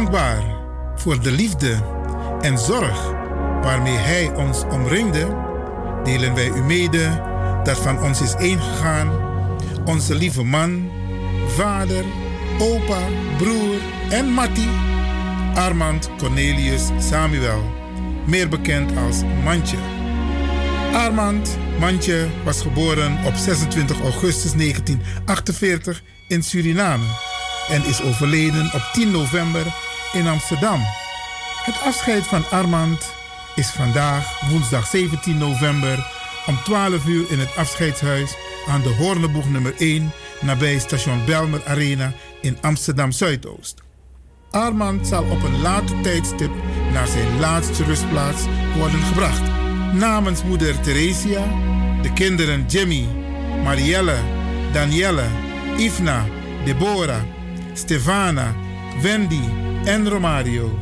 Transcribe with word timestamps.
Dankbaar 0.00 0.42
voor 0.96 1.22
de 1.22 1.30
liefde 1.30 1.82
en 2.40 2.58
zorg 2.58 3.10
waarmee 3.62 3.96
Hij 3.96 4.34
ons 4.34 4.64
omringde, 4.70 5.36
delen 6.04 6.34
wij 6.34 6.48
u 6.48 6.62
mede 6.62 7.22
dat 7.64 7.78
van 7.78 8.02
ons 8.02 8.20
is 8.20 8.34
ingegaan 8.34 9.10
onze 9.84 10.14
lieve 10.14 10.42
man, 10.42 10.90
vader, 11.46 12.04
opa, 12.58 12.98
broer 13.38 13.76
en 14.10 14.32
Matti, 14.32 14.68
Armand 15.54 16.10
Cornelius 16.18 16.82
Samuel, 16.98 17.62
meer 18.26 18.48
bekend 18.48 18.96
als 18.96 19.22
Mantje. 19.44 19.78
Armand 20.92 21.58
Mantje 21.78 22.26
was 22.44 22.62
geboren 22.62 23.24
op 23.24 23.34
26 23.34 24.00
augustus 24.00 24.52
1948 24.52 26.02
in 26.26 26.42
Suriname 26.42 27.04
en 27.68 27.84
is 27.84 28.02
overleden 28.02 28.70
op 28.72 28.90
10 28.92 29.10
november 29.10 29.88
in 30.12 30.26
Amsterdam. 30.26 30.80
Het 31.64 31.80
afscheid 31.82 32.26
van 32.26 32.50
Armand 32.50 33.14
is 33.54 33.68
vandaag, 33.68 34.40
woensdag 34.50 34.86
17 34.86 35.38
november, 35.38 36.06
om 36.46 36.58
12 36.64 37.06
uur 37.06 37.30
in 37.30 37.38
het 37.38 37.56
afscheidshuis 37.56 38.34
aan 38.68 38.82
de 38.82 38.94
Hoorneboeg 38.94 39.48
nummer 39.48 39.74
1 39.78 40.12
nabij 40.40 40.78
station 40.78 41.24
Belmer 41.24 41.60
Arena 41.66 42.12
in 42.40 42.58
Amsterdam 42.60 43.12
Zuidoost. 43.12 43.82
Armand 44.50 45.06
zal 45.06 45.24
op 45.24 45.42
een 45.42 45.60
later 45.60 46.00
tijdstip 46.00 46.50
naar 46.92 47.06
zijn 47.06 47.38
laatste 47.38 47.84
rustplaats 47.84 48.42
worden 48.76 49.00
gebracht. 49.00 49.42
Namens 49.92 50.44
moeder 50.44 50.80
Theresia, 50.80 51.44
de 52.02 52.12
kinderen 52.12 52.66
Jimmy, 52.66 53.06
Marielle, 53.62 54.16
Danielle, 54.72 55.26
Ifna, 55.76 56.26
Deborah, 56.64 57.22
Stefana, 57.72 58.54
Wendy 59.02 59.69
en 59.84 60.08
Romario. 60.08 60.78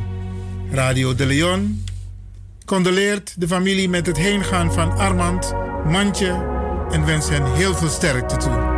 Radio 0.71 1.15
de 1.15 1.25
Leon 1.25 1.83
condoleert 2.65 3.41
de 3.41 3.47
familie 3.47 3.89
met 3.89 4.05
het 4.05 4.17
heengaan 4.17 4.73
van 4.73 4.91
Armand, 4.91 5.53
Mantje 5.85 6.45
en 6.91 7.05
wens 7.05 7.29
hen 7.29 7.53
heel 7.53 7.75
veel 7.75 7.89
sterkte 7.89 8.37
toe. 8.37 8.68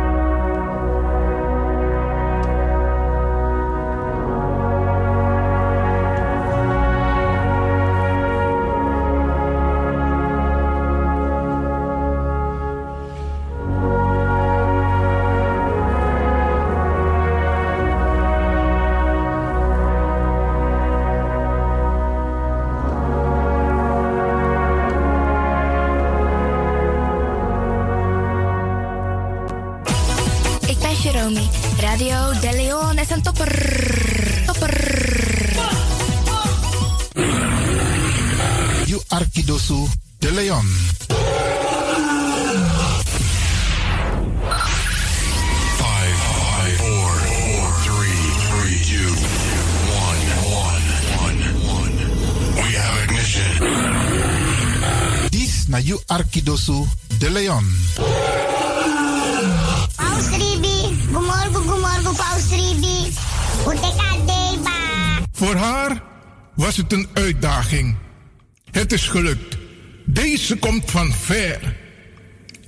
Deze 70.04 70.56
komt 70.56 70.90
van 70.90 71.12
ver. 71.12 71.76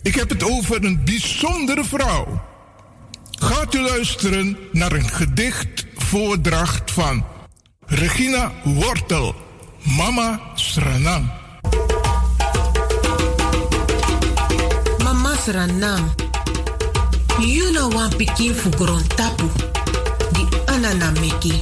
Ik 0.02 0.14
heb 0.14 0.28
het 0.28 0.42
over 0.42 0.84
een 0.84 1.04
bijzondere 1.04 1.84
vrouw. 1.84 2.44
Gaat 3.30 3.74
u 3.74 3.80
luisteren 3.80 4.56
naar 4.72 4.92
een 4.92 5.08
gedicht 5.08 5.86
voordracht 5.94 6.90
van 6.90 7.24
Regina 7.86 8.52
Wortel, 8.64 9.34
Mama 9.96 10.40
Sranang. 10.54 11.42
Sranam. 15.44 16.08
You 17.38 17.70
know 17.72 17.92
one 17.92 18.08
pikin 18.16 18.54
fukuron 18.54 19.04
tapu. 19.12 19.44
Di 20.32 20.48
anana 20.72 21.12
meki. 21.20 21.60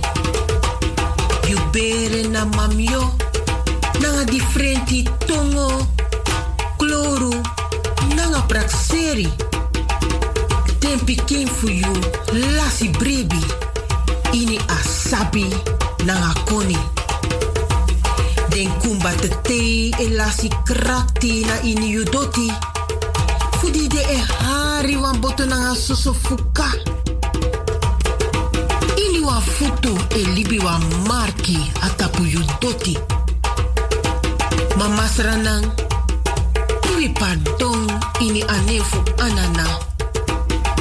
You 1.50 1.58
bere 1.74 2.28
na 2.30 2.44
mamyo. 2.44 3.21
Nanga 4.02 4.24
differenti 4.24 5.08
tongo. 5.26 5.86
Kloru. 6.76 7.40
Nanga 8.14 8.42
prakseri. 8.42 9.32
Ten 10.78 10.98
pikin 11.04 11.48
fu 11.48 11.68
you. 11.68 11.94
Lasi 12.56 12.88
brebi. 12.88 13.42
Ini 14.32 14.58
asabi. 14.68 15.46
Nanga 16.04 16.32
koni. 16.44 16.78
Den 18.50 18.68
kumba 18.82 19.12
te 19.46 19.88
e 19.98 20.08
lasi 20.08 20.48
krakti 20.64 21.44
na 21.46 21.56
ini 21.62 21.88
yudoti 21.88 22.52
fudi 23.62 23.88
de 23.88 24.02
e 24.02 24.18
hari 24.38 24.96
wan 24.96 25.20
boto 25.20 25.46
nanga 25.46 25.74
soso 25.74 26.12
fuka. 26.12 26.68
Ili 28.96 29.20
wan 29.20 29.40
futu 29.40 29.96
e 30.10 30.24
libi 30.34 30.58
wan 30.58 30.82
marki 31.08 31.72
doti. 32.60 33.21
Ma 34.78 34.88
masranang, 34.88 35.64
iwi 36.90 37.08
pardon 37.08 37.86
ini 38.20 38.42
anefu 38.42 38.98
anana. 39.18 39.66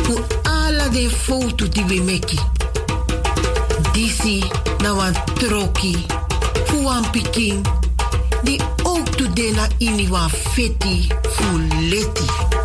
Fu 0.03 0.13
ala 0.45 0.89
de 0.89 1.09
foto 1.09 1.67
di 1.67 1.83
we 1.89 1.99
meki. 1.99 2.39
Disi 3.93 4.43
na 4.81 4.93
wan 4.93 5.13
troki, 5.35 6.05
fu 6.65 6.83
wan 6.83 7.03
pikin, 7.11 7.61
di 8.43 8.59
ook 8.83 9.05
tu 9.17 9.27
dena 9.27 9.67
ini 9.79 10.07
wan 10.07 10.29
feti 10.29 11.11
fu 11.29 11.45
leti. 11.89 12.60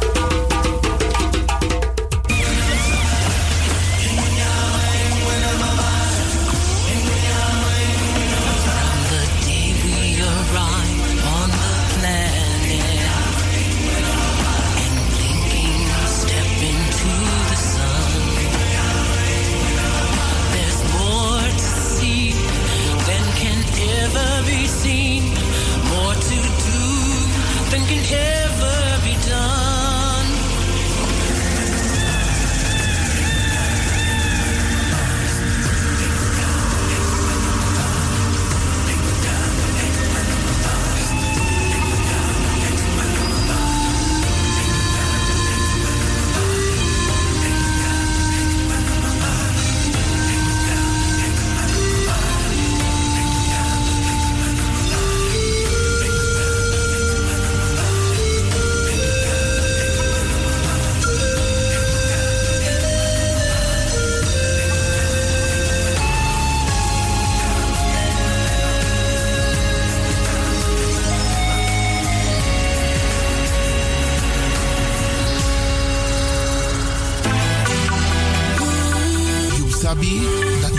sabi 79.97 80.21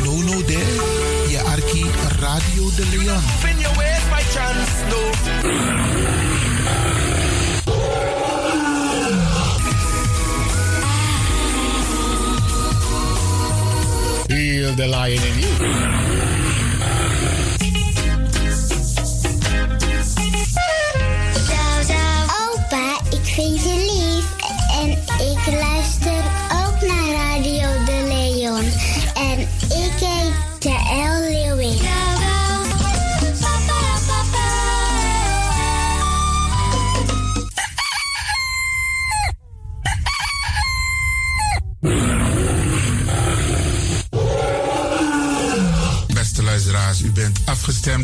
no 0.06 0.14
no 0.22 0.42
there, 0.44 0.78
je 1.30 1.40
arki 1.40 1.86
Radio 2.20 2.70
de 2.76 2.86
Leon. 2.86 3.22
Spin 3.40 3.60
your 3.60 3.74
ways 3.78 4.06
by 4.10 4.24
chance, 4.34 4.84
no. 4.90 5.02
Heal 14.30 14.76
the 14.76 14.88
lion 14.88 15.24
in 15.24 15.40
you. 15.40 16.17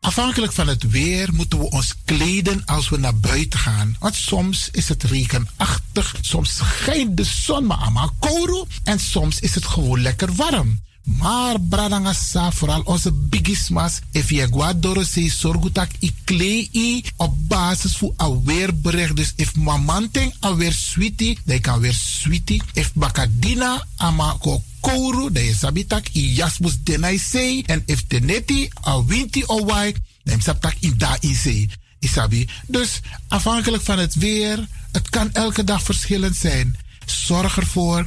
Afhankelijk 0.00 0.52
van 0.52 0.68
het 0.68 0.90
weer 0.90 1.28
moeten 1.32 1.58
we 1.58 1.70
ons 1.70 1.94
kleden 2.04 2.64
als 2.64 2.88
we 2.88 2.96
naar 2.96 3.16
buiten 3.16 3.58
gaan. 3.58 3.96
Want 3.98 4.14
soms 4.14 4.68
is 4.70 4.88
het 4.88 5.02
regenachtig, 5.02 6.16
soms 6.20 6.56
schijnt 6.56 7.16
de 7.16 7.24
zon 7.24 7.66
maar 7.66 7.76
allemaal 7.76 8.10
kouro 8.18 8.66
en 8.84 9.00
soms 9.00 9.40
is 9.40 9.54
het 9.54 9.64
gewoon 9.64 10.00
lekker 10.00 10.34
warm. 10.34 10.80
Maar 11.04 11.60
bradangasa, 11.60 12.52
vooral 12.52 12.82
onze 12.82 13.12
bigismas, 13.12 13.98
if 14.10 14.30
je 14.30 14.48
guadoro 14.50 15.02
se 15.02 15.30
sorgutak 15.30 15.90
i 16.00 16.14
klei 16.24 17.02
op 17.16 17.48
basis 17.48 17.96
van 17.96 18.12
een 18.16 18.44
weerbericht. 18.44 19.16
Dus 19.16 19.32
if 19.36 19.56
mamanting 19.56 20.34
alweer 20.40 20.72
sweetie, 20.72 21.38
dan 21.44 21.60
kan 21.60 21.80
weer 21.80 21.94
sweetie. 21.94 22.62
If 22.72 22.92
bakadina 22.92 23.86
ama 23.96 24.36
kouru, 24.80 25.32
de 25.32 25.54
sabitak 25.54 26.08
i 26.14 26.34
jasmus 26.34 26.82
denai 26.82 27.18
sei. 27.18 27.62
En 27.66 27.82
if 27.86 28.04
teneti 28.06 28.68
a 28.86 29.04
winti 29.04 29.42
o 29.46 29.64
wai, 29.64 29.94
dan 30.24 30.40
sabtak 30.40 30.74
in 30.80 30.94
da 30.98 31.16
in 31.20 31.34
sei. 31.34 31.68
Isabi. 31.98 32.48
Dus 32.66 33.00
afhankelijk 33.28 33.82
van 33.82 33.98
het 33.98 34.14
weer, 34.14 34.68
het 34.92 35.08
kan 35.08 35.32
elke 35.32 35.64
dag 35.64 35.82
verschillend 35.82 36.36
zijn. 36.36 36.76
Zorg 37.06 37.56
ervoor 37.56 38.06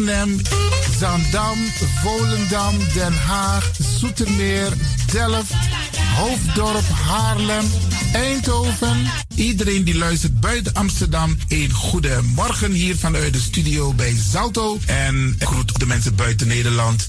Arnhem, 0.00 0.40
Zandam, 0.98 1.58
Volendam, 2.02 2.78
Den 2.94 3.12
Haag, 3.12 3.70
Zoetermeer, 3.98 4.72
Delft, 5.12 5.52
Hoofddorp, 6.16 6.88
Haarlem, 6.88 7.64
Eindhoven. 8.12 9.10
Iedereen 9.34 9.84
die 9.84 9.96
luistert 9.96 10.40
buiten 10.40 10.74
Amsterdam, 10.74 11.36
een 11.48 11.72
goede 11.72 12.20
morgen 12.34 12.72
hier 12.72 12.96
vanuit 12.96 13.32
de 13.32 13.40
studio 13.40 13.92
bij 13.94 14.16
Zalto. 14.30 14.78
En 14.86 15.36
groet 15.38 15.78
de 15.78 15.86
mensen 15.86 16.14
buiten 16.14 16.46
Nederland, 16.46 17.06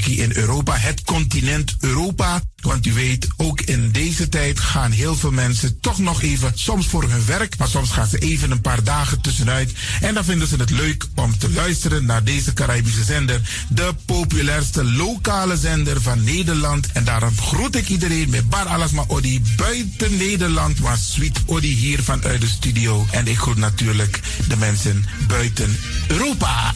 hier 0.00 0.22
in 0.22 0.36
Europa, 0.36 0.76
het 0.76 1.02
continent 1.02 1.76
Europa. 1.80 2.40
Want 2.60 2.86
u 2.86 2.92
weet, 2.92 3.26
ook 3.36 3.60
in 3.60 3.90
deze 3.92 4.28
tijd 4.28 4.60
gaan 4.60 4.90
heel 4.90 5.16
veel 5.16 5.30
mensen 5.30 5.80
toch 5.80 5.98
nog 5.98 6.22
even, 6.22 6.52
soms 6.54 6.86
voor 6.86 7.10
hun 7.10 7.26
werk, 7.26 7.58
maar 7.58 7.68
soms 7.68 7.90
gaan 7.90 8.06
ze 8.06 8.18
even 8.18 8.50
een 8.50 8.60
paar 8.60 8.84
dagen 8.84 9.20
tussenuit. 9.20 9.72
En 10.00 10.14
dan 10.14 10.24
vinden 10.24 10.48
ze 10.48 10.56
het 10.56 10.70
leuk 10.70 11.06
om 11.14 11.38
te 11.38 11.50
luisteren 11.50 12.04
naar 12.04 12.17
deze 12.24 12.52
Caribische 12.52 13.04
zender. 13.04 13.40
De 13.68 13.94
populairste 14.04 14.84
lokale 14.84 15.56
zender 15.56 16.00
van 16.00 16.24
Nederland. 16.24 16.92
En 16.92 17.04
daarom 17.04 17.38
groet 17.38 17.76
ik 17.76 17.88
iedereen 17.88 18.30
met 18.30 18.50
Bar 18.50 18.66
Alasma 18.66 19.04
Odi 19.06 19.42
buiten 19.56 20.16
Nederland. 20.16 20.80
Maar 20.80 20.96
Sweet 20.96 21.38
Odi 21.46 21.74
hier 21.74 22.02
vanuit 22.02 22.40
de 22.40 22.46
studio. 22.46 23.06
En 23.10 23.26
ik 23.26 23.38
groet 23.38 23.56
natuurlijk 23.56 24.20
de 24.48 24.56
mensen 24.56 25.04
buiten 25.26 25.76
Europa. 26.08 26.72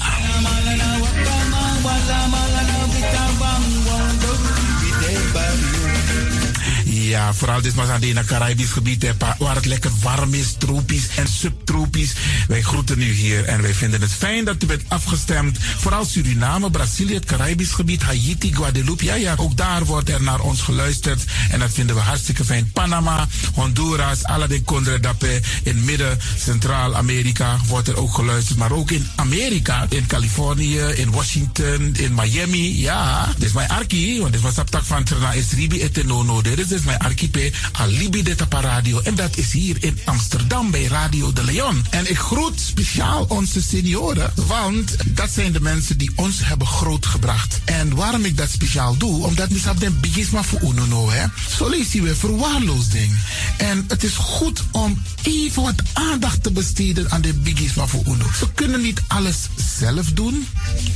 Ja, 7.12 7.35
vooral 7.35 7.61
dit 7.61 7.75
was 7.75 7.88
aan 7.88 8.02
het 8.02 8.26
Caribisch 8.26 8.71
gebied, 8.71 9.07
waar 9.38 9.54
het 9.54 9.64
lekker 9.66 9.90
warm 10.02 10.35
is, 10.35 10.54
tropisch 10.59 11.09
en 11.16 11.28
subtropisch. 11.28 12.12
Wij 12.49 12.62
groeten 12.62 13.00
u 13.00 13.12
hier 13.12 13.45
en 13.45 13.62
wij 13.62 13.75
vinden 13.75 14.00
het 14.00 14.12
fijn 14.12 14.45
dat 14.45 14.62
u 14.62 14.66
bent 14.66 14.83
afgestemd. 14.88 15.59
Vooral 15.76 16.04
Suriname, 16.04 16.71
Brazilië, 16.71 17.14
het 17.14 17.25
Caribisch 17.25 17.71
gebied, 17.73 18.02
Haiti, 18.02 18.54
Guadeloupe. 18.54 19.04
Ja, 19.04 19.14
ja, 19.14 19.35
ook 19.37 19.57
daar 19.57 19.85
wordt 19.85 20.09
er 20.09 20.23
naar 20.23 20.40
ons 20.40 20.61
geluisterd. 20.61 21.25
En 21.50 21.59
dat 21.59 21.73
vinden 21.73 21.97
we 21.97 22.02
hartstikke 22.02 22.45
fijn. 22.45 22.71
Panama, 22.73 23.28
Honduras, 23.54 24.25
alla 24.25 24.47
de 24.47 24.62
Condre 24.64 25.00
Dapé. 25.00 25.40
In 25.62 25.85
midden, 25.85 26.19
Centraal-Amerika 26.38 27.57
wordt 27.66 27.88
er 27.88 27.97
ook 27.97 28.14
geluisterd. 28.14 28.59
Maar 28.59 28.73
ook 28.73 28.90
in 28.90 29.09
Amerika, 29.16 29.87
in 29.88 30.07
Californië, 30.07 30.81
in 30.81 31.11
Washington, 31.11 31.95
in 31.97 32.14
Miami. 32.14 32.81
Ja, 32.81 33.33
dit 33.37 33.47
is 33.49 33.52
mijn 33.52 33.69
arki, 33.69 34.21
want 34.21 34.33
dit 34.33 34.42
was 34.42 34.59
op 34.59 34.71
tak 34.71 34.85
van 34.85 35.04
Trana 35.04 35.35
Esribi 35.35 35.83
etenono. 35.83 36.42
Dit 36.42 36.71
is 36.71 36.83
mijn 36.83 37.00
archipel 37.03 37.51
Alibi 37.73 38.23
de 38.23 38.35
Tapa 38.35 38.61
Radio. 38.61 39.01
En 39.01 39.15
dat 39.15 39.37
is 39.37 39.53
hier 39.53 39.77
in 39.81 39.99
Amsterdam 40.05 40.71
bij 40.71 40.85
Radio 40.85 41.33
de 41.33 41.45
Leon. 41.45 41.85
En 41.91 42.11
ik 42.11 42.19
groet 42.19 42.61
speciaal 42.61 43.25
onze 43.29 43.63
senioren, 43.63 44.33
want 44.47 44.97
dat 45.07 45.31
zijn 45.31 45.53
de 45.53 45.61
mensen 45.61 45.99
die 45.99 46.13
ons 46.15 46.39
hebben 46.45 46.67
grootgebracht. 46.67 47.61
En 47.65 47.95
waarom 47.95 48.25
ik 48.25 48.37
dat 48.37 48.51
speciaal 48.51 48.97
doe, 48.97 49.27
omdat 49.27 49.49
we 49.49 49.61
hebben 49.61 50.01
bigisma 50.01 50.43
voor 50.43 50.61
uno 50.63 51.11
hè. 51.11 51.27
Zo 51.57 51.75
je 51.75 52.03
weer 52.03 52.17
verwaarloosding. 52.17 53.17
En 53.57 53.85
het 53.89 54.05
is 54.05 54.15
goed 54.15 54.63
om 54.71 55.03
even 55.23 55.63
wat 55.63 55.83
aandacht 55.93 56.43
te 56.43 56.53
besteden 56.53 57.11
aan 57.11 57.21
de 57.21 57.35
bigisma 57.35 57.87
voor 57.87 58.05
uno. 58.07 58.27
Ze 58.39 58.53
kunnen 58.55 58.81
niet 58.81 59.03
alles 59.07 59.37
zelf 59.79 60.07
doen. 60.07 60.47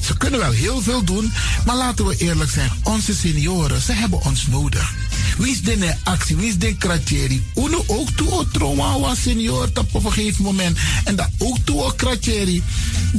Ze 0.05 0.17
kunnen 0.17 0.41
wel 0.41 0.51
heel 0.51 0.83
veel 0.83 1.05
doen, 1.05 1.33
maar 1.67 1.77
laten 1.77 2.07
we 2.07 2.17
eerlijk 2.17 2.51
zijn. 2.51 2.71
Onze 2.83 3.15
senioren, 3.15 3.81
ze 3.81 3.93
hebben 3.93 4.23
ons 4.23 4.47
nodig. 4.47 4.95
Wie 5.39 5.53
is 5.53 5.63
de 5.63 5.96
actie, 6.05 6.37
wie 6.37 6.49
is 6.49 6.59
de 6.59 6.77
kratjeri? 6.77 7.43
Uno 7.55 7.85
ook 7.87 8.11
toe 8.11 8.31
o 8.31 8.45
trauma 8.53 8.99
was 8.99 9.23
senior 9.23 9.71
op 9.75 10.05
een 10.05 10.13
gegeven 10.13 10.45
moment. 10.45 10.79
En 11.05 11.17
dat 11.17 11.29
ook 11.39 11.59
toe 11.65 11.83
o 11.83 11.93
kratjeri. 11.97 12.63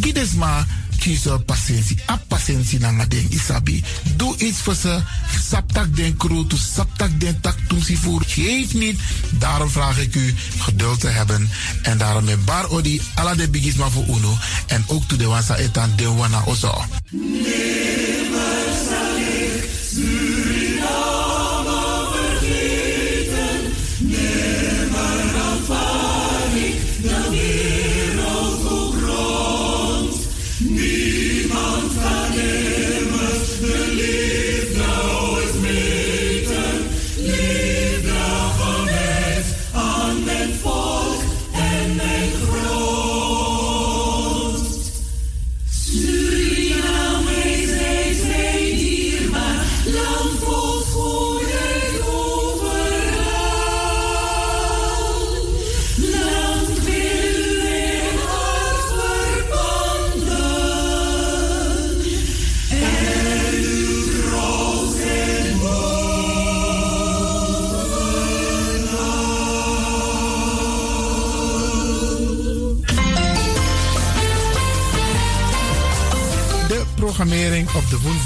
Gides 0.01 0.33
maar 0.33 0.65
kiezen 0.97 1.45
patiëntie. 1.45 1.97
A 2.09 2.19
patiëntie 2.27 2.79
na 2.79 3.05
isabi. 3.29 3.83
Doe 4.15 4.37
iets 4.37 4.59
voor 4.59 4.75
ze. 4.75 5.01
Saptak 5.49 5.95
den 5.95 6.17
kroto, 6.17 6.57
saptak 6.57 7.19
den 7.19 7.41
tak 7.41 7.55
voer. 8.01 8.23
Geef 8.27 8.73
niet. 8.73 8.99
Daarom 9.29 9.69
vraag 9.69 9.99
ik 9.99 10.15
u 10.15 10.35
geduld 10.57 10.99
te 10.99 11.07
hebben. 11.07 11.49
En 11.81 11.97
daarom 11.97 12.23
met 12.23 12.45
bar 12.45 12.69
odi 12.69 13.01
ala 13.15 13.35
de 13.35 13.49
bigisma 13.49 13.89
voor 13.89 14.05
uno. 14.07 14.37
En 14.67 14.83
ook 14.87 15.03
toe 15.07 15.17
de 15.17 15.25
wansa 15.25 15.55
etan 15.55 15.93
de 15.95 16.07
wana 16.07 16.43
ozo. 16.45 16.85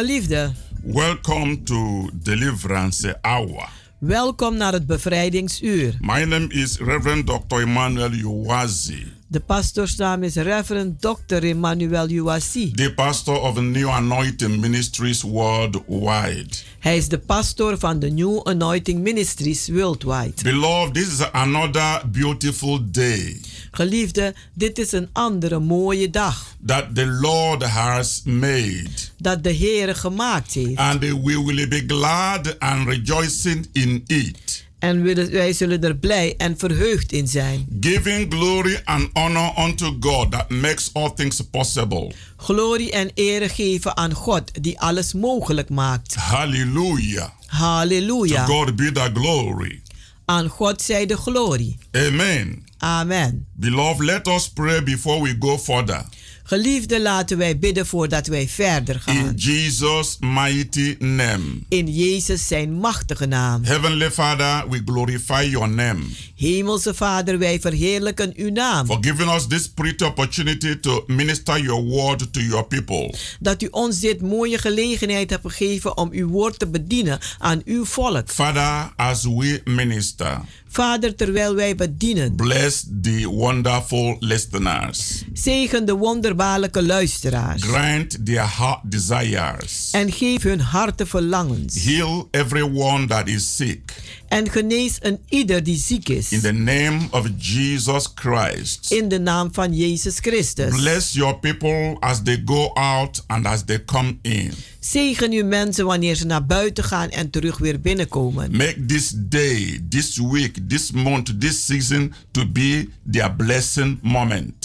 Geliefde, 0.00 0.52
welcome 0.82 1.62
to 1.62 2.10
Deliverance 2.14 3.18
Hour. 3.22 3.68
welkom 3.98 4.56
naar 4.56 4.72
het 4.72 4.86
bevrijdingsuur. 4.86 5.96
My 6.00 6.24
name 6.24 6.46
is 6.48 6.78
Reverend 6.78 7.26
Dr. 7.26 7.60
Emmanuel 7.60 8.12
Uwazi, 8.12 9.06
De 9.32 9.40
pastoorsnaam 9.40 10.22
is 10.22 10.34
Reverend 10.34 11.00
Dr. 11.00 11.44
Emmanuel 11.44 12.08
Uwasi. 12.08 12.70
the 12.74 12.92
pastor 12.94 13.40
of 13.40 13.60
New 13.60 13.88
Anointing 13.88 14.60
Ministries 14.60 15.22
worldwide. 15.22 16.48
Hij 16.78 16.96
is 16.96 17.08
de 17.08 17.18
pastor 17.18 17.78
van 17.78 17.98
de 17.98 18.10
New 18.10 18.40
Anointing 18.42 19.00
Ministries 19.02 19.68
Worldwide. 19.68 20.42
Beloved, 20.42 20.94
this 20.94 21.06
is 21.06 21.32
another 21.32 22.02
beautiful 22.12 22.90
day 22.90 23.40
Geliefde, 23.70 24.34
dit 24.54 24.78
is 24.78 24.92
een 24.92 25.08
andere 25.12 25.58
mooie 25.58 26.10
dag 26.10 26.56
that 26.66 26.94
the 26.94 27.06
Lord 27.06 27.62
has 27.62 28.22
made. 28.24 28.88
dat 29.18 29.42
de 29.42 29.54
Heere 29.54 29.94
gemaakt 29.94 30.54
heeft. 30.54 30.76
And 30.76 31.00
we 31.00 31.42
will 31.44 31.68
be 31.68 31.84
glad 31.86 32.58
and 32.58 32.88
rejoicing 32.88 33.66
in 33.72 34.04
it, 34.06 34.68
En 34.80 35.30
wij 35.30 35.52
zullen 35.52 35.82
er 35.82 35.96
blij 35.96 36.34
en 36.36 36.58
verheugd 36.58 37.12
in 37.12 37.28
zijn. 37.28 37.66
giving 37.80 38.34
glory 38.34 38.80
and 38.84 39.08
honor 39.12 39.52
unto 39.58 39.96
God 40.00 40.30
that 40.30 40.50
makes 40.50 40.90
all 40.92 41.10
things 41.14 41.40
possible. 41.50 42.12
Glorie 42.36 42.90
en 42.92 43.10
ere 43.14 43.48
geven 43.48 43.96
aan 43.96 44.12
God 44.12 44.62
die 44.64 44.80
alles 44.80 45.12
mogelijk 45.12 45.68
maakt. 45.68 46.14
Hallelujah. 46.14 47.24
To 47.24 47.56
Halleluja. 47.56 48.44
God 48.46 48.76
be 48.76 48.92
the 48.92 49.10
glory. 49.14 49.82
Aan 50.24 50.48
God 50.48 50.82
zij 50.82 51.06
de 51.06 51.16
glorie. 51.16 51.78
Amen. 51.92 52.64
Amen. 52.78 53.46
Beloved, 53.52 54.04
let 54.04 54.26
us 54.26 54.48
pray 54.48 54.82
before 54.82 55.22
we 55.22 55.36
go 55.38 55.58
further. 55.58 56.04
Geliefde, 56.50 57.00
laten 57.00 57.38
wij 57.38 57.58
bidden 57.58 57.86
voordat 57.86 58.26
wij 58.26 58.48
verder 58.48 59.00
gaan. 59.00 59.16
In 59.16 59.34
Jesus' 59.36 60.16
mighty 60.20 60.96
name. 60.98 61.44
In 61.68 61.92
Jezus 61.92 62.46
zijn 62.46 62.72
machtige 62.72 63.26
naam. 63.26 63.64
Heavenly 63.64 64.10
Father, 64.10 64.68
we 64.68 64.82
glorify 64.84 65.48
your 65.50 65.68
name 65.68 66.00
Hemelse 66.40 66.94
Vader, 66.94 67.38
wij 67.38 67.60
verheerlijken 67.60 68.32
uw 68.36 68.50
naam. 68.50 68.86
for 68.86 68.98
giving 69.00 69.30
us 69.30 69.46
this 69.46 69.68
pretty 69.68 70.04
opportunity 70.04 70.80
to 70.80 71.04
minister 71.06 71.60
your 71.60 71.84
word 71.84 72.32
to 72.32 72.40
your 72.40 72.64
people. 72.64 73.14
Dat 73.40 73.62
u 73.62 73.68
ons 73.70 74.00
dit 74.00 74.20
mooie 74.20 74.58
gelegenheid 74.58 75.30
hebt 75.30 75.42
gegeven 75.42 75.96
om 75.96 76.08
uw 76.12 76.28
woord 76.28 76.58
te 76.58 76.66
bedienen 76.66 77.18
aan 77.38 77.62
uw 77.64 77.84
volk. 77.84 78.30
Father, 78.30 78.92
as 78.96 79.22
we 79.22 79.60
minister, 79.64 80.40
Vader, 80.72 81.14
terwijl 81.14 81.54
wij 81.54 81.74
bedienen, 81.74 82.34
bless 82.34 82.84
the 83.02 83.28
wonderful 83.28 84.16
listeners. 84.20 85.24
zegen 85.32 85.84
de 85.84 85.92
wonderbaarlijke 85.94 86.82
luisteraars. 86.82 87.62
Grant 87.62 88.26
their 88.26 88.56
heart 88.56 88.80
desires. 88.82 89.88
En 89.92 90.12
geef 90.12 90.42
hun 90.42 90.60
harten 90.60 91.06
verlangens. 91.06 91.84
Heal 91.84 92.28
everyone 92.30 93.06
that 93.06 93.28
is 93.28 93.56
sick. 93.56 93.92
En 94.30 94.50
genees 94.50 94.96
een 95.00 95.18
ieder 95.28 95.62
die 95.62 95.76
ziek 95.76 96.08
is. 96.08 96.32
In 96.32 96.40
the 96.40 96.52
name 96.52 96.98
of 97.10 97.28
Jesus 97.38 98.08
Christ. 98.14 98.90
In 98.90 99.08
de 99.08 99.18
naam 99.18 99.48
van 99.52 99.74
Jezus 99.74 100.18
Christus. 100.18 100.70
Bless 100.70 101.12
your 101.12 101.38
people 101.38 101.96
as 102.00 102.22
they 102.22 102.42
go 102.44 102.72
out 102.74 103.24
and 103.26 103.46
as 103.46 103.64
they 103.64 103.84
come 103.84 104.18
in. 104.22 104.52
Zegen 104.80 105.32
uw 105.32 105.44
mensen 105.44 105.84
wanneer 105.84 106.14
ze 106.14 106.26
naar 106.26 106.46
buiten 106.46 106.84
gaan 106.84 107.08
en 107.08 107.30
terug 107.30 107.58
weer 107.58 107.80
binnenkomen. 107.80 108.56
Make 108.56 108.84
this 108.86 109.12
day, 109.16 109.80
this 109.88 110.16
week, 110.16 110.68
this 110.68 110.90
month, 110.90 111.40
this 111.40 111.66
season 111.66 112.12
to 112.30 112.46
be 112.46 112.88
their 113.10 113.34
blessing 113.36 113.98
moment. 114.02 114.59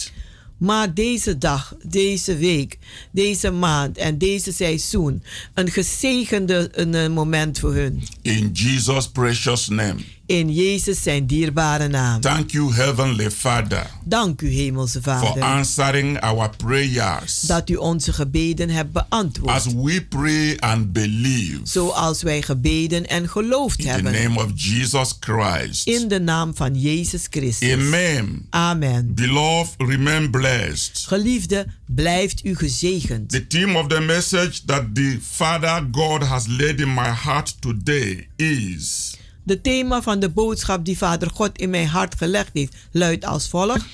Maak 0.57 0.95
deze 0.95 1.38
dag, 1.38 1.75
deze 1.83 2.38
week, 2.38 2.77
deze 3.12 3.51
maand 3.51 3.97
en 3.97 4.17
deze 4.17 4.53
seizoen 4.53 5.24
een 5.53 5.71
gezegende 5.71 6.69
een 6.71 7.12
moment 7.12 7.59
voor 7.59 7.74
hun. 7.74 8.03
In 8.21 8.50
Jesus' 8.53 9.09
precious 9.09 9.67
name. 9.67 10.00
In 10.27 10.53
Jezus 10.53 11.01
zijn 11.03 11.25
dierbare 11.27 11.88
naam. 11.88 12.22
Thank 12.22 12.51
you, 12.51 12.74
Heavenly 12.74 13.32
Father, 13.32 13.89
Dank 14.03 14.41
u, 14.41 14.50
Hemelse 14.50 15.01
for 15.01 15.17
Vader, 15.17 15.44
answering 15.44 16.22
our 16.22 16.50
prayers. 16.58 17.39
dat 17.39 17.70
u 17.70 17.75
onze 17.75 18.13
gebeden 18.13 18.70
hebt 18.70 18.96
As 18.96 19.03
beantwoord. 19.10 19.74
we 19.84 20.05
pray 20.10 20.58
and 20.58 20.94
believe 20.94 21.60
Zoals 21.63 22.22
wij 22.22 22.41
gebeden 22.41 23.08
en 23.08 23.29
geloofd 23.29 23.79
in 23.79 23.86
the 23.86 23.91
hebben. 23.91 24.12
name 24.13 24.44
of 24.44 24.51
Jesus 24.55 25.13
Christ. 25.20 25.88
In 25.88 26.08
de 26.08 26.20
naam 26.20 26.55
van 26.55 26.79
Jezus 26.79 27.27
Christus. 27.29 27.72
Amen. 27.72 28.46
Amen. 28.50 29.13
Beloved, 29.13 29.74
remain 29.77 30.32
blessed. 30.32 31.03
Geliefde, 31.08 31.65
blijft 31.86 32.46
u 32.46 32.55
gezegend. 32.55 33.29
The 33.29 33.48
theme 33.48 33.77
of 33.79 33.88
the 33.88 34.00
message 34.01 34.62
that 34.65 34.96
the 34.96 35.17
Father 35.32 35.88
God 35.91 36.24
has 36.24 36.46
laid 36.48 36.79
in 36.79 36.94
my 36.94 37.10
heart 37.24 37.55
today 37.62 38.27
is 38.36 39.15
De 39.46 39.62
thema 39.62 40.02
van 40.02 40.20
de 40.20 40.30
boodschap 40.30 40.86
die 40.86 40.98
Vader 40.98 41.30
God 41.30 41.58
in 41.58 41.70
mijn 41.70 41.88
hart 41.88 42.16
gelegd 42.16 42.50
heeft 42.54 42.75
luidt 42.92 43.25
als 43.25 43.48
volgt. 43.48 43.86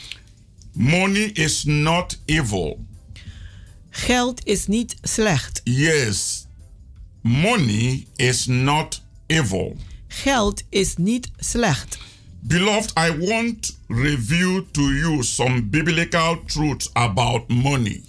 Money 0.74 1.24
is 1.24 1.64
not 1.64 2.22
evil. 2.26 2.86
Geld 3.90 4.46
is 4.46 4.68
niet 4.68 4.96
slecht. 5.02 5.62
Yes, 5.64 6.46
money 7.22 8.08
is 8.16 8.46
not 8.46 9.02
evil. 9.28 9.76
Geld 10.08 10.64
is 10.70 10.96
niet 10.98 11.32
slecht. 11.38 11.98
Beloved, 12.40 12.92
I 12.98 13.28
want 13.28 13.78
review 13.88 14.64
to 14.72 14.82
you 14.82 15.24
some 15.24 15.64
biblical 15.64 16.44
truths 16.46 16.90
about 16.94 17.50
money. 17.50 18.02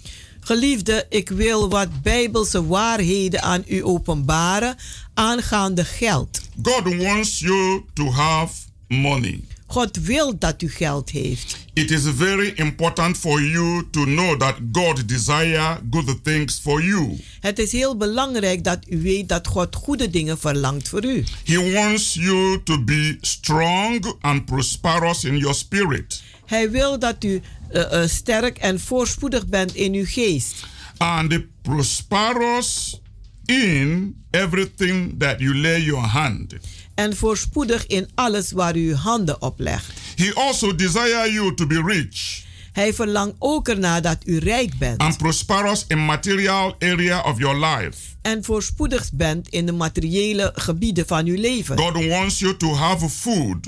Geliefde, 0.45 1.05
ik 1.09 1.29
wil 1.29 1.69
wat 1.69 2.01
bijbelse 2.01 2.67
waarheden 2.67 3.41
aan 3.41 3.63
u 3.67 3.83
openbaren 3.83 4.75
aangaande 5.13 5.85
geld. 5.85 6.41
God 6.61 6.95
wants 6.95 7.39
you 7.39 7.83
to 7.93 8.11
have 8.11 8.53
money. 8.87 9.43
God 9.73 9.97
wil 9.97 10.37
dat 10.37 10.61
u 10.61 10.69
geld 10.69 11.09
heeft. 11.09 11.57
It 11.73 11.91
is 11.91 12.01
very 12.15 12.53
important 12.55 13.17
for 13.17 13.41
you 13.41 13.83
to 13.91 14.03
know 14.03 14.39
that 14.39 14.55
God 14.71 15.07
desire 15.07 15.79
good 15.91 16.23
things 16.23 16.59
for 16.59 16.83
you. 16.83 17.19
Het 17.39 17.59
is 17.59 17.71
heel 17.71 17.97
belangrijk 17.97 18.63
dat 18.63 18.79
u 18.89 19.01
weet 19.01 19.29
dat 19.29 19.47
God 19.47 19.75
goede 19.75 20.09
dingen 20.09 20.37
verlangt 20.37 20.89
voor 20.89 21.05
u. 21.05 21.23
He 21.43 21.71
wants 21.71 22.13
you 22.13 22.63
to 22.63 22.83
be 22.83 23.17
strong 23.21 24.15
and 24.21 24.45
prosperous 24.45 25.23
in 25.23 25.37
your 25.37 25.55
spirit. 25.55 26.23
Hij 26.45 26.71
wil 26.71 26.99
dat 26.99 27.23
u 27.23 27.41
eh, 27.69 28.01
eh, 28.01 28.09
sterk 28.09 28.57
en 28.57 28.79
voorspoedig 28.79 29.47
bent 29.47 29.75
in 29.75 29.93
uw 29.93 30.05
geest. 30.05 30.65
And 30.97 31.39
prosperous 31.61 33.01
in 33.45 34.15
everything 34.31 35.19
that 35.19 35.39
you 35.39 35.57
lay 35.57 35.81
your 35.81 36.07
hand. 36.07 36.53
En 36.95 37.15
voorspoedig 37.15 37.87
in 37.87 38.09
alles 38.15 38.51
waar 38.51 38.75
u 38.75 38.89
uw 38.89 38.95
handen 38.95 39.41
op 39.41 39.59
legt. 39.59 39.91
He 40.15 40.31
also 40.35 40.75
desire 40.75 41.31
you 41.31 41.55
to 41.55 41.67
be 41.67 41.81
rich 41.85 42.41
Hij 42.71 42.93
verlangt 42.93 43.35
ook 43.39 43.67
ernaar 43.67 44.01
dat 44.01 44.17
u 44.25 44.37
rijk 44.37 44.77
bent. 44.77 45.01
and 45.01 45.17
prosperous 45.17 45.85
in 45.87 46.05
material 46.05 46.75
area 46.79 47.21
of 47.21 47.37
your 47.39 47.65
life. 47.65 47.97
en 48.21 48.43
voorspoedig 48.43 49.09
bent 49.13 49.47
in 49.49 49.65
de 49.65 49.71
materiële 49.71 50.51
gebieden 50.55 51.05
van 51.07 51.25
uw 51.25 51.39
leven. 51.39 51.77
God 51.77 52.05
wants 52.05 52.39
you 52.39 52.57
to 52.57 52.73
have 52.75 53.09
food, 53.09 53.67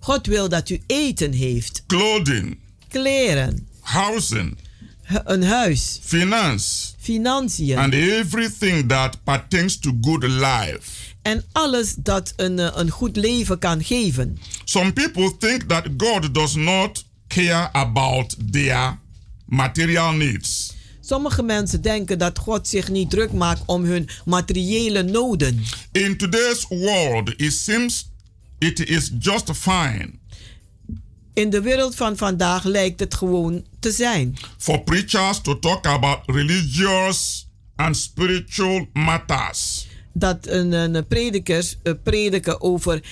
God 0.00 0.26
wil 0.26 0.48
dat 0.48 0.68
u 0.70 0.80
eten 0.86 1.32
heeft, 1.32 1.82
clothing, 1.86 2.58
kleren, 2.88 3.68
housing, 3.80 4.56
een 5.24 5.42
huis, 5.44 5.98
finance, 6.02 6.92
financiën 6.98 7.78
and 7.78 7.92
everything 7.94 8.88
that 8.88 9.24
pertains 9.24 9.78
to 9.78 9.98
good 10.00 10.22
life. 10.22 11.12
En 11.24 11.44
alles 11.52 11.94
dat 11.94 12.32
een, 12.36 12.58
eh, 12.58 12.70
een 12.74 12.90
goed 12.90 13.16
leven 13.16 13.58
kan 13.58 13.84
geven. 13.84 14.38
Some 14.64 14.92
people 14.92 15.36
think 15.38 15.62
that 15.62 15.88
God 15.96 16.34
does 16.34 16.54
not 16.54 17.04
care 17.28 17.72
about 17.72 18.36
their 18.52 18.98
material 19.46 20.12
needs. 20.12 20.72
Sommige 21.00 21.42
mensen 21.42 21.82
denken 21.82 22.18
dat 22.18 22.38
God 22.38 22.68
zich 22.68 22.88
niet 22.88 23.10
druk 23.10 23.32
maakt 23.32 23.62
om 23.66 23.84
hun 23.84 24.08
materiële 24.24 25.02
noden. 25.02 25.62
In 25.92 26.16
today's 26.16 26.66
world, 26.68 27.32
it 27.36 27.52
seems 27.52 28.10
it 28.58 28.88
is 28.88 29.10
just 29.18 29.50
fine 29.56 30.10
In 31.34 31.50
de 31.50 31.60
wereld 31.60 31.94
van 31.94 32.16
vandaag 32.16 32.64
lijkt 32.64 33.00
het 33.00 33.14
gewoon 33.14 33.64
te 33.80 33.90
zijn. 33.90 34.36
for 34.58 34.80
preachers 34.82 35.40
to 35.40 35.58
talk 35.58 35.86
about 35.86 36.18
religious 36.26 37.48
and 37.76 37.96
spiritual 37.96 38.88
matters. 38.92 39.86
Dat 40.16 40.46
een, 40.46 40.72
een 40.72 41.06
predikers 41.06 41.76
eh, 41.82 41.92
prediken 42.02 42.60
over 42.60 43.02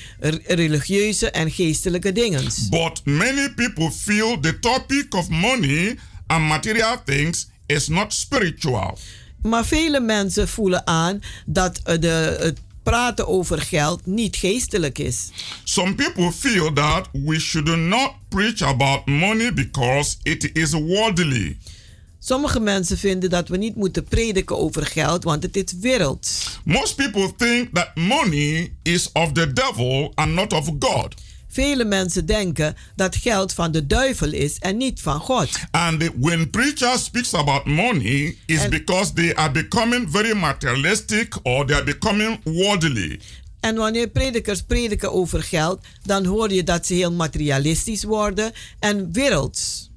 religieuze 0.47 1.31
en 1.31 1.51
geestelijke 1.51 2.13
dingen. 2.13 2.45
But 2.71 3.01
many 3.05 3.53
people 3.55 3.91
feel 3.91 4.41
the 4.41 4.59
topic 4.59 5.15
of 5.15 5.29
money 5.29 5.99
and 6.27 6.45
material 6.45 7.03
things 7.05 7.49
is 7.67 7.89
not 7.89 8.13
spiritual. 8.13 8.99
Maar 9.43 9.67
vele 9.67 10.01
mensen 10.01 10.49
voelen 10.49 10.87
aan 10.87 11.21
dat 11.47 11.81
eh, 11.85 12.01
de, 12.01 12.37
het 12.41 12.61
praten 12.83 13.29
over 13.29 13.61
geld 13.61 14.07
niet 14.07 14.37
geestelijk 14.37 14.99
is. 14.99 15.31
Some 15.65 15.95
people 15.95 16.33
feel 16.33 16.73
that 16.73 17.09
we 17.13 17.39
should 17.41 17.77
not 17.77 18.13
preach 18.29 18.63
about 18.63 19.07
money 19.07 19.53
because 19.53 20.17
it 20.23 20.51
is 20.53 20.73
worldly. 20.73 21.59
Sommige 22.25 22.61
mensen 22.61 22.99
vinden 22.99 23.31
dat 23.31 23.49
we 23.49 23.57
niet 23.57 23.77
moeten 23.77 24.05
prediken 24.05 24.59
over 24.59 24.87
geld, 24.87 25.25
want 25.25 25.43
het 25.43 25.57
is 25.57 25.73
werelds. 25.81 26.59
Most 26.65 26.95
people 26.97 27.33
think 27.37 27.75
that 27.75 27.91
money 27.95 28.73
is 28.83 29.13
of 29.13 29.33
the 29.33 29.53
devil 29.53 30.13
and 30.15 30.33
not 30.33 30.53
of 30.53 30.67
God. 30.79 31.15
Vele 31.49 31.85
mensen 31.85 32.27
denken 32.27 32.77
dat 32.97 33.17
geld 33.17 33.53
van 33.53 33.73
de 33.73 33.87
duivel 33.87 34.33
is 34.33 34.59
en 34.59 34.77
niet 34.77 35.01
van 35.01 35.21
God. 35.21 35.49
And 35.71 36.11
when 36.21 36.51
preacher 36.51 36.99
speaks 36.99 37.35
about 37.35 37.65
money, 37.65 38.37
And- 38.49 38.71
because 38.71 39.13
they 39.13 39.35
are 39.35 39.51
becoming 39.51 40.09
very 40.11 40.37
materialistic 40.37 41.39
or 41.43 41.67
they 41.67 41.77
are 41.77 41.85
becoming 41.85 42.41
worldly. 42.45 43.21
En 43.61 43.77
wanneer 43.77 44.09
predikers 44.09 44.63
prediken 44.63 45.13
over 45.13 45.43
geld, 45.43 45.81
dan 46.03 46.25
hoor 46.25 46.53
je 46.53 46.63
dat 46.63 46.87
ze 46.87 46.95
heel 46.95 47.13
materialistisch 47.13 48.05
worden 48.05 48.53
en 48.79 49.13
werelds. 49.13 49.91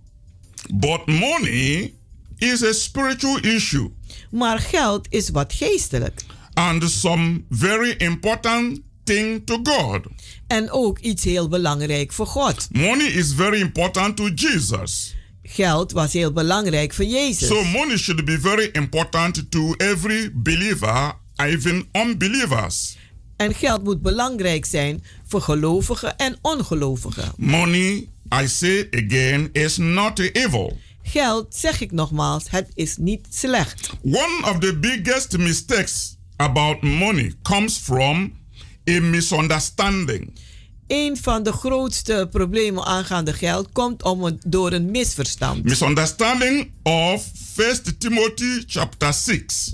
But 0.73 1.05
money 1.05 1.93
is 2.37 2.63
a 2.63 2.73
spiritual 2.73 3.37
issue 3.43 3.89
Maar 4.31 4.59
geld 4.59 5.07
is 5.09 5.29
wat 5.29 5.53
geestelijk. 5.53 6.21
and 6.53 6.83
some 6.89 7.43
very 7.49 7.95
important 7.97 8.79
thing 9.03 9.45
to 9.45 9.59
God. 9.63 9.99
En 10.47 10.71
ook 10.71 10.99
iets 10.99 11.23
heel 11.23 11.47
belangrijk 11.47 12.11
voor 12.13 12.27
God. 12.27 12.67
Money 12.71 13.05
is 13.07 13.33
very 13.33 13.59
important 13.59 14.15
to 14.15 14.29
Jesus. 14.29 15.15
Geld 15.43 15.91
was 15.91 16.13
heel 16.13 16.31
belangrijk 16.31 16.93
voor 16.93 17.05
Jezus. 17.05 17.47
So 17.47 17.63
money 17.63 17.97
should 17.97 18.25
be 18.25 18.39
very 18.39 18.69
important 18.71 19.51
to 19.51 19.73
every 19.77 20.31
believer, 20.33 21.13
even 21.35 21.87
unbelievers. 21.91 22.97
En 23.37 23.53
geld 23.53 23.83
moet 23.83 24.01
belangrijk 24.01 24.65
zijn 24.65 25.03
voor 25.27 25.41
gelovigen 25.41 26.17
en 26.17 26.37
ongelovigen. 26.41 27.31
Money, 27.37 28.09
I 28.41 28.47
say 28.47 28.87
again, 28.91 29.49
is 29.51 29.77
not 29.77 30.19
evil. 30.19 30.77
Geld, 31.07 31.55
zeg 31.55 31.81
ik 31.81 31.91
nogmaals, 31.91 32.43
het 32.49 32.71
is 32.73 32.97
niet 32.97 33.27
slecht. 33.29 33.89
One 34.03 34.49
of 34.51 34.59
the 34.59 34.77
biggest 34.79 35.37
mistakes 35.37 36.17
about 36.35 36.81
money 36.81 37.33
comes 37.41 37.77
from 37.77 38.33
a 38.89 38.99
misunderstanding. 39.01 40.33
Een 40.87 41.17
van 41.17 41.43
de 41.43 41.51
grootste 41.51 42.27
problemen 42.31 42.83
aangaande 42.85 43.33
geld 43.33 43.71
komt 43.71 44.03
om 44.03 44.23
een, 44.23 44.39
door 44.47 44.71
een 44.71 44.91
misverstand. 44.91 45.63
Misunderstanding 45.63 46.71
of 46.83 47.25
1 47.55 47.97
Timothy 47.97 48.63
chapter 48.67 49.13
6, 49.13 49.73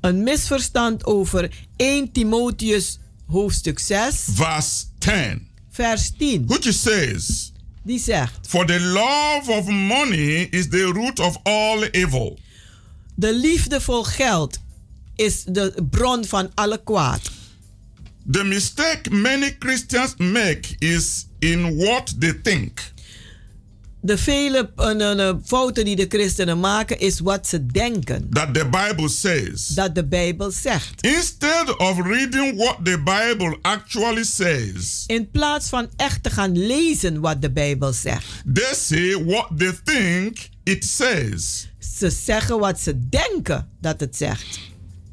Een 0.00 0.22
misverstand 0.22 1.04
over 1.04 1.50
1 1.76 2.12
Timotheus 2.12 2.98
hoofdstuk 3.26 3.78
6, 3.78 4.14
verse 4.34 4.84
10, 4.98 5.48
vers 5.70 6.12
10. 6.18 6.46
which 6.46 6.72
says, 6.72 7.51
Die 7.84 7.98
zegt: 7.98 8.48
For 8.48 8.66
the 8.66 8.80
love 8.80 9.58
of 9.58 9.66
money 9.66 10.46
is 10.50 10.68
the 10.68 10.90
root 10.92 11.20
of 11.20 11.36
all 11.42 11.82
evil. 11.90 12.38
De 13.14 13.34
liefde 13.34 13.80
voor 13.80 14.04
geld 14.04 14.58
is 15.16 15.44
de 15.44 15.86
bron 15.90 16.24
van 16.24 16.50
alle 16.54 16.80
kwaad. 16.84 17.30
The 18.30 18.44
mistake 18.44 19.10
many 19.10 19.56
Christians 19.58 20.14
make 20.16 20.74
is 20.78 21.26
in 21.38 21.76
what 21.76 22.20
they 22.20 22.32
think. 22.42 22.91
De 24.04 24.18
vele 24.18 24.72
eh, 24.76 25.34
fouten 25.44 25.84
die 25.84 25.96
de 25.96 26.06
christenen 26.08 26.60
maken 26.60 26.98
is 26.98 27.20
wat 27.20 27.48
ze 27.48 27.66
denken. 27.66 28.28
that 28.30 28.54
the 28.54 28.64
Bible 28.68 29.08
says. 29.08 29.66
Dat 29.66 29.94
de 29.94 30.06
Bijbel 30.06 30.50
zegt. 30.50 31.04
Instead 31.04 31.76
of 31.76 32.00
reading 32.06 32.56
what 32.56 32.76
the 32.84 32.98
Bible 32.98 33.58
actually 33.62 34.24
says, 34.24 35.04
In 35.06 35.30
plaats 35.30 35.68
van 35.68 35.88
echt 35.96 36.22
te 36.22 36.30
gaan 36.30 36.66
lezen 36.66 37.20
wat 37.20 37.42
de 37.42 37.50
Bijbel 37.50 37.92
zegt. 37.92 38.26
they 38.54 38.74
say 38.74 39.24
what 39.24 39.48
they 39.56 39.72
think 39.84 40.48
it 40.62 40.84
says. 40.84 41.68
Ze 41.98 42.10
zeggen 42.10 42.58
wat 42.58 42.80
ze 42.80 43.08
denken 43.08 43.68
dat 43.80 44.00
het 44.00 44.16
zegt. 44.16 44.58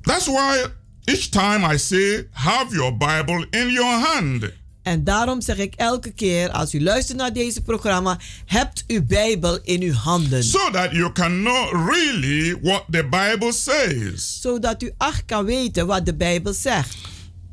That's 0.01 0.25
why 0.25 0.65
each 1.03 1.29
time 1.29 1.73
I 1.73 1.77
say, 1.77 2.27
have 2.31 2.75
your 2.75 2.97
Bible 2.97 3.47
in 3.49 3.69
your 3.69 3.99
hand. 4.05 4.49
En 4.89 5.03
daarom 5.03 5.41
zeg 5.41 5.57
ik 5.57 5.73
elke 5.75 6.11
keer 6.11 6.51
als 6.51 6.73
u 6.73 6.81
luistert 6.81 7.17
naar 7.17 7.33
deze 7.33 7.61
programma, 7.61 8.17
hebt 8.45 8.83
uw 8.87 9.05
Bijbel 9.05 9.59
in 9.63 9.81
uw 9.81 9.93
handen. 9.93 10.43
So 10.43 10.71
that 10.71 10.91
you 10.91 11.11
can 11.11 11.39
know 11.39 11.89
really 11.89 12.57
what 12.61 12.83
the 12.91 13.03
Bible 13.09 13.53
says. 13.53 14.37
Zodat 14.41 14.83
u 14.83 14.91
acht 14.97 15.25
kan 15.25 15.45
weten 15.45 15.87
wat 15.87 16.05
de 16.05 16.15
Bijbel 16.15 16.53
zegt. 16.53 16.97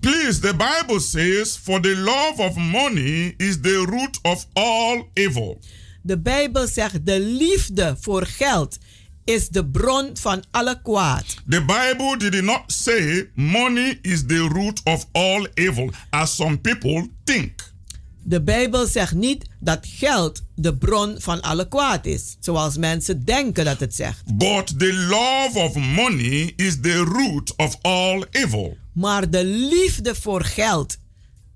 Please, 0.00 0.40
the 0.40 0.54
Bible 0.56 1.00
says, 1.00 1.58
for 1.62 1.80
the 1.80 1.96
love 1.96 2.34
of 2.36 2.56
money 2.56 3.34
is 3.36 3.60
the 3.60 3.84
root 3.90 4.18
of 4.22 4.46
all 4.52 5.06
evil. 5.12 5.60
De 6.02 6.18
Bijbel 6.18 6.66
zegt 6.66 7.06
de 7.06 7.20
liefde 7.20 7.96
voor 8.00 8.26
geld 8.26 8.78
is 9.26 9.48
de 9.48 9.66
bron 9.66 10.10
van 10.14 10.44
alle 10.50 10.80
kwaad. 10.82 11.24
The 11.48 11.64
Bible 11.64 12.30
did 12.30 12.44
not 12.44 12.62
say 12.66 13.30
money 13.34 13.98
is 14.02 14.26
the 14.26 14.48
root 14.52 14.80
of 14.84 15.06
all 15.12 15.46
evil, 15.54 15.90
as 16.10 16.34
some 16.34 16.58
people 16.58 17.08
think. 17.24 17.74
De 18.22 18.42
Bijbel 18.42 18.86
zegt 18.86 19.14
niet 19.14 19.46
dat 19.60 19.78
geld 19.82 20.42
de 20.54 20.76
bron 20.76 21.16
van 21.18 21.40
alle 21.40 21.68
kwaad 21.68 22.06
is, 22.06 22.36
zoals 22.40 22.76
mensen 22.76 23.24
denken 23.24 23.64
dat 23.64 23.80
het 23.80 23.94
zegt. 23.94 24.22
But 24.36 24.78
the 24.78 24.92
love 24.94 25.58
of 25.58 25.74
money 25.74 26.52
is 26.56 26.80
the 26.80 26.96
root 26.96 27.56
of 27.56 27.76
all 27.82 28.24
evil. 28.30 28.76
Maar 28.92 29.30
de 29.30 29.44
liefde 29.44 30.14
voor 30.14 30.44
geld 30.44 30.96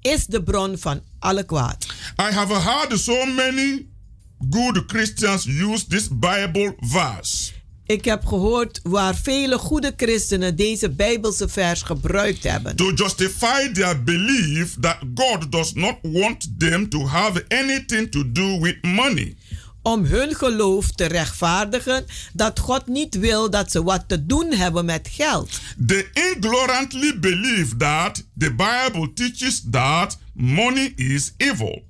is 0.01 0.27
de 0.27 0.43
bron 0.43 0.79
van 0.79 1.03
alle 1.19 1.45
kwaad. 1.45 1.87
I 2.21 2.33
have 2.33 2.55
heard 2.55 2.99
so 2.99 3.25
many 3.25 3.87
good 4.51 4.83
Christians 4.87 5.45
use 5.47 5.87
this 5.87 6.09
Bible 6.09 6.75
verse. 6.81 7.53
Ik 7.91 8.05
heb 8.05 8.27
gehoord 8.27 8.81
waar 8.83 9.17
vele 9.17 9.59
goede 9.59 9.93
christenen 9.97 10.57
deze 10.57 10.91
Bijbelse 10.91 11.49
vers 11.49 11.83
gebruikt 11.83 12.43
hebben. 12.43 12.77
to 12.77 12.93
justify 12.93 13.73
their 13.73 14.03
belief 14.03 14.77
that 14.81 14.97
God 15.15 15.53
does 15.53 15.73
not 15.73 15.95
want 16.03 16.59
them 16.59 16.89
to 16.89 17.07
have 17.07 17.45
anything 17.49 18.11
to 18.11 18.33
do 18.33 18.61
with 18.61 18.77
money. 18.83 19.37
Om 19.83 20.05
hun 20.05 20.35
geloof 20.35 20.91
te 20.91 21.05
rechtvaardigen 21.05 22.05
dat 22.33 22.59
God 22.59 22.87
niet 22.87 23.19
wil 23.19 23.51
dat 23.51 23.71
ze 23.71 23.83
wat 23.83 24.05
te 24.07 24.27
doen 24.27 24.53
hebben 24.53 24.85
met 24.85 25.09
geld. 25.13 25.61
They 25.87 26.09
ignorantly 26.13 27.19
believe 27.19 27.77
that 27.77 28.25
the 28.39 28.51
Bible 28.51 29.13
teaches 29.15 29.63
that 29.71 30.19
money 30.35 30.93
is 30.97 31.33
evil. 31.37 31.83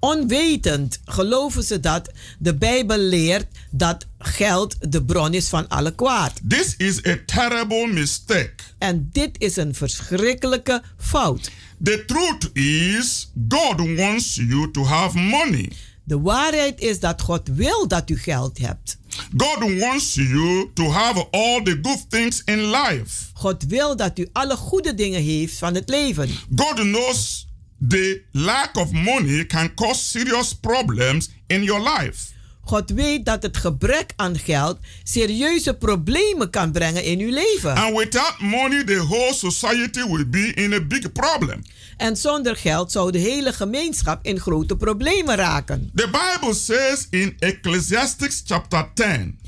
Onwetend 0.00 1.00
geloven 1.04 1.62
ze 1.62 1.80
dat 1.80 2.10
de 2.38 2.54
Bijbel 2.54 2.98
leert 2.98 3.46
dat 3.70 4.06
geld 4.18 4.76
de 4.92 5.04
bron 5.04 5.34
is 5.34 5.48
van 5.48 5.68
alle 5.68 5.94
kwaad. 5.94 6.32
This 6.48 6.74
is 6.76 7.06
a 7.06 7.16
terrible 7.26 7.86
mistake. 7.86 8.54
En 8.78 9.08
dit 9.12 9.30
is 9.38 9.56
een 9.56 9.74
verschrikkelijke 9.74 10.82
fout. 10.98 11.50
The 11.82 12.04
truth 12.06 12.50
is, 12.56 13.30
God 13.48 13.96
wants 13.96 14.34
you 14.34 14.70
to 14.70 14.84
have 14.84 15.18
money. 15.18 15.72
De 16.04 16.20
waarheid 16.20 16.80
is 16.80 17.00
dat 17.00 17.22
God 17.22 17.48
wil 17.48 17.88
dat 17.88 18.10
u 18.10 18.18
geld 18.18 18.58
hebt. 18.58 18.98
God 19.36 19.78
wants 19.78 20.14
you 20.14 20.70
to 20.74 20.90
have 20.90 21.26
all 21.30 21.62
the 21.62 21.78
good 21.82 22.10
things 22.10 22.42
in 22.44 22.70
life. 22.70 23.24
God 23.32 23.64
wil 23.64 23.96
dat 23.96 24.18
u 24.18 24.28
alle 24.32 24.56
goede 24.56 24.94
dingen 24.94 25.22
heeft 25.22 25.58
van 25.58 25.74
het 25.74 25.88
leven. 25.88 26.28
God 26.56 26.74
knows 26.74 27.46
the 27.88 28.22
lack 28.32 28.76
of 28.76 28.90
money 28.90 29.46
can 29.46 29.74
cause 29.74 30.04
serious 30.04 30.54
problems 30.54 31.30
in 31.46 31.62
your 31.62 31.98
life. 31.98 32.36
God 32.68 32.90
weet 32.90 33.24
dat 33.24 33.42
het 33.42 33.56
gebrek 33.56 34.12
aan 34.16 34.38
geld 34.38 34.78
serieuze 35.02 35.74
problemen 35.74 36.50
kan 36.50 36.72
brengen 36.72 37.04
in 37.04 37.18
uw 37.18 37.32
leven. 37.32 37.74
And 37.74 37.96
without 37.96 38.34
money, 38.38 38.84
the 38.84 39.04
whole 39.08 39.34
society 39.34 40.04
will 40.06 40.28
be 40.28 40.52
in 40.54 40.72
a 40.72 40.80
big 40.80 41.12
problem. 41.12 41.62
En 41.96 42.16
zonder 42.16 42.56
geld 42.56 42.92
zou 42.92 43.10
de 43.10 43.18
hele 43.18 43.52
gemeenschap 43.52 44.24
in 44.26 44.40
grote 44.40 44.76
problemen 44.76 45.36
raken. 45.36 45.90
The 45.94 46.08
Bible 46.10 46.54
says 46.54 47.06
in 47.10 47.36
Ecclesiastes 47.38 48.42
chapter 48.46 48.90
10, 48.94 49.38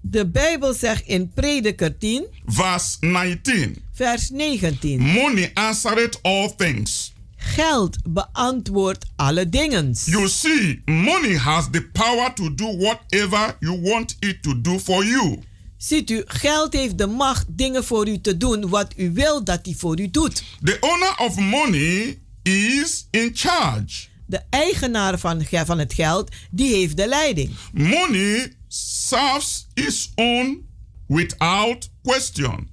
De 0.00 0.26
Bijbel 0.26 0.74
zegt 0.74 1.06
in 1.06 1.30
Prediker 1.34 1.98
10, 1.98 2.26
verse 2.46 2.96
19, 3.00 3.82
vers 3.92 4.30
19: 4.30 5.00
Money 5.00 5.50
answereth 5.54 6.18
all 6.22 6.54
things. 6.56 7.14
Geld 7.46 7.96
beantwoordt 8.08 9.04
alle 9.16 9.48
dingen. 9.48 9.94
You 10.04 10.28
see, 10.28 10.82
money 10.84 11.36
has 11.36 11.68
the 11.70 11.82
power 11.92 12.34
to 12.34 12.54
do 12.54 12.76
whatever 12.76 13.56
you 13.60 13.80
want 13.80 14.16
it 14.18 14.42
to 14.42 14.60
do 14.60 14.78
for 14.78 15.04
you. 15.04 15.38
Ziet 15.76 16.10
u, 16.10 16.22
geld 16.26 16.72
heeft 16.72 16.98
de 16.98 17.06
macht 17.06 17.44
dingen 17.48 17.84
voor 17.84 18.08
u 18.08 18.20
te 18.20 18.36
doen 18.36 18.68
wat 18.68 18.92
u 18.96 19.12
wil 19.12 19.44
dat 19.44 19.60
hij 19.62 19.74
voor 19.74 20.00
u 20.00 20.10
doet. 20.10 20.42
The 20.62 20.76
owner 20.80 21.14
of 21.18 21.36
money 21.36 22.18
is 22.42 23.06
in 23.10 23.30
charge. 23.34 24.06
De 24.26 24.40
eigenaar 24.50 25.18
van, 25.18 25.44
van 25.50 25.78
het 25.78 25.94
geld, 25.94 26.30
die 26.50 26.74
heeft 26.74 26.96
de 26.96 27.08
leiding. 27.08 27.50
Money 27.72 28.52
serves 28.68 29.66
its 29.74 30.12
own 30.14 30.68
without 31.06 31.90
question. 32.02 32.68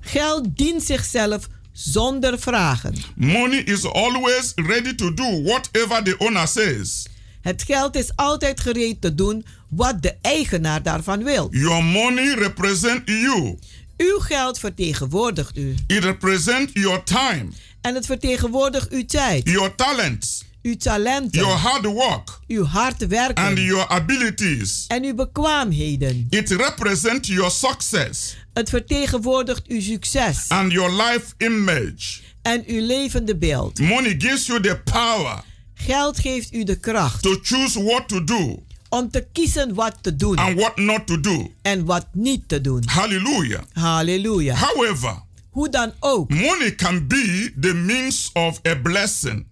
Geld 0.00 0.56
dient 0.56 0.82
zichzelf 0.82 1.48
zonder 1.82 2.38
vragen. 2.38 2.94
Money 3.16 3.58
is 3.58 3.84
always 3.84 4.52
ready 4.54 4.94
to 4.94 5.14
do 5.14 5.42
whatever 5.42 6.02
the 6.02 6.14
owner 6.18 6.48
says. 6.48 7.06
Het 7.40 7.62
geld 7.62 7.96
is 7.96 8.16
altijd 8.16 8.60
gereed 8.60 9.00
te 9.00 9.14
doen 9.14 9.44
wat 9.68 10.02
de 10.02 10.14
eigenaar 10.20 10.82
daarvan 10.82 11.24
wil. 11.24 11.48
Your 11.50 11.84
money 11.84 12.34
represents 12.34 13.02
you. 13.04 13.58
Uw 13.96 14.18
geld 14.18 14.58
vertegenwoordigt 14.58 15.56
u. 15.56 15.74
It 15.86 16.04
represents 16.04 16.72
your 16.72 17.02
time, 17.02 17.46
En 17.80 17.94
het 17.94 18.06
vertegenwoordigt 18.06 18.90
uw 18.90 19.04
tijd, 19.04 19.48
your 19.48 19.74
talents, 19.74 20.44
uw 20.62 20.76
talenten, 20.76 21.40
your 21.40 21.56
hard 21.56 21.84
work, 21.86 22.40
uw 22.48 22.64
hard 22.64 23.06
werken 23.06 23.44
and 23.44 23.58
your 23.58 23.86
abilities. 23.88 24.84
en 24.88 25.04
uw 25.04 25.14
bekwaamheden. 25.14 26.26
It 26.30 26.50
represents 26.50 27.28
your 27.28 27.50
success 27.50 28.36
Het 28.52 28.68
vertegenwoordigt 28.68 29.66
uw 29.66 29.80
succes 29.80 30.48
and 30.48 30.72
your 30.72 30.90
life 31.02 31.34
image. 31.38 32.20
en 32.42 32.62
uw 32.66 32.86
levende 32.86 33.36
beeld. 33.36 33.78
Money 33.78 34.14
gives 34.18 34.46
you 34.46 34.60
the 34.60 34.80
power 34.84 35.42
Geld 35.74 36.18
geeft 36.18 36.54
u 36.54 36.64
de 36.64 36.76
kracht 36.78 37.22
to 37.22 37.38
choose 37.42 37.82
what 37.84 38.08
to 38.08 38.24
do 38.24 38.62
om 38.88 39.10
te 39.10 39.26
kiezen 39.32 39.74
wat 39.74 39.96
te 40.00 40.16
doen 40.16 40.36
and 40.36 40.58
what 40.58 40.76
not 40.76 41.06
to 41.06 41.20
do. 41.20 41.52
en 41.62 41.84
wat 41.84 42.06
niet 42.12 42.48
te 42.48 42.60
doen. 42.60 42.82
Hallelujah. 42.86 43.62
Halleluja. 43.72 44.54
However, 44.54 45.22
Hoe 45.50 45.68
dan 45.68 45.92
ook, 46.00 46.30
money 46.30 46.74
can 46.74 47.06
be 47.06 47.52
the 47.60 47.74
means 47.74 48.30
of 48.32 48.60
a 48.66 48.74
blessing 48.74 49.46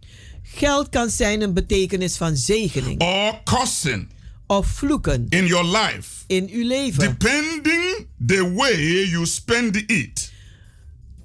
geld 0.55 0.89
kan 0.89 1.11
zijn 1.11 1.41
een 1.43 1.55
betekenis 1.55 2.17
van 2.17 2.37
zegening 2.37 3.01
or 3.01 3.41
cursing 3.45 4.09
of 4.47 4.67
vloeken 4.67 5.27
in 5.29 5.47
your 5.47 5.65
life, 5.79 6.09
in 6.27 6.49
uw 6.53 6.67
leven. 6.67 6.99
depending 7.19 8.07
the 8.27 8.53
way 8.55 9.05
you 9.09 9.27
spend 9.27 9.77
it 9.77 10.31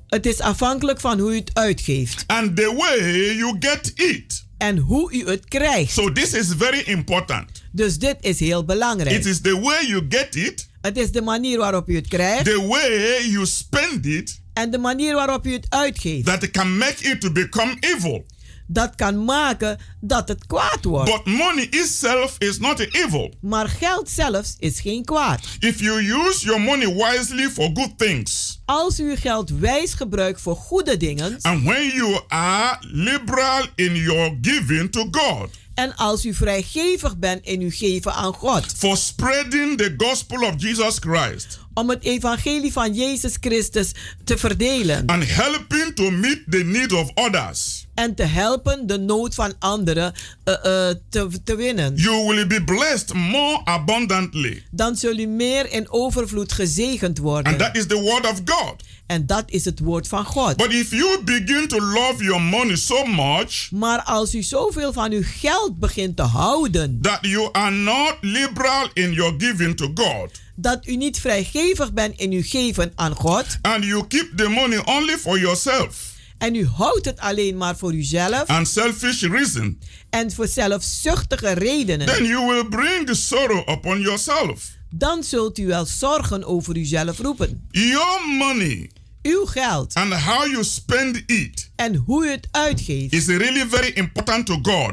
Het 0.08 0.26
is 0.26 0.40
afhankelijk 0.40 1.00
van 1.00 1.20
hoe 1.20 1.32
u 1.32 1.36
het 1.36 1.50
uitgeeft 1.54 2.24
and 2.28 2.56
the 2.56 2.74
way 2.78 3.36
you 3.36 3.56
get 3.60 3.92
it. 3.96 4.44
en 4.58 4.78
hoe 4.78 5.14
u 5.14 5.28
het 5.30 5.46
krijgt. 5.48 5.92
So 5.94 6.12
this 6.12 6.34
is 6.34 6.46
very 6.58 6.80
important. 6.86 7.64
Dus 7.72 7.98
dit 7.98 8.16
is 8.22 8.40
heel 8.40 8.60
It 8.60 8.66
belangrijk. 8.66 9.26
is 9.26 9.42
the 9.42 9.60
way 9.60 9.86
you 9.88 10.06
get 10.10 10.36
it, 10.36 10.68
Het 10.82 10.98
is 10.98 11.12
de 11.12 11.22
manier 11.22 11.58
waarop 11.58 11.90
u 11.90 11.96
het 11.96 12.08
krijgt 12.08 12.46
the 12.46 12.66
way 12.68 13.28
you 13.30 13.46
spend 13.46 14.06
it 14.06 14.40
en 14.54 14.72
de 14.72 14.78
manier 14.78 15.14
waarop 15.16 15.46
u 15.48 15.54
het 15.54 15.66
uitgeeft. 15.70 16.26
that 16.26 16.52
can 16.52 16.78
make 16.78 17.04
it 17.04 17.22
to 17.22 17.32
become 17.32 17.76
evil. 17.80 18.26
Dat 18.68 18.96
kan 18.96 19.26
maken 19.26 19.78
dat 20.02 20.28
het 20.28 20.46
kwaad 20.48 20.84
wordt. 20.84 21.12
But 21.12 21.26
money 21.26 21.68
itself 21.70 22.36
is 22.38 22.58
not 22.58 22.80
evil. 22.80 23.34
Maar 23.42 23.70
geld 23.70 24.10
zelfs 24.10 24.56
is 24.60 24.80
geen 24.80 25.06
kwaad. 25.06 25.40
If 25.60 25.80
you 25.80 26.04
use 26.04 26.46
your 26.46 26.62
money 26.62 26.94
wisely 26.94 27.50
for 27.50 27.70
good 27.74 27.98
things, 27.98 28.62
Als 28.66 29.00
u 29.00 29.10
uw 29.10 29.16
geld 29.16 29.50
wijs 29.50 29.94
gebruikt 29.94 30.42
voor 30.42 30.56
goede 30.56 30.98
dingen 30.98 31.38
and 31.42 31.64
when 31.64 31.88
you 31.88 32.20
are 32.28 32.78
liberal 32.82 33.66
in 33.76 33.96
your 33.96 34.38
giving 34.42 34.92
to 34.92 35.08
God, 35.12 35.50
en 35.74 35.96
als 35.96 36.26
u 36.26 36.34
vrijgevig 36.34 37.18
bent 37.18 37.46
in 37.46 37.62
uw 37.62 37.72
geven 37.72 38.14
aan 38.14 38.34
God, 38.34 38.66
for 38.78 38.98
spreading 38.98 39.78
the 39.78 39.94
gospel 39.98 40.42
of 40.44 40.54
Jesus 40.58 40.98
Christ 41.00 41.60
om 41.76 41.90
het 41.90 42.04
evangelie 42.04 42.72
van 42.72 42.94
Jezus 42.94 43.38
Christus 43.40 43.92
te 44.24 44.38
verdelen 44.38 45.04
and 45.06 45.24
helping 45.36 45.96
to 45.96 46.10
meet 46.12 46.42
the 46.50 46.64
need 46.64 46.92
of 46.94 47.12
others, 47.14 47.86
en 47.94 48.16
te 48.16 48.24
helpen 48.24 48.88
de 48.88 48.98
nood 49.00 49.36
van 49.36 49.54
anderen 49.60 50.14
eh, 50.44 50.54
eh, 50.90 50.96
te, 51.10 51.28
te 51.44 51.56
winnen, 51.56 51.96
you 51.96 52.28
will 52.28 52.48
be 52.48 52.64
blessed 52.64 53.14
more 53.14 53.62
abundantly. 53.64 54.64
dan 54.72 54.96
zul 54.96 55.18
u 55.18 55.26
meer 55.26 55.72
in 55.72 55.90
overvloed 55.92 56.52
gezegend 56.52 57.18
And 57.18 57.28
worden. 57.28 57.58
that 57.58 57.76
is 57.76 57.86
the 57.88 58.02
word 58.02 58.26
of 58.32 58.42
God. 58.46 58.84
En 59.06 59.26
dat 59.26 59.44
is 59.48 59.66
het 59.66 59.80
woord 59.80 60.08
van 60.08 60.26
God. 60.26 60.58
But 60.58 60.72
if 60.74 60.92
you 60.92 61.24
begin 61.24 61.68
to 61.68 61.78
love 61.80 62.24
your 62.24 62.42
money 62.42 62.76
so 62.76 63.06
much 63.06 63.72
Maar 63.72 64.02
als 64.04 64.36
u 64.36 64.42
zoveel 64.42 64.94
van 64.94 65.12
uw 65.12 65.22
geld 65.26 65.80
begint 65.80 66.16
te 66.16 66.22
houden, 66.24 67.00
that 67.02 67.18
you 67.22 67.50
are 67.52 67.72
not 67.72 68.16
liberal 68.22 68.90
in 68.94 69.12
your 69.14 69.34
giving 69.38 69.76
to 69.78 69.92
God, 69.94 70.32
dat 70.56 70.88
u 70.88 70.96
niet 70.96 71.20
vrijgevig 71.20 71.94
bent 71.94 72.20
in 72.20 72.32
uw 72.32 72.44
geven 72.46 72.92
aan 72.96 73.14
God, 73.14 73.46
and 73.62 73.84
you 73.84 74.08
keep 74.08 74.38
the 74.38 74.48
money 74.48 74.86
only 74.86 75.18
for 75.18 75.40
yourself 75.40 76.14
en 76.38 76.56
u 76.56 76.66
houdt 76.66 77.06
het 77.06 77.20
alleen 77.20 77.58
maar 77.58 77.78
voor 77.78 77.94
uzelf 77.94 78.44
and 78.46 78.68
selfish 78.68 79.22
reason, 79.22 79.80
en 80.10 80.32
voor 80.32 80.48
zelfzuchtige 80.48 81.52
redenen, 81.52 82.08
then 82.08 82.26
you 82.26 82.48
will 82.48 82.66
bring 82.66 83.10
sorrow 83.16 83.70
upon 83.70 84.02
yourself. 84.02 84.72
dan 84.90 85.24
zult 85.24 85.58
u 85.58 85.68
wel 85.68 85.86
zorgen 85.86 86.44
over 86.44 86.78
uzelf 86.78 87.20
roepen. 87.20 87.68
Your 87.72 88.28
money 88.28 88.90
Uw 89.22 89.46
geld 89.46 89.94
and 89.94 90.14
how 90.14 90.46
you 90.46 90.64
spend 90.64 91.24
it 91.26 91.70
en 91.76 91.96
hoe 91.96 92.26
u 92.26 92.30
het 92.30 92.48
uitgeeft 92.52 93.14
is 93.14 93.26
really 93.26 93.66
very 93.70 93.92
important 93.94 94.46
to 94.46 94.60
God. 94.62 94.92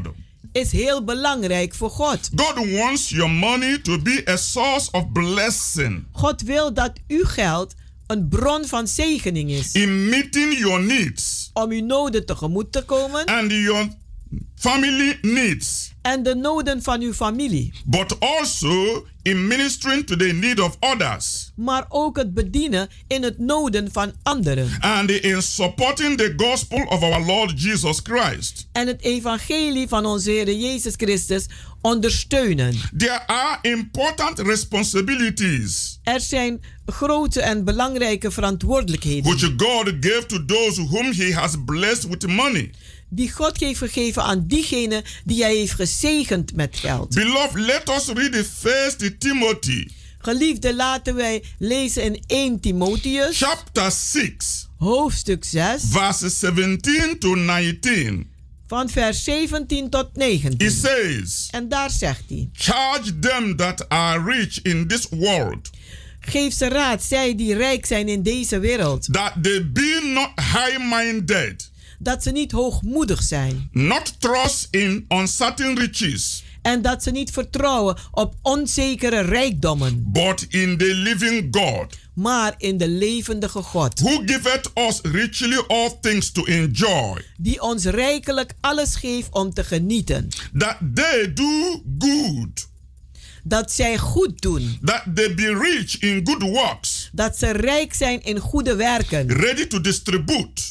Is 0.53 0.73
heel 0.73 1.05
belangrijk 1.05 1.75
voor 1.75 1.91
God. 1.91 2.31
God 2.37 2.71
wants 2.71 3.09
your 3.09 3.31
money 3.31 3.79
to 3.79 3.99
be 3.99 4.23
a 4.29 4.37
source 4.37 4.91
of 4.91 5.13
blessing. 5.13 6.07
God 6.13 6.43
wil 6.43 6.75
dat 6.75 6.93
uw 7.09 7.25
geld 7.25 7.75
een 8.07 8.29
bron 8.29 8.67
van 8.67 8.89
zegening 8.89 9.51
is. 9.51 9.73
In 9.73 10.09
meeting 10.09 10.59
your 10.59 10.83
needs. 10.83 11.51
Om 11.53 11.71
uw 11.71 11.85
noden 11.85 12.27
tegemoet 12.27 12.73
te 12.73 12.83
komen. 12.83 13.25
And 13.25 13.51
your 13.51 13.89
family 14.55 15.19
needs, 15.23 15.93
en 16.03 16.23
de 16.23 16.35
noden 16.35 16.83
van 16.83 17.01
uw 17.01 17.13
familie. 17.13 17.73
but 17.85 18.21
also 18.21 19.07
in 19.23 19.47
ministering 19.47 20.07
to 20.07 20.17
the 20.17 20.25
need 20.33 20.61
of 20.61 20.77
others. 20.81 21.53
maar 21.57 21.85
ook 21.89 22.17
het 22.17 22.35
bedienen 22.35 22.89
in 23.09 23.23
het 23.23 23.39
noden 23.39 23.93
van 23.93 24.13
anderen. 24.23 24.69
and 24.81 25.11
in 25.11 25.43
supporting 25.43 26.17
the 26.19 26.33
gospel 26.37 26.83
of 26.89 27.03
our 27.03 27.25
Lord 27.27 27.63
Jesus 27.63 28.01
Christ. 28.03 28.69
En 28.73 28.87
het 28.87 29.03
evangelie 29.03 29.89
van 29.89 30.07
onze 30.07 30.31
Heer 30.31 30.53
Jezus 30.53 30.95
Christus 30.97 31.47
ondersteunen. 31.81 32.75
There 32.97 33.27
are 33.27 33.59
important 33.63 34.39
responsibilities 34.39 35.99
Er 36.03 36.21
zijn 36.21 36.61
grote 36.87 37.41
en 37.41 37.65
belangrijke 37.65 38.31
verantwoordelijkheden 38.31 39.23
which 39.37 39.53
God 39.57 39.93
gave 40.01 40.27
to 40.27 40.45
those 40.45 40.83
whom 40.87 41.13
He 41.13 41.33
has 41.35 41.55
blessed 41.67 42.09
with 42.09 42.27
money. 42.27 42.71
Die 43.15 43.31
God 43.31 43.61
heeft 43.61 43.79
gegeven 43.79 44.23
aan 44.23 44.47
diegenen 44.47 45.03
die 45.25 45.43
hij 45.43 45.55
heeft 45.55 45.73
gezegend 45.73 46.55
met 46.55 46.77
geld. 46.77 47.15
Beloved, 47.15 47.55
let 47.55 47.89
us 47.89 48.07
read 48.07 48.33
the 48.33 48.45
first 48.61 49.21
Timothy 49.21 49.89
Geliefde, 50.19 50.75
laten 50.75 51.15
wij 51.15 51.43
lezen 51.59 52.03
in 52.03 52.23
1 52.27 52.61
Timotheus, 52.61 53.39
chapter 53.39 53.91
6, 53.91 54.69
hoofdstuk 54.77 55.45
6, 55.45 55.83
verses 55.91 56.39
17 56.39 57.19
to 57.19 57.35
19. 57.35 58.31
van 58.67 58.89
vers 58.89 59.25
17 59.25 59.91
tot 59.91 60.09
19. 60.17 60.67
It 60.67 60.73
says, 60.73 61.49
En 61.51 61.69
daar 61.69 61.91
zegt 61.91 62.25
hij: 62.29 62.49
Charge 62.53 63.19
them 63.19 63.57
that 63.57 63.89
are 63.89 64.33
rich 64.33 64.63
in 64.63 64.87
this 64.87 65.07
world 65.11 65.71
Geef 66.25 66.55
ze 66.55 66.69
raad, 66.69 67.03
zij 67.03 67.35
die 67.35 67.55
rijk 67.55 67.87
zijn 67.87 68.09
in 68.09 68.23
deze 68.23 68.59
wereld, 68.59 69.13
that 69.13 69.33
they 69.43 69.71
be 69.73 70.01
not 70.15 70.31
high-minded, 70.41 71.71
dat 72.03 72.23
ze 72.23 72.31
niet 72.31 72.53
hoogmoedig 72.53 73.23
zijn. 73.23 73.69
Not 73.73 74.21
trust 74.21 74.69
in 74.71 75.05
uncertain 75.09 75.79
riches, 75.79 76.43
en 76.63 76.83
dat 76.83 77.03
ze 77.03 77.11
niet 77.11 77.31
vertrouwen 77.31 77.97
op 78.11 78.35
onzekere 78.43 79.21
rijkdommen, 79.21 80.05
but 80.13 80.47
in 80.49 80.79
the 80.79 80.95
living 80.95 81.49
God, 81.51 81.95
maar 82.15 82.55
in 82.59 82.77
de 82.79 82.89
levendige 82.89 83.63
God, 83.63 84.01
who 84.01 84.23
giveth 84.27 84.71
us 84.75 85.01
richly 85.03 85.63
all 85.69 85.91
things 86.01 86.33
to 86.33 86.45
enjoy, 86.45 87.23
die 87.37 87.61
ons 87.63 87.85
rijkelijk 87.85 88.53
alles 88.61 88.95
geeft 88.95 89.33
om 89.33 89.55
te 89.55 89.65
genieten. 89.65 90.29
that 90.59 90.77
they 90.95 91.33
do 91.33 91.83
good, 91.99 92.71
Dat 93.45 93.73
zij 93.73 93.99
goed 93.99 94.41
doen, 94.41 94.79
that 94.85 95.03
they 95.15 95.35
be 95.35 95.59
rich 95.63 95.99
in 95.99 96.21
good 96.25 96.43
works, 96.43 97.09
dat 97.13 97.39
ze 97.39 97.51
rijk 97.51 97.95
zijn 97.95 98.23
in 98.23 98.39
goede 98.39 98.75
werken, 98.75 99.29
ready 99.33 99.67
to 99.67 99.81
distribute, 99.81 100.63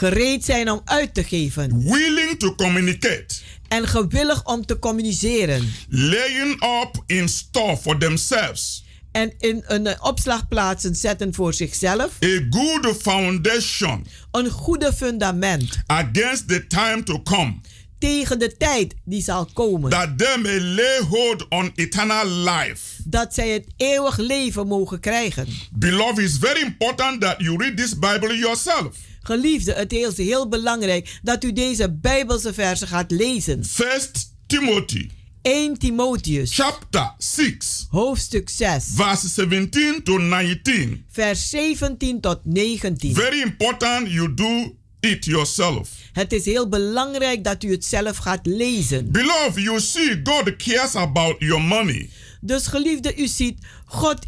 gereed 0.00 0.44
zijn 0.44 0.70
om 0.70 0.80
uit 0.84 1.14
te 1.14 1.24
geven 1.24 1.82
willing 1.82 2.38
to 2.38 2.54
communicate, 2.54 3.26
en 3.68 3.88
gewillig 3.88 4.44
om 4.46 4.66
te 4.66 4.78
communiceren. 4.78 5.72
laying 5.88 6.62
up 6.82 7.02
in 7.06 7.28
store 7.28 7.76
for 7.76 7.98
themselves 7.98 8.84
En 9.12 9.32
in 9.38 9.62
een 9.66 9.86
eh, 9.86 10.04
opslagplaatsen 10.04 10.94
zetten 10.96 11.34
voor 11.34 11.54
zichzelf 11.54 12.10
a 12.24 12.46
good 12.50 12.96
foundation 13.02 14.06
een 14.30 14.50
goede 14.50 14.92
fundament 14.92 15.78
against 15.86 16.48
the 16.48 16.66
time 16.66 17.02
to 17.02 17.22
come, 17.22 17.54
tegen 17.98 18.38
de 18.38 18.56
tijd 18.56 18.94
die 19.04 19.22
zal 19.22 19.48
komen. 19.52 19.90
that 19.90 20.18
they 20.18 20.38
may 20.38 20.60
lay 20.60 21.00
hold 21.08 21.46
on 21.48 21.72
eternal 21.74 22.26
life. 22.26 23.02
Dat 23.04 23.34
zij 23.34 23.48
het 23.48 23.66
eeuwig 23.76 24.16
leven 24.16 24.66
mogen 24.66 25.00
krijgen. 25.00 25.46
Beloved, 25.70 26.24
it's 26.24 26.38
very 26.38 26.60
important 26.60 27.20
that 27.20 27.34
you 27.38 27.56
read 27.56 27.76
this 27.76 27.98
Bible 27.98 28.36
yourself. 28.36 29.08
Geliefde, 29.22 29.72
het 29.72 29.92
is 29.92 30.16
heel 30.16 30.48
belangrijk 30.48 31.18
dat 31.22 31.44
u 31.44 31.52
deze 31.52 31.92
Bijbelse 31.92 32.54
versen 32.54 32.88
gaat 32.88 33.10
lezen. 33.10 33.64
First 33.64 34.34
Timothy 34.46 35.08
1 35.42 35.78
Timotheus, 35.78 36.54
chapter 36.54 37.14
6, 37.18 37.86
hoofdstuk 37.90 38.48
6, 38.48 38.84
verse 38.94 39.28
17 39.28 40.02
to 40.02 40.18
19. 40.18 41.04
vers 41.10 41.50
17 41.50 42.20
tot 42.20 42.40
19. 42.44 43.14
Very 43.14 43.40
important 43.40 44.10
you 44.10 44.34
do 44.34 44.74
it 45.00 45.24
yourself. 45.24 45.88
Het 46.12 46.32
is 46.32 46.44
heel 46.44 46.68
belangrijk 46.68 47.44
dat 47.44 47.62
u 47.62 47.70
het 47.70 47.84
zelf 47.84 48.16
gaat 48.16 48.46
lezen. 48.46 49.12
Beloved, 49.12 49.62
you 49.62 49.80
see, 49.80 50.20
God 50.24 50.56
cares 50.56 50.94
about 50.94 51.36
your 51.38 51.62
money 51.62 52.10
Dus 52.40 52.66
geliefde, 52.66 53.16
u 53.16 53.26
ziet, 53.26 53.58
God, 53.84 54.18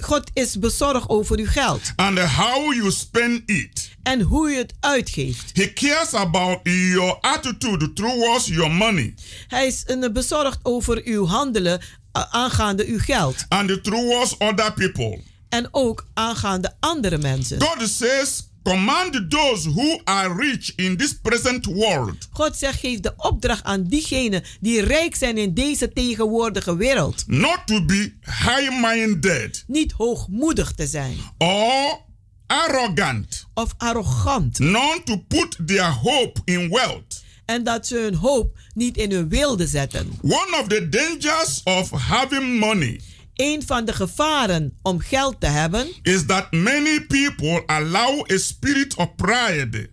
God- 0.00 0.30
is 0.32 0.58
bezorgd 0.58 1.08
over 1.08 1.38
uw 1.38 1.46
geld. 1.46 1.80
and 1.96 2.18
how 2.18 2.74
you 2.74 2.90
spend 2.90 3.50
it. 3.50 3.90
En 4.02 4.20
hoe 4.20 4.50
u 4.50 4.56
het 4.56 4.74
uitgeeft. 4.80 5.50
He 5.54 5.72
cares 5.72 6.14
about 6.14 6.58
your 6.62 7.18
attitude 7.20 7.92
towards 7.92 8.46
your 8.46 8.70
money 8.70 9.14
Hij 9.48 9.66
is 9.66 9.84
bezorgd 10.12 10.58
over 10.62 11.00
uw 11.04 11.26
handelen 11.26 11.80
aangaande 12.12 12.86
uw 12.86 12.98
geld. 12.98 13.44
and 13.48 13.84
towards 13.84 14.36
other 14.38 14.72
people. 14.72 15.20
En 15.48 15.68
ook 15.70 16.06
aangaande 16.14 16.76
andere 16.80 17.18
mensen. 17.18 17.62
God 17.62 17.88
says, 17.88 18.48
Command 18.62 19.30
those 19.30 19.68
who 19.68 20.00
are 20.04 20.34
rich 20.34 20.72
in 20.76 20.96
this 20.96 21.12
present 21.22 21.66
world 21.66 22.28
God 22.32 22.56
zegt, 22.56 22.80
geef 22.80 23.00
de 23.00 23.12
opdracht 23.16 23.64
aan 23.64 23.82
diegenen 23.84 24.42
die 24.60 24.80
rijk 24.80 25.14
zijn 25.16 25.38
in 25.38 25.54
deze 25.54 25.92
tegenwoordige 25.92 26.76
wereld. 26.76 27.24
not 27.26 27.58
to 27.66 27.84
be 27.84 28.12
high 28.24 28.70
minded 28.82 29.64
Niet 29.66 29.92
hoogmoedig 29.92 30.72
te 30.72 30.86
zijn 30.86 31.16
or 31.38 32.00
arrogant, 32.46 33.46
of 33.54 33.74
arrogant. 33.78 34.58
not 34.58 35.00
to 35.04 35.16
put 35.28 35.56
their 35.66 35.92
hope 35.92 36.40
in 36.44 36.68
wealth. 36.70 37.22
En 37.44 37.64
dat 37.64 37.86
ze 37.86 37.96
hun 37.96 38.14
hoop 38.14 38.58
niet 38.74 38.96
in 38.96 39.10
hun 39.12 39.28
wilde 39.28 39.66
zetten. 39.66 40.18
One 40.22 40.58
of 40.60 40.66
the 40.68 40.88
dangers 40.88 41.60
of 41.64 41.90
having 41.90 42.58
money 42.58 43.00
Een 43.34 43.62
van 43.66 43.84
de 43.84 43.92
gevaren 43.92 44.78
om 44.82 45.00
geld 45.00 45.40
te 45.40 45.46
hebben 45.46 45.88
is 46.02 46.26
that 46.26 46.52
many 46.52 47.06
people 47.06 47.62
allow 47.66 48.30
a 48.32 48.38
spirit 48.38 48.94
of 48.94 49.14
pride 49.16 49.90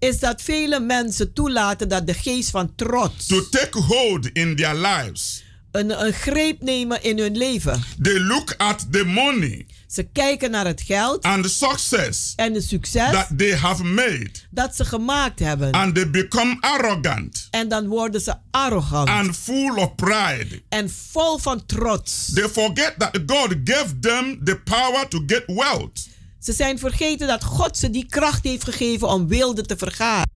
is 0.00 0.18
dat 0.18 0.42
vele 0.42 0.80
mensen 0.80 1.32
toelaten 1.32 1.88
dat 1.88 2.06
de 2.06 2.14
geest 2.14 2.50
van 2.50 2.74
trots 2.74 3.26
to 3.26 3.48
take 3.48 3.78
hold 3.78 4.30
in 4.32 4.56
their 4.56 4.74
lives. 4.74 5.44
een, 5.70 6.04
een 6.04 6.12
greep 6.12 6.62
nemen 6.62 7.02
in 7.02 7.18
hun 7.18 7.36
leven. 7.36 7.82
They 8.02 8.20
look 8.20 8.54
at 8.56 8.86
the 8.92 9.04
money 9.04 9.66
Ze 9.90 10.02
kijken 10.02 10.50
naar 10.50 10.66
het 10.66 10.80
geld 10.80 11.22
and 11.22 11.42
the 11.42 11.48
success 11.48 12.32
en 12.36 12.54
het 12.54 12.64
succes 12.64 13.10
that 13.12 13.26
they 13.36 13.56
have 13.56 13.84
made 13.84 14.30
dat 14.50 14.76
ze 14.76 14.84
gemaakt 14.84 15.38
hebben. 15.38 15.72
and 15.72 15.94
they 15.94 16.10
become 16.10 16.56
arrogant 16.60 17.48
En 17.50 17.68
dan 17.68 17.86
worden 17.88 18.20
ze 18.20 18.34
arrogant 18.50 19.08
and 19.08 19.36
full 19.36 19.76
of 19.76 19.94
pride. 19.94 20.62
en 20.68 20.90
vol 20.90 21.38
van 21.38 21.66
trots. 21.66 22.32
They 22.34 22.48
forget 22.48 22.94
that 22.98 23.18
God 23.26 23.54
gave 23.64 23.98
them 23.98 24.44
the 24.44 24.60
power 24.64 25.08
to 25.08 25.22
get 25.26 25.42
wealth. 25.46 26.08
Ze 26.40 26.52
zijn 26.52 26.78
vergeten 26.78 27.26
dat 27.26 27.44
God 27.44 27.76
ze 27.78 27.90
die 27.90 28.06
kracht 28.06 28.44
heeft 28.44 28.64
gegeven 28.64 29.08
om 29.08 29.28
wilde 29.28 29.62
te 29.62 29.76
vergaren. 29.76 30.28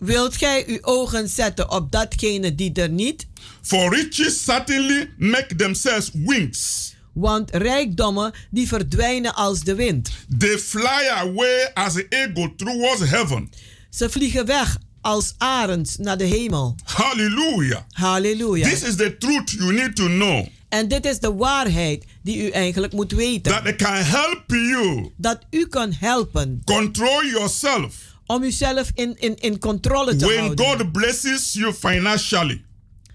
Wilt 0.00 0.36
gij 0.36 0.64
uw 0.66 0.78
ogen 0.82 1.28
zetten 1.28 1.70
op 1.70 1.92
datgene 1.92 2.54
die 2.54 2.72
er 2.72 2.88
niet? 2.88 3.26
For 3.62 3.94
riches 3.94 4.44
certainly 4.44 5.10
make 5.18 5.54
themselves 5.56 6.10
wings, 6.12 6.92
Want 7.12 7.50
rijkdommen 7.50 8.32
die 8.50 8.68
verdwijnen 8.68 9.34
als 9.34 9.60
de 9.60 9.74
wind. 9.74 10.10
They 10.38 10.58
fly 10.58 11.08
away 11.14 11.70
as 11.74 11.94
an 11.94 12.06
eagle 12.08 12.54
towards 12.56 13.10
heaven. 13.10 13.50
Ze 13.90 14.10
vliegen 14.10 14.46
weg 14.46 14.76
als 15.00 15.34
arends 15.38 15.96
naar 15.96 16.18
de 16.18 16.24
hemel. 16.24 16.74
Hallelujah. 16.84 17.80
Halleluja. 17.90 18.68
This 18.68 18.82
is 18.82 18.96
the 18.96 19.16
truth 19.18 19.50
you 19.50 19.72
need 19.72 19.96
to 19.96 20.06
know. 20.06 20.46
En 20.68 20.88
dit 20.88 21.06
is 21.06 21.18
de 21.18 21.32
waarheid 21.34 22.04
die 22.22 22.46
u 22.46 22.48
eigenlijk 22.50 22.92
moet 22.92 23.12
weten. 23.12 23.52
That 23.52 23.66
it 23.66 23.76
can 23.76 23.94
help 23.94 24.42
you 24.46 25.10
Dat 25.16 25.38
u 25.50 25.66
kan 25.66 25.92
helpen 25.92 26.62
control 26.64 27.24
yourself 27.24 28.09
om 28.30 28.42
uzelf 28.42 28.90
in, 28.94 29.16
in, 29.18 29.36
in 29.36 29.58
controle 29.58 30.16
te 30.16 30.26
when 30.26 30.38
houden. 30.38 30.66
God 30.66 30.92
blesses 30.92 31.52
you 31.52 31.74
financially. 31.74 32.64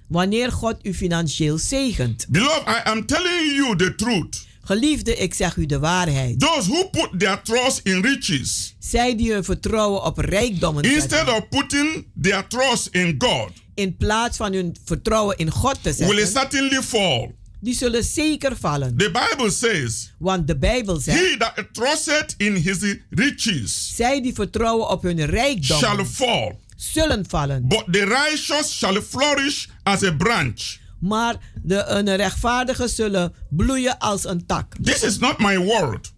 Wanneer 0.07 0.51
God 0.51 0.75
u 0.83 0.93
financieel 0.93 1.57
zegent. 1.57 2.25
Beloved, 2.29 2.67
I 2.67 2.81
am 2.83 3.05
telling 3.05 3.55
you 3.55 3.75
the 3.75 3.95
truth. 3.95 4.45
Geliefde, 4.61 5.15
ik 5.15 5.33
zeg 5.33 5.55
u 5.55 5.65
de 5.65 5.79
waarheid. 5.79 6.39
Those 6.39 6.69
who 6.69 6.89
put 6.89 7.19
their 7.19 7.41
trust 7.41 7.79
in 7.83 8.01
riches 8.01 8.75
Zij 8.79 9.15
die 9.15 9.33
hun 9.33 9.43
vertrouwen 9.43 10.03
op 10.03 10.17
rijkdommen 10.17 10.83
instead 10.83 11.09
zetten, 11.09 11.35
of 11.35 11.49
putting 11.49 12.07
their 12.21 12.47
trust 12.47 12.87
in 12.91 13.15
God 13.17 13.51
in 13.75 13.97
plaats 13.97 14.37
van 14.37 14.53
hun 14.53 14.75
vertrouwen 14.83 15.37
in 15.37 15.51
God 15.51 15.83
te 15.83 15.93
will 15.93 16.07
zetten, 16.07 16.27
certainly 16.27 16.81
fall. 16.81 17.31
Die 17.59 17.73
zullen 17.73 18.03
zeker 18.03 18.57
vallen. 18.57 18.97
The 18.97 19.11
Bible 19.11 19.51
says, 19.51 20.13
Want 20.17 20.47
de 20.47 20.57
Bijbel 20.57 20.99
zegt, 20.99 21.19
He 21.19 21.37
that 21.37 21.63
trusteth 21.71 22.33
in 22.37 22.55
his 22.55 22.77
riches 23.09 23.95
zij 23.95 24.21
die 24.21 24.33
vertrouwen 24.33 24.89
op 24.89 25.01
hun 25.01 25.17
shall 25.17 25.29
rijkdommen 25.29 26.07
fall, 26.07 26.57
zullen 26.75 27.25
vallen. 27.29 27.67
but 27.67 27.83
the 27.91 28.05
righteous 28.05 28.77
shall 28.77 29.01
flourish 29.01 29.67
as 29.83 30.03
a 30.03 30.11
branch. 30.11 30.77
Maar 30.99 31.35
de 31.63 31.83
een 31.85 32.15
rechtvaardigen 32.15 32.89
zullen 32.89 33.33
bloeien 33.49 33.97
als 33.97 34.25
een 34.25 34.45
tak. 34.45 34.75
This 34.81 35.03
is 35.03 35.17
not 35.17 35.39
my 35.39 35.57
word. 35.57 36.13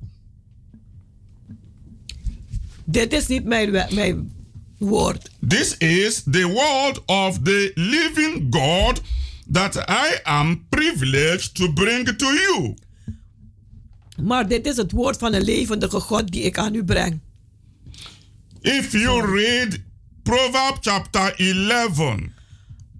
Dit 2.85 3.13
is 3.13 3.27
niet 3.27 3.43
mijn, 3.45 3.71
mijn 3.89 4.31
woord. 4.77 5.29
This 5.47 5.77
is 5.77 6.23
the 6.31 6.47
word 6.47 7.05
of 7.05 7.39
the 7.43 7.71
living 7.75 8.47
God 8.49 9.01
that 9.51 9.75
I 9.89 10.19
am 10.23 10.65
privileged 10.69 11.55
to 11.55 11.73
bring 11.73 12.17
to 12.17 12.25
you. 12.25 12.73
Maar 14.21 14.47
dit 14.47 14.65
is 14.65 14.77
het 14.77 14.91
woord 14.91 15.17
van 15.17 15.33
een 15.33 15.43
levendige 15.43 15.99
God 15.99 16.31
die 16.31 16.41
ik 16.43 16.57
aan 16.57 16.73
u 16.75 16.83
breng. 16.83 17.19
If 18.61 18.91
you 18.91 19.35
read 19.35 19.79
Proverbs 20.23 20.79
chapter 20.81 21.33
11, 21.39 22.15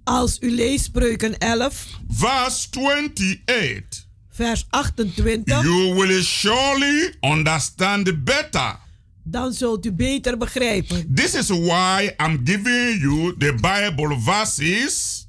Als 0.04 0.36
u 0.40 0.50
leest 0.50 0.84
Spreuken 0.84 1.38
11, 1.38 1.86
verse 2.08 2.66
28, 2.70 4.06
vers 4.30 4.66
28, 4.70 5.62
you 5.62 5.94
will 5.94 6.22
surely 6.22 7.14
understand 7.20 8.24
better. 8.24 8.78
dan 9.22 9.52
zult 9.52 9.86
u 9.86 9.92
beter 9.92 10.38
begrijpen. 10.38 11.14
This 11.14 11.34
is 11.34 11.48
why 11.48 12.10
I'm 12.16 12.40
giving 12.44 13.00
you 13.00 13.36
the 13.36 13.52
Bible 13.54 14.20
verses. 14.20 15.26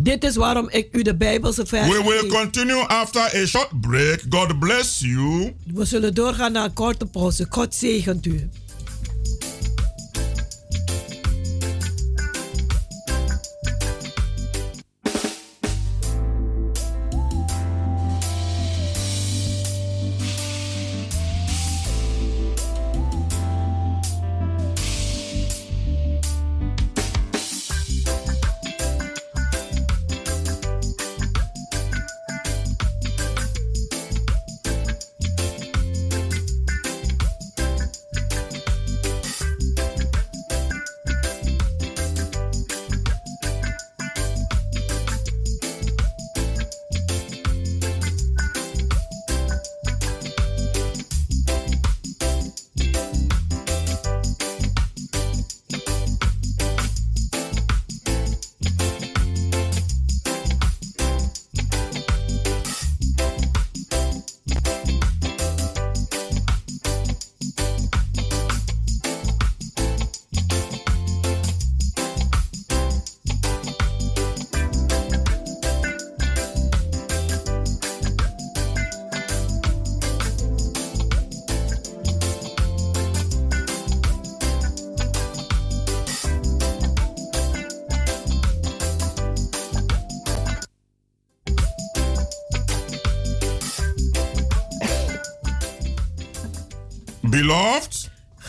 Dit 0.00 0.24
is 0.24 0.36
waarom 0.36 0.68
ik 0.70 0.88
u 0.92 1.02
de 1.02 1.16
Bijbelse 1.16 1.66
versen 1.66 2.04
We 2.04 2.04
will 2.04 2.30
continue 2.30 2.80
after 2.86 3.20
a 3.42 3.46
short 3.46 3.80
break. 3.80 4.22
God 4.28 4.58
bless 4.58 4.98
you. 5.00 5.54
We 5.74 5.84
zullen 5.84 6.14
doorgaan 6.14 6.52
naar 6.52 6.64
een 6.64 6.72
korte 6.72 7.06
pauze. 7.06 7.46
God 7.48 7.74
zegent 7.74 8.26
u. 8.26 8.48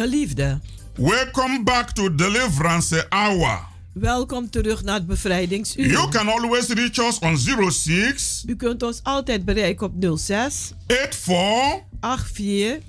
Geliefde, 0.01 0.59
welcome 0.95 1.63
back 1.63 1.91
to 1.91 2.15
Deliverance 2.15 3.05
Hour. 3.09 3.59
welkom 3.93 4.49
terug 4.49 4.83
naar 4.83 4.95
het 4.95 5.07
bevrijdingsuur. 5.07 5.87
You 5.87 6.09
can 6.09 6.27
always 6.27 6.67
reach 6.67 6.97
us 6.97 7.19
on 7.19 7.37
06 7.71 8.43
U 8.47 8.55
kunt 8.55 8.83
ons 8.83 8.99
altijd 9.03 9.45
bereiken 9.45 9.85
op 9.85 10.17
06 10.17 10.71
84 10.87 12.27
84 12.33 12.83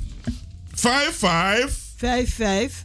55 0.75 1.79
55 1.96 2.85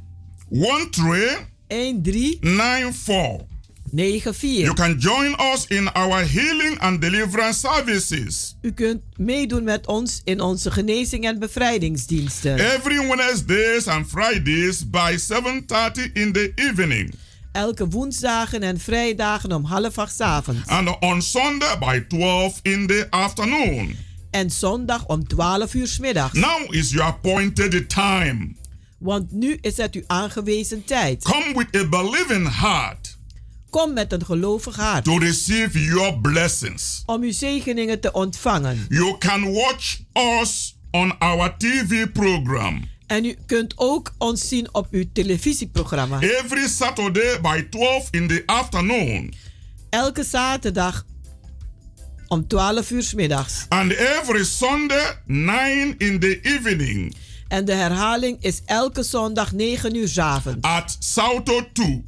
13 1.67 2.01
13 2.01 2.39
94. 2.41 3.56
94. 3.97 4.49
You 4.63 4.73
can 4.73 4.95
join 4.99 5.35
us 5.53 5.65
in 5.67 5.87
our 5.93 6.23
healing 6.23 6.79
and 6.79 7.01
deliverance 7.01 7.59
services 7.59 8.55
U 8.61 8.71
kunt 8.71 9.01
meedoen 9.15 9.63
met 9.63 9.87
ons 9.87 10.21
in 10.23 10.41
onze 10.41 10.71
genezing 10.71 11.25
en 11.25 11.39
bevrijdingsdiensten. 11.39 12.59
every 12.59 13.07
Wednesdays 13.07 13.87
and 13.87 14.07
Fridays 14.07 14.89
by 14.89 15.17
7:30 15.17 16.11
in 16.13 16.31
the 16.31 16.51
evening 16.55 17.13
Elke 17.51 17.87
woensdagen 17.87 18.63
en 18.63 18.79
vrijdagen 18.79 19.51
om 19.51 19.63
half 19.63 19.97
acht 19.97 20.21
avonds. 20.21 20.67
and 20.67 20.99
on 20.99 21.21
Sunday 21.21 21.77
by 21.79 21.99
12 22.07 22.59
in 22.61 22.87
the 22.87 23.07
afternoon. 23.09 23.95
En 24.31 24.51
zondag 24.51 25.05
om 25.05 25.27
12 25.27 25.73
uur 25.73 25.87
's 25.87 25.99
middags. 25.99 26.33
Now 26.33 26.73
is 26.73 26.91
your 26.91 27.07
appointed 27.07 27.89
time. 27.89 28.55
Want 28.97 29.31
nu 29.31 29.57
is 29.61 29.77
het 29.77 29.95
uw 29.95 30.03
aangewezen 30.07 30.83
tijd. 30.83 31.23
Come 31.23 31.53
with 31.55 31.81
a 31.81 31.87
believing 31.89 32.59
heart 32.59 33.06
Kom 33.69 33.93
met 33.93 34.11
een 34.11 34.25
gelovig 34.25 34.75
hart 34.75 35.03
to 35.03 35.17
receive 35.17 35.83
your 35.83 36.19
blessings. 36.19 37.03
om 37.05 37.21
uw 37.21 37.31
zegeningen 37.31 37.99
te 37.99 38.11
ontvangen. 38.11 38.85
You 38.89 39.17
can 39.17 39.53
watch 39.53 39.97
us 40.13 40.75
on 40.91 41.17
our 41.19 41.57
TV 41.57 42.11
program 42.11 42.89
En 43.07 43.25
u 43.25 43.35
kunt 43.45 43.73
ook 43.75 44.13
ons 44.17 44.47
zien 44.47 44.73
op 44.73 44.87
uw 44.91 45.03
televisieprogramma. 45.13 46.21
every 46.21 46.67
Saturday 46.67 47.41
by 47.41 47.67
12 47.69 48.07
in 48.11 48.27
the 48.27 48.43
afternoon 48.45 49.33
Elke 49.89 50.23
zaterdag 50.23 51.05
om 52.27 52.47
12 52.47 52.89
uur 52.91 53.03
's 53.03 53.13
middags. 53.13 53.65
and 53.69 53.91
every 53.91 54.43
Sunday 54.45 55.15
9 55.25 55.95
in 55.97 56.19
the 56.19 56.39
evening 56.41 57.15
En 57.47 57.65
de 57.65 57.73
herhaling 57.73 58.37
is 58.39 58.61
elke 58.65 59.03
zondag 59.03 59.51
9 59.51 59.95
uur 59.95 60.07
's 60.07 60.17
avonds 60.17 60.61
at 60.61 60.95
Salto 60.99 61.61
2. 61.73 62.05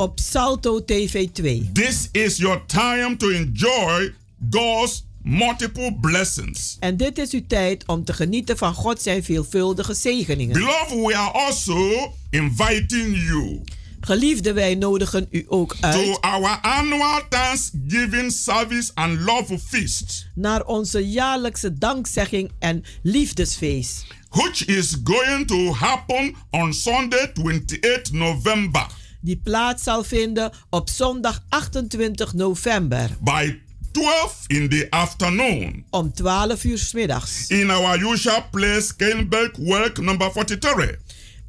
Op 0.00 0.20
Salto 0.20 0.84
TV 0.84 1.28
2. 1.32 1.70
This 1.72 2.08
is 2.12 2.36
your 2.36 2.66
time 2.66 3.16
to 3.16 3.28
enjoy 3.28 4.12
God's 4.50 5.04
multiple 5.22 5.96
blessings. 6.00 6.76
En 6.78 6.96
dit 6.96 7.18
is 7.18 7.32
uw 7.32 7.46
tijd 7.46 7.86
om 7.86 8.04
te 8.04 8.12
genieten 8.12 8.58
van 8.58 8.74
God 8.74 9.02
zijn 9.02 9.24
veelvuldige 9.24 9.94
zegeningen. 9.94 10.52
Beloved, 10.52 11.06
we 11.06 11.16
are 11.16 11.30
also 11.30 12.12
inviting 12.30 13.16
you 13.26 13.60
Geliefde, 14.00 14.52
wij 14.52 14.74
nodigen 14.74 15.26
u 15.30 15.44
ook 15.48 15.76
uit 15.80 16.04
to 16.04 16.20
our 16.20 16.58
annual 16.60 17.20
Thanksgiving 17.28 18.32
service 18.32 18.90
and 18.94 19.20
love 19.20 19.58
feast, 19.58 20.30
naar 20.34 20.64
onze 20.64 21.08
jaarlijkse 21.08 21.78
dankzegging 21.78 22.50
en 22.58 22.84
liefdesfeest. 23.02 24.06
which 24.30 24.64
is 24.64 24.96
going 25.04 25.46
to 25.46 25.74
happen 25.74 26.34
on 26.50 26.74
Sunday, 26.74 27.32
28 27.34 28.12
November 28.12 28.86
Die 29.20 29.40
plaats 29.44 29.82
zal 29.82 30.04
vinden 30.04 30.52
op 30.70 30.88
zondag 30.88 31.42
28 31.48 32.32
november 32.34 33.10
by 33.20 33.58
12 33.92 34.44
in 34.46 34.68
the 34.68 34.86
afternoon 34.90 35.84
om 35.90 36.12
12 36.12 36.64
uur 36.64 36.78
's 36.78 36.92
middags. 36.92 37.46
in 37.48 37.70
our 37.70 38.12
usual 38.12 38.44
place, 38.50 38.96
Kenberg 38.96 39.56
Work 39.56 39.98
number 40.00 40.30
43. 40.32 40.96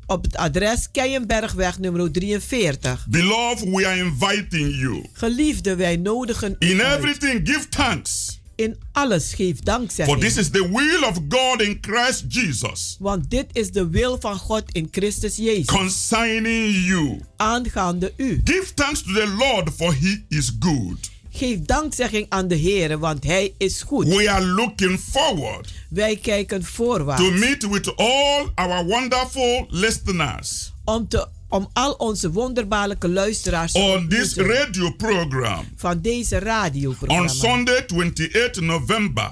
Op 0.05 0.23
het 0.23 0.35
adres 0.35 0.87
Keienbergweg 0.91 1.79
nummer 1.79 2.11
43. 2.11 3.05
Beloved, 3.09 3.69
we 3.69 3.87
are 3.87 3.97
inviting 3.97 4.75
you. 4.79 5.05
Geliefde, 5.13 5.75
wij 5.75 5.95
nodigen 5.95 6.55
u 6.59 6.69
In 6.69 6.81
uit. 6.81 6.97
everything, 6.99 7.47
give 7.49 7.69
thanks. 7.69 8.39
In 8.55 8.75
alles 8.91 9.33
geef 9.33 9.57
For 10.05 10.19
this 10.19 10.37
is 10.37 10.49
the 10.49 10.69
will 10.71 11.03
of 11.03 11.19
God 11.29 11.61
in 11.61 11.77
Christ 11.81 12.23
Jesus 12.27 12.97
Want 12.99 13.29
dit 13.29 13.45
is 13.51 13.71
de 13.71 13.87
wil 13.89 14.17
van 14.19 14.37
God 14.37 14.63
in 14.71 14.87
Christus 14.91 15.35
Jezus. 15.35 15.65
concerning 15.65 16.85
you. 16.85 17.19
Aangaande 17.37 18.13
u. 18.17 18.41
Give 18.43 18.73
thanks 18.73 19.01
to 19.03 19.13
the 19.13 19.27
Lord, 19.37 19.69
for 19.73 19.93
he 19.93 20.23
is 20.29 20.51
good. 20.59 21.09
Geef 21.33 21.59
dankzegging 21.59 22.25
aan 22.29 22.47
de 22.47 22.55
Heer, 22.55 22.99
want 22.99 23.23
Hij 23.23 23.53
is 23.57 23.81
goed. 23.81 24.07
We 24.07 24.29
are 24.31 24.45
looking 24.45 24.99
forward 24.99 25.73
Wij 25.89 26.15
kijken 26.15 26.63
voorwaarts. 26.63 27.23
to 27.23 27.31
meet 27.31 27.69
with 27.69 27.95
all 27.95 28.51
our 28.55 28.85
wonderful 28.85 29.65
listeners 29.69 30.71
Om, 30.85 31.07
te, 31.07 31.27
om 31.51 31.69
al 31.73 31.91
onze 31.91 32.31
wonderbaarlijke 32.31 33.09
luisteraars 33.09 33.71
te 33.71 33.79
on 33.79 34.07
this 34.07 34.37
ontmoeten 34.37 34.55
radio 34.55 34.91
program 34.91 35.65
van 35.75 36.01
deze 36.01 36.35
on 36.35 36.41
radioprogramma. 36.41 37.27
Sunday, 37.27 37.85
28 37.87 38.61
November. 38.61 39.31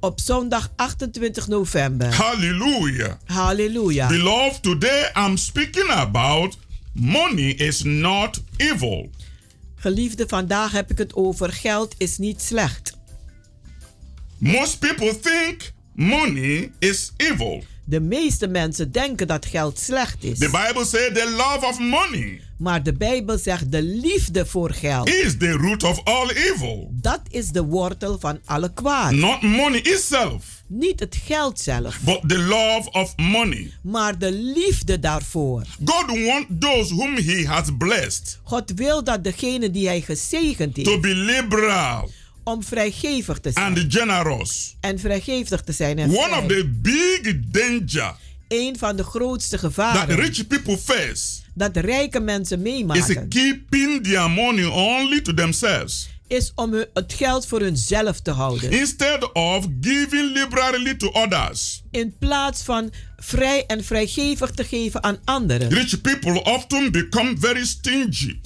Op 0.00 0.20
zondag 0.20 0.72
28 0.76 1.48
november. 1.48 2.14
Hallelujah. 2.14 3.12
Halleluja. 3.24 4.08
Beloved, 4.08 4.62
today 4.62 5.10
I'm 5.16 5.36
speaking 5.36 5.88
about 5.88 6.58
money 6.92 7.50
is 7.50 7.82
not 7.82 8.42
evil. 8.56 9.10
Geliefde, 9.74 10.24
vandaag 10.28 10.72
heb 10.72 10.90
ik 10.90 10.98
het 10.98 11.14
over 11.14 11.52
geld 11.52 11.94
is 11.98 12.18
niet 12.18 12.42
slecht. 12.42 12.98
Most 14.38 14.78
people 14.78 15.18
think 15.20 15.72
money 15.94 16.72
is 16.78 17.12
evil. 17.16 17.64
De 17.90 18.00
meeste 18.00 18.46
mensen 18.46 18.92
denken 18.92 19.26
dat 19.26 19.46
geld 19.46 19.78
slecht 19.78 20.24
is. 20.24 20.38
The 20.38 20.46
Bible 20.66 20.84
says 20.84 21.12
the 21.12 21.30
love 21.36 21.66
of 21.66 21.78
money 21.78 22.40
Maar 22.58 22.82
de 22.82 22.92
Bijbel 22.92 23.38
zegt 23.38 23.72
de 23.72 23.82
liefde 23.82 24.46
voor 24.46 24.70
geld. 24.70 25.08
is 25.08 25.36
the 25.38 25.50
root 25.50 25.82
of 25.82 26.04
all 26.04 26.28
evil. 26.28 26.90
Dat 26.92 27.20
is 27.28 27.48
de 27.48 27.62
wortel 27.62 28.18
van 28.18 28.38
alle 28.44 28.72
kwaad. 28.72 29.12
Not 29.12 29.42
money 29.42 29.80
itself, 29.80 30.62
Niet 30.66 31.00
het 31.00 31.16
geld 31.26 31.60
zelf, 31.60 32.00
but 32.00 32.20
the 32.28 32.38
love 32.38 32.90
of 32.90 33.16
money. 33.16 33.72
maar 33.82 34.18
de 34.18 34.32
liefde 34.32 34.98
daarvoor. 35.00 35.62
God 35.84 36.06
wants 36.26 36.46
those 36.58 36.94
whom 36.94 37.16
He 37.16 37.46
has 37.46 37.68
blessed 37.78 38.38
God 38.42 38.72
wil 38.74 39.04
dat 39.04 39.24
degene 39.24 39.70
die 39.70 39.86
hij 39.86 40.00
gezegend 40.00 40.74
to 40.74 40.82
heeft, 40.90 41.00
be 41.00 41.14
liberal 41.14 42.10
om 42.44 42.62
vrijgevig 42.64 43.38
te 43.38 43.50
zijn. 43.52 43.66
and 43.66 43.84
generous. 43.88 44.76
En 44.80 44.98
vrijgevig 44.98 45.62
te 45.62 45.72
zijn. 45.72 45.98
En 45.98 46.10
One 46.10 46.36
of 46.36 46.46
the 46.46 46.70
big 46.82 47.34
danger 47.46 48.14
Een 48.48 48.78
van 48.78 48.96
de 48.96 49.04
grootste 49.04 49.58
that 49.58 49.60
gevaren 49.60 50.16
rich 50.16 50.46
people 50.46 50.78
face 50.78 51.40
dat 51.54 51.76
rijke 51.76 52.20
mensen 52.20 52.56
is 52.56 52.62
meemaken, 52.62 53.28
keeping 53.28 54.04
their 54.04 54.30
money 54.30 54.64
only 54.64 55.20
to 55.20 55.34
themselves 55.34 56.08
is 56.30 56.52
om 56.54 56.72
het 56.94 57.12
geld 57.12 57.46
voor 57.46 57.60
hunzelf 57.60 58.20
te 58.20 58.30
houden. 58.30 58.70
instead 58.70 59.32
of 59.32 59.66
giving 59.80 60.32
liberally 60.32 60.94
to 60.94 61.08
others. 61.08 61.82
In 61.90 62.14
plaats 62.18 62.62
van 62.62 62.92
vrij 63.16 63.64
en 63.66 63.84
vrijgevig 63.84 64.50
te 64.50 64.64
geven 64.64 65.02
aan 65.02 65.18
anderen. 65.24 65.68
Rich 65.68 66.00
people 66.00 66.42
often 66.42 66.92
become 66.92 67.34
very 67.38 67.66
stingy 67.66 68.40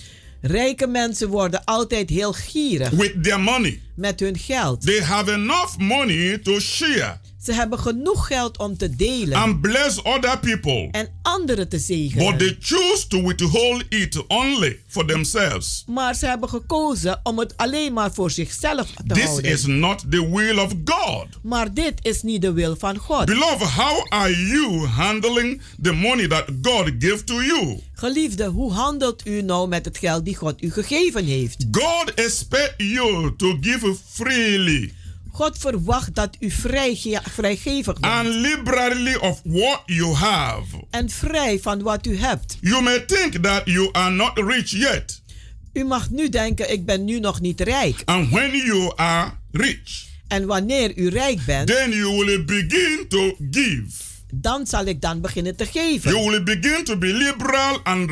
Rijke 0.46 0.86
mensen 0.86 1.28
worden 1.28 1.64
altijd 1.64 2.10
heel 2.10 2.32
gierig 2.32 2.90
with 2.90 3.22
their 3.22 3.40
money. 3.40 3.80
met 3.94 4.20
hun 4.20 4.38
geld. 4.38 4.86
They 4.86 5.00
have 5.00 5.32
enough 5.32 5.76
money 5.78 6.38
to 6.38 6.60
share 6.60 7.20
Ze 7.44 7.52
hebben 7.52 7.78
genoeg 7.78 8.26
geld 8.26 8.58
om 8.58 8.76
te 8.76 8.96
delen 8.96 9.38
and 9.38 9.60
bless 9.60 10.02
other 10.02 10.38
people, 10.38 10.88
en 10.90 11.08
anderen 11.22 11.68
te 11.68 11.76
but 11.76 11.84
zegenen. 11.86 12.38
they 12.38 12.56
choose 12.60 13.06
to 13.08 13.22
withhold 13.22 13.84
it 13.88 14.26
only 14.26 14.78
for 14.88 15.04
themselves. 15.06 15.84
Maar 15.86 16.14
ze 16.14 16.26
hebben 16.26 16.48
gekozen 16.48 17.20
om 17.22 17.38
het 17.38 17.56
alleen 17.56 17.92
maar 17.92 18.12
voor 18.12 18.30
zichzelf 18.30 18.90
te 18.90 19.14
This 19.14 19.24
houden. 19.24 19.50
is 19.50 19.66
not 19.66 20.04
the 20.10 20.30
will 20.30 20.58
of 20.58 20.72
God. 20.84 21.26
Maar 21.42 21.74
dit 21.74 21.94
is 22.02 22.22
niet 22.22 22.42
de 22.42 22.52
wil 22.52 22.76
van 22.76 22.96
God. 22.96 23.24
Beloved, 23.24 23.68
how 23.68 24.06
are 24.08 24.46
you 24.46 24.86
handling 24.86 25.60
the 25.82 25.92
money 25.92 26.28
that 26.28 26.44
God 26.62 26.90
gave 26.98 27.24
to 27.24 27.42
you? 27.42 27.78
Geliefde, 27.92 28.44
hoe 28.46 28.72
handelt 28.72 29.26
u 29.26 29.42
nou 29.42 29.68
met 29.68 29.84
het 29.84 29.98
geld 29.98 30.24
die 30.24 30.36
God 30.36 30.62
u 30.62 30.70
gegeven 30.72 31.24
heeft? 31.24 31.66
God 31.70 32.14
expects 32.14 32.74
you 32.76 33.36
to 33.36 33.56
give 33.60 33.94
freely 34.10 34.92
God 35.36 35.58
verwacht 35.58 36.14
dat 36.14 36.36
u 36.40 36.50
vrij, 36.50 37.20
vrijgevig 37.22 38.00
bent 38.00 38.12
and 38.14 38.26
liberally 38.28 39.14
of 39.14 39.40
what 39.44 39.82
you 39.86 40.12
have. 40.14 40.84
en 40.90 41.10
vrij 41.10 41.58
van 41.60 41.82
wat 41.82 42.06
u 42.06 42.16
hebt. 42.18 42.56
You 42.60 42.82
may 42.82 43.00
think 43.06 43.32
that 43.34 43.62
you 43.64 43.88
are 43.92 44.10
not 44.10 44.38
rich 44.38 44.70
yet, 44.70 45.22
U 45.72 45.84
mag 45.84 46.10
nu 46.10 46.28
denken, 46.28 46.72
ik 46.72 46.84
ben 46.86 47.04
nu 47.04 47.20
nog 47.20 47.40
niet 47.40 47.60
rijk. 47.60 48.02
and 48.04 48.30
when 48.30 48.50
you 48.56 48.92
are 48.96 49.30
rich, 49.52 50.06
En 50.28 50.46
wanneer 50.46 50.96
u 50.96 51.08
rijk 51.08 51.44
bent, 51.46 51.66
then 51.68 51.90
you 51.90 52.24
will 52.24 52.44
begin 52.44 53.04
to 53.08 53.36
give. 53.50 54.02
dan 54.34 54.66
zal 54.66 54.84
ik 54.84 55.00
dan 55.00 55.20
beginnen 55.20 55.56
te 55.56 55.66
geven. 55.66 56.10
You 56.10 56.30
will 56.30 56.42
begin 56.42 56.84
to 56.84 56.96
be 56.98 57.06
liberal 57.06 57.80
and 57.82 58.10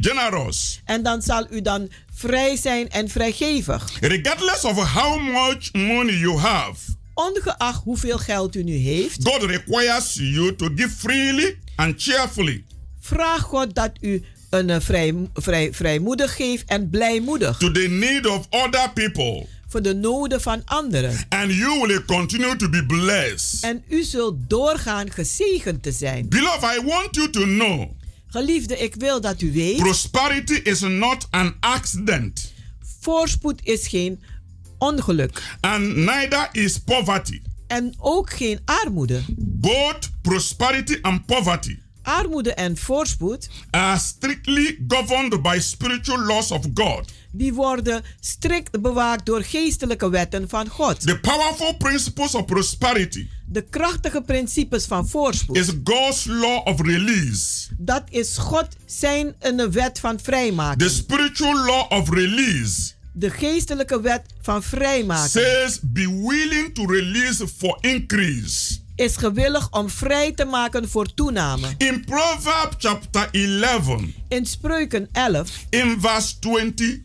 generous. 0.00 0.80
En 0.84 1.02
dan 1.02 1.22
zal 1.22 1.46
u 1.50 1.62
dan 1.62 1.88
vrij 2.20 2.56
zijn 2.56 2.88
en 2.90 3.08
vrijgevig. 3.08 3.88
Regardless 4.00 4.64
of 4.64 4.92
how 4.92 5.20
much 5.20 5.72
money 5.72 6.14
you 6.18 6.36
have, 6.38 6.74
Ongeacht 7.14 7.82
hoeveel 7.84 8.18
geld 8.18 8.56
u 8.56 8.62
nu 8.62 8.72
heeft, 8.76 9.18
God 9.22 9.42
requires 9.42 10.14
you 10.14 10.56
to 10.56 10.68
give 10.76 10.88
freely 10.88 11.58
and 11.76 12.02
cheerfully 12.02 12.64
vraag 13.00 13.40
God 13.42 13.74
dat 13.74 13.90
u 14.00 14.22
een 14.50 14.70
eh, 14.70 14.80
vrij, 14.80 15.14
vrij, 15.34 15.72
vrijmoedig 15.72 16.36
geeft 16.36 16.64
en 16.66 16.90
blijmoedig. 16.90 17.56
to 17.58 17.70
the 17.70 17.88
need 17.88 18.26
of 18.26 18.46
other 18.50 18.90
people, 18.94 19.46
Voor 19.68 19.82
de 19.82 19.94
noden 19.94 20.40
van 20.40 20.62
anderen. 20.64 21.26
and 21.28 21.52
you 21.52 21.86
will 21.86 22.04
continue 22.04 22.56
to 22.56 22.68
be 22.68 22.86
blessed. 22.86 23.62
En 23.64 23.82
u 23.88 24.02
zult 24.02 24.34
doorgaan 24.48 25.10
gezegend 25.10 25.82
te 25.82 25.92
zijn. 25.92 26.28
Beloved, 26.28 26.78
I 26.78 26.86
want 26.86 27.08
you 27.16 27.30
to 27.30 27.40
know 27.42 27.90
Geliefde, 28.30 28.78
ik 28.78 28.94
wil 28.94 29.20
dat 29.20 29.40
u 29.40 29.52
weet, 29.52 29.76
prosperity 29.76 30.52
is 30.54 30.80
not 30.80 31.26
an 31.30 31.54
accident, 31.60 32.52
voorspoed 33.00 33.60
is 33.64 33.88
geen 33.88 34.20
ongeluk. 34.78 35.42
and 35.60 35.96
neither 35.96 36.48
is 36.52 36.78
poverty. 36.78 37.40
En 37.66 37.94
ook 37.98 38.30
geen 38.32 38.60
armoede. 38.64 39.20
Both 39.36 40.10
prosperity 40.22 40.98
and 41.02 41.26
poverty 41.26 41.78
Armoede 42.02 42.54
en 42.54 42.76
voorspoed, 42.76 43.48
are 43.70 43.98
strictly 43.98 44.78
governed 44.88 45.42
by 45.42 45.58
spiritual 45.58 46.18
laws 46.18 46.50
of 46.50 46.66
God 46.74 47.12
die 47.32 47.54
worden 47.54 48.02
strikt 48.20 48.82
bewaakt 48.82 49.26
door 49.26 49.42
geestelijke 49.42 50.10
wetten 50.10 50.48
van 50.48 50.68
God. 50.68 51.00
The 51.00 51.18
powerful 51.18 51.76
principles 51.76 52.34
of 52.34 52.44
prosperity. 52.44 53.26
De 53.46 53.62
krachtige 53.62 54.22
principes 54.22 54.84
van 54.84 55.08
voorspoed. 55.08 55.56
Is 55.56 55.68
God's 55.84 56.24
law 56.24 56.66
of 56.66 56.80
release. 56.80 57.68
Dat 57.78 58.02
is 58.08 58.38
God 58.38 58.68
zijn 58.86 59.34
een 59.38 59.72
wet 59.72 60.00
van 60.00 60.20
vrijmaken. 60.20 60.78
The 60.78 60.88
spiritual 60.88 61.64
law 61.64 61.92
of 61.92 62.10
release. 62.10 62.92
De 63.12 63.30
geestelijke 63.30 64.00
wet 64.00 64.22
van 64.42 64.62
vrijmaken. 64.62 65.30
Says 65.30 65.78
be 65.82 66.24
willing 66.26 66.74
to 66.74 66.86
release 66.86 67.48
for 67.48 67.78
increase 67.80 68.78
is 69.00 69.16
gewillig 69.16 69.70
om 69.70 69.90
vrij 69.90 70.32
te 70.32 70.44
maken 70.44 70.88
voor 70.88 71.14
toename. 71.14 71.68
In 71.78 72.04
Proverbs 72.04 72.76
chapter 72.78 73.28
11. 73.32 74.00
In 74.28 74.46
Spreuken 74.46 75.08
11. 75.12 75.66
In 75.70 75.96
verse 76.00 76.34
24. 76.40 76.98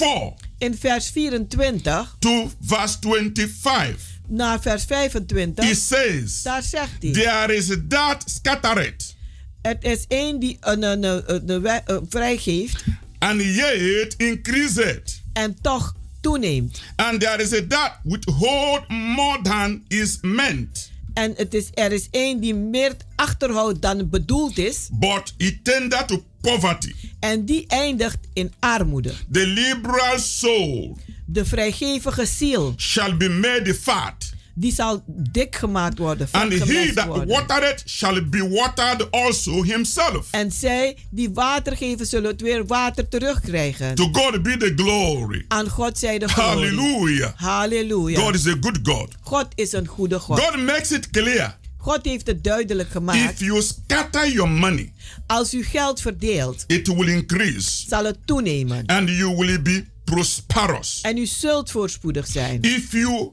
4. 0.00 0.32
In 0.58 0.74
vers 0.78 1.10
24. 1.10 2.16
To 2.18 2.50
verse 2.60 2.96
25. 3.00 3.96
Naar 4.26 4.60
vers 4.60 4.84
25. 4.84 5.64
He 5.64 5.74
says, 5.74 6.42
daar 6.42 6.62
zegt 6.62 7.02
hij. 7.02 7.12
There 7.12 7.54
is 7.54 7.76
that 7.88 8.22
scattereth. 8.26 9.14
Het 9.62 9.84
is 9.84 10.04
één 10.08 10.38
die 10.38 10.56
een, 10.60 10.82
een, 10.82 11.00
de 11.00 11.52
een, 11.54 11.82
een 11.84 12.06
vrijgeeft. 12.08 12.84
And 13.18 13.42
yet 13.42 14.14
increaseth. 14.16 15.20
En 15.32 15.56
toch 15.60 15.94
toeneemt. 16.20 16.82
And 16.96 17.20
there 17.20 17.42
is 17.42 17.52
a 17.52 17.66
that 17.68 17.92
withhold 18.02 18.88
more 18.88 19.42
than 19.42 19.84
is 19.88 20.18
meant. 20.20 20.90
En 21.14 21.34
het 21.36 21.54
is, 21.54 21.68
er 21.74 21.92
is 21.92 22.08
één 22.10 22.40
die 22.40 22.54
meer 22.54 22.96
achterhoudt 23.16 23.82
dan 23.82 24.08
bedoeld 24.08 24.58
is. 24.58 24.88
But 24.92 25.34
he 25.36 25.60
tender 25.62 26.04
to 26.04 26.24
poverty. 26.40 26.94
En 27.20 27.44
die 27.44 27.64
eindigt 27.68 28.18
in 28.32 28.52
armoede. 28.58 29.12
The 29.32 29.46
liberal 29.46 30.18
soul 30.18 30.98
De 31.32 31.44
vrijgevige 31.44 32.26
ziel, 32.26 32.74
shall 32.76 33.16
be 33.16 33.28
made 33.28 33.74
fat, 33.74 34.32
die 34.54 34.72
zal 34.72 35.02
dik 35.06 35.56
gemaakt 35.56 35.98
worden, 35.98 36.28
and 36.30 36.52
he 36.52 36.92
that 36.94 37.06
worden. 37.06 37.28
watereth 37.28 37.82
shall 37.86 38.24
be 38.28 38.48
watered 38.48 39.10
also 39.10 39.62
himself. 39.62 40.26
En 40.30 40.52
zij 40.52 40.96
die 41.10 41.30
water 41.30 41.76
geven, 41.76 42.06
zullen 42.06 42.30
het 42.30 42.40
weer 42.40 42.66
water 42.66 43.08
terugkrijgen. 43.08 43.94
To 43.94 44.08
God 44.12 44.42
be 44.42 44.56
the 44.56 44.72
glory. 44.76 45.44
Aan 45.48 45.68
God 45.68 45.98
zij 45.98 46.18
de 46.18 46.28
glorie. 46.28 46.50
Hallelujah. 46.50 47.32
Halleluja. 47.34 48.20
God 48.20 48.34
is 48.34 48.46
a 48.46 48.56
good 48.60 48.78
God. 48.82 49.14
God 49.20 49.46
is 49.54 49.72
een 49.72 49.86
goede 49.86 50.18
God. 50.18 50.40
God 50.40 50.56
makes 50.56 50.90
it 50.90 51.10
clear. 51.10 51.58
God 51.80 52.04
heeft 52.04 52.26
het 52.26 52.44
duidelijk 52.44 52.88
If 52.88 52.94
gemaakt. 52.94 53.38
you 53.38 53.62
scatter 53.62 54.32
your 54.32 54.50
money, 54.50 54.92
Als 55.26 55.54
u 55.54 55.64
geld 55.64 56.00
verdeelt, 56.00 56.64
it 56.66 56.86
will 56.86 57.08
increase 57.08 57.84
zal 57.88 58.04
het 58.04 58.18
toenemen. 58.24 58.86
and 58.86 59.08
you 59.08 59.36
will 59.36 59.62
be 59.62 59.84
prosperous. 60.04 61.00
En 61.02 61.16
u 61.16 61.26
zult 61.26 61.70
voorspoedig 61.70 62.26
zijn. 62.26 62.62
If 62.62 62.92
you 62.92 63.30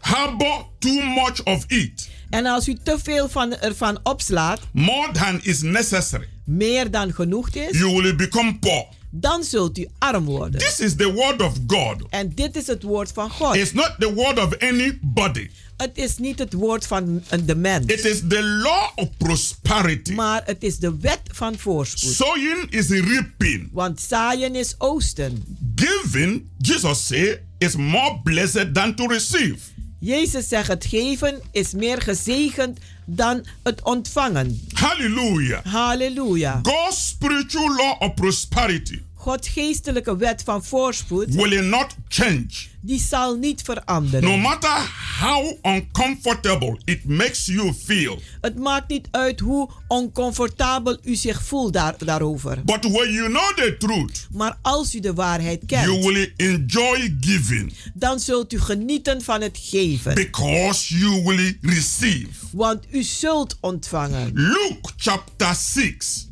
harbor 0.00 0.66
too 0.78 1.02
much 1.02 1.42
of 1.44 1.64
it, 1.68 2.08
En 2.30 2.46
als 2.46 2.68
u 2.68 2.76
te 2.82 2.98
veel 3.02 3.28
van, 3.28 3.56
ervan 3.56 3.98
opslaat, 4.02 4.60
more 4.72 5.12
than 5.12 5.40
is 5.42 5.62
necessary, 5.62 6.28
meer 6.44 6.90
dan 6.90 7.12
genoeg 7.14 7.48
is, 7.50 7.78
you 7.78 8.02
will 8.02 8.16
become 8.16 8.58
poor. 8.58 8.86
Dan 9.20 9.44
zult 9.44 9.78
u 9.78 9.86
arm 9.98 10.24
worden. 10.24 10.60
This 10.60 10.80
is 10.80 10.94
the 10.96 11.12
word 11.12 11.42
of 11.42 11.52
God. 11.66 11.96
En 12.10 12.32
dit 12.34 12.56
is 12.56 12.66
het 12.66 12.82
woord 12.82 13.12
van 13.12 13.30
God. 13.30 13.56
It's 13.56 13.72
not 13.72 13.94
the 13.98 14.12
word 14.14 14.38
of 14.38 14.56
anybody. 14.58 15.48
Het 15.76 15.90
is 15.98 16.18
niet 16.18 16.38
het 16.38 16.52
woord 16.52 16.86
van 16.86 17.22
een- 17.28 17.46
de 17.46 17.54
mens, 17.56 17.86
It 17.86 18.04
is 18.04 18.20
the 18.28 18.42
law 18.42 18.88
of 18.94 19.08
prosperity. 19.16 20.12
maar 20.12 20.42
het 20.44 20.62
is 20.62 20.78
de 20.78 20.96
wet 21.00 21.20
van 21.32 21.58
voorspoed. 21.58 22.12
Sowing 22.12 22.70
is 22.70 22.88
reaping. 22.88 23.68
Want 23.72 24.00
zaaien 24.00 24.54
is 24.54 24.74
oosten. 24.78 25.58
Giving, 25.74 26.42
Jesus 26.58 27.06
said, 27.06 27.40
is 27.58 27.76
more 27.76 28.20
blessed 28.24 28.74
than 28.74 28.94
to 28.94 29.06
receive. 29.06 29.56
Jezus 29.98 30.48
zegt 30.48 30.68
het 30.68 30.84
geven 30.84 31.40
is 31.50 31.72
meer 31.72 32.02
gezegend 32.02 32.78
dan 33.04 33.44
het 33.62 33.82
ontvangen. 33.82 34.66
Hallelujah. 34.72 35.64
Halleluja. 35.64 36.60
God's 36.62 37.08
spiritual 37.08 37.76
law 37.76 38.02
of 38.02 38.14
prosperity 38.14 39.00
Gods 39.26 39.48
geestelijke 39.48 40.16
wet 40.16 40.42
van 40.44 40.64
voorspoed, 40.64 41.34
will 41.34 41.60
not 41.60 41.94
change. 42.08 42.46
die 42.80 43.00
zal 43.00 43.34
niet 43.34 43.62
veranderen. 43.62 44.28
No 44.28 44.36
matter 44.36 44.90
how 45.20 45.52
uncomfortable 45.62 46.78
it 46.84 47.04
makes 47.04 47.46
you 47.46 47.72
feel. 47.84 48.20
Het 48.40 48.58
maakt 48.58 48.88
niet 48.88 49.08
uit 49.10 49.40
hoe 49.40 49.70
oncomfortabel 49.88 50.98
u 51.04 51.14
zich 51.14 51.42
voelt 51.42 51.72
daar, 51.72 51.94
daarover. 52.04 52.62
But 52.64 52.82
when 52.84 53.12
you 53.12 53.28
know 53.28 53.56
the 53.56 53.76
truth, 53.78 54.26
Maar 54.30 54.58
als 54.62 54.94
u 54.94 55.00
de 55.00 55.14
waarheid 55.14 55.62
you 55.66 55.86
kent, 55.86 56.04
will 56.04 56.32
enjoy 56.36 57.16
giving 57.20 57.72
dan 57.94 58.20
zult 58.20 58.52
u 58.52 58.60
genieten 58.60 59.22
van 59.22 59.40
het 59.40 59.58
geven. 59.62 60.14
because 60.14 60.98
you 60.98 61.22
will 61.24 61.58
receive. 61.60 62.28
Want 62.52 62.84
u 62.90 63.02
zult 63.02 63.56
ontvangen. 63.60 64.30
Luke 64.34 64.90
chapter 64.96 65.54
6, 65.54 66.28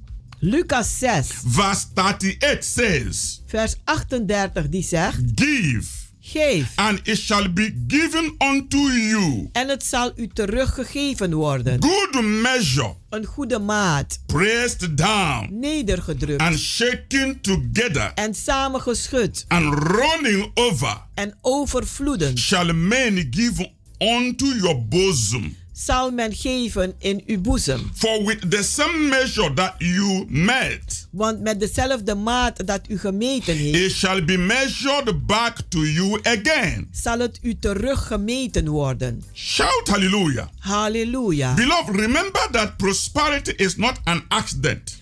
Lucas 0.48 0.98
6, 0.98 1.26
verse 1.46 1.86
38 1.94 2.62
says, 2.64 3.42
vers 3.46 3.76
38, 3.84 4.68
die 4.68 4.82
zegt: 4.82 5.20
Give, 5.34 5.86
Geef, 6.20 6.72
and 6.74 7.00
it 7.04 7.18
shall 7.18 7.52
be 7.52 7.84
given 7.88 8.34
unto 8.38 8.78
you. 8.90 9.48
en 9.52 9.68
het 9.68 9.84
zal 9.84 10.12
u 10.16 10.28
teruggegeven 10.28 11.34
worden. 11.34 11.82
Good 11.82 12.24
measure, 12.24 12.94
Een 13.10 13.24
goede 13.24 13.58
maat, 13.58 14.18
pressed 14.26 14.96
down. 14.96 15.48
Nedergedrukt. 15.58 16.40
And 16.40 16.58
shaken 16.58 17.40
together. 17.40 18.12
En 18.14 18.34
samengeschud 18.34 19.44
and 19.48 19.74
running 19.74 20.50
over, 20.54 21.02
en 21.14 21.34
overvloedend 21.40 22.38
shall 22.38 22.72
men 22.74 23.26
give 23.30 23.70
unto 23.98 24.46
your 24.46 24.82
bosom. 24.88 25.56
Zal 25.76 26.10
men 26.10 26.32
geven 26.34 26.94
in 26.98 27.22
uw 27.26 27.40
boezem. 27.40 27.90
For 27.94 28.24
with 28.24 28.50
the 28.50 28.62
same 28.62 29.08
measure 29.08 29.54
that 29.54 29.74
you 29.78 30.24
met, 30.28 31.06
Want 31.10 31.40
met 31.40 31.60
dezelfde 31.60 32.14
maat 32.14 32.66
dat 32.66 32.80
u 32.88 32.98
gemeten 32.98 33.56
heeft, 33.56 33.78
it 33.84 33.90
shall 33.92 34.24
be 34.24 34.36
measured 34.36 35.26
back 35.26 35.56
to 35.68 35.78
you 35.86 36.18
again. 36.22 36.88
zal 36.92 37.18
het 37.18 37.38
u 37.42 37.58
teruggemeten 37.58 38.68
worden. 38.68 39.22
Shout 39.32 39.88
hallelujah. 39.88 40.46
Halleluja. 40.58 41.54
Beloved, 41.54 41.94
remember 41.96 42.48
that 42.50 42.76
prosperity 42.76 43.50
is 43.56 43.76
not 43.76 44.00
an 44.04 44.24
accident. 44.28 44.98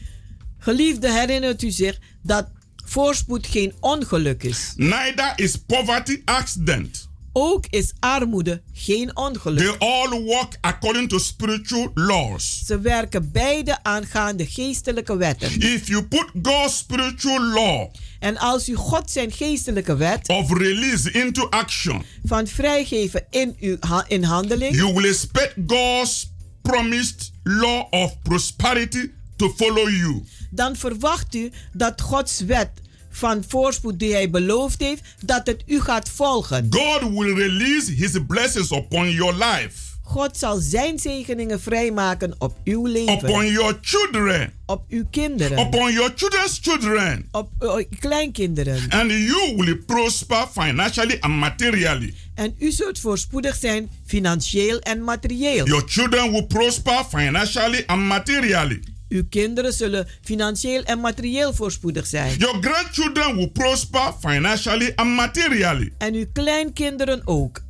Geliefde, 0.58 1.12
herinnert 1.12 1.62
u 1.62 1.70
zich 1.70 1.98
dat 2.22 2.46
voorspoed 2.84 3.46
geen 3.46 3.72
ongeluk 3.80 4.42
is. 4.42 4.72
Neither 4.76 5.32
is 5.36 5.56
poverty 5.56 6.22
accident. 6.24 7.08
Ook 7.32 7.66
is 7.70 7.92
armoede 7.98 8.62
geen 8.72 9.16
ongeluk. 9.16 9.58
They 9.78 9.88
all 9.88 10.22
work 10.22 10.56
according 10.60 11.08
to 11.08 11.18
spiritual 11.18 11.90
laws. 11.94 12.62
Ze 12.66 12.80
werken 12.80 13.30
beide 13.32 13.82
aangaande 13.82 14.46
geestelijke 14.46 15.16
wetten. 15.16 15.60
If 15.60 15.86
you 15.88 16.04
put 16.04 16.30
God's 16.42 16.76
spiritual 16.78 17.40
law 17.44 17.88
En 18.18 18.38
als 18.38 18.68
u 18.68 18.74
God 18.74 19.10
zijn 19.10 19.30
geestelijke 19.32 19.96
wet 19.96 20.28
of 20.28 20.52
release 20.58 21.10
into 21.10 21.48
action, 21.48 22.04
van 22.24 22.46
vrijgeven 22.46 23.26
in, 23.30 23.56
uw 23.60 23.76
ha- 23.80 24.04
in 24.08 24.22
handeling, 24.22 24.74
you 24.76 24.92
will 24.94 25.08
expect 25.08 25.54
God's 25.66 26.30
promised 26.62 27.32
law 27.42 27.86
of 27.90 28.22
prosperity 28.22 29.10
to 29.36 29.52
follow 29.56 29.88
you. 29.88 30.22
dan 30.50 30.76
verwacht 30.76 31.34
u 31.34 31.50
dat 31.72 32.00
Gods 32.00 32.40
wet 32.40 32.70
van 33.12 33.44
voorspoed 33.48 33.98
die 33.98 34.12
hij 34.12 34.30
beloofd 34.30 34.80
heeft, 34.80 35.02
dat 35.24 35.46
het 35.46 35.62
u 35.66 35.80
gaat 35.80 36.08
volgen. 36.08 36.66
God 36.70 37.10
will 37.10 37.34
release 37.34 37.92
his 37.92 38.12
blessings 38.26 38.70
upon 38.70 39.10
your 39.10 39.34
life, 39.34 39.92
God 40.12 40.36
zal 40.36 40.58
zijn 40.58 40.98
zegeningen 40.98 41.60
vrijmaken 41.60 42.34
op 42.38 42.56
uw 42.64 42.86
leven, 42.86 43.12
upon 43.12 43.46
your 43.46 43.78
children, 43.80 44.52
op 44.66 44.84
uw 44.88 45.04
kinderen, 45.10 45.58
upon 45.58 45.92
your 45.92 46.12
children's 46.16 46.58
children. 46.62 47.28
op 47.30 47.50
uw 47.58 47.84
kleinkinderen. 47.98 48.90
And 48.90 49.10
you 49.10 49.54
will 49.56 49.76
prosper 49.76 50.46
financially 50.52 51.16
and 51.20 51.34
materially. 51.34 52.14
En 52.34 52.54
u 52.58 52.70
zult 52.70 52.98
voorspoedig 52.98 53.56
zijn, 53.56 53.90
financieel 54.06 54.78
en 54.78 55.04
materieel. 55.04 55.66
Your 55.66 55.82
children 55.86 56.30
will 56.30 56.46
prosper 56.46 57.04
financially 57.10 57.82
and 57.86 58.02
materially. 58.02 58.82
Uw 59.12 59.22
kinderen 59.30 59.72
zullen 59.72 60.06
financieel 60.22 60.82
en 60.82 61.00
materieel 61.00 61.54
voorspoedig 61.54 62.06
zijn. 62.06 62.38
Your 62.38 62.62
grandchildren 62.62 63.36
will 63.36 63.48
prosper 63.50 64.12
financially 64.20 64.92
and 64.94 65.10
materially. 65.14 65.92
En 65.98 66.14
uw 66.14 66.26
kleinkinderen 66.32 67.22
ook. 67.24 67.60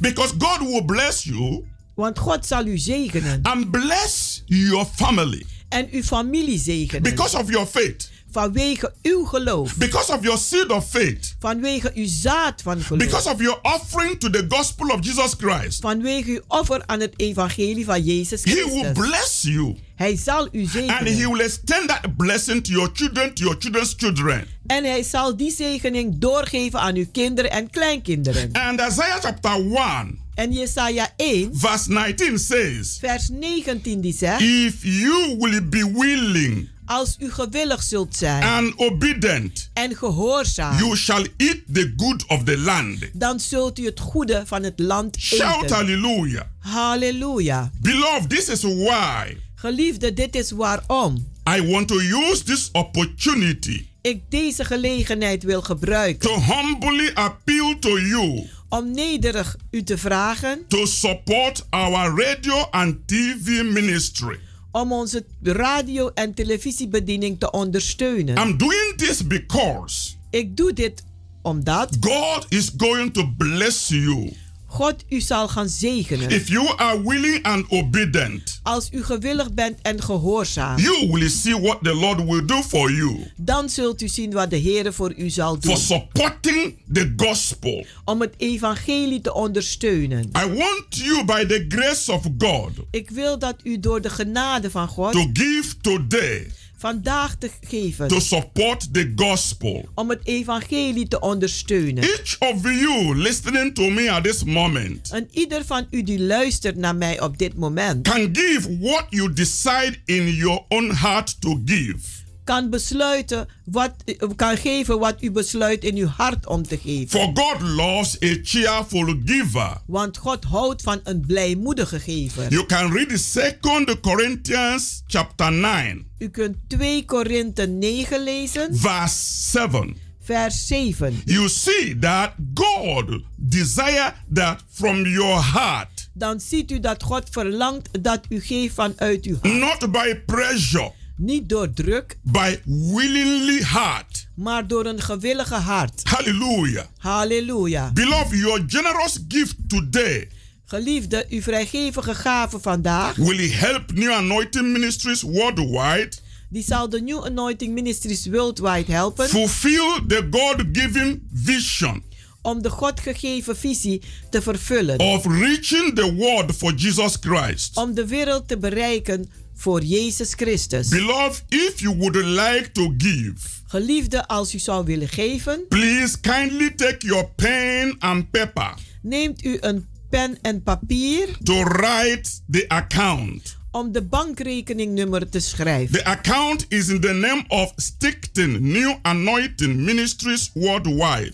Because 0.00 0.34
God 0.38 0.58
will 0.68 0.84
bless 0.84 1.22
you 1.24 1.64
Want 1.94 2.18
God 2.18 2.46
zal 2.46 2.66
u 2.66 2.78
zegenen. 2.78 3.38
and 3.42 3.70
bless 3.70 4.42
your 4.46 4.86
family 4.94 5.44
En 5.68 5.88
uw 5.90 6.02
familie 6.02 6.58
zegenen. 6.58 7.02
because 7.02 7.38
of 7.38 7.50
your 7.50 7.66
faith, 7.66 8.10
Vanwege 8.30 8.92
uw 9.02 9.24
geloof. 9.24 9.76
because 9.76 10.12
of 10.12 10.22
your 10.22 10.38
seed 10.38 10.70
of 10.70 10.90
faith, 10.90 11.34
Vanwege 11.38 11.92
uw 11.94 12.06
zaad 12.06 12.62
van 12.62 12.80
geloof. 12.80 13.02
because 13.04 13.28
of 13.30 13.40
your 13.40 13.58
offering 13.62 14.18
to 14.18 14.30
the 14.30 14.44
gospel 14.48 14.90
of 14.90 15.04
Jesus 15.04 15.34
Christ. 15.38 15.80
Vanwege 15.80 16.30
uw 16.30 16.40
offer 16.48 16.82
aan 16.86 17.00
het 17.00 17.12
evangelie 17.16 17.84
van 17.84 18.02
Jezus 18.02 18.44
He 18.44 18.54
will 18.54 18.64
Christus. 18.64 18.92
bless 18.92 19.42
you 19.42 19.76
Hij 19.96 20.16
zal 20.16 20.48
u 20.52 20.60
and 20.62 20.72
He 20.72 20.80
zegenen. 20.80 21.30
will 21.32 21.40
extend 21.40 21.88
that 21.88 22.16
blessing 22.16 22.62
to 22.64 22.72
your 22.72 22.90
children, 22.92 23.34
to 23.34 23.42
your 23.44 23.56
children's 23.60 23.94
children. 23.96 24.46
En 24.66 24.84
hij 24.84 25.02
zal 25.02 25.36
die 25.36 25.50
zegening 25.50 26.14
doorgeven 26.18 26.80
aan 26.80 26.94
uw 26.94 27.06
kinderen 27.12 27.50
en 27.50 27.70
kleinkinderen. 27.70 28.52
And 28.52 28.80
Isaiah 28.80 29.20
chapter 29.20 29.52
1, 29.52 30.18
En 30.34 30.52
Jesaja 30.52 31.12
1, 31.16 31.50
verse 31.58 31.92
19 31.92 32.38
says, 32.38 32.96
vers 33.00 33.28
19 33.28 34.00
die 34.00 34.12
zegt... 34.14 34.40
If 34.40 34.74
you 34.82 35.36
will 35.38 35.68
be 35.68 35.92
willing 35.96 36.68
Als 36.88 37.16
u 37.18 37.30
gewillig 37.32 37.82
zult 37.82 38.16
zijn 38.16 38.42
and 38.42 38.72
obedient, 38.76 39.70
en 39.72 39.96
gehoorzaam... 39.96 40.78
you 40.78 40.96
shall 40.96 41.26
eat 41.36 41.58
the 41.72 41.92
good 41.96 42.24
of 42.26 42.42
the 42.44 42.58
land. 42.58 42.98
dan 43.12 43.40
zult 43.40 43.78
u 43.78 43.84
het 43.84 44.00
goede 44.00 44.42
van 44.46 44.62
het 44.62 44.78
land 44.78 45.16
Shout 45.20 45.62
eten. 45.62 45.76
hallelujah. 45.76 46.44
Halleluja. 46.58 47.70
Beloved, 47.80 48.28
this 48.30 48.48
is 48.48 48.62
why 48.62 49.36
Geliefde, 49.54 50.12
dit 50.12 50.34
is 50.36 50.50
waarom 50.50 51.26
I 51.56 51.62
want 51.72 51.88
to 51.88 51.98
use 52.00 52.42
this 52.44 52.68
opportunity 52.72 53.86
ik 54.02 54.20
deze 54.28 54.64
gelegenheid 54.64 55.42
wil 55.42 55.62
gebruiken. 55.62 56.28
to 56.28 56.40
humbly 56.40 57.10
appeal 57.14 57.78
to 57.78 57.98
you 58.00 58.46
Om 58.68 58.90
nederig 58.90 59.56
u 59.70 59.82
te 59.82 59.98
vragen 59.98 60.64
to 60.68 60.86
support 60.86 61.66
our 61.70 62.22
radio 62.22 62.56
and 62.70 62.96
TV 63.06 63.62
ministry. 63.62 64.38
Om 64.80 64.92
onze 64.92 65.24
radio- 65.42 66.10
en 66.14 66.34
televisiebediening 66.34 67.38
te 67.38 67.50
ondersteunen. 67.50 68.36
I'm 68.36 68.56
doing 68.56 68.92
this 68.96 69.26
because 69.26 70.16
Ik 70.30 70.56
doe 70.56 70.72
dit 70.72 71.04
omdat 71.42 71.96
God 72.00 72.46
is 72.48 72.70
going 72.76 73.12
to 73.12 73.32
bless 73.36 73.88
you 73.88 74.32
God 74.70 75.04
u 75.08 75.20
zal 75.20 75.48
gaan 75.48 75.68
zegenen. 75.68 76.30
If 76.30 76.48
you 76.48 76.76
are 76.76 77.02
willing 77.02 77.42
and 77.42 77.70
obedient, 77.70 78.57
Als 78.68 78.88
u 78.92 79.04
gewillig 79.04 79.52
bent 79.54 79.78
en 79.82 80.02
gehoorzaam, 80.02 80.78
you 80.78 81.08
will 81.12 81.28
see 81.28 81.60
what 81.60 81.78
the 81.82 81.94
Lord 81.94 82.24
will 82.24 82.46
do 82.46 82.62
for 82.62 82.92
you 82.92 83.30
dan 83.36 83.68
zult 83.68 84.02
u 84.02 84.08
zien 84.08 84.32
wat 84.32 84.50
de 84.50 84.56
Heer 84.56 84.92
voor 84.92 85.14
u 85.16 85.30
zal 85.30 85.52
for 85.52 85.60
doen. 85.60 85.76
supporting 85.76 86.76
the 86.92 87.12
gospel. 87.16 87.86
Om 88.04 88.20
het 88.20 88.34
evangelie 88.36 89.20
te 89.20 89.34
ondersteunen. 89.34 90.22
I 90.22 90.46
want 90.46 90.86
you, 90.88 91.24
by 91.24 91.44
the 91.46 91.64
grace 91.68 92.12
of 92.12 92.22
God, 92.38 92.70
Ik 92.90 93.10
wil 93.10 93.38
dat 93.38 93.56
u 93.62 93.80
door 93.80 94.00
de 94.00 94.10
genade 94.10 94.70
van 94.70 94.88
God 94.88 95.12
to 95.12 95.30
give 95.32 95.74
today 95.80 96.50
vandaag 96.78 97.36
te 97.38 97.50
geven. 97.60 98.08
to 98.08 98.20
support 98.20 98.94
the 98.94 99.12
gospel. 99.16 99.88
Om 99.94 100.10
het 100.10 100.20
evangelie 100.24 101.08
te 101.08 101.20
ondersteunen. 101.20 102.02
Each 102.02 102.38
of 102.38 102.62
you 102.62 103.16
listening 103.16 103.74
to 103.74 103.90
me 103.90 104.10
at 104.10 104.24
this 104.24 104.44
moment 104.44 105.10
En 105.10 105.28
ieder 105.32 105.64
van 105.64 105.86
u 105.90 106.02
die 106.02 106.20
luistert 106.20 106.76
naar 106.76 106.96
mij 106.96 107.20
op 107.20 107.38
dit 107.38 107.56
moment 107.56 108.08
can 108.08 108.28
give 108.32 108.78
what 108.80 109.06
you 109.10 109.32
decide 109.32 109.96
in 110.04 110.34
your 110.34 110.64
own 110.68 110.94
heart 110.94 111.40
to 111.40 111.62
give. 111.64 112.17
Kan 112.48 112.70
besluiten 112.70 113.48
wat 113.64 113.94
kan 114.36 114.56
geven 114.56 114.98
wat 114.98 115.22
u 115.22 115.30
besluit 115.30 115.84
in 115.84 115.96
uw 115.96 116.06
hart 116.06 116.46
om 116.46 116.62
te 116.62 116.78
geven. 116.78 117.08
For 117.08 117.30
God 117.34 117.60
loves 117.60 118.16
a 118.22 118.36
cheerful 118.42 119.14
giver. 119.24 119.76
Want 119.86 120.16
God 120.16 120.44
houdt 120.44 120.82
van 120.82 121.00
een 121.04 121.24
blijmoedige 121.26 122.00
gever. 122.00 122.50
You 122.50 122.66
can 122.66 122.92
read 122.92 123.08
the 123.08 123.52
2 123.86 124.00
Corinthians 124.00 125.02
chapter 125.06 125.52
9, 125.52 126.06
U 126.18 126.28
kunt 126.28 126.56
2 126.68 127.04
Korinthe 127.04 127.66
9 127.66 128.22
lezen, 128.22 128.76
verse 128.76 129.50
7. 129.50 129.96
vers 130.20 130.66
7. 130.66 131.22
You 131.24 131.48
see 131.48 131.98
that 132.00 132.32
God 132.54 133.20
desire 133.36 134.12
that 134.34 134.62
from 134.70 135.06
your 135.06 135.40
heart, 135.42 136.08
Dan 136.12 136.40
ziet 136.40 136.70
u 136.70 136.80
dat 136.80 137.02
God 137.02 137.28
verlangt 137.30 137.88
dat 138.04 138.20
u 138.28 138.40
geeft 138.40 138.74
vanuit 138.74 139.24
uw 139.24 139.38
hart. 139.42 139.54
not 139.80 139.92
by 139.92 140.14
pressure, 140.26 140.92
Niet 141.18 141.48
door 141.48 141.72
druk, 141.72 142.18
by 142.22 142.58
willingly 142.64 143.62
heart. 143.62 144.28
maar 144.34 144.66
door 144.66 144.86
een 144.86 145.00
gewillige 145.02 145.54
hart. 145.54 146.00
Hallelujah. 146.04 146.84
Halleluja. 146.98 147.90
Beloved, 147.92 148.38
your 148.38 148.64
generous 148.66 149.18
gift 149.28 149.54
today 149.68 150.28
Geliefde, 150.64 151.26
uw 151.28 151.42
vrijgevige 151.42 152.14
gave 152.14 152.58
vandaag, 152.60 153.16
will 153.16 153.50
help 153.50 153.92
New 153.92 154.12
Anointing 154.12 154.72
Ministries 154.72 155.22
worldwide 155.22 156.10
die 156.50 156.62
zal 156.62 156.88
de 156.88 157.00
New 157.00 157.24
Anointing 157.24 157.74
Ministries 157.74 158.26
worldwide 158.26 158.92
helpen 158.92 159.28
fulfill 159.28 160.00
the 160.06 160.26
God-given 160.30 161.28
vision 161.32 162.02
om 162.42 162.62
de 162.62 162.70
God 162.70 163.00
gegeven 163.00 163.56
visie 163.56 164.02
te 164.30 164.42
vervullen. 164.42 164.98
of 164.98 165.26
reaching 165.26 165.94
the 165.94 166.14
world 166.14 166.54
for 166.56 166.72
Jesus 166.74 167.16
Christ. 167.20 167.76
Om 167.76 167.94
de 167.94 168.06
wereld 168.06 168.48
te 168.48 168.58
bereiken 168.58 169.30
voor 169.58 169.82
Jezus 169.82 170.34
Christus. 170.34 170.88
Beloved, 170.88 171.42
if 171.48 171.80
you 171.80 171.96
would 171.96 172.14
like 172.14 172.68
to 172.72 172.94
give, 172.98 173.56
Geliefde, 173.66 174.26
als 174.26 174.54
u 174.54 174.58
zou 174.58 174.84
willen 174.84 175.08
geven, 175.08 175.66
please 175.68 176.20
kindly 176.20 176.70
take 176.70 177.06
your 177.06 177.28
pen 177.36 177.96
and 177.98 178.30
paper 178.30 178.74
neemt 179.02 179.44
u 179.44 179.56
een 179.60 179.86
pen 180.10 180.38
en 180.42 180.62
papier 180.62 181.36
to 181.42 181.62
write 181.62 182.30
the 182.50 182.68
account. 182.68 183.56
om 183.70 183.92
de 183.92 184.02
bankrekeningnummer 184.02 185.28
te 185.28 185.40
schrijven. 185.40 185.92
The 185.94 186.04
account 186.04 186.66
is 186.68 186.88
in 186.88 187.00
the 187.00 187.12
name 187.12 187.44
of 187.48 187.72
Stickton 187.76 188.70
New 188.72 188.94
Anointing 189.02 189.76
Ministries 189.76 190.50
Worldwide. 190.54 191.32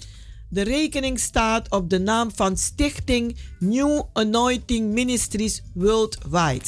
De 0.48 0.62
rekening 0.62 1.20
staat 1.20 1.70
op 1.70 1.90
de 1.90 1.98
naam 1.98 2.30
van 2.34 2.56
Stichting 2.56 3.36
New 3.58 4.02
Anointing 4.12 4.92
Ministries 4.92 5.62
Worldwide. 5.74 6.64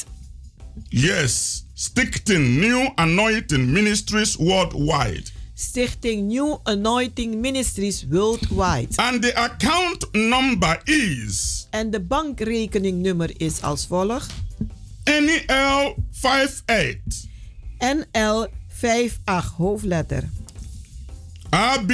Yes, 0.89 1.63
Stickton 1.73 2.59
New 2.59 2.91
Anointing 2.95 3.71
Ministries 3.71 4.35
Worldwide. 4.35 5.31
Stichting 5.53 6.27
New 6.27 6.59
Anointing 6.63 7.41
Ministries 7.41 8.05
Worldwide. 8.09 8.95
And 8.95 9.21
the 9.21 9.33
account 9.35 10.07
number 10.11 10.81
is? 10.83 11.67
En 11.69 11.89
de 11.91 12.01
bankrekeningnummer 12.01 13.29
is 13.37 13.61
als 13.61 13.85
volgt: 13.85 14.33
NEL 15.03 15.95
58 16.11 17.27
NL 17.79 18.47
58 18.67 19.53
hoofdletter. 19.57 20.29
AB 21.49 21.91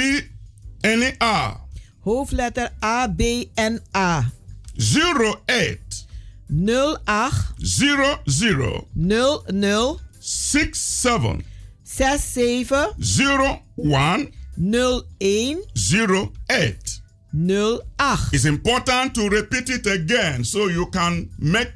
NEA 0.80 1.60
Hoofdletter 2.00 2.72
ABNA 2.78 4.30
08 4.76 5.83
08 6.48 7.54
00 7.58 8.88
00 8.94 10.00
67 10.18 11.44
67 11.82 12.94
01 13.76 14.32
01 14.56 15.64
08. 15.74 17.02
08. 17.34 18.32
It's 18.32 18.44
important 18.44 19.14
to 19.14 19.28
repeat 19.28 19.68
it 19.68 19.86
again 19.86 20.44
so 20.44 20.68
you 20.68 20.88
can 20.90 21.30
make 21.38 21.72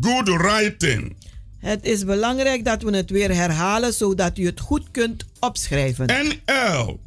good 0.00 0.28
writing. 0.28 1.16
Het 1.58 1.84
is 1.84 2.04
belangrijk 2.04 2.64
dat 2.64 2.82
we 2.82 2.96
het 2.96 3.10
weer 3.10 3.34
herhalen 3.34 3.92
zodat 3.92 4.38
u 4.38 4.46
het 4.46 4.60
goed 4.60 4.90
kunt 4.90 5.24
opschrijven. 5.38 6.06
NL 6.06 7.00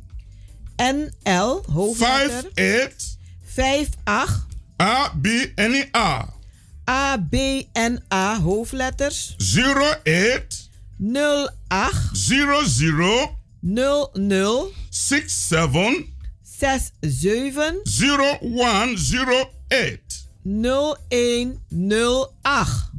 NL 0.77 1.63
hoofdletter 1.71 2.49
58 2.53 4.47
58 4.83 6.42
ABNEA 6.85 7.63
ABNA 7.73 8.39
hoofdletters 8.41 9.35
08 9.39 10.69
08 10.99 11.93
00 12.13 13.37
00 13.61 14.71
67 14.89 16.13
67 16.43 17.81
0108. 17.85 19.99
0108. 20.43 21.57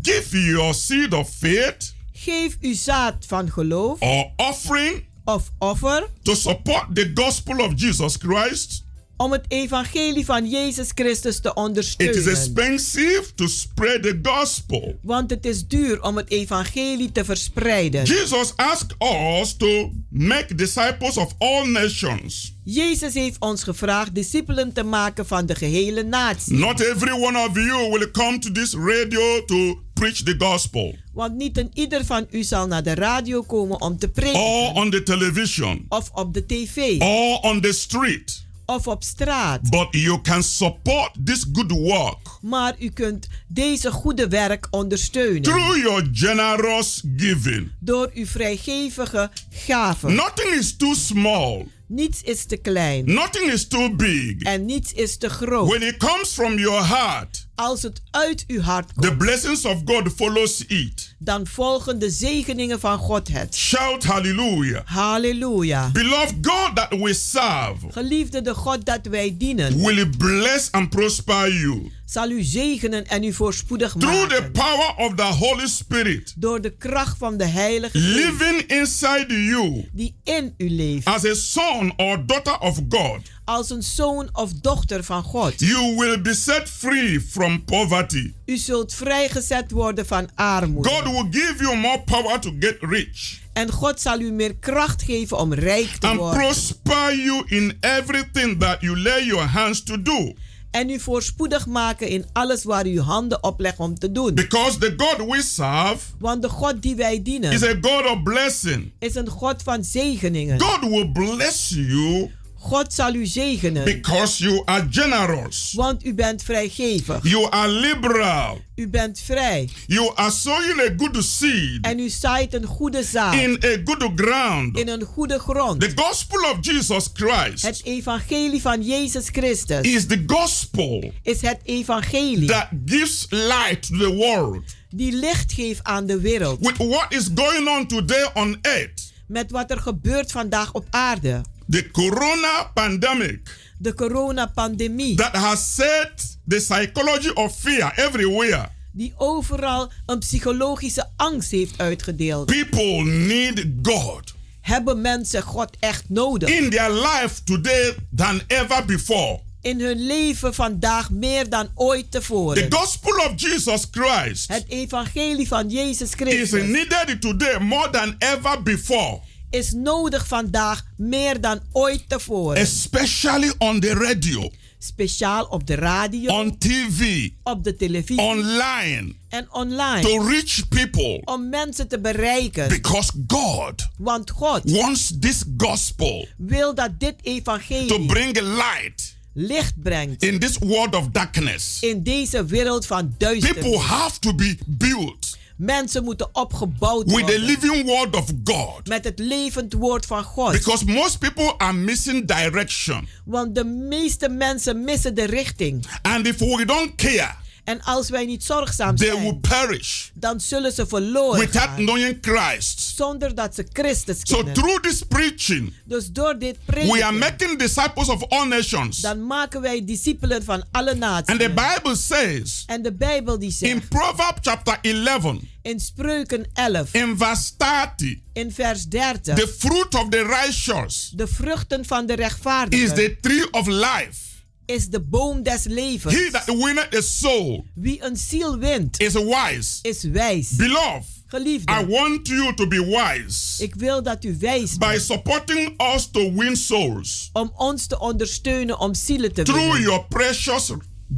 Give 0.03 0.35
your 0.35 0.74
seed 0.74 1.14
of 1.14 1.28
faith 1.28 1.93
Geef 2.24 2.57
uw 2.61 2.74
zaad 2.74 3.26
van 3.26 3.51
geloof 3.51 4.01
or 4.01 4.32
offering 4.37 5.05
of 5.24 5.51
offer 5.59 6.09
to 6.22 6.35
support 6.35 6.95
the 6.95 7.12
gospel 7.12 7.61
of 7.61 7.74
Jesus 7.74 8.18
Christ. 8.18 8.84
Om 9.25 9.33
het 9.33 9.45
evangelie 9.49 10.25
van 10.25 10.49
Jezus 10.49 10.91
Christus 10.95 11.41
te 11.41 11.49
It 11.49 11.57
is 11.57 11.62
ondersteunen. 11.62 12.25
expensive 12.31 13.25
to 13.35 13.47
spread 13.47 14.03
the 14.03 14.18
gospel. 14.22 14.99
Want 15.03 15.31
het 15.31 15.47
is 15.47 15.66
duur 15.68 16.03
om 16.03 16.16
het 16.16 16.31
evangelie 16.31 17.12
te 17.12 17.25
verspreiden. 17.25 18.05
Jesus 18.05 18.53
asked 18.57 18.95
us 19.41 19.57
to 19.57 19.91
make 20.11 20.55
disciples 20.55 21.16
of 21.16 21.35
all 21.39 21.66
nations. 21.70 22.53
Jezus 22.64 23.14
heeft 23.14 23.37
ons 23.41 23.62
gevraagd 23.62 24.14
discipelen 24.14 24.72
te 24.72 24.83
maken 24.83 25.27
van 25.27 25.47
de 25.47 25.55
gehele 25.55 26.03
natie. 26.03 26.55
Not 26.57 26.81
every 26.81 27.12
one 27.12 27.39
of 27.39 27.55
you 27.55 27.91
will 27.99 28.11
come 28.11 28.39
to 28.39 28.53
this 28.53 28.75
radio 28.75 29.45
to 29.45 29.79
preach 29.95 30.22
the 30.22 30.35
gospel 30.39 30.95
Want 31.12 31.35
niet 31.37 31.59
een 31.59 31.70
ieder 31.75 32.05
van 32.05 32.27
u 32.31 32.43
zal 32.43 32.66
naar 32.66 32.83
de 32.83 32.95
radio 32.95 33.43
komen 33.43 33.81
om 33.81 33.99
te 33.99 34.07
or 34.07 34.12
preken. 34.12 34.75
on 34.75 34.91
the 34.91 35.03
television 35.03 35.85
Of 35.89 36.11
op 36.12 36.35
de 36.35 36.47
tv. 36.47 37.01
or 37.01 37.39
on 37.41 37.61
the 37.61 37.72
street. 37.72 38.44
Of 38.67 38.87
op 38.87 39.03
straat. 39.03 39.71
But 39.71 39.87
you 39.91 40.21
can 40.21 40.43
support 40.43 41.11
this 41.25 41.45
good 41.53 41.71
work 41.71 42.19
Maar 42.43 42.75
u 42.79 42.89
kunt 42.89 43.29
deze 43.49 43.91
goede 43.91 44.29
werk 44.29 44.67
ondersteunen. 44.71 45.43
through 45.43 45.77
your 45.83 46.09
generous 46.12 47.03
giving. 47.17 47.71
Door 47.81 48.11
uw 48.15 48.27
vrijgevige 48.27 49.31
gaven. 49.51 50.15
Nothing 50.15 50.55
is 50.55 50.77
too 50.77 50.95
small, 50.95 51.67
Niets 51.87 52.23
is 52.23 52.45
te 52.45 52.57
klein. 52.57 53.05
nothing 53.15 53.51
is 53.53 53.69
too 53.69 53.95
big. 53.97 54.43
En 54.43 54.65
niets 54.65 54.93
is 54.93 55.17
te 55.17 55.29
groot. 55.29 55.69
When 55.69 55.83
it 55.83 55.97
comes 55.97 56.29
from 56.33 56.59
your 56.59 56.83
heart, 56.85 57.44
Als 57.55 57.83
het 57.83 58.01
uit 58.11 58.45
uw 58.47 58.61
hart 58.61 58.89
the 58.89 59.07
komt, 59.07 59.19
blessings 59.19 59.65
of 59.65 59.81
God 59.85 60.13
follows 60.17 60.65
it. 60.67 61.15
dan 61.19 61.47
volgen 61.47 61.99
de 61.99 62.11
zegeningen 62.11 62.81
van 62.81 62.99
God 62.99 63.29
het. 63.29 63.55
Shout 63.57 64.05
hallelujah. 64.05 64.83
Halleluja. 64.85 65.91
Beloved 65.93 66.35
God 66.43 66.77
that 66.77 66.91
we 66.91 67.15
serve 67.15 67.77
Geliefde 67.91 68.43
de 68.43 68.55
God 68.55 68.85
dat 68.85 69.07
wij 69.07 69.35
dienen, 69.39 69.83
will 69.83 70.09
bless 70.19 70.69
and 70.71 70.91
prosper 70.91 71.53
you 71.53 71.91
zal 72.05 72.31
u 72.31 72.43
zegenen 72.43 73.07
en 73.07 73.25
u 73.25 73.33
voorspoedig 73.33 73.95
through 73.99 74.29
the 74.29 74.35
maken. 74.41 74.53
power 74.53 74.95
of 74.97 75.15
the 75.15 75.23
Holy 75.23 75.67
Spirit 75.67 76.35
Door 76.37 76.61
de 76.61 76.77
kracht 76.77 77.19
van 77.19 77.37
de 77.37 77.45
Heilige 77.47 77.99
Geest 77.99 78.15
living 78.15 78.61
inside 78.63 79.45
you 79.45 79.89
die 79.93 80.15
in 80.25 80.55
u 80.59 80.71
leeft. 80.71 81.07
as 81.07 81.25
a 81.25 81.35
son 81.35 81.93
or 81.97 82.27
daughter 82.27 82.59
of 82.59 82.79
God. 82.89 83.19
Als 83.45 83.71
een 83.71 83.83
zoon 83.83 84.29
of 84.33 84.53
dochter 84.53 85.05
van 85.05 85.23
God. 85.23 85.53
You 85.57 85.97
will 85.97 86.21
be 86.21 86.35
set 86.35 86.69
free 86.71 87.21
from 87.21 87.65
poverty. 87.65 88.33
U 88.47 88.57
zult 88.57 88.95
vrijgezet 88.95 89.71
worden 89.71 90.07
van 90.07 90.29
armoede. 90.35 90.89
God 90.89 91.03
will 91.05 91.43
give 91.43 91.55
you 91.63 91.77
more 91.77 92.01
power 92.01 92.41
to 92.41 92.53
get 92.59 92.77
rich 92.81 93.43
En 93.53 93.71
God 93.73 94.01
zal 94.01 94.21
u 94.21 94.31
meer 94.33 94.55
kracht 94.57 95.03
geven 95.03 95.39
om 95.39 95.55
rijk 95.55 95.97
te 95.97 96.07
and 96.07 96.19
worden. 96.19 96.39
prosper 96.41 97.17
you 97.17 97.43
in 97.47 97.77
everything 97.81 98.61
that 98.61 98.81
you 98.81 99.01
lay 99.01 99.25
your 99.27 99.45
hands 99.47 99.83
to 99.83 100.03
do. 100.03 100.33
En 100.75 100.91
u 100.91 101.01
voorspoedig 101.01 101.66
maken 101.66 102.09
in 102.09 102.27
alles 102.33 102.64
waar 102.64 102.87
u 102.87 103.01
handen 103.01 103.43
oplegt 103.43 103.79
om 103.79 103.99
te 103.99 104.12
doen. 104.12 104.35
Because 104.35 104.79
the 104.79 104.95
God 104.97 105.29
we 105.29 105.43
serve 105.43 105.99
Want 106.18 106.43
de 106.43 106.49
God 106.49 106.83
die 106.83 106.95
wij 106.97 107.22
dienen 107.22 107.53
is 107.53 107.62
a 107.62 107.75
God 107.81 108.07
of 108.07 108.22
blessing. 108.22 108.93
is 108.99 109.14
een 109.14 109.29
God 109.29 109.62
van 109.62 109.85
zegeningen. 109.85 110.61
God 110.61 110.91
will 110.91 111.12
bless 111.12 111.68
you 111.68 112.31
God 112.65 112.93
zal 112.93 113.15
u 113.15 113.27
zegenen. 113.27 113.85
because 113.85 114.43
you 114.45 114.62
are 114.65 114.87
generous. 114.91 115.73
Want 115.73 116.05
u 116.05 116.15
bent 116.15 116.43
vrijgevig. 116.43 117.19
You 117.23 117.51
are 117.51 117.69
liberal. 117.69 118.61
U 118.77 118.89
bent 118.89 119.21
vrij. 119.21 119.69
You 119.87 120.12
are 120.15 120.31
sowing 120.31 120.81
a 120.81 120.95
good 120.97 121.25
seed 121.25 121.79
En 121.85 121.99
u 121.99 122.09
zaait 122.09 122.55
een 122.55 122.65
goede 122.67 123.03
zaad 123.03 123.35
in 123.35 123.59
a 123.65 123.77
good 123.85 124.11
ground. 124.15 124.79
in 124.79 124.89
een 124.89 125.03
goede 125.03 125.39
grond. 125.39 125.81
The 125.81 125.93
gospel 125.95 126.41
of 126.51 126.57
Jesus 126.61 127.09
Christ 127.12 127.62
Het 127.62 127.81
evangelie 127.85 128.61
van 128.61 128.83
Jezus 128.83 129.29
Christus 129.33 129.81
is 129.81 130.07
the 130.07 130.23
gospel 130.27 131.12
is 131.23 131.41
het 131.41 131.59
evangelie 131.65 132.49
that 132.49 132.69
gives 132.87 133.27
light 133.31 133.83
to 133.89 133.97
the 133.97 134.15
world. 134.15 134.62
die 134.91 135.12
licht 135.12 135.53
geeft 135.53 135.83
aan 135.83 136.07
de 136.07 136.21
wereld. 136.21 136.59
With 136.61 136.77
what 136.77 137.07
is 137.09 137.29
going 137.35 137.69
on 137.69 137.87
today 137.87 138.31
on 138.35 138.59
earth, 138.62 139.12
Met 139.27 139.51
wat 139.51 139.71
er 139.71 139.81
gebeurt 139.81 140.33
vandaag 140.33 140.73
op 140.73 140.87
aarde. 140.91 141.41
The 141.71 141.91
corona 141.91 142.71
pandemic 142.75 143.62
De 143.79 143.95
coronapandemie 143.95 145.15
that 145.17 145.37
has 145.37 145.75
set 145.75 146.39
the 146.49 146.61
psychology 146.61 147.29
of 147.35 147.57
fear 147.61 147.93
everywhere. 147.97 148.69
die 148.93 149.15
overal 149.17 149.91
een 150.07 150.19
psychologische 150.19 151.09
angst 151.17 151.51
heeft 151.51 151.79
uitgedeeld. 151.79 152.47
People 152.47 153.03
need 153.05 153.67
God 153.83 154.33
Hebben 154.61 155.01
mensen 155.01 155.43
God 155.43 155.77
echt 155.81 156.05
nodig? 156.09 156.49
in 156.49 156.71
their 156.71 156.91
life 156.93 157.43
today 157.45 157.95
than 158.17 158.41
ever 158.47 158.85
before. 158.85 159.41
In 159.61 159.81
hun 159.81 160.07
leven 160.07 160.55
vandaag 160.55 161.11
meer 161.11 161.49
dan 161.49 161.69
ooit 161.75 162.11
The 162.11 162.19
tevoren. 162.19 162.73
gospel 162.73 163.17
of 163.17 163.33
Jesus 163.37 163.87
Christ 163.91 164.49
Het 164.49 164.65
evangelie 164.69 165.49
van 165.49 165.69
Jezus 165.69 166.01
is 166.09 166.15
Christus 166.15 166.62
needed 166.62 167.21
today 167.21 167.59
more 167.61 167.91
than 167.91 168.15
ever 168.19 168.62
before, 168.62 169.21
is 169.55 169.73
nodig 169.73 170.27
vandaag 170.27 170.85
meer 170.97 171.41
dan 171.41 171.61
ooit 171.73 172.09
tevoren. 172.09 172.63
especially 172.63 173.53
on 173.59 173.81
the 173.81 173.95
radio, 173.95 174.51
Speciaal 174.79 175.45
op 175.45 175.67
de 175.67 175.75
radio, 175.75 176.31
on 176.41 176.59
TV, 176.59 177.29
op 177.43 177.65
de 177.65 177.77
televisie 177.77 178.23
online, 178.23 179.15
en 179.29 179.47
online. 179.53 180.01
to 180.01 180.27
reach 180.29 180.69
people. 180.69 181.21
Om 181.25 181.49
mensen 181.49 181.89
te 181.89 181.99
bereiken. 182.01 182.69
Because 182.69 183.11
God 183.27 183.89
Want 183.99 184.31
God 184.31 184.71
wants 184.71 185.13
this 185.21 185.43
gospel 185.57 186.29
wil 186.37 186.75
dat 186.75 186.91
dit 187.01 187.15
to 187.23 187.31
evangelie 187.31 188.07
bring 188.07 188.41
light 188.41 189.17
licht 189.33 189.83
brengt 189.83 190.23
in 190.23 190.39
this 190.39 190.59
world 190.59 190.95
of 190.95 191.09
darkness. 191.09 191.79
in 191.81 192.03
deze 192.03 192.45
wereld 192.45 192.87
van 192.87 193.15
People 193.17 193.41
duisternis. 193.41 193.81
have 193.81 194.19
to 194.19 194.35
be 194.35 194.57
built 194.67 195.37
Mensen 195.65 196.05
moeten 196.05 196.29
opgebouwd 196.33 197.05
with 197.05 197.15
the 197.15 197.21
worden 197.21 197.41
living 197.41 197.87
word 197.87 198.17
of 198.17 198.31
God. 198.45 198.87
met 198.89 199.05
het 199.05 199.19
levend 199.19 199.73
woord 199.73 200.07
van 200.07 200.25
God. 200.25 200.53
Because 200.53 200.85
most 200.85 201.19
people 201.19 201.55
are 201.57 201.73
missing 201.73 202.27
direction. 202.27 203.09
Want 203.25 203.55
de 203.55 203.65
meeste 203.65 204.29
mensen 204.29 204.85
missen 204.85 205.15
de 205.15 205.25
richting. 205.25 205.87
And 206.03 206.27
if 206.27 206.39
we 206.39 206.65
don't 206.65 206.95
care, 206.95 207.35
En 207.65 207.83
als 207.83 208.09
wij 208.11 208.25
niet 208.25 208.45
zorgzaam 208.45 208.97
they 208.97 209.11
will 209.11 209.21
zijn, 209.21 209.41
perish 209.41 210.09
dan 210.15 210.41
zullen 210.41 210.73
ze 210.73 210.87
verloren 210.87 211.41
without 211.41 211.69
gaan. 211.69 211.77
knowing 211.85 212.19
Christ. 212.21 212.81
Zonder 212.97 213.35
dat 213.35 213.55
ze 213.55 213.67
Christus 213.73 214.17
So 214.23 214.37
kennen. 214.37 214.55
through 214.55 214.81
this 214.83 215.03
preaching, 215.09 215.73
Dus 215.85 216.07
door 216.11 216.39
dit 216.39 216.57
we 216.67 216.73
are 216.75 216.83
prediken, 216.87 217.19
making 217.19 217.59
disciples 217.59 218.09
of 218.09 218.29
all 218.29 218.47
nations. 218.49 219.01
dan 219.01 219.27
maken 219.27 219.61
wij 219.61 219.85
discipelen 219.85 220.45
van 220.45 220.65
alle 220.71 220.95
naties. 220.95 221.27
And 221.27 221.41
the 221.41 221.51
Bible 221.51 221.97
says 221.97 222.62
En 222.67 222.83
de 222.83 222.93
Bijbel 222.93 223.39
die 223.39 223.51
zegt 223.51 223.73
in 223.73 223.89
Proverbs 223.89 224.39
chapter 224.43 224.79
11, 224.83 225.35
in 225.62 225.81
Spreuken 225.81 226.47
11, 226.55 226.93
in 226.95 227.17
verse 227.19 227.51
30, 227.57 228.15
in 228.33 228.53
vers 228.53 228.85
30, 228.89 229.35
the 229.35 229.55
fruit 229.59 229.95
of 229.95 230.09
the 230.09 230.23
righteous 230.23 231.12
de 231.17 231.27
vruchten 231.27 231.85
van 231.85 232.07
de 232.07 232.12
is 232.12 232.19
rechtvaardigen 232.19 232.95
the 232.95 233.17
tree 233.21 233.51
of 233.51 233.67
life. 233.67 234.33
Is 234.67 234.89
de 234.89 235.01
boom 235.01 235.43
des 235.43 235.65
levens. 235.65 236.15
He 236.15 236.31
that 236.31 236.47
winneth 236.47 236.95
a 236.95 237.01
soul 237.01 237.65
Wie 237.75 238.03
een 238.05 238.17
ziel 238.17 238.59
wint, 238.59 239.01
is 239.01 239.12
wise. 239.12 239.79
is 239.83 240.03
wijs. 240.03 240.49
Beloved, 240.57 241.05
I 241.27 241.37
Geliefde, 241.37 241.87
want 241.89 242.29
you 242.29 242.55
to 242.55 242.67
be 242.67 242.81
wise 242.85 243.62
ik 243.62 243.75
wil 243.75 244.03
dat 244.03 244.25
u 244.25 244.37
wijs 244.41 244.77
by 244.79 244.87
bent 244.87 245.03
supporting 245.03 245.75
us 245.95 246.07
to 246.11 246.33
win 246.33 246.57
souls 246.57 247.31
om 247.33 247.53
ons 247.57 247.87
te 247.87 247.99
ondersteunen 247.99 248.79
om 248.79 248.95
zielen 248.95 249.33
te 249.35 249.43
through 249.43 249.62
winnen. 249.73 249.83
your 249.83 250.05
precious 250.09 250.71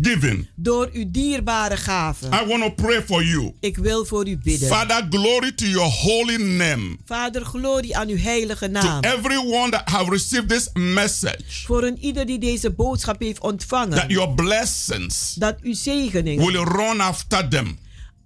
giving. 0.03 0.49
Door 0.55 0.89
uw 0.93 1.05
dierbare 1.09 1.77
gaven. 1.77 2.33
I 2.33 2.47
want 2.47 2.63
to 2.63 2.71
pray 2.71 3.03
for 3.03 3.25
you. 3.25 3.53
Ik 3.61 3.77
wil 3.77 4.05
voor 4.05 4.29
u 4.29 4.39
bidden. 4.39 4.69
Father, 4.69 5.07
glory 5.11 5.53
to 5.53 5.67
your 5.67 5.91
holy 5.91 6.37
name. 6.37 6.97
Vader, 7.05 7.45
glorie 7.45 7.97
aan 7.97 8.09
uw 8.09 8.19
heilige 8.19 8.65
To 8.67 8.71
naam. 8.71 9.03
everyone 9.05 9.71
that 9.71 9.89
have 9.89 10.11
received 10.11 10.49
this 10.49 10.69
message, 10.73 11.65
Voor 11.67 11.83
een 11.83 11.99
ieder 11.99 12.27
die 12.27 12.39
deze 12.39 12.71
boodschap 12.71 13.21
heeft 13.21 13.41
that 13.41 13.45
ontvangen. 13.51 14.09
your 14.09 14.35
blessings 14.35 15.35
Dat 15.35 15.57
uw 15.63 15.75
zegeningen 15.75 16.47
will 16.47 16.63
run 16.65 17.01
after 17.01 17.49
them. 17.49 17.79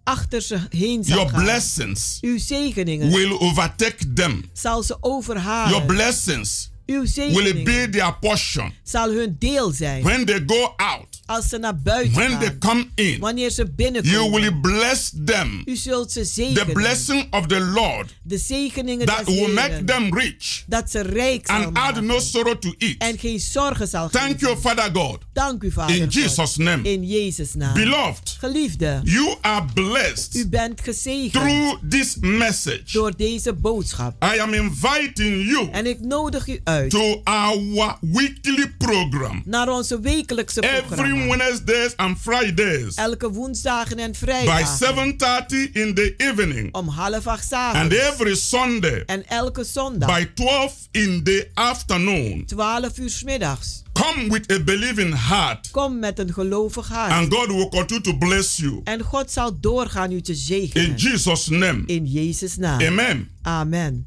achter 0.04 0.42
ze 0.42 0.58
heen 0.70 1.04
zal 1.04 1.16
Your 1.16 1.30
gaan. 1.30 1.42
blessings 1.42 2.18
Uw 2.20 2.38
zegeningen 2.38 3.10
will 3.10 3.38
overtake 3.38 4.12
them. 4.12 4.44
zal 4.52 4.82
ze 4.82 4.96
Your 5.00 5.14
overhalen. 5.16 5.86
blessings 5.86 6.70
Uw 6.90 7.04
will 7.14 7.62
be 7.62 7.88
their 7.90 8.16
portion 8.20 8.72
zal 8.82 9.10
hun 9.12 9.36
deel 9.38 9.70
zijn. 9.70 10.02
when 10.02 10.24
they 10.24 10.42
go 10.46 10.72
out, 10.76 11.20
Als 11.26 11.48
ze 11.48 11.58
naar 11.58 11.76
buiten 11.76 12.12
when 12.14 12.38
they 12.38 12.46
gaan. 12.48 12.58
come 12.58 12.86
in. 12.94 13.20
Wanneer 13.20 13.50
ze 13.50 13.62
You 13.62 13.72
binnenkomen. 13.76 14.40
will 14.40 14.60
bless 14.60 15.12
them. 15.24 15.62
U 15.64 15.76
zult 15.76 16.12
ze 16.12 16.20
The 16.20 16.26
zegenen. 16.26 16.72
blessing 16.72 17.26
of 17.30 17.46
the 17.46 17.60
Lord 17.60 18.16
De 18.22 18.38
zegeningen 18.38 19.06
that 19.06 19.26
des 19.26 19.34
will 19.34 19.52
make 19.52 19.84
them 19.84 20.18
rich 20.18 20.64
Dat 20.66 20.90
ze 20.90 21.00
rijk 21.00 21.46
zal 21.46 21.56
and 21.56 21.64
add 21.66 21.74
maken. 21.74 22.06
no 22.06 22.20
sorrow 22.20 22.54
to 22.58 22.74
it. 22.78 22.94
En 22.98 23.18
geen 23.18 23.40
zorgen 23.40 23.88
zal 23.88 24.08
Thank 24.08 24.30
geven. 24.32 24.46
you, 24.48 24.60
Father 24.60 24.90
God. 24.92 25.18
Dank 25.32 25.62
u, 25.62 25.70
Vader 25.70 25.96
In 25.96 26.02
God. 26.02 26.12
Jesus' 26.14 26.56
name. 26.56 26.82
In 26.88 27.04
Jezus' 27.06 27.54
naam. 27.54 27.74
Beloved, 27.74 28.36
Geliefde, 28.38 29.00
you 29.04 29.34
are 29.40 29.64
blessed 29.74 30.34
u 30.34 30.48
bent 30.48 30.80
gezegend 30.80 31.32
through 31.32 31.78
this 31.88 32.16
message. 32.20 32.92
door 32.92 33.16
deze 33.16 33.52
boodschap. 33.52 34.24
I 34.34 34.38
am 34.40 34.54
inviting 34.54 35.48
you 35.50 35.68
En 35.72 35.86
ik 35.86 36.00
nodig 36.00 36.48
u 36.48 36.60
uit 36.64 36.78
to 36.88 37.20
our 37.24 37.96
weekly 38.00 38.72
program 38.78 39.42
naar 39.44 39.68
onze 39.68 40.00
wekelijkse 40.00 40.60
every 40.60 40.82
programma. 40.86 41.36
Wednesdays 41.36 41.96
and 41.96 42.18
Fridays 42.18 42.94
Elke 42.94 43.30
woensdagen 43.30 43.98
en 43.98 44.10
by 44.10 44.16
vrijdagen 44.18 44.76
7:30 44.76 45.72
in 45.72 45.94
the 45.94 46.14
evening 46.16 46.74
om 46.74 46.88
half 46.88 47.26
acht 47.26 47.44
's 47.48 47.52
and 47.52 47.74
avonds. 47.74 47.96
every 47.96 48.34
Sunday 48.34 49.02
En 49.06 49.26
elke 49.28 49.64
zondag 49.64 50.18
by 50.18 50.28
12 50.34 50.74
in 50.90 51.22
the 51.24 51.50
afternoon. 51.54 52.44
12 52.46 52.98
uur 52.98 53.20
middags. 53.24 53.82
Come 53.92 54.28
with 54.28 54.52
a 54.52 54.60
believing 54.60 55.26
heart 55.28 55.70
Kom 55.70 55.98
met 55.98 56.18
een 56.18 56.32
gelovig 56.32 56.88
hart. 56.88 57.12
and 57.12 57.34
God 57.34 57.46
will 57.46 57.68
continue 57.68 58.02
to 58.02 58.16
bless 58.18 58.56
you. 58.56 58.80
En 58.84 59.00
God 59.00 59.30
zal 59.30 59.60
doorgaan 59.60 60.12
u 60.12 60.20
te 60.20 60.32
In 60.32 60.38
zegenen. 60.38 60.96
Jesus' 60.96 61.48
name. 61.48 61.82
In 61.86 62.06
Jezus' 62.06 62.56
naam. 62.56 62.80
Amen. 62.80 63.30
Amen. 63.42 64.06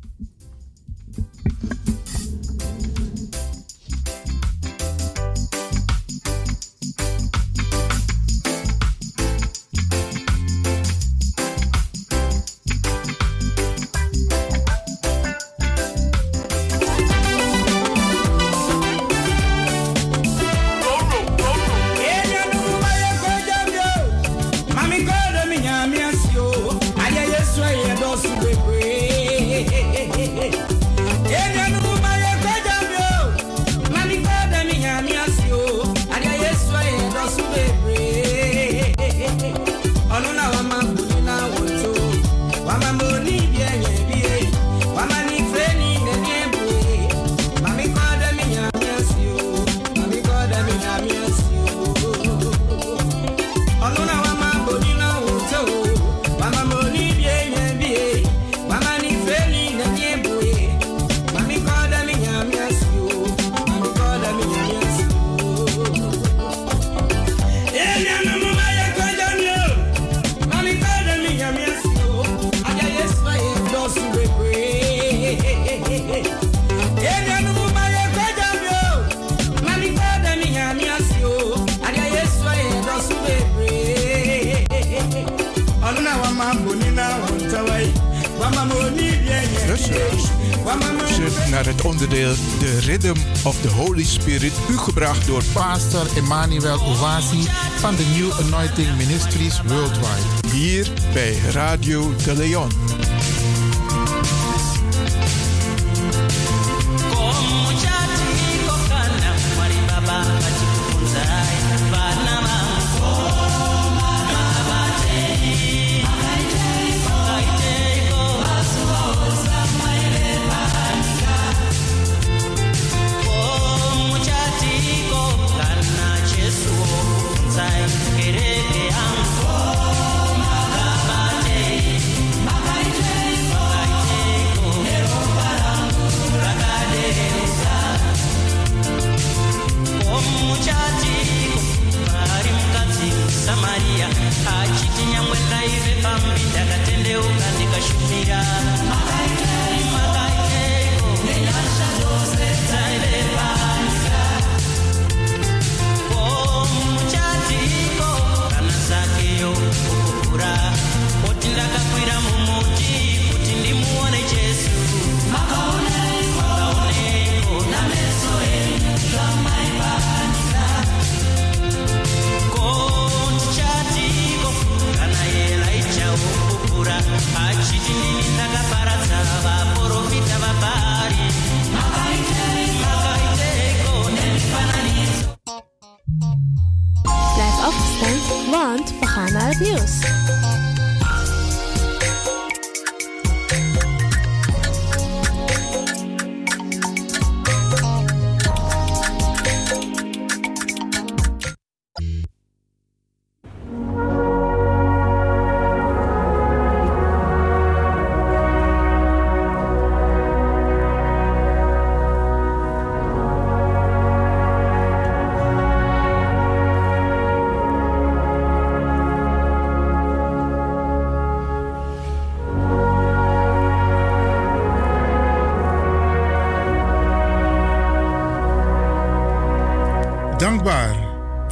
Emmanuel 96.16 96.80
Owasi 96.80 97.48
van 97.80 97.96
de 97.96 98.06
New 98.18 98.32
Anointing 98.46 98.98
Ministries 98.98 99.62
Worldwide. 99.62 100.56
Hier 100.56 100.92
bij 101.14 101.36
Radio 101.52 102.16
de 102.24 102.34
Leon. 102.36 102.93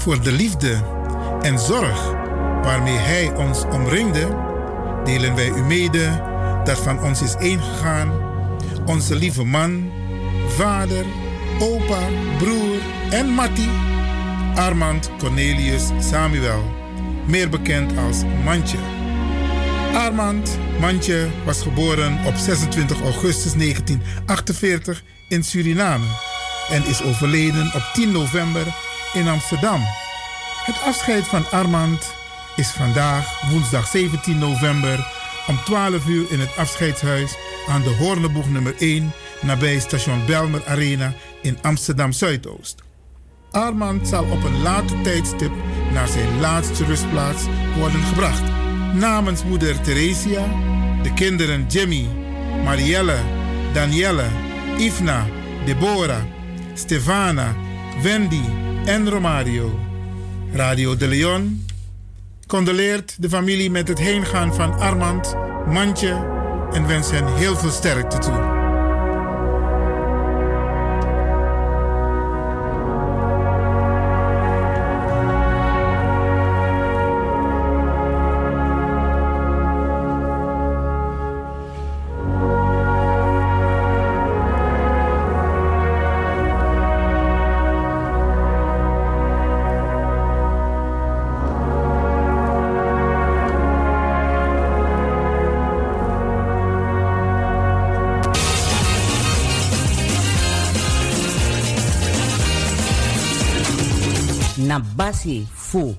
Voor 0.02 0.22
de 0.22 0.32
liefde 0.32 0.84
en 1.42 1.60
zorg 1.60 2.12
waarmee 2.64 2.98
Hij 2.98 3.36
ons 3.36 3.64
omringde, 3.64 4.38
delen 5.04 5.36
wij 5.36 5.50
u 5.50 5.64
mede 5.64 6.22
dat 6.64 6.80
van 6.80 7.04
ons 7.04 7.22
is 7.22 7.36
ingegaan 7.40 8.12
onze 8.86 9.16
lieve 9.16 9.44
man, 9.44 9.92
vader, 10.48 11.06
opa, 11.60 12.00
broer 12.38 12.78
en 13.10 13.30
Matti, 13.30 13.70
Armand 14.56 15.10
Cornelius 15.18 15.84
Samuel, 16.00 16.64
meer 17.28 17.50
bekend 17.50 17.98
als 17.98 18.18
Mantje. 18.44 18.78
Armand 19.94 20.58
Mantje 20.80 21.28
was 21.46 21.62
geboren 21.62 22.26
op 22.26 22.36
26 22.36 23.02
augustus 23.02 23.54
1948 23.54 25.04
in 25.28 25.44
Suriname 25.44 26.06
en 26.70 26.86
is 26.86 27.04
overleden 27.04 27.66
op 27.74 27.90
10 27.94 28.12
november 28.12 28.66
in 29.14 29.28
Amsterdam. 29.28 29.82
Het 30.66 30.82
afscheid 30.82 31.28
van 31.28 31.52
Armand 31.52 32.14
is 32.56 32.68
vandaag, 32.68 33.50
woensdag 33.50 33.88
17 33.88 34.38
november, 34.38 35.08
om 35.48 35.60
12 35.66 36.08
uur 36.08 36.32
in 36.32 36.40
het 36.40 36.58
afscheidshuis 36.58 37.36
aan 37.68 37.82
de 37.82 37.96
Hoorneboeg 37.96 38.50
nummer 38.50 38.76
1 38.78 39.12
nabij 39.42 39.80
station 39.80 40.26
Belmer 40.26 40.66
Arena 40.66 41.14
in 41.42 41.58
Amsterdam 41.62 42.12
Zuidoost. 42.12 42.84
Armand 43.52 44.08
zal 44.08 44.24
op 44.24 44.44
een 44.44 44.62
later 44.62 45.02
tijdstip 45.02 45.52
naar 45.94 46.08
zijn 46.08 46.40
laatste 46.40 46.86
rustplaats 46.86 47.44
worden 47.78 48.02
gebracht. 48.02 48.44
Namens 48.94 49.44
moeder 49.44 49.82
Theresia, 49.82 50.46
de 51.04 51.14
kinderen 51.14 51.66
Jimmy, 51.68 52.08
Marielle, 52.64 53.18
Danielle, 53.74 54.28
Ifna, 54.78 55.26
Deborah, 55.66 56.24
Stefana, 56.74 57.56
Wendy 58.02 58.61
en 58.86 59.10
Romario. 59.10 59.80
Radio 60.54 60.96
de 60.98 61.08
Leon 61.08 61.66
condoleert 62.48 63.22
de 63.22 63.30
familie 63.30 63.72
met 63.72 63.88
het 63.88 64.00
heengaan 64.00 64.56
van 64.56 64.80
Armand, 64.80 65.36
Mantje 65.68 66.28
en 66.72 66.88
wens 66.88 67.12
hen 67.12 67.36
heel 67.36 67.56
veel 67.56 67.72
sterkte 67.72 68.18
toe. 68.18 68.61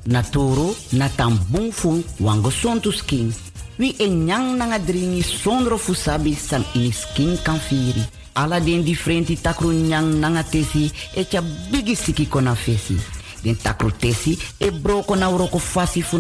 Na 0.05 0.22
toro 0.22 0.74
na 0.92 1.09
tambung 1.09 1.72
fu 1.72 2.03
wango 2.20 2.50
sontu 2.50 2.92
skin. 2.92 3.32
Wi 3.78 3.94
e 3.98 4.09
nyang 4.09 4.57
nanga 4.57 4.78
dringi 4.78 5.22
sondro 5.22 5.78
fu 5.78 5.94
skin 5.94 7.38
kan 7.42 7.59
firi. 7.59 8.03
Ala 8.34 8.61
den 8.61 8.82
differenti 8.82 9.36
takru 9.36 9.72
nyang 9.72 10.20
nanga 10.20 10.42
tesi 10.42 10.90
e 11.14 11.24
tja 11.24 11.42
bigi 11.70 12.26
kona 12.28 12.55
fesi. 12.55 12.96
Den 13.42 13.57
takru 13.57 13.90
tesi 13.90 14.38
e 14.59 14.70
broko 14.70 15.14
na 15.14 15.28
uroko 15.28 15.59
fasi 15.59 16.03
fu. 16.03 16.18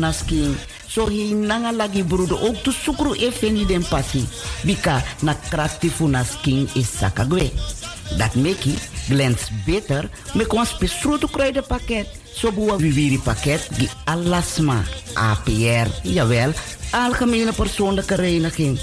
So 0.88 1.06
hi 1.06 1.32
nanga 1.34 1.72
lagi 1.72 2.02
brudo 2.02 2.36
ook 2.36 2.62
tu 2.62 2.72
sukru 2.72 3.14
e 3.14 3.30
feni 3.30 3.64
den 3.64 3.82
pasi. 3.82 4.26
Bika 4.64 5.02
na 5.22 5.34
krakti 5.34 5.88
fu 5.88 6.08
na. 6.08 6.22
Dat 8.18 8.34
meki 8.34 8.74
glans 9.08 9.50
beter 9.66 10.10
me 10.34 10.46
kon 10.46 10.66
spesrutu 10.66 11.26
kruidenpakket 11.30 12.22
Sobua 12.32 12.78
Viviri 12.80 13.18
pakket 13.20 13.68
die 13.76 13.90
alasma 14.08 14.80
APR, 15.14 15.90
jawel, 16.02 16.54
algemene 16.96 17.52
persoonlijke 17.52 18.16
reiniging. 18.16 18.78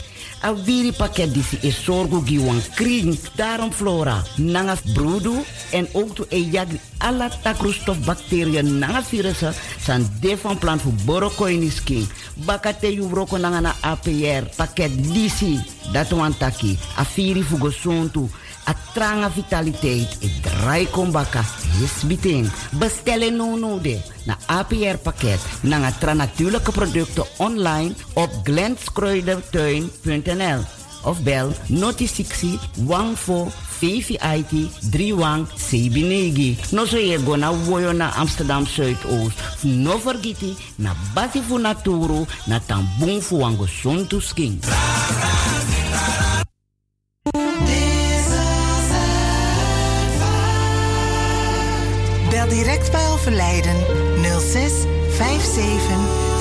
A 0.46 0.54
viri 0.56 0.92
pakket 0.96 1.34
disi 1.34 1.58
is 1.68 1.76
sorgo 1.84 2.22
giwan 2.24 2.62
kring. 2.78 3.18
Daarom 3.36 3.74
flora, 3.74 4.22
nanga 4.38 4.78
broedu 4.94 5.34
en 5.76 5.90
ook 5.92 6.16
to 6.16 6.26
e 6.30 6.40
jagri 6.52 6.80
alla 6.98 7.28
takroestof 7.44 8.00
bacteriën 8.06 8.78
nanga 8.80 9.02
virussen 9.04 9.54
san 9.82 10.08
de 10.22 10.38
van 10.38 10.58
plan 10.58 10.80
voor 10.80 10.94
borokoinis 11.06 11.84
king. 11.84 12.08
Bakate 12.46 12.94
yu 12.94 13.10
broko 13.10 13.38
nanga 13.38 13.60
na 13.60 13.76
APR 13.82 14.48
pakket 14.56 14.94
disi. 15.14 15.60
Dat 15.92 16.10
wan 16.10 16.38
taki. 16.38 16.78
A 16.98 17.06
firi 17.06 17.44
fugo 17.44 17.72
sontu. 17.72 18.30
A 18.70 18.76
tranga 18.94 19.32
vitaliteit. 19.34 20.18
E 20.22 20.30
draai 20.42 20.90
kombaka. 20.90 21.46
Yes. 21.80 22.04
Bestellen 22.78 23.36
no 23.36 23.80
de. 23.82 24.02
Na 24.26 24.38
APR 24.46 24.98
pakket. 24.98 25.40
Nanga 25.62 25.92
tra 25.92 26.14
natuurlijke 26.14 26.72
producten 26.72 27.26
online 27.38 27.94
op 28.14 28.30
glenskruidertuin.nl 28.44 30.60
of 31.04 31.24
bel 31.24 31.54
noti 31.68 32.08
60 32.08 32.60
14 33.16 33.52
VVIT 33.80 34.52
31 34.92 35.48
Sebinegi. 35.56 36.58
No 36.72 36.86
so 36.86 36.98
ye 36.98 37.18
go 37.18 37.36
na 37.36 37.52
na 37.94 38.12
Amsterdam 38.16 38.66
Zuidoost. 38.66 39.38
No 39.64 39.98
vergiti 39.98 40.56
na 40.76 40.96
basi 41.14 41.42
fu 41.42 41.58
naturu 41.58 42.28
na 42.46 42.60
tambung 42.60 43.22
fu 43.22 43.40
wango 43.40 43.68
sontu 43.68 44.22
sking. 44.22 44.60
Direct 52.50 52.92
bij 52.92 53.08
overlijden 53.08 53.76
06 54.22 54.72
57 55.18 55.98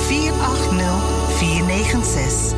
480 0.07 1.37
496. 1.37 2.57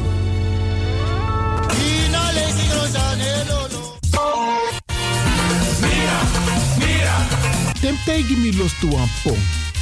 Tim 7.79 7.95
tegen 8.05 8.41
me 8.41 8.55
los 8.57 8.79
toe 8.79 8.97
aan 8.97 9.09
pom. 9.23 9.37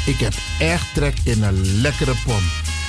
Ik 0.05 0.20
heb 0.20 0.34
echt 0.59 0.93
trek 0.93 1.15
in 1.24 1.43
een 1.43 1.82
lekkere 1.82 2.13
pom. 2.26 2.41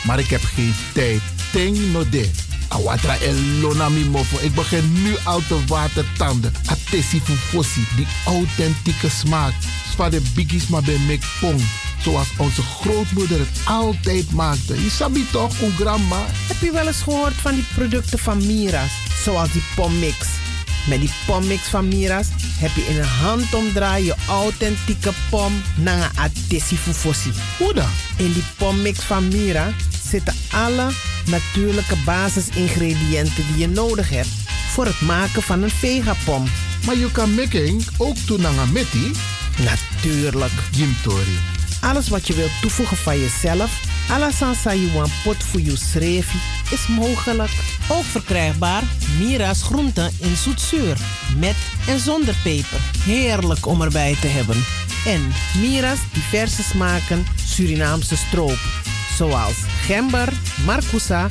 Maar 0.06 0.18
ik 0.18 0.28
heb 0.28 0.42
geen 0.42 0.74
tijd. 0.94 1.20
Ting 1.52 1.92
no 1.92 2.08
de. 2.08 2.30
Awatra 2.68 3.16
elona 3.18 3.88
mofo. 3.88 4.38
Ik 4.40 4.54
begin 4.54 5.02
nu 5.02 5.14
al 5.24 5.40
te 5.48 5.64
watertanden. 5.66 6.52
Atesi 6.66 7.20
fufosi. 7.20 7.86
Die 7.96 8.06
authentieke 8.24 9.08
smaak. 9.08 9.52
Zwa 10.00 10.10
de 10.10 10.22
biggies 10.34 10.66
maar 10.66 10.82
bij 10.82 10.98
mek 10.98 11.22
pom. 11.40 11.56
Zoals 11.98 12.28
onze 12.36 12.62
grootmoeder 12.62 13.38
het 13.38 13.60
altijd 13.64 14.32
maakte. 14.32 14.82
Je 14.82 14.90
sabi 14.90 15.26
toch, 15.32 15.60
een 15.60 15.72
grandma? 15.72 16.24
Heb 16.28 16.60
je 16.60 16.72
wel 16.72 16.86
eens 16.86 17.02
gehoord 17.02 17.34
van 17.34 17.54
die 17.54 17.64
producten 17.74 18.18
van 18.18 18.46
Mira's? 18.46 18.90
Zoals 19.24 19.52
die 19.52 19.62
pommix. 19.76 20.16
Met 20.88 21.00
die 21.00 21.10
pommix 21.26 21.62
van 21.68 21.88
Mira's 21.88 22.26
heb 22.58 22.70
je 22.74 22.86
in 22.86 22.98
een 22.98 23.04
handomdraai 23.04 24.04
je 24.04 24.14
authentieke 24.28 25.12
pom 25.30 25.62
naar 25.76 25.98
een 25.98 26.18
adessi 26.18 26.76
fufosi. 26.76 27.30
Hoe 27.58 27.74
dan? 27.74 27.90
In 28.16 28.32
die 28.32 28.44
pommix 28.56 28.98
van 28.98 29.28
Mira 29.28 29.72
zitten 30.10 30.34
alle 30.50 30.90
natuurlijke 31.26 31.96
basisingrediënten 32.04 33.44
die 33.46 33.58
je 33.58 33.68
nodig 33.68 34.10
hebt 34.10 34.30
voor 34.68 34.84
het 34.84 35.00
maken 35.00 35.42
van 35.42 35.62
een 35.62 35.70
vegapom. 35.70 36.44
Maar 36.86 36.96
je 36.96 37.12
kan 37.12 37.34
making 37.34 37.84
ook 37.96 38.26
doen 38.26 38.40
naar 38.40 38.58
een 38.58 38.72
metti? 38.72 39.12
Natuurlijk. 39.64 40.52
Jim 40.70 40.96
Tori. 41.02 41.38
Alles 41.80 42.08
wat 42.08 42.26
je 42.26 42.34
wilt 42.34 42.60
toevoegen 42.60 42.96
van 42.96 43.18
jezelf, 43.18 43.80
alla 44.10 44.30
sansa 44.30 44.74
you 44.74 44.92
want 44.92 45.10
pot 45.24 45.44
voor 45.44 45.60
je 45.60 45.76
srefi, 45.76 46.38
is 46.70 46.86
mogelijk. 46.86 47.50
Ook 47.88 48.04
verkrijgbaar 48.04 48.82
Mira's 49.18 49.62
groenten 49.62 50.10
in 50.18 50.36
zoetzuur, 50.36 50.96
met 51.36 51.56
en 51.86 52.00
zonder 52.00 52.34
peper. 52.42 52.80
Heerlijk 53.04 53.66
om 53.66 53.82
erbij 53.82 54.16
te 54.20 54.26
hebben. 54.26 54.64
En 55.06 55.32
Mira's 55.60 55.98
diverse 56.12 56.62
smaken 56.62 57.26
Surinaamse 57.46 58.16
stroop, 58.16 58.58
zoals 59.16 59.54
gember, 59.86 60.32
marcousa, 60.64 61.26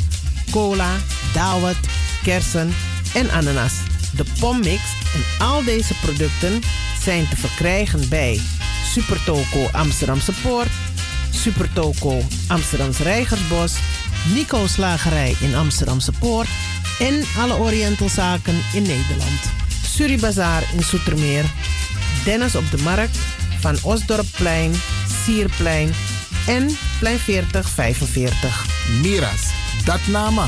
cola, 0.51 0.95
dawet, 1.33 1.77
kersen 2.23 2.73
en 3.13 3.31
ananas. 3.31 3.73
De 4.15 4.25
pommix 4.39 4.81
en 5.13 5.45
al 5.45 5.63
deze 5.63 5.93
producten 6.01 6.61
zijn 7.03 7.27
te 7.29 7.35
verkrijgen 7.35 8.09
bij 8.09 8.39
Supertoco 8.85 9.67
Amsterdamse 9.71 10.31
Poort, 10.41 10.69
Supertoco 11.29 12.21
Amsterdamse 12.47 13.03
Rijgersbos, 13.03 13.73
Nico 14.33 14.67
Slagerij 14.67 15.35
in 15.39 15.55
Amsterdamse 15.55 16.11
Poort 16.19 16.47
en 16.99 17.23
alle 17.37 17.57
Orientalzaken 17.57 18.61
in 18.73 18.81
Nederland. 18.81 19.41
Suribazaar 19.85 20.63
in 20.73 20.83
Soetermeer, 20.83 21.45
Dennis 22.23 22.55
op 22.55 22.71
de 22.71 22.77
Markt, 22.77 23.17
Van 23.59 23.77
Osdorpplein, 23.83 24.73
Sierplein 25.23 25.93
en 26.47 26.77
Plein 26.99 27.19
4045. 27.19 28.65
Miras, 29.01 29.41
dat 29.85 29.99
nama. 30.07 30.47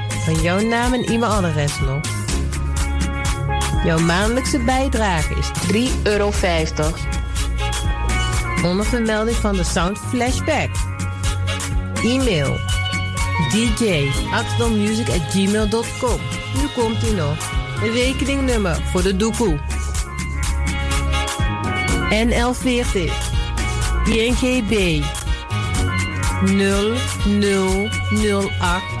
van 0.23 0.41
jouw 0.41 0.59
naam 0.59 0.93
en 0.93 1.03
e-mailadres 1.03 1.79
nog. 1.79 2.01
Jouw 3.83 3.99
maandelijkse 3.99 4.59
bijdrage 4.59 5.35
is 5.35 5.51
3,50 5.71 5.77
euro. 6.03 6.31
Onder 8.63 8.85
vermelding 8.85 9.37
van 9.37 9.55
de 9.55 9.63
Sound 9.63 9.97
Flashback. 9.97 10.69
E-mail 12.03 12.59
dj.axdommusic.gmail.com 13.51 16.19
Nu 16.55 16.67
komt 16.75 17.03
ie 17.03 17.13
nog. 17.13 17.37
Een 17.83 17.91
rekeningnummer 17.91 18.81
voor 18.91 19.03
de 19.03 19.15
doekoe. 19.15 19.59
NL40 22.09 23.11
INGB 24.05 25.03
0008 26.45 29.00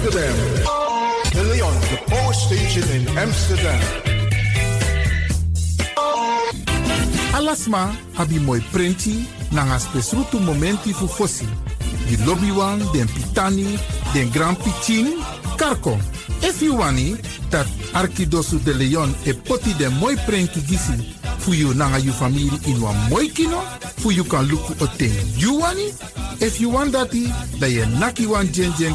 Amsterdam. 0.00 0.34
De 1.30 1.42
Leon, 1.44 1.74
the 1.90 1.98
power 2.08 2.32
station 2.32 2.88
in 2.88 3.18
Amsterdam. 3.18 3.80
Alasma 7.34 7.94
abi 8.16 8.38
moi 8.38 8.60
prenti 8.70 9.26
nanga 9.50 9.78
spesrutu 9.78 10.38
momenti 10.38 10.94
fu 10.94 11.06
fosi. 11.06 11.46
Di 12.06 12.16
lobby 12.24 12.50
wan, 12.50 12.78
den 12.92 13.06
pitani, 13.08 13.78
den 14.14 14.30
grand 14.30 14.56
pitin, 14.62 15.20
karko. 15.56 15.98
If 16.40 16.62
you 16.62 16.76
wani, 16.76 17.16
dat 17.50 17.66
Arkidosu 17.92 18.58
de 18.64 18.72
Leon 18.72 19.14
e 19.24 19.34
poti 19.34 19.74
den 19.74 19.92
moi 19.98 20.16
prenti 20.26 20.62
gisi 20.62 21.14
fu 21.38 21.52
you 21.52 21.74
nanga 21.74 21.98
you 21.98 22.12
family 22.12 22.48
in 22.64 22.80
wan 22.80 22.96
moi 23.10 23.28
kino, 23.28 23.60
fu 23.98 24.10
you 24.10 24.24
kan 24.24 24.48
luku 24.48 24.72
o 24.80 24.86
ten 24.96 25.12
you 25.36 25.60
wani. 25.60 25.92
If 26.40 26.58
you 26.58 26.70
want 26.70 26.92
dati, 26.92 27.28
da 27.60 27.66
ye 27.66 27.84
naki 28.00 28.24
wan 28.26 28.48
jen 28.50 28.72
jen 28.78 28.94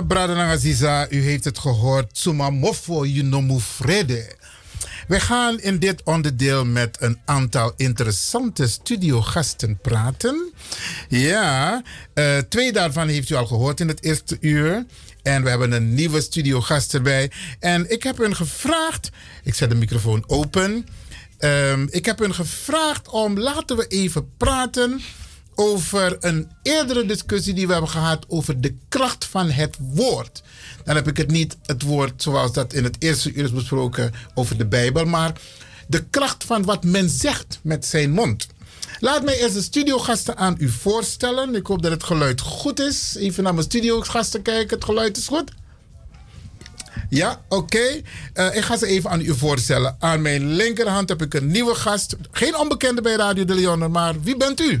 Ja, 0.00 0.06
Bradanangaziza, 0.06 1.10
u 1.10 1.22
heeft 1.22 1.44
het 1.44 1.58
gehoord. 1.58 2.18
Sumamofo 2.18 3.04
Yunomu 3.04 3.60
Vrede. 3.60 4.36
We 5.08 5.20
gaan 5.20 5.60
in 5.60 5.78
dit 5.78 6.02
onderdeel 6.02 6.64
met 6.64 6.96
een 7.00 7.18
aantal 7.24 7.72
interessante 7.76 8.68
studiogasten 8.68 9.78
praten. 9.82 10.52
Ja, 11.08 11.82
eh, 12.14 12.38
twee 12.38 12.72
daarvan 12.72 13.08
heeft 13.08 13.30
u 13.30 13.34
al 13.34 13.46
gehoord 13.46 13.80
in 13.80 13.88
het 13.88 14.02
eerste 14.02 14.36
uur. 14.40 14.86
En 15.22 15.42
we 15.42 15.48
hebben 15.48 15.72
een 15.72 15.94
nieuwe 15.94 16.20
studiogast 16.20 16.94
erbij. 16.94 17.30
En 17.58 17.90
ik 17.90 18.02
heb 18.02 18.18
hun 18.18 18.36
gevraagd. 18.36 19.10
Ik 19.42 19.54
zet 19.54 19.70
de 19.70 19.76
microfoon 19.76 20.24
open. 20.26 20.86
Ehm, 21.38 21.86
ik 21.90 22.04
heb 22.04 22.18
hun 22.18 22.34
gevraagd 22.34 23.08
om 23.08 23.38
laten 23.38 23.76
we 23.76 23.86
even 23.86 24.36
praten 24.36 25.00
over 25.60 26.16
een 26.20 26.50
eerdere 26.62 27.06
discussie 27.06 27.54
die 27.54 27.66
we 27.66 27.72
hebben 27.72 27.90
gehad 27.90 28.24
over 28.28 28.60
de 28.60 28.74
kracht 28.88 29.24
van 29.24 29.50
het 29.50 29.76
woord. 29.80 30.42
Dan 30.84 30.94
heb 30.94 31.08
ik 31.08 31.16
het 31.16 31.30
niet 31.30 31.56
het 31.66 31.82
woord 31.82 32.22
zoals 32.22 32.52
dat 32.52 32.72
in 32.72 32.84
het 32.84 32.96
eerste 32.98 33.32
uur 33.32 33.44
is 33.44 33.52
besproken 33.52 34.12
over 34.34 34.58
de 34.58 34.66
Bijbel, 34.66 35.04
maar 35.04 35.40
de 35.86 36.04
kracht 36.10 36.44
van 36.44 36.64
wat 36.64 36.84
men 36.84 37.08
zegt 37.08 37.58
met 37.62 37.86
zijn 37.86 38.10
mond. 38.10 38.46
Laat 39.00 39.24
mij 39.24 39.40
eerst 39.40 39.54
de 39.54 39.62
studiogasten 39.62 40.36
aan 40.36 40.56
u 40.58 40.68
voorstellen. 40.68 41.54
Ik 41.54 41.66
hoop 41.66 41.82
dat 41.82 41.90
het 41.90 42.02
geluid 42.02 42.40
goed 42.40 42.80
is. 42.80 43.14
Even 43.18 43.42
naar 43.42 43.54
mijn 43.54 43.66
studiogasten 43.66 44.42
kijken. 44.42 44.76
Het 44.76 44.84
geluid 44.84 45.16
is 45.16 45.26
goed. 45.26 45.50
Ja, 47.08 47.40
oké. 47.48 48.00
Uh, 48.34 48.56
ik 48.56 48.62
ga 48.62 48.76
ze 48.76 48.86
even 48.86 49.10
aan 49.10 49.20
u 49.20 49.34
voorstellen. 49.34 49.96
Aan 49.98 50.22
mijn 50.22 50.52
linkerhand 50.52 51.08
heb 51.08 51.22
ik 51.22 51.34
een 51.34 51.50
nieuwe 51.50 51.74
gast. 51.74 52.16
Geen 52.30 52.56
onbekende 52.56 53.02
bij 53.02 53.14
Radio 53.14 53.44
de 53.44 53.54
Leon, 53.54 53.90
maar 53.90 54.22
wie 54.22 54.36
bent 54.36 54.60
u? 54.60 54.80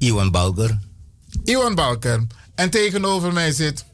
Iwan 0.00 0.30
Balker. 0.30 0.78
Iwan 1.44 1.74
Balker. 1.74 2.26
En 2.54 2.70
tegenover 2.70 3.32
mij 3.32 3.52
zit... 3.52 3.84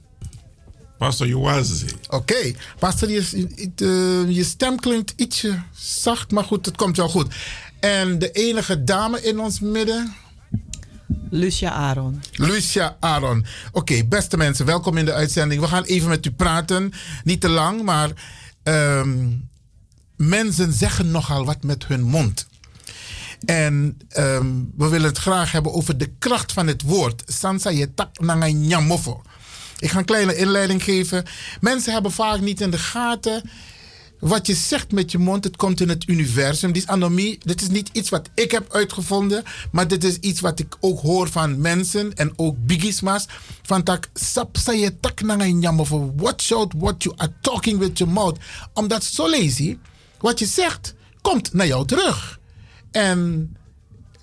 Pastor 0.98 1.26
Joazi. 1.26 1.86
Oké. 2.06 2.14
Okay. 2.16 2.56
Pastor, 2.78 3.10
je, 3.10 3.46
je, 3.76 4.24
je 4.28 4.44
stem 4.44 4.80
klinkt 4.80 5.12
ietsje 5.16 5.62
zacht, 5.74 6.30
maar 6.30 6.44
goed, 6.44 6.66
het 6.66 6.76
komt 6.76 6.96
wel 6.96 7.08
goed. 7.08 7.34
En 7.80 8.18
de 8.18 8.30
enige 8.30 8.84
dame 8.84 9.22
in 9.22 9.40
ons 9.40 9.60
midden... 9.60 10.14
Lucia 11.30 11.70
Aaron. 11.70 12.22
Lucia 12.32 12.96
Aaron. 13.00 13.46
Oké, 13.72 14.04
beste 14.04 14.36
mensen, 14.36 14.66
welkom 14.66 14.96
in 14.96 15.04
de 15.04 15.12
uitzending. 15.12 15.60
We 15.60 15.66
gaan 15.66 15.84
even 15.84 16.08
met 16.08 16.26
u 16.26 16.30
praten. 16.30 16.92
Niet 17.24 17.40
te 17.40 17.48
lang, 17.48 17.82
maar 17.82 18.10
um, 18.62 19.48
mensen 20.16 20.72
zeggen 20.72 21.10
nogal 21.10 21.44
wat 21.44 21.62
met 21.62 21.86
hun 21.86 22.02
mond. 22.02 22.46
En 23.44 23.98
um, 24.18 24.72
we 24.76 24.88
willen 24.88 25.08
het 25.08 25.18
graag 25.18 25.52
hebben 25.52 25.72
over 25.72 25.98
de 25.98 26.10
kracht 26.18 26.52
van 26.52 26.66
het 26.66 26.82
woord. 26.82 27.22
Sansa 27.26 27.70
je 27.70 27.94
tak 27.94 28.20
nyamofo. 28.40 29.22
Ik 29.78 29.90
ga 29.90 29.98
een 29.98 30.04
kleine 30.04 30.36
inleiding 30.36 30.82
geven. 30.82 31.24
Mensen 31.60 31.92
hebben 31.92 32.12
vaak 32.12 32.40
niet 32.40 32.60
in 32.60 32.70
de 32.70 32.78
gaten 32.78 33.42
wat 34.20 34.46
je 34.46 34.54
zegt 34.54 34.92
met 34.92 35.10
je 35.10 35.18
mond, 35.18 35.44
het 35.44 35.56
komt 35.56 35.80
in 35.80 35.88
het 35.88 36.08
universum. 36.08 36.72
Die 36.72 36.90
anomie, 36.90 37.38
dit 37.42 37.60
is 37.60 37.68
niet 37.68 37.88
iets 37.92 38.08
wat 38.08 38.28
ik 38.34 38.50
heb 38.50 38.72
uitgevonden, 38.72 39.42
maar 39.70 39.88
dit 39.88 40.04
is 40.04 40.16
iets 40.16 40.40
wat 40.40 40.58
ik 40.58 40.76
ook 40.80 41.00
hoor 41.00 41.28
van 41.28 41.60
mensen 41.60 42.14
en 42.14 42.32
ook 42.36 42.66
bigismas. 42.66 43.26
Van 43.62 43.82
tak, 43.82 44.08
sap 44.14 44.56
sa 44.56 44.72
je 44.72 45.00
tak 45.00 45.20
watch 46.16 46.52
out 46.52 46.72
what 46.76 47.02
you 47.02 47.14
are 47.16 47.32
talking 47.40 47.78
with 47.78 47.98
your 47.98 48.12
mouth. 48.12 48.38
Omdat 48.72 49.04
zo 49.04 49.30
lazy, 49.30 49.78
wat 50.18 50.38
je 50.38 50.46
zegt, 50.46 50.94
komt 51.20 51.52
naar 51.52 51.66
jou 51.66 51.86
terug. 51.86 52.38
En 52.96 53.56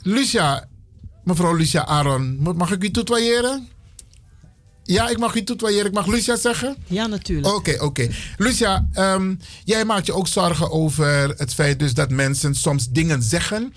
Lucia, 0.02 0.68
mevrouw 1.24 1.56
Lucia 1.56 1.86
Aaron, 1.86 2.38
mag 2.56 2.72
ik 2.72 2.84
u 2.84 2.92
toetwaaieren? 2.92 3.68
Ja, 4.84 5.10
ik 5.10 5.18
mag 5.18 5.36
u 5.36 5.44
toetwaaieren. 5.44 5.88
Ik 5.88 5.94
mag 5.94 6.06
Lucia 6.06 6.36
zeggen? 6.36 6.76
Ja, 6.88 7.08
natuurlijk. 7.08 7.56
Oké, 7.56 7.78
oké. 7.80 8.10
Lucia, 8.38 8.88
um, 8.96 9.40
jij 9.64 9.86
maakt 9.86 10.06
je 10.06 10.14
ook 10.14 10.28
zorgen 10.28 10.72
over 10.72 11.34
het 11.38 11.54
feit 11.54 11.80
dus 11.80 11.94
dat 11.94 12.10
mensen 12.10 12.56
soms 12.56 12.90
dingen 12.90 13.24
zeggen. 13.24 13.74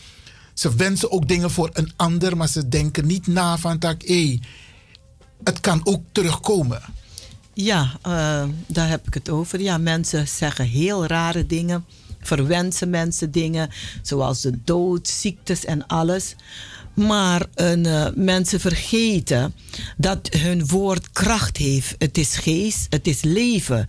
Ze 0.54 0.76
wensen 0.76 1.10
ook 1.10 1.28
dingen 1.28 1.50
voor 1.50 1.70
een 1.72 1.92
ander, 1.96 2.36
maar 2.36 2.48
ze 2.48 2.68
denken 2.68 3.06
niet 3.06 3.26
na 3.26 3.58
van 3.58 3.78
tak, 3.78 4.02
hé, 4.02 4.40
het 5.44 5.60
kan 5.60 5.80
ook 5.84 6.02
terugkomen. 6.12 6.82
Ja, 7.54 7.92
uh, 8.06 8.44
daar 8.66 8.88
heb 8.88 9.06
ik 9.06 9.14
het 9.14 9.28
over. 9.28 9.60
Ja, 9.60 9.78
mensen 9.78 10.28
zeggen 10.28 10.64
heel 10.64 11.06
rare 11.06 11.46
dingen, 11.46 11.84
verwensen 12.26 12.90
mensen 12.90 13.30
dingen, 13.30 13.70
zoals 14.02 14.40
de 14.40 14.58
dood, 14.64 15.08
ziektes 15.08 15.64
en 15.64 15.86
alles. 15.86 16.34
Maar 16.94 17.46
uh, 17.56 18.06
mensen 18.14 18.60
vergeten 18.60 19.54
dat 19.96 20.28
hun 20.28 20.66
woord 20.66 21.10
kracht 21.10 21.56
heeft. 21.56 21.94
Het 21.98 22.18
is 22.18 22.36
geest, 22.36 22.86
het 22.90 23.06
is 23.06 23.22
leven. 23.22 23.86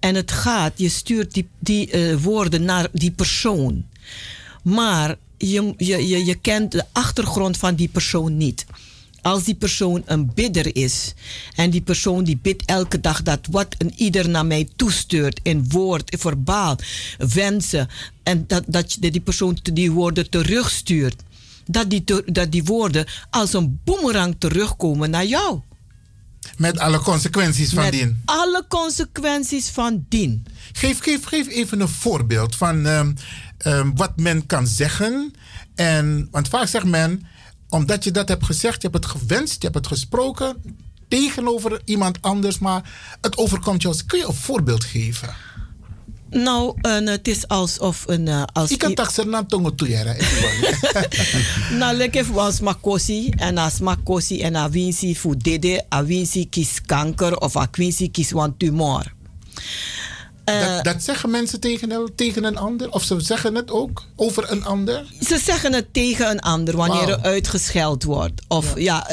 En 0.00 0.14
het 0.14 0.32
gaat, 0.32 0.72
je 0.76 0.88
stuurt 0.88 1.34
die, 1.34 1.48
die 1.58 1.92
uh, 1.92 2.16
woorden 2.22 2.64
naar 2.64 2.88
die 2.92 3.10
persoon. 3.10 3.86
Maar 4.62 5.16
je, 5.36 5.74
je, 5.76 6.24
je 6.24 6.34
kent 6.34 6.72
de 6.72 6.84
achtergrond 6.92 7.56
van 7.56 7.74
die 7.74 7.88
persoon 7.88 8.36
niet. 8.36 8.66
Als 9.22 9.44
die 9.44 9.54
persoon 9.54 10.02
een 10.04 10.34
bidder 10.34 10.76
is 10.76 11.14
en 11.54 11.70
die 11.70 11.82
persoon 11.82 12.24
die 12.24 12.38
bidt 12.42 12.64
elke 12.64 13.00
dag 13.00 13.22
dat 13.22 13.46
wat 13.50 13.74
een 13.78 13.92
ieder 13.96 14.28
naar 14.28 14.46
mij 14.46 14.68
toestuurt 14.76 15.40
in 15.42 15.68
woord, 15.68 16.10
in 16.10 16.18
verbaal, 16.18 16.78
wensen 17.18 17.88
en 18.22 18.44
dat, 18.46 18.64
dat 18.66 18.96
die 19.00 19.20
persoon 19.20 19.58
die 19.62 19.92
woorden 19.92 20.30
terugstuurt 20.30 21.22
dat 21.68 21.90
die, 21.90 22.04
dat 22.24 22.52
die 22.52 22.64
woorden 22.64 23.06
als 23.30 23.52
een 23.52 23.80
boemerang 23.84 24.36
terugkomen 24.38 25.10
naar 25.10 25.24
jou. 25.26 25.60
Met 26.56 26.78
alle 26.78 26.98
consequenties 26.98 27.72
van 27.72 27.82
Met 27.82 27.92
dien. 27.92 28.22
Alle 28.24 28.64
consequenties 28.68 29.68
van 29.68 30.04
dien. 30.08 30.46
Geef, 30.72 30.98
geef, 31.00 31.24
geef 31.24 31.48
even 31.48 31.80
een 31.80 31.88
voorbeeld 31.88 32.56
van 32.56 32.86
um, 32.86 33.14
um, 33.66 33.96
wat 33.96 34.16
men 34.16 34.46
kan 34.46 34.66
zeggen. 34.66 35.32
En, 35.74 36.28
want 36.30 36.48
vaak 36.48 36.68
zegt 36.68 36.84
men, 36.84 37.26
omdat 37.68 38.04
je 38.04 38.10
dat 38.10 38.28
hebt 38.28 38.44
gezegd, 38.44 38.82
je 38.82 38.88
hebt 38.90 39.04
het 39.04 39.12
gewenst, 39.12 39.54
je 39.54 39.64
hebt 39.68 39.74
het 39.74 39.86
gesproken 39.86 40.56
tegenover 41.08 41.80
iemand 41.84 42.18
anders, 42.20 42.58
maar 42.58 42.90
het 43.20 43.36
overkomt 43.36 43.82
jou. 43.82 43.96
Kun 44.06 44.18
je 44.18 44.26
een 44.26 44.34
voorbeeld 44.34 44.84
geven? 44.84 45.34
Nou, 46.30 46.74
een, 46.80 47.06
het 47.06 47.28
is 47.28 47.48
alsof 47.48 48.04
een. 48.06 48.26
Uh, 48.26 48.42
als 48.52 48.70
ik 48.70 48.78
kan 48.78 48.94
toch 48.94 49.10
zeggen 49.10 49.46
tongo 49.46 49.74
tuyera. 49.74 50.14
Nou, 51.78 51.96
lekker 51.96 52.32
was 52.32 52.60
makosi 52.60 53.30
en 53.30 53.58
als 53.58 53.80
makosi 53.80 54.40
en 54.40 54.56
a 54.56 54.70
winsi 54.70 55.16
fu 55.16 55.36
dede, 55.36 55.84
a 55.94 56.04
winsi 56.04 56.48
kies 56.48 56.80
kanker 56.86 57.36
of 57.36 57.56
a 57.56 57.68
winsi 57.72 58.10
kies 58.10 58.30
wan 58.30 58.56
tumor. 58.56 59.12
Uh, 60.48 60.74
dat, 60.74 60.84
dat, 60.84 61.02
zeggen 61.02 61.30
mensen 61.30 61.60
tegen, 61.60 62.12
tegen 62.14 62.44
een 62.44 62.56
ander? 62.56 62.92
Of 62.92 63.02
ze 63.02 63.20
zeggen 63.20 63.54
het 63.54 63.70
ook 63.70 64.04
over 64.16 64.50
een 64.50 64.64
ander? 64.64 65.06
Ze 65.20 65.38
zeggen 65.38 65.72
het 65.72 65.92
tegen 65.92 66.30
een 66.30 66.40
ander 66.40 66.76
wanneer 66.76 67.06
wow. 67.06 67.08
er 67.08 67.20
uitgescheld 67.20 68.04
wordt. 68.04 68.42
Of 68.48 68.78
ja, 68.78 69.06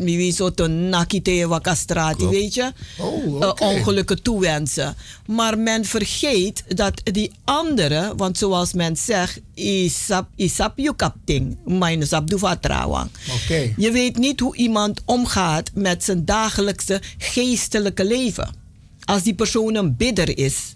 wie 0.00 0.32
zo 0.32 0.50
te 0.50 0.66
nakite 0.66 1.46
wakastrati, 1.48 2.26
weet 2.26 2.54
je? 2.54 2.72
Oh, 2.98 3.34
okay. 3.34 3.48
uh, 3.48 3.76
ongelukken 3.76 4.22
toewensen. 4.22 4.96
Maar 5.26 5.58
men 5.58 5.84
vergeet 5.84 6.64
dat 6.68 7.00
die 7.04 7.32
andere, 7.44 8.12
want 8.16 8.38
zoals 8.38 8.72
men 8.72 8.96
zegt, 8.96 9.40
isap, 9.54 10.28
isap 10.36 10.78
je 10.78 10.96
kapting, 10.96 11.56
minus 11.64 12.12
abdu 12.12 12.38
vertrouwen. 12.38 13.10
Okay. 13.44 13.74
Je 13.76 13.90
weet 13.90 14.16
niet 14.16 14.40
hoe 14.40 14.56
iemand 14.56 15.02
omgaat 15.04 15.70
met 15.74 16.04
zijn 16.04 16.24
dagelijkse 16.24 17.00
geestelijke 17.18 18.04
leven 18.04 18.64
als 19.06 19.22
die 19.22 19.34
persoon 19.34 19.74
een 19.74 19.96
bidder 19.96 20.38
is. 20.38 20.74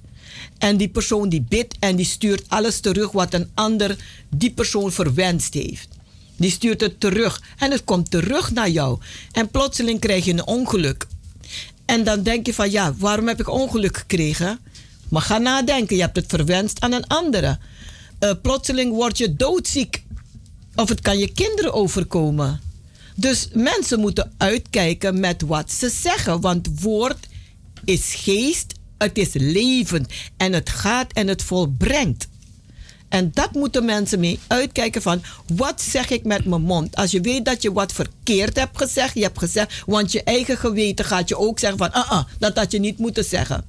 En 0.59 0.77
die 0.77 0.89
persoon 0.89 1.29
die 1.29 1.43
bidt 1.49 1.77
en 1.79 1.97
die 1.97 2.07
stuurt 2.07 2.45
alles 2.49 2.81
terug 2.81 3.13
wat 3.13 3.35
een 3.35 3.51
ander 3.55 3.97
die 4.29 4.53
persoon 4.53 4.93
verwenst 4.93 5.55
heeft. 5.55 5.89
Die 6.37 6.51
stuurt 6.51 6.81
het 6.81 7.01
terug 7.01 7.43
en 7.59 7.71
het 7.71 7.85
komt 7.85 8.11
terug 8.11 8.51
naar 8.51 8.71
jou. 8.71 8.99
En 9.33 9.51
plotseling 9.51 10.01
krijg 10.01 10.25
je 10.25 10.33
een 10.33 10.47
ongeluk. 10.47 11.07
En 11.85 12.05
dan 12.05 12.23
denk 12.23 12.47
je 12.47 12.55
van 12.55 12.71
ja, 12.71 12.95
waarom 12.99 13.29
heb 13.29 13.41
ik 13.41 13.49
ongeluk 13.49 13.97
gekregen? 13.97 14.59
Maar 15.09 15.23
ga 15.23 15.39
nadenken, 15.39 15.97
je 15.97 16.03
hebt 16.03 16.17
het 16.17 16.27
verwenst 16.29 16.81
aan 16.81 16.93
een 16.93 17.07
andere. 17.07 17.59
Uh, 18.21 18.31
plotseling 18.43 18.93
word 18.93 19.19
je 19.19 19.37
doodziek. 19.37 20.05
Of 20.75 20.89
het 20.89 21.01
kan 21.01 21.19
je 21.19 21.33
kinderen 21.33 21.73
overkomen. 21.73 22.61
Dus 23.15 23.49
mensen 23.53 24.01
moeten 24.01 24.33
uitkijken 24.37 25.21
met 25.21 25.43
wat 25.43 25.73
ze 25.73 25.89
zeggen. 25.89 26.41
Want 26.41 26.81
woord 26.81 27.27
is 27.91 28.15
geest, 28.15 28.75
het 28.99 29.19
is 29.19 29.29
levend 29.33 30.13
en 30.37 30.53
het 30.53 30.71
gaat 30.71 31.13
en 31.13 31.29
het 31.29 31.43
volbrengt. 31.43 32.29
En 33.09 33.31
dat 33.35 33.53
moeten 33.53 33.85
mensen 33.85 34.21
mee 34.21 34.39
uitkijken 34.47 35.03
van 35.03 35.23
wat 35.55 35.83
zeg 35.83 36.11
ik 36.11 36.25
met 36.25 36.45
mijn 36.45 36.63
mond. 36.63 36.97
Als 36.97 37.11
je 37.11 37.21
weet 37.21 37.45
dat 37.45 37.63
je 37.63 37.73
wat 37.73 37.93
verkeerd 37.93 38.57
hebt 38.57 38.77
gezegd, 38.77 39.15
je 39.15 39.23
hebt 39.23 39.39
gezegd, 39.39 39.83
want 39.87 40.13
je 40.13 40.23
eigen 40.23 40.57
geweten 40.57 41.05
gaat 41.05 41.29
je 41.29 41.39
ook 41.39 41.59
zeggen 41.59 41.79
van, 41.79 41.93
ah 41.93 42.25
dat 42.39 42.57
had 42.57 42.73
je 42.73 42.79
niet 42.79 42.99
moeten 42.99 43.25
zeggen. 43.25 43.65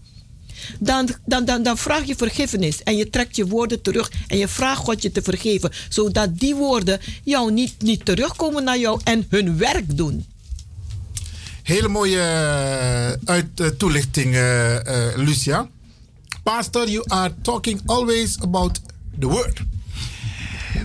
Dan, 0.79 1.09
dan, 1.25 1.45
dan, 1.45 1.63
dan 1.63 1.77
vraag 1.77 2.05
je 2.05 2.15
vergiffenis 2.15 2.83
en 2.83 2.97
je 2.97 3.09
trekt 3.09 3.35
je 3.35 3.47
woorden 3.47 3.81
terug 3.81 4.11
en 4.27 4.37
je 4.37 4.47
vraagt 4.47 4.83
God 4.83 5.01
je 5.01 5.11
te 5.11 5.21
vergeven, 5.21 5.71
zodat 5.89 6.39
die 6.39 6.55
woorden 6.55 6.99
jou 7.23 7.51
niet, 7.51 7.81
niet 7.81 8.05
terugkomen 8.05 8.63
naar 8.63 8.79
jou 8.79 9.01
en 9.03 9.25
hun 9.29 9.57
werk 9.57 9.97
doen. 9.97 10.25
Hele 11.63 11.87
mooie 11.87 12.21
uit, 13.25 13.59
uh, 13.59 13.67
toelichting, 13.67 14.35
uh, 14.35 15.13
Lucia. 15.15 15.69
Pastor, 16.43 16.89
you 16.89 17.03
are 17.09 17.33
talking 17.41 17.81
always 17.85 18.37
about 18.41 18.79
the 19.19 19.27
word. 19.27 19.59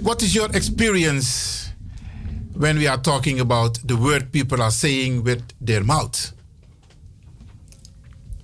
What 0.02 0.22
is 0.22 0.34
your 0.34 0.50
experience 0.54 1.70
when 2.52 2.76
we 2.78 2.86
are 2.86 3.00
talking 3.00 3.40
about 3.40 3.78
the 3.86 3.96
word 3.96 4.30
people 4.32 4.62
are 4.62 4.70
saying 4.70 5.22
with 5.24 5.42
their 5.60 5.84
mouth? 5.84 6.32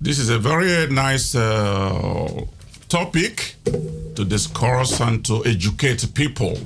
This 0.01 0.19
is 0.19 0.29
a 0.29 0.39
very 0.39 0.87
nice 0.87 1.35
uh, 1.35 2.45
topic 2.89 3.55
to 4.15 4.25
discuss 4.25 4.99
and 4.99 5.23
to 5.25 5.45
educate 5.45 6.13
people 6.13 6.57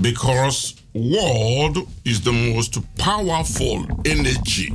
because 0.00 0.81
word 0.94 1.84
is 2.02 2.20
the 2.20 2.32
most 2.32 2.78
powerful 2.96 3.86
energy 4.02 4.72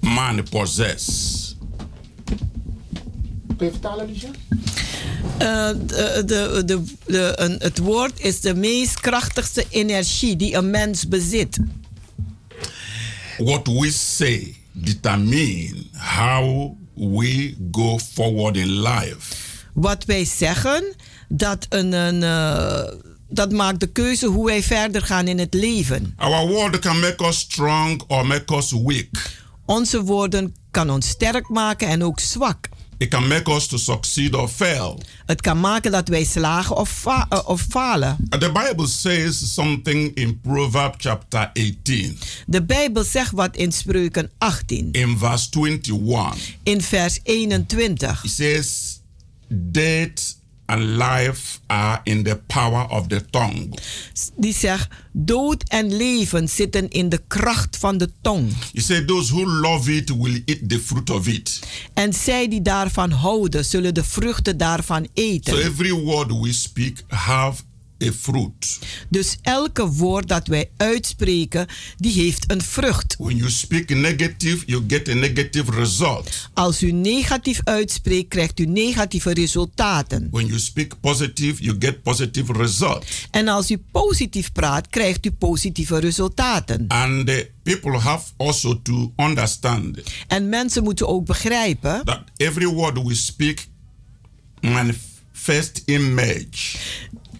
man 0.00 0.42
possess. 0.50 1.56
Kun 3.56 3.66
je 3.66 3.72
vertalen, 3.72 4.06
Lucia? 4.06 4.30
Eh, 5.38 5.68
de, 5.86 6.22
de, 6.26 6.62
de, 6.64 6.82
de, 7.06 7.32
een, 7.36 7.56
het 7.58 7.78
woord 7.78 8.20
is 8.20 8.40
de 8.40 8.54
meest 8.54 9.00
krachtigste 9.00 9.66
energie 9.70 10.36
die 10.36 10.54
een 10.54 10.70
mens 10.70 11.08
bezit. 11.08 11.58
What 13.38 13.66
we 13.66 13.90
say 13.90 14.56
determine 14.72 15.74
how 15.92 16.70
we 16.94 17.54
go 17.70 17.98
forward 17.98 18.56
in 18.56 18.80
life. 18.80 19.34
Wat 19.74 20.04
wij 20.04 20.24
zeggen, 20.24 20.94
dat, 21.28 21.66
een, 21.68 21.92
een, 21.92 22.22
eh, 22.22 22.98
dat 23.32 23.52
maakt 23.52 23.80
de 23.80 23.86
keuze 23.86 24.26
hoe 24.26 24.46
wij 24.46 24.62
verder 24.62 25.02
gaan 25.02 25.28
in 25.28 25.38
het 25.38 25.54
leven. 25.54 26.14
Our 26.16 26.48
word 26.48 26.78
can 26.78 27.00
make 27.00 27.24
us 27.26 27.38
strong 27.38 28.02
or 28.06 28.26
make 28.26 28.54
us 28.56 28.72
weak. 28.72 29.30
Onze 29.64 30.02
woorden 30.02 30.54
kan 30.70 30.90
ons 30.90 31.08
sterk 31.08 31.48
maken 31.48 31.88
en 31.88 32.04
ook 32.04 32.20
zwak. 32.20 32.68
It 32.98 33.08
can 33.08 33.26
make 33.28 33.50
us 33.54 33.66
to 33.66 33.76
succeed 33.76 34.34
or 34.34 34.48
fail. 34.48 35.00
Het 35.26 35.40
kan 35.40 35.60
maken 35.60 35.90
dat 35.92 36.08
wij 36.08 36.24
slagen 36.24 36.76
of, 36.76 36.88
fa- 36.90 37.26
eh, 37.28 37.48
of 37.48 37.66
falen. 37.68 38.16
The 38.28 38.52
Bible 38.52 38.86
says 38.86 39.54
something 39.54 40.14
in 40.14 40.40
Proverbs 40.40 40.96
chapter 40.98 41.50
18, 41.54 42.18
De 42.46 42.62
Bijbel 42.64 43.04
zegt 43.04 43.30
wat 43.32 43.56
in 43.56 43.72
Spreuken 43.72 44.30
18, 44.38 44.88
in 44.92 45.18
verse 45.18 45.48
21. 45.50 46.54
in 46.62 46.82
vers 46.82 47.20
21. 47.22 48.24
It 48.24 48.30
says, 48.30 49.00
Death 49.48 50.36
and 50.66 50.82
life 50.96 51.60
are 51.66 52.00
in 52.04 52.22
the 52.22 52.36
power 52.46 52.86
of 52.90 53.06
the 53.06 53.24
tongue. 53.30 53.74
Die 54.36 54.54
zegt, 54.54 54.88
dood 55.12 55.64
en 55.68 55.96
leven 55.96 56.48
zitten 56.48 56.90
in 56.90 57.08
de 57.08 57.22
kracht 57.28 57.76
van 57.76 57.98
de 57.98 58.10
tong. 58.22 58.52
He 58.72 58.80
said, 58.80 59.06
Those 59.08 59.32
who 59.34 59.46
love 59.46 59.92
it 59.96 60.10
will 60.16 60.42
eat 60.44 60.68
the 60.68 60.78
fruit 60.80 61.10
of 61.10 61.26
it. 61.26 61.60
En 61.94 62.12
zij 62.12 62.48
die 62.48 62.62
daarvan 62.62 63.10
houden, 63.10 63.64
zullen 63.64 63.94
de 63.94 64.04
vruchten 64.04 64.56
daarvan 64.56 65.02
So 65.02 65.08
eten. 65.22 65.56
every 65.64 65.92
word 65.92 66.40
we 66.40 66.52
speak 66.52 67.02
have 67.08 67.62
fruit. 68.10 68.78
Dus 69.08 69.38
elke 69.42 69.86
woord 69.86 70.28
dat 70.28 70.46
wij 70.46 70.70
uitspreken, 70.76 71.66
die 71.96 72.12
heeft 72.12 72.50
een 72.50 72.62
vrucht. 72.62 73.16
When 73.18 73.36
you 73.36 73.50
speak 73.50 73.88
negative, 73.88 74.66
you 74.66 74.84
get 74.86 75.08
a 75.08 75.14
negative 75.14 75.70
result. 75.70 76.48
Als 76.54 76.82
u 76.82 76.92
negatief 76.92 77.60
uitspreekt, 77.64 78.28
krijgt 78.28 78.60
u 78.60 78.64
negatieve 78.64 79.32
resultaten. 79.32 80.28
When 80.30 80.46
you 80.46 80.58
speak 80.58 81.00
positive, 81.00 81.62
you 81.62 81.76
get 81.78 82.02
positive 82.02 82.52
result. 82.52 83.04
En 83.30 83.48
als 83.48 83.70
u 83.70 83.82
positief 83.92 84.52
praat, 84.52 84.88
krijgt 84.88 85.26
u 85.26 85.30
positieve 85.30 85.98
resultaten. 85.98 86.84
And 86.88 87.26
the 87.26 87.50
people 87.62 87.98
have 87.98 88.30
also 88.36 88.82
to 88.82 89.12
understand 89.16 89.52
En 90.28 90.48
mensen 90.48 90.82
moeten 90.82 91.08
ook 91.08 91.26
begrijpen 91.26 92.04
that 92.04 92.22
every 92.36 92.66
word 92.66 93.02
we 93.02 93.14
speak 93.14 93.66
manifest 94.60 95.82
image. 95.84 96.78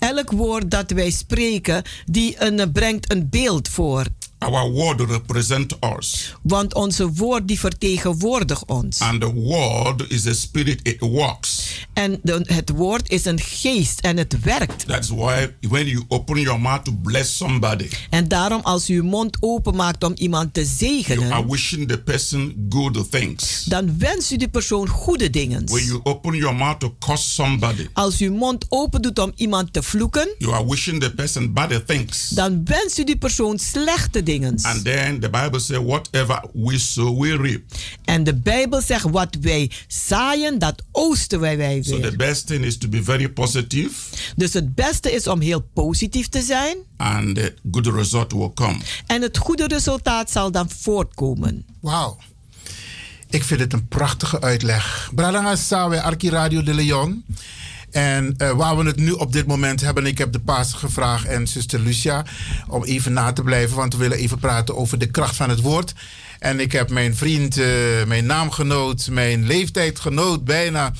Elk 0.02 0.30
woord 0.30 0.70
dat 0.70 0.90
wij 0.90 1.10
spreken, 1.10 1.82
die 2.04 2.34
een, 2.38 2.72
brengt 2.72 3.12
een 3.12 3.28
beeld 3.30 3.68
voor. 3.68 4.06
Our 4.42 4.70
word 4.72 5.00
represent 5.00 5.76
us. 5.98 6.34
Want 6.42 6.74
onze 6.74 7.08
woord 7.12 7.48
die 7.48 7.58
vertegenwoordigt 7.58 8.64
ons. 8.66 8.98
And 9.00 9.20
the 9.20 9.32
word 9.34 10.04
is 10.10 10.26
a 10.26 10.32
spirit, 10.32 10.80
it 10.82 11.00
works. 11.00 11.60
En 11.92 12.20
de- 12.22 12.40
het 12.46 12.70
woord 12.70 13.10
is 13.10 13.24
een 13.24 13.40
geest 13.40 14.00
en 14.00 14.16
het 14.16 14.40
werkt. 14.40 14.86
That's 14.86 15.08
why 15.08 15.54
when 15.60 15.86
you 15.86 16.04
open 16.08 16.40
your 16.40 16.60
mouth 16.60 16.84
to 16.84 16.92
bless 17.02 17.36
somebody, 17.36 17.88
En 18.10 18.28
daarom 18.28 18.60
als 18.62 18.90
u 18.90 18.96
uw 18.96 19.04
mond 19.04 19.36
openmaakt 19.40 20.04
om 20.04 20.12
iemand 20.16 20.54
te 20.54 20.60
you 20.60 20.72
are 20.90 21.04
zegenen, 21.04 21.48
wishing 21.48 21.88
the 21.88 21.98
person 21.98 22.66
good 22.70 23.10
things. 23.10 23.64
dan 23.64 23.98
wenst 23.98 24.30
u 24.30 24.36
die 24.36 24.48
persoon 24.48 24.88
goede 24.88 25.30
dingen. 25.30 25.64
When 25.66 25.84
you 25.84 26.00
open 26.02 26.34
your 26.36 26.54
mouth 26.56 26.80
to 26.80 26.94
curse 26.98 27.30
somebody, 27.30 27.86
Als 27.92 28.20
u 28.20 28.26
uw 28.26 28.34
mond 28.34 28.66
open 28.68 29.02
doet 29.02 29.18
om 29.18 29.32
iemand 29.36 29.72
te 29.72 29.82
vloeken, 29.82 30.28
you 30.38 30.52
are 30.54 30.66
wishing 30.66 31.00
the 31.00 31.10
person 31.14 31.52
bad 31.52 31.86
things. 31.86 32.28
dan 32.28 32.64
wenst 32.64 32.98
u 32.98 33.04
die 33.04 33.16
persoon 33.16 33.58
slechte 33.58 34.22
dingen. 34.22 34.30
And 34.40 34.84
then 34.84 35.20
the 35.20 35.30
Bible 35.30 35.60
says, 35.60 35.78
whatever 35.84 36.44
we 36.52 36.78
sow, 36.78 37.20
we 37.20 37.36
reap. 37.36 37.62
En 38.04 38.24
de 38.24 38.34
Bijbel 38.34 38.80
zegt, 38.80 39.10
wat 39.10 39.36
wij 39.40 39.70
zaaien, 39.88 40.58
dat 40.58 40.82
oosten 40.92 41.40
wij, 41.40 41.56
wij 41.56 41.82
So 41.82 41.96
weer. 42.00 42.10
the 42.10 42.16
best 42.16 42.46
thing 42.46 42.64
is 42.64 42.78
to 42.78 42.88
be 42.88 43.02
very 43.02 43.28
positive 43.28 43.90
Dus 44.36 44.52
het 44.52 44.74
beste 44.74 45.12
is 45.12 45.26
om 45.26 45.40
heel 45.40 45.60
positief 45.74 46.28
te 46.28 46.42
zijn. 46.42 46.76
and 46.96 47.34
the 47.34 47.54
good 47.70 47.86
result 47.86 48.32
will 48.32 48.50
come. 48.54 48.76
En 49.06 49.22
het 49.22 49.38
goede 49.38 49.66
resultaat 49.66 50.30
zal 50.30 50.50
dan 50.50 50.70
voortkomen. 50.70 51.64
Wauw. 51.80 52.18
Ik 53.30 53.44
vind 53.44 53.60
het 53.60 53.72
een 53.72 53.88
prachtige 53.88 54.40
uitleg. 54.40 55.10
Bralanga 55.14 55.56
Sawe, 55.56 56.02
Arki 56.02 56.28
Radio 56.30 56.62
de 56.62 56.74
Leon. 56.74 57.24
En 57.92 58.34
eh, 58.36 58.50
waar 58.50 58.76
we 58.76 58.84
het 58.84 58.96
nu 58.96 59.10
op 59.10 59.32
dit 59.32 59.46
moment 59.46 59.80
hebben, 59.80 60.06
ik 60.06 60.18
heb 60.18 60.32
de 60.32 60.40
paas 60.40 60.72
gevraagd 60.72 61.26
en 61.26 61.46
zuster 61.46 61.80
Lucia 61.80 62.24
om 62.68 62.84
even 62.84 63.12
na 63.12 63.32
te 63.32 63.42
blijven, 63.42 63.76
want 63.76 63.92
we 63.92 63.98
willen 63.98 64.18
even 64.18 64.38
praten 64.38 64.76
over 64.76 64.98
de 64.98 65.10
kracht 65.10 65.36
van 65.36 65.48
het 65.48 65.60
woord. 65.60 65.94
En 66.38 66.60
ik 66.60 66.72
heb 66.72 66.90
mijn 66.90 67.16
vriend, 67.16 67.58
eh, 67.58 67.66
mijn 68.06 68.26
naamgenoot, 68.26 69.08
mijn 69.10 69.46
leeftijdgenoot 69.46 70.44
bijna 70.44 70.92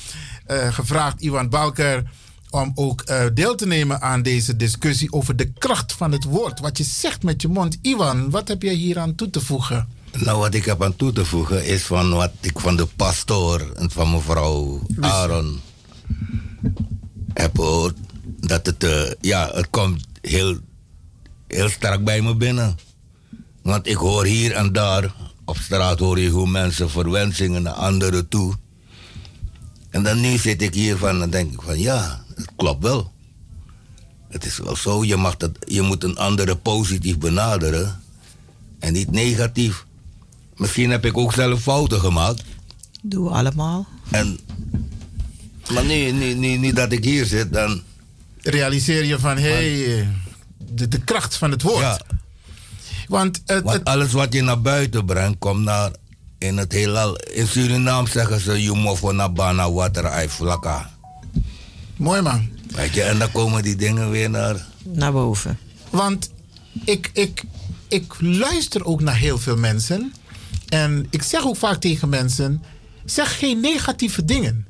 eh, 0.45 0.73
gevraagd, 0.73 1.21
Iwan 1.21 1.49
Balker, 1.49 2.03
om 2.49 2.71
ook 2.75 3.03
deel 3.33 3.55
te 3.55 3.67
nemen 3.67 4.01
aan 4.01 4.21
deze 4.21 4.55
discussie 4.55 5.11
over 5.11 5.35
de 5.35 5.51
kracht 5.57 5.93
van 5.93 6.11
het 6.11 6.23
woord. 6.23 6.59
Wat 6.59 6.77
je 6.77 6.83
zegt 6.83 7.23
met 7.23 7.41
je 7.41 7.47
mond. 7.47 7.77
Iwan, 7.81 8.29
wat 8.29 8.47
heb 8.47 8.61
jij 8.61 8.73
hier 8.73 8.99
aan 8.99 9.15
toe 9.15 9.29
te 9.29 9.41
voegen? 9.41 9.87
Nou, 10.17 10.39
wat 10.39 10.53
ik 10.53 10.65
heb 10.65 10.83
aan 10.83 10.95
toe 10.95 11.11
te 11.11 11.25
voegen 11.25 11.65
is 11.65 11.83
van 11.83 12.13
wat 12.13 12.31
ik 12.41 12.59
van 12.59 12.75
de 12.75 12.85
pastoor 12.85 13.71
en 13.75 13.91
van 13.91 14.11
mevrouw 14.11 14.81
Aaron 14.99 15.61
heb 17.33 17.55
gehoord. 17.55 17.97
Dat 18.39 18.65
het, 18.65 18.83
eh, 18.83 19.11
ja, 19.21 19.49
het 19.53 19.69
komt 19.69 20.05
heel, 20.21 20.57
heel 21.47 21.69
sterk 21.69 22.03
bij 22.03 22.21
me 22.21 22.35
binnen. 22.35 22.77
Want 23.61 23.87
ik 23.87 23.95
hoor 23.95 24.25
hier 24.25 24.51
en 24.51 24.73
daar, 24.73 25.13
op 25.45 25.57
straat 25.57 25.99
hoor 25.99 26.19
je 26.19 26.29
hoe 26.29 26.47
mensen 26.47 26.89
verwensingen 26.89 27.63
naar 27.63 27.73
anderen 27.73 28.27
toe. 28.27 28.53
En 29.89 30.03
dan 30.03 30.19
nu 30.19 30.37
zit 30.37 30.61
ik 30.61 30.73
hier 30.73 30.97
van, 30.97 31.19
dan 31.19 31.29
denk 31.29 31.53
ik 31.53 31.61
van 31.61 31.79
ja, 31.79 32.23
het 32.35 32.49
klopt 32.55 32.83
wel. 32.83 33.11
Het 34.29 34.45
is 34.45 34.57
wel 34.57 34.75
zo, 34.75 35.03
je, 35.03 35.15
mag 35.15 35.37
dat, 35.37 35.51
je 35.59 35.81
moet 35.81 36.03
een 36.03 36.17
andere 36.17 36.55
positief 36.55 37.17
benaderen 37.17 38.01
en 38.79 38.93
niet 38.93 39.11
negatief. 39.11 39.85
Misschien 40.55 40.89
heb 40.89 41.05
ik 41.05 41.17
ook 41.17 41.33
zelf 41.33 41.61
fouten 41.61 41.99
gemaakt. 41.99 42.43
Doen 43.01 43.23
we 43.23 43.29
allemaal. 43.29 43.87
En, 44.11 44.39
maar 45.71 45.85
nu, 45.85 46.11
nu, 46.11 46.33
nu, 46.33 46.57
nu 46.57 46.73
dat 46.73 46.91
ik 46.91 47.03
hier 47.03 47.25
zit, 47.25 47.53
dan... 47.53 47.81
Realiseer 48.41 49.05
je 49.05 49.19
van, 49.19 49.37
hé, 49.37 49.51
hey, 49.51 50.07
de, 50.57 50.87
de 50.87 51.03
kracht 51.03 51.35
van 51.35 51.51
het 51.51 51.61
woord. 51.61 52.03
Want, 53.07 53.41
het, 53.45 53.63
Want 53.63 53.83
alles 53.83 54.11
wat 54.11 54.33
je 54.33 54.41
naar 54.41 54.61
buiten 54.61 55.05
brengt, 55.05 55.37
komt 55.39 55.63
naar... 55.63 55.91
In 56.37 56.57
het 56.57 56.71
heelal... 56.71 57.15
In 57.15 57.47
Suriname 57.47 58.09
zeggen 58.09 58.39
ze... 58.39 58.61
Je 58.61 58.71
moet 58.71 59.11
naar 59.11 59.33
bana 59.33 59.71
water 59.71 60.05
uit 60.05 60.31
vlakka. 60.31 60.89
Mooi 61.95 62.21
man. 62.21 62.49
Weet 62.75 62.93
je, 62.93 63.03
en 63.03 63.19
dan 63.19 63.31
komen 63.31 63.63
die 63.63 63.75
dingen 63.75 64.09
weer 64.09 64.29
naar... 64.29 64.65
Naar 64.83 65.11
boven. 65.11 65.59
Want 65.89 66.31
ik, 66.85 67.09
ik, 67.13 67.43
ik 67.87 68.13
luister 68.19 68.85
ook 68.85 69.01
naar 69.01 69.17
heel 69.17 69.37
veel 69.37 69.57
mensen. 69.57 70.13
En 70.69 71.07
ik 71.09 71.23
zeg 71.23 71.45
ook 71.45 71.57
vaak 71.57 71.81
tegen 71.81 72.09
mensen: 72.09 72.63
zeg 73.05 73.39
geen 73.39 73.59
negatieve 73.59 74.25
dingen 74.25 74.67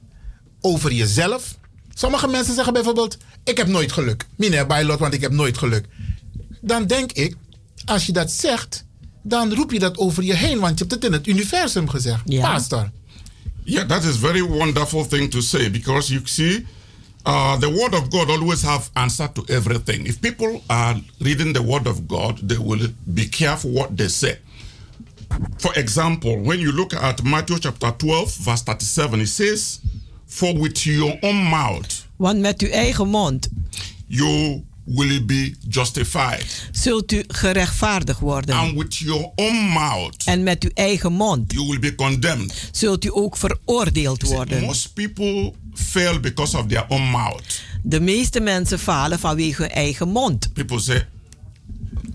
over 0.64 0.92
jezelf. 0.92 1.58
Sommige 1.94 2.28
mensen 2.28 2.54
zeggen 2.54 2.74
bijvoorbeeld: 2.74 3.18
Ik 3.44 3.58
heb 3.58 3.68
nooit 3.68 3.92
geluk. 3.92 4.26
Meneer 4.36 4.68
Bijlot, 4.68 5.00
want 5.00 5.14
ik 5.14 5.22
heb 5.22 5.32
nooit 5.32 5.58
geluk. 5.58 5.86
Dan 6.62 6.88
denk 6.88 7.12
ik: 7.12 7.36
Als 7.86 8.06
je 8.06 8.12
dat 8.12 8.32
zegt, 8.32 8.86
dan 9.22 9.54
roep 9.54 9.72
je 9.72 9.80
dat 9.80 9.98
over 9.98 10.24
je 10.24 10.34
heen, 10.34 10.60
want 10.60 10.80
je 10.80 10.86
hebt 10.86 10.96
het 10.96 11.06
in 11.06 11.14
het 11.14 11.28
universum 11.28 11.90
gezegd. 11.90 12.40
Pastor. 12.40 12.92
Yeah, 13.66 13.88
that 13.88 14.04
is 14.04 14.18
very 14.18 14.42
wonderful 14.42 15.08
thing 15.08 15.32
to 15.32 15.42
say 15.42 15.72
because 15.72 16.12
you 16.12 16.22
see, 16.26 16.66
uh, 17.26 17.58
the 17.60 17.72
word 17.72 17.94
of 17.94 18.10
God 18.10 18.30
always 18.30 18.62
have 18.62 18.90
answer 18.94 19.32
to 19.32 19.44
everything. 19.48 20.06
If 20.06 20.20
people 20.20 20.62
are 20.68 21.02
reading 21.20 21.54
the 21.54 21.64
word 21.64 21.88
of 21.88 22.08
God, 22.08 22.48
they 22.48 22.58
will 22.58 22.94
be 23.04 23.30
careful 23.30 23.72
what 23.72 23.98
they 23.98 24.10
say. 24.10 24.38
For 25.58 25.74
example, 25.80 26.38
when 26.44 26.60
you 26.60 26.72
look 26.72 26.94
at 26.94 27.24
Matthew 27.24 27.60
chapter 27.60 27.92
12, 27.92 28.36
verse 28.44 28.64
37, 28.64 29.22
it 29.22 29.28
says, 29.28 29.80
For 30.34 30.60
with 30.60 30.84
your 30.84 31.18
own 31.22 31.36
mouth 31.50 32.06
Want 32.16 32.40
met 32.40 32.62
uw 32.62 32.70
eigen 32.70 33.08
mond 33.08 33.50
you 34.08 34.64
will 34.86 35.26
be 35.26 35.56
justified, 35.70 36.68
zult 36.72 37.12
u 37.12 37.24
gerechtvaardigd 37.28 38.20
worden. 38.20 38.56
and 38.56 38.78
with 38.78 38.98
your 38.98 39.32
own 39.36 39.56
mouth 39.56 40.24
En 40.26 40.44
met 40.44 40.64
uw 40.64 40.70
eigen 40.74 41.14
mond 41.14 41.52
you 41.54 41.68
will 41.68 41.80
be 41.80 41.96
condemned. 41.96 42.70
zult 42.72 43.06
u 43.06 43.10
ook 43.14 43.38
veroordeeld 43.38 44.24
worden. 44.24 44.62
Most 44.62 44.94
people 44.94 45.54
fail 45.74 46.20
because 46.20 46.58
of 46.58 46.66
their 46.68 46.86
own 46.88 47.10
mouth. 47.10 47.62
De 47.84 48.00
meeste 48.00 48.40
mensen 48.40 48.80
falen 48.80 49.20
vanwege 49.20 49.62
hun 49.62 49.72
eigen 49.72 50.10
mond. 50.10 50.54
People 50.54 50.80
say, 50.80 51.08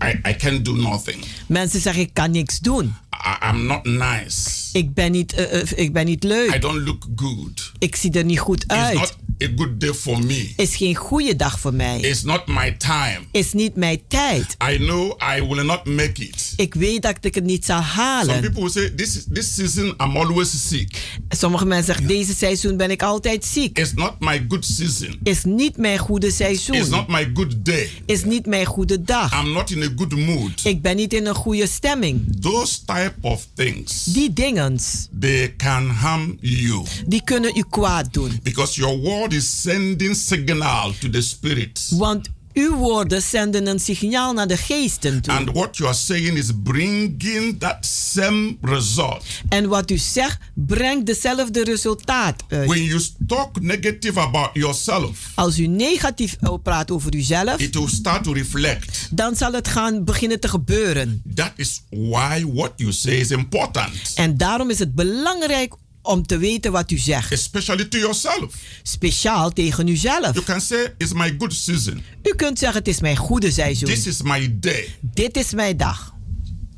I, 0.03 0.29
I 0.29 0.35
can't 0.35 0.65
do 0.65 0.75
nothing. 0.75 1.25
Mensen 1.47 1.79
zeggen 1.81 2.01
ik 2.03 2.13
kan 2.13 2.31
niks 2.31 2.59
doen. 2.59 2.85
I, 3.25 3.49
I'm 3.49 3.65
not 3.65 3.83
nice. 3.85 4.49
Ik 4.73 4.93
ben 4.93 5.11
niet, 5.11 5.33
eh, 5.33 5.61
eh, 5.61 5.67
ik 5.75 5.93
ben 5.93 6.05
niet 6.05 6.23
leuk. 6.23 6.55
I 6.55 6.59
don't 6.59 6.85
look 6.85 7.07
good. 7.15 7.68
Ik 7.79 7.95
zie 7.95 8.11
er 8.11 8.25
niet 8.25 8.39
goed 8.39 8.63
It's 8.63 8.73
uit. 8.73 9.15
A 9.43 9.47
good 9.55 9.79
day 9.79 9.93
for 9.93 10.25
me. 10.25 10.53
Is 10.55 10.75
geen 10.75 10.95
goede 10.95 11.35
dag 11.35 11.59
voor 11.59 11.73
mij. 11.73 11.99
It's 11.99 12.21
not 12.23 12.47
my 12.47 12.71
time. 12.77 13.19
Is 13.31 13.53
niet 13.53 13.75
mijn 13.75 13.99
tijd. 14.07 14.57
I 14.71 14.77
know 14.77 15.21
I 15.37 15.41
will 15.47 15.65
not 15.65 15.85
make 15.85 16.21
it. 16.23 16.53
Ik 16.55 16.73
weet 16.73 17.01
dat 17.01 17.17
ik 17.21 17.35
het 17.35 17.43
niet 17.43 17.65
zal 17.65 17.81
Some 17.81 17.91
halen. 17.93 18.41
people 18.41 18.61
will 18.61 18.69
say, 18.71 18.89
this, 18.89 19.23
this 19.33 19.53
season 19.55 19.85
I'm 19.85 20.17
always 20.17 20.67
sick. 20.67 21.19
Sommige 21.29 21.65
mensen 21.65 21.85
zeggen 21.85 22.07
deze 22.07 22.35
seizoen 22.35 22.77
ben 22.77 22.91
ik 22.91 23.03
altijd 23.03 23.45
ziek. 23.45 23.77
It's 23.79 23.93
not 23.93 24.13
my 24.19 24.45
good 24.47 24.65
season. 24.65 25.19
Is 25.23 25.43
niet 25.43 25.77
mijn 25.77 25.97
goede 25.97 26.27
It's 26.27 26.35
seizoen. 26.35 26.89
not 26.89 27.07
my 27.07 27.31
good 27.33 27.65
day. 27.65 27.89
Is 28.05 28.23
niet 28.23 28.45
mijn 28.45 28.65
goede 28.65 29.01
dag. 29.03 29.41
I'm 29.43 29.51
not 29.51 29.71
in 29.71 29.81
a 29.83 29.89
good 29.95 30.15
mood. 30.15 30.61
Ik 30.65 30.81
ben 30.81 30.95
niet 30.95 31.13
in 31.13 31.25
een 31.25 31.35
goede 31.35 31.67
stemming. 31.67 32.37
Those 32.41 32.77
type 32.85 33.13
of 33.21 33.47
things, 33.55 34.03
Die 34.03 34.33
dingens, 34.33 35.07
they 35.19 35.53
can 35.57 35.89
harm 35.89 36.37
you. 36.39 36.83
die 37.07 37.23
kunnen 37.23 37.57
u 37.57 37.63
kwaad 37.69 38.13
doen. 38.13 38.39
Because 38.43 38.79
your 38.79 38.97
word 38.99 39.28
is 39.33 39.61
sending 39.61 40.15
signal 40.15 40.93
to 40.99 41.09
the 41.09 41.21
spirits. 41.21 41.89
Want 41.91 42.29
uw 42.53 42.75
woorden 42.75 43.21
zenden 43.21 43.67
een 43.67 43.79
signaal 43.79 44.33
naar 44.33 44.47
de 44.47 44.57
geesten 44.57 45.21
toe. 45.21 45.33
And 45.33 45.49
what 45.51 45.77
you 45.77 45.89
are 45.89 45.97
saying 45.97 46.37
is 46.37 46.49
bringing 46.63 47.59
that 47.59 47.85
same 47.85 48.57
result. 48.61 49.23
En 49.49 49.67
wat 49.67 49.91
u 49.91 49.97
zegt, 49.97 50.37
brengt 50.53 51.05
dezelfde 51.05 51.63
resultaat 51.63 52.43
uit. 52.47 52.67
When 52.67 52.83
you 52.83 53.01
talk 53.27 53.61
negative 53.61 54.19
about 54.19 54.49
yourself, 54.53 55.31
Als 55.35 55.59
u 55.59 55.67
negatief 55.67 56.37
eh, 56.39 56.53
praat 56.63 56.91
over 56.91 57.15
uzelf, 57.15 57.59
it 57.59 57.75
will 57.75 57.87
start 57.87 58.23
to 58.23 58.33
reflect. 58.33 59.07
dan 59.11 59.35
zal 59.35 59.51
het 59.53 59.67
gaan 59.67 60.03
beginnen 60.03 60.39
te 60.39 60.47
gebeuren. 60.47 61.21
That 61.35 61.51
is 61.55 61.81
why 61.89 62.45
what 62.53 62.71
you 62.75 62.91
say 62.91 63.13
is 63.15 63.31
important, 63.31 63.91
En 64.15 64.37
daarom 64.37 64.69
is 64.69 64.79
het 64.79 64.95
belangrijk 64.95 65.73
om 66.09 66.25
te 66.25 66.37
weten 66.37 66.71
wat 66.71 66.91
u 66.91 66.97
zegt. 66.97 67.31
especially 67.31 67.85
to 67.85 67.97
yourself. 67.97 68.53
Speciaal 68.83 69.49
tegen 69.49 69.87
uzelf. 69.87 70.33
You 70.33 70.43
can 70.43 70.61
say, 70.61 70.93
It's 70.97 71.13
my 71.13 71.35
good 71.37 71.53
season. 71.53 72.03
U 72.23 72.35
kunt 72.35 72.59
zeggen, 72.59 72.77
het 72.77 72.87
is 72.87 72.99
mijn 72.99 73.17
goede 73.17 73.51
seizoen. 73.51 73.89
This 73.89 74.07
is 74.07 74.21
my 74.21 74.57
day. 74.59 74.95
Dit 75.01 75.37
is 75.37 75.53
mijn 75.53 75.77
dag. 75.77 76.13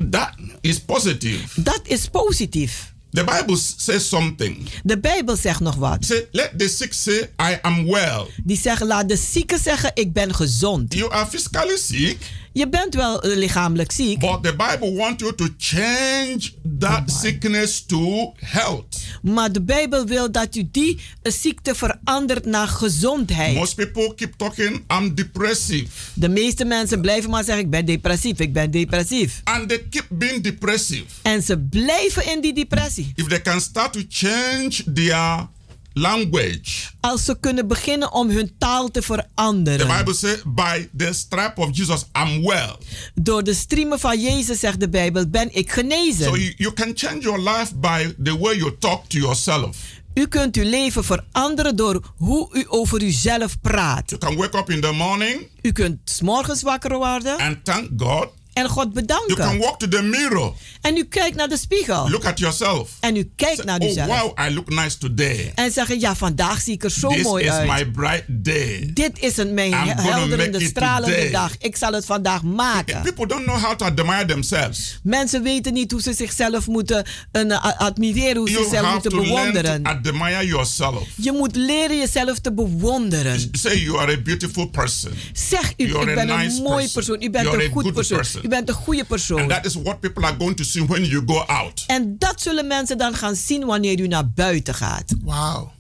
That 0.10 0.32
is 0.62 0.80
positive. 0.80 1.62
Dat 1.62 1.82
is 1.84 2.08
positief. 2.08 2.94
The 3.12 3.24
Bible 3.24 3.58
says 3.78 4.08
something. 4.10 4.70
De 4.84 5.00
Bijbel 5.00 5.36
zegt 5.36 5.60
nog 5.60 5.76
wat. 5.76 6.06
Say, 6.06 6.28
let 6.32 6.60
the 6.60 6.68
sick 6.68 6.94
say, 6.94 7.30
I 7.40 7.58
am 7.62 7.86
well. 7.86 8.26
Die 8.44 8.58
zegt, 8.58 8.82
laat 8.82 9.10
de 9.10 9.18
zieke 9.18 9.58
zeggen, 9.60 9.92
ik 9.94 10.14
ben 10.14 10.36
gezond. 10.36 10.94
You 10.94 11.12
are 11.12 11.28
physically 11.28 11.78
sick, 11.78 12.18
Je 12.54 12.70
bent 12.70 12.96
wel 12.96 13.22
eh, 13.22 13.38
lichamelijk 13.38 13.92
ziek, 13.92 14.20
but 14.20 14.44
the 14.44 14.56
Bible 14.56 14.94
wants 14.94 15.24
you 15.24 15.36
to 15.36 15.48
change 15.58 16.40
that 16.80 17.12
sickness 17.12 17.86
to 17.86 18.34
health. 18.40 18.98
maar 19.22 19.52
de 19.52 19.62
Bijbel 19.62 20.06
wil 20.06 20.32
dat 20.32 20.56
u 20.56 20.68
die 20.72 21.00
eh, 21.22 21.32
ziekte 21.32 21.76
verandert 21.76 22.46
naar 22.46 22.68
gezondheid. 22.68 23.56
Most 23.56 23.76
people 23.76 24.14
keep 24.16 24.34
talking, 24.38 24.84
I'm 25.00 25.16
depressive. 25.16 25.88
De 26.14 26.30
meeste 26.30 26.66
mensen 26.66 27.02
blijven 27.02 27.30
maar 27.30 27.44
zeggen, 27.44 27.64
ik 27.64 27.70
ben 27.70 27.86
depressief, 27.86 28.40
ik 28.40 28.54
ben 28.54 28.72
depressief. 28.72 29.42
And 29.44 29.70
they 29.70 29.86
keep 29.90 30.06
being 30.10 30.44
depressive. 30.44 31.06
En 31.22 31.44
ze 31.44 31.58
blijven 31.60 32.32
in 32.32 32.42
die 32.42 32.54
depressie. 32.54 33.12
If 33.16 33.28
they 33.28 33.42
can 33.42 33.62
start 33.62 33.94
to 33.94 34.02
change 34.10 34.84
their 34.94 35.48
language, 35.94 36.90
Als 37.00 37.26
ze 37.26 37.40
kunnen 37.40 37.68
beginnen 37.68 38.12
om 38.12 38.30
hun 38.30 38.52
taal 38.58 38.92
te 38.92 39.00
the 39.00 39.02
veranderen. 39.02 39.98
Bible 39.98 40.14
says, 40.14 40.42
by 40.46 40.90
the 40.98 41.14
stripe 41.14 41.62
of 41.62 41.78
Jesus, 41.78 42.06
I'm 42.14 42.46
well. 42.46 42.76
Door 43.16 43.44
de 43.44 43.54
striemen 43.54 44.00
van 44.00 44.20
Jezus, 44.22 44.60
zegt 44.60 44.80
de 44.80 44.90
Bijbel, 44.90 45.28
ben 45.30 45.56
ik 45.56 45.72
genezen. 45.72 46.24
So 46.26 46.38
you, 46.38 46.54
you 46.58 46.74
can 46.74 46.92
change 46.96 47.20
your 47.20 47.40
life 47.40 47.76
by 47.76 48.14
the 48.24 48.38
way 48.38 48.58
you 48.58 48.76
talk 48.80 49.06
to 49.08 49.18
yourself. 49.18 49.78
U 50.14 50.28
kunt 50.28 50.56
uw 50.56 50.64
leven 50.70 51.04
veranderen 51.04 51.76
door 51.76 52.14
hoe 52.18 52.50
u 52.54 52.66
over 52.68 53.02
uzelf 53.04 53.60
praat. 53.62 54.10
You 54.10 54.22
can 54.22 54.36
wake 54.36 54.58
up 54.58 54.70
in 54.70 54.82
the 54.82 54.92
morning 54.92 55.48
U 55.62 55.72
kunt 55.72 55.98
's 56.04 56.22
morgens 56.22 56.62
wakker 56.62 56.98
worden 56.98 57.38
and 57.38 57.66
thank 57.66 57.90
God. 57.98 58.28
En 58.54 58.68
God 58.68 58.90
You 58.94 59.06
can 59.06 59.06
bedanken. 59.28 59.58
walk 59.60 59.80
to 59.80 59.88
the 59.88 60.02
mirror, 60.02 60.54
En 60.82 60.98
u 60.98 61.04
kijkt 61.04 61.36
naar 61.36 61.48
de 61.50 61.58
spiegel. 61.58 62.10
look 62.10 62.26
at 62.26 62.40
yourself. 62.40 62.90
En 63.00 63.16
u 63.16 63.32
kijkt 63.36 63.64
naar 63.64 63.80
Oh, 63.80 63.90
uzelf. 63.90 64.08
wow, 64.22 64.40
I 64.50 64.54
look 64.54 64.70
nice 64.70 64.98
today. 64.98 65.52
En 65.56 65.72
zeggen, 65.72 66.00
ja, 66.00 66.16
vandaag 66.16 66.62
zie 66.62 66.74
ik 66.74 66.84
er 66.84 66.92
zo 66.92 67.08
This 67.10 67.24
mooi 67.24 67.44
is 67.44 67.50
uit. 67.50 67.68
my 67.70 67.86
bright 67.86 68.24
day. 68.28 68.90
Dit 68.94 69.20
is 69.20 69.38
een 69.38 69.54
mijn 69.54 69.72
I'm 69.72 69.98
helderende, 69.98 70.60
stralende 70.66 71.16
today. 71.16 71.32
dag. 71.32 71.58
Ik 71.58 71.76
zal 71.76 71.94
het 71.94 72.06
vandaag 72.06 72.44
maken. 72.44 73.02
People 73.02 73.28
don't 73.28 73.44
know 73.44 73.58
how 73.64 73.76
to 73.76 73.86
admire 73.86 74.26
themselves. 74.26 75.00
Mensen 75.04 75.44
weten 75.44 75.74
niet 75.74 75.92
hoe 75.92 76.02
ze 76.02 76.14
zichzelf 76.14 76.68
moeten 76.68 77.06
eh, 77.32 77.52
a- 77.52 77.76
admireren, 77.78 78.36
hoe 78.38 78.50
ze 78.50 78.56
zichzelf 78.56 78.92
moeten 78.94 79.12
bewonderen. 79.12 79.84
to 79.84 79.90
admire 79.90 80.46
yourself. 80.46 81.08
Je 81.16 81.32
moet 81.32 81.56
leren 81.56 81.98
jezelf 81.98 82.40
te 82.40 82.54
bewonderen. 82.54 83.50
Say 83.52 83.78
you 83.78 83.98
are 84.00 84.12
a 84.14 84.22
beautiful 84.22 84.66
person. 84.70 85.12
Zeg 85.34 85.74
u, 85.78 85.88
You 85.88 86.10
ik 86.10 86.16
ben 86.16 86.30
een 86.30 86.38
nice 86.38 86.62
mooi 86.62 86.90
persoon. 86.94 87.16
U 87.24 87.30
bent 87.30 87.46
You 87.46 87.56
are 87.56 87.66
een 87.66 87.72
goed 87.72 87.94
persoon. 87.94 88.18
person. 88.18 88.41
U 88.44 88.48
bent 88.48 88.70
een 88.70 88.76
goede 88.76 89.04
persoon. 89.04 89.40
And 89.42 89.50
that 89.50 89.66
is 89.66 89.74
what 89.76 90.00
people 90.00 90.24
are 90.26 90.36
going 90.38 90.56
to 90.58 90.64
see 90.64 90.86
when 90.86 91.06
you 91.06 91.24
go 91.26 91.40
out. 91.40 91.84
En 91.88 92.16
dat 92.18 92.42
zullen 92.42 92.68
mensen 92.68 92.98
dan 92.98 93.14
gaan 93.14 93.36
zien 93.36 93.66
wanneer 93.66 94.00
u 94.00 94.08
naar 94.08 94.30
buiten 94.30 94.74
gaat. 94.74 95.14
Wauw. 95.24 95.72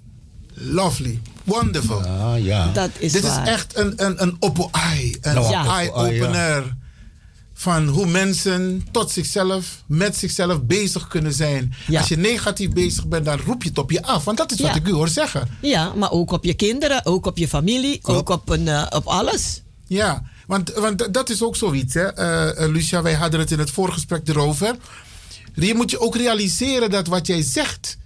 Lovely. 0.53 1.21
Wonderful. 1.43 2.01
Ah, 2.05 2.43
ja. 2.43 2.71
Dat 2.73 2.89
is 2.97 3.11
Dit 3.11 3.21
waar. 3.21 3.43
is 3.43 3.49
echt 3.49 3.77
een, 3.77 3.93
een, 4.05 4.21
een 4.21 4.35
open 4.39 4.67
eye. 4.71 5.17
Een 5.21 5.33
Nou, 5.33 5.49
Ja. 5.49 5.65
eye-opener. 5.77 6.75
Van 7.53 7.87
hoe 7.87 8.05
mensen 8.07 8.83
tot 8.91 9.11
zichzelf, 9.11 9.83
met 9.87 10.15
zichzelf 10.17 10.61
bezig 10.63 11.07
kunnen 11.07 11.33
zijn. 11.33 11.73
Ja. 11.87 11.99
Als 11.99 12.09
je 12.09 12.17
negatief 12.17 12.69
bezig 12.69 13.07
bent, 13.07 13.25
dan 13.25 13.39
roep 13.45 13.63
je 13.63 13.69
het 13.69 13.77
op 13.77 13.91
je 13.91 14.03
af. 14.03 14.23
Want 14.23 14.37
dat 14.37 14.51
is 14.51 14.59
wat 14.59 14.69
Ja. 14.69 14.75
ik 14.75 14.87
u 14.87 14.91
hoor 14.91 15.07
zeggen. 15.07 15.47
Ja, 15.61 15.93
maar 15.93 16.11
ook 16.11 16.31
op 16.31 16.43
je 16.43 16.53
kinderen, 16.53 17.05
ook 17.05 17.25
op 17.25 17.37
je 17.37 17.47
familie, 17.47 17.99
ook 18.01 18.29
op, 18.29 18.49
een, 18.49 18.67
eh, 18.67 18.85
op 18.89 19.05
alles. 19.05 19.61
Ja, 19.87 20.23
want, 20.51 20.71
want 20.73 21.13
dat 21.13 21.29
is 21.29 21.43
ook 21.43 21.55
zoiets, 21.55 21.93
hè. 21.93 22.07
Eh, 22.07 22.63
eh, 22.63 22.71
Lucia, 22.71 23.01
wij 23.01 23.13
hadden 23.13 23.39
het 23.39 23.51
in 23.51 23.59
het 23.59 23.71
voorgesprek 23.71 24.27
erover. 24.27 24.75
Je 25.53 25.73
moet 25.73 25.91
je 25.91 25.99
ook 25.99 26.15
realiseren 26.15 26.89
dat 26.89 27.07
wat 27.07 27.27
jij 27.27 27.41
zegt 27.41 27.97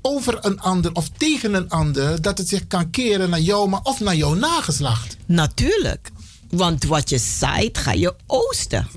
over 0.00 0.38
een 0.44 0.60
ander 0.60 0.92
of 0.92 1.08
tegen 1.08 1.54
een 1.54 1.68
ander, 1.68 2.22
dat 2.22 2.38
het 2.38 2.48
zich 2.48 2.66
kan 2.66 2.90
keren 2.90 3.30
naar 3.30 3.40
jou, 3.40 3.68
maar 3.68 3.80
of 3.82 4.00
naar 4.00 4.16
jouw 4.16 4.34
nageslacht. 4.34 5.16
Natuurlijk. 5.26 6.10
Want 6.50 6.84
wat 6.84 7.10
je 7.10 7.18
zaait, 7.18 7.78
ga 7.78 7.92
je 7.92 8.14
oosten. 8.26 8.88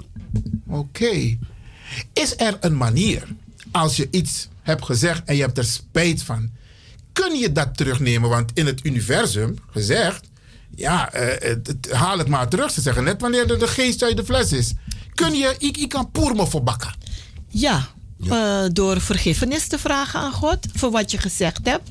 Oké. 0.68 1.38
Is 2.14 2.34
er 2.38 2.58
een 2.60 2.78
manier, 2.78 3.28
als 3.72 3.96
je 3.96 4.08
iets 4.12 4.48
hebt 4.62 4.86
gezegd 4.86 5.24
en 5.26 5.36
je 5.36 5.42
hebt 5.42 5.58
er 5.58 5.66
spijt 5.66 6.24
van, 6.24 6.50
kun 7.14 7.36
je 7.36 7.52
dat 7.52 7.78
terugnemen? 7.78 8.30
Want 8.30 8.52
in 8.54 8.66
het 8.66 8.86
universum 8.86 9.56
gezegd, 9.72 10.32
ja, 10.76 11.12
eh, 11.12 11.28
het- 11.58 11.92
haal 11.92 12.18
het 12.18 12.28
maar 12.28 12.48
terug. 12.50 12.72
Ze 12.72 12.82
zeggen 12.82 13.04
net 13.04 13.22
wanneer 13.22 13.48
de, 13.48 13.58
de 13.58 13.68
geest 13.68 14.04
uit 14.04 14.18
de 14.18 14.26
fles 14.26 14.52
is. 14.52 14.74
Kun 15.14 15.34
je, 15.34 15.56
ik, 15.58 15.78
ik 15.78 15.90
kan 15.90 16.12
poer 16.12 16.36
me 16.36 16.48
voor 16.48 16.64
bakken. 16.64 16.94
Ja, 17.48 17.88
eh, 18.30 18.64
door 18.72 19.02
vergiffenis 19.02 19.68
te 19.68 19.78
vragen 19.80 20.20
aan 20.20 20.32
God 20.34 20.58
voor 20.74 20.92
wat 20.92 21.12
je 21.12 21.18
gezegd 21.18 21.60
hebt. 21.64 21.90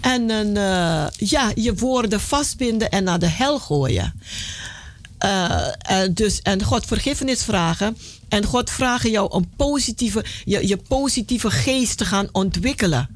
En 0.00 0.30
een, 0.30 0.56
eh, 0.56 1.06
ja, 1.28 1.52
je 1.54 1.74
woorden 1.74 2.20
vastbinden 2.20 2.90
en 2.90 3.04
naar 3.04 3.18
de 3.18 3.26
hel 3.28 3.58
gooien. 3.58 4.20
Eh, 5.18 5.66
en 5.78 6.14
dus, 6.14 6.40
en 6.42 6.62
God 6.62 6.84
vergiffenis 6.86 7.42
vragen. 7.42 7.96
En 8.28 8.44
God 8.44 8.70
vragen 8.70 9.10
jou 9.10 9.34
een 9.36 9.52
positieve, 9.56 10.24
je, 10.44 10.68
je 10.68 10.76
positieve 10.76 11.50
geest 11.50 11.98
te 11.98 12.04
gaan 12.04 12.28
ontwikkelen. 12.32 13.08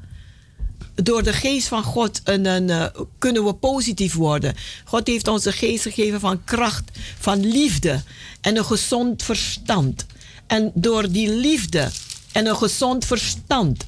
Door 1.03 1.23
de 1.23 1.33
geest 1.33 1.67
van 1.67 1.83
God 1.83 2.23
eh, 2.23 2.85
kunnen 3.17 3.45
we 3.45 3.53
positief 3.53 4.13
worden. 4.13 4.55
God 4.85 5.07
heeft 5.07 5.27
ons 5.27 5.45
een 5.45 5.53
geest 5.53 5.83
gegeven 5.83 6.19
van 6.19 6.43
kracht, 6.43 6.83
van 7.19 7.45
liefde 7.47 8.03
en 8.41 8.57
een 8.57 8.65
gezond 8.65 9.23
verstand. 9.23 10.05
En 10.47 10.71
door 10.73 11.11
die 11.11 11.29
liefde 11.29 11.89
en 12.31 12.45
een 12.45 12.55
gezond 12.55 13.05
verstand 13.05 13.85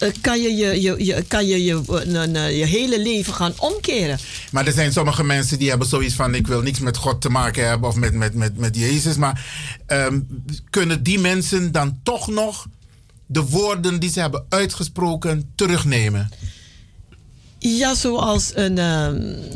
eh, 0.00 0.08
kan 0.20 0.42
je 0.42 0.56
je, 0.56 0.80
je, 0.80 1.04
je, 1.04 1.22
kan 1.28 1.46
je, 1.46 1.64
je, 1.64 1.82
eh, 2.32 2.58
je 2.58 2.64
hele 2.64 3.02
leven 3.02 3.34
gaan 3.34 3.52
omkeren. 3.58 4.18
Maar 4.50 4.66
er 4.66 4.72
zijn 4.72 4.92
sommige 4.92 5.24
mensen 5.24 5.58
die 5.58 5.68
hebben 5.68 5.88
zoiets 5.88 6.14
van... 6.14 6.34
ik 6.34 6.46
wil 6.46 6.60
niks 6.60 6.78
met 6.78 6.96
God 6.96 7.20
te 7.20 7.28
maken 7.28 7.68
hebben 7.68 7.88
of 7.88 7.94
met, 7.94 8.14
met, 8.14 8.34
met, 8.34 8.56
met 8.56 8.76
Jezus. 8.76 9.16
Maar 9.16 9.46
ehm, 9.86 10.20
kunnen 10.70 11.02
die 11.02 11.18
mensen 11.18 11.72
dan 11.72 11.98
toch 12.02 12.28
nog 12.28 12.66
de 13.32 13.42
woorden 13.42 14.00
die 14.00 14.10
ze 14.10 14.20
hebben 14.20 14.44
uitgesproken 14.48 15.50
terugnemen? 15.54 16.30
Ja, 17.58 17.94
zoals 17.94 18.50
een, 18.54 18.78
ehm, 18.78 19.14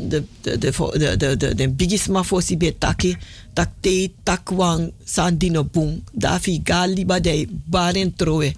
de, 0.09 0.23
de, 0.41 0.57
de, 0.57 1.17
de, 1.17 1.37
de, 1.37 1.55
de, 1.55 1.69
bigisma 1.69 2.23
fosi 2.23 2.57
betaki, 2.57 3.17
tak 3.53 3.69
te 3.79 4.11
takwang 4.23 4.91
sandino 5.03 5.63
boom, 5.63 6.03
dafi 6.11 6.61
galiba 6.63 7.19
de 7.19 7.47
baren 7.65 8.15
troe, 8.15 8.53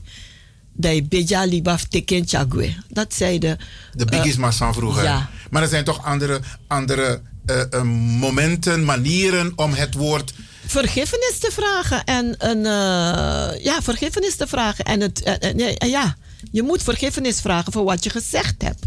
de 0.72 1.04
beja 1.10 1.46
liba 1.46 1.80
teken 1.90 2.28
chagwe. 2.28 2.74
Dat 2.90 3.14
zei 3.14 3.40
de... 3.40 3.58
De 3.94 4.06
eh, 4.06 4.18
bigismas 4.18 4.58
van 4.58 4.74
vroeger. 4.74 5.04
Ja. 5.04 5.30
Maar 5.50 5.62
er 5.62 5.68
zijn 5.68 5.84
toch 5.84 6.04
andere, 6.06 6.40
andere 6.68 7.22
eh, 7.46 7.82
momenten, 8.20 8.86
manieren 8.86 9.52
om 9.56 9.74
het 9.74 9.94
woord... 9.94 10.34
vergiffenis 10.68 11.38
te 11.40 11.52
vragen 11.52 12.04
en 12.04 12.36
een 12.38 12.66
eh, 12.66 13.64
ja 13.64 13.82
vergiffenis 13.82 14.36
te 14.36 14.48
vragen 14.48 14.86
en 14.86 15.02
het 15.02 15.40
nee, 15.56 15.78
en 15.78 15.90
ja 15.90 16.16
je 16.52 16.64
moet 16.64 16.84
vergiffenis 16.84 17.40
vragen 17.40 17.72
voor 17.72 17.84
wat 17.84 18.04
je 18.04 18.10
gezegd 18.10 18.62
hebt 18.62 18.84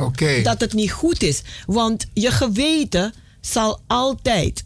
Oké. 0.00 0.42
dat 0.42 0.60
het 0.60 0.72
niet 0.72 0.92
goed 0.92 1.22
is 1.22 1.42
want 1.66 2.06
je 2.12 2.30
geweten 2.30 3.14
zal 3.40 3.80
altijd 3.86 4.64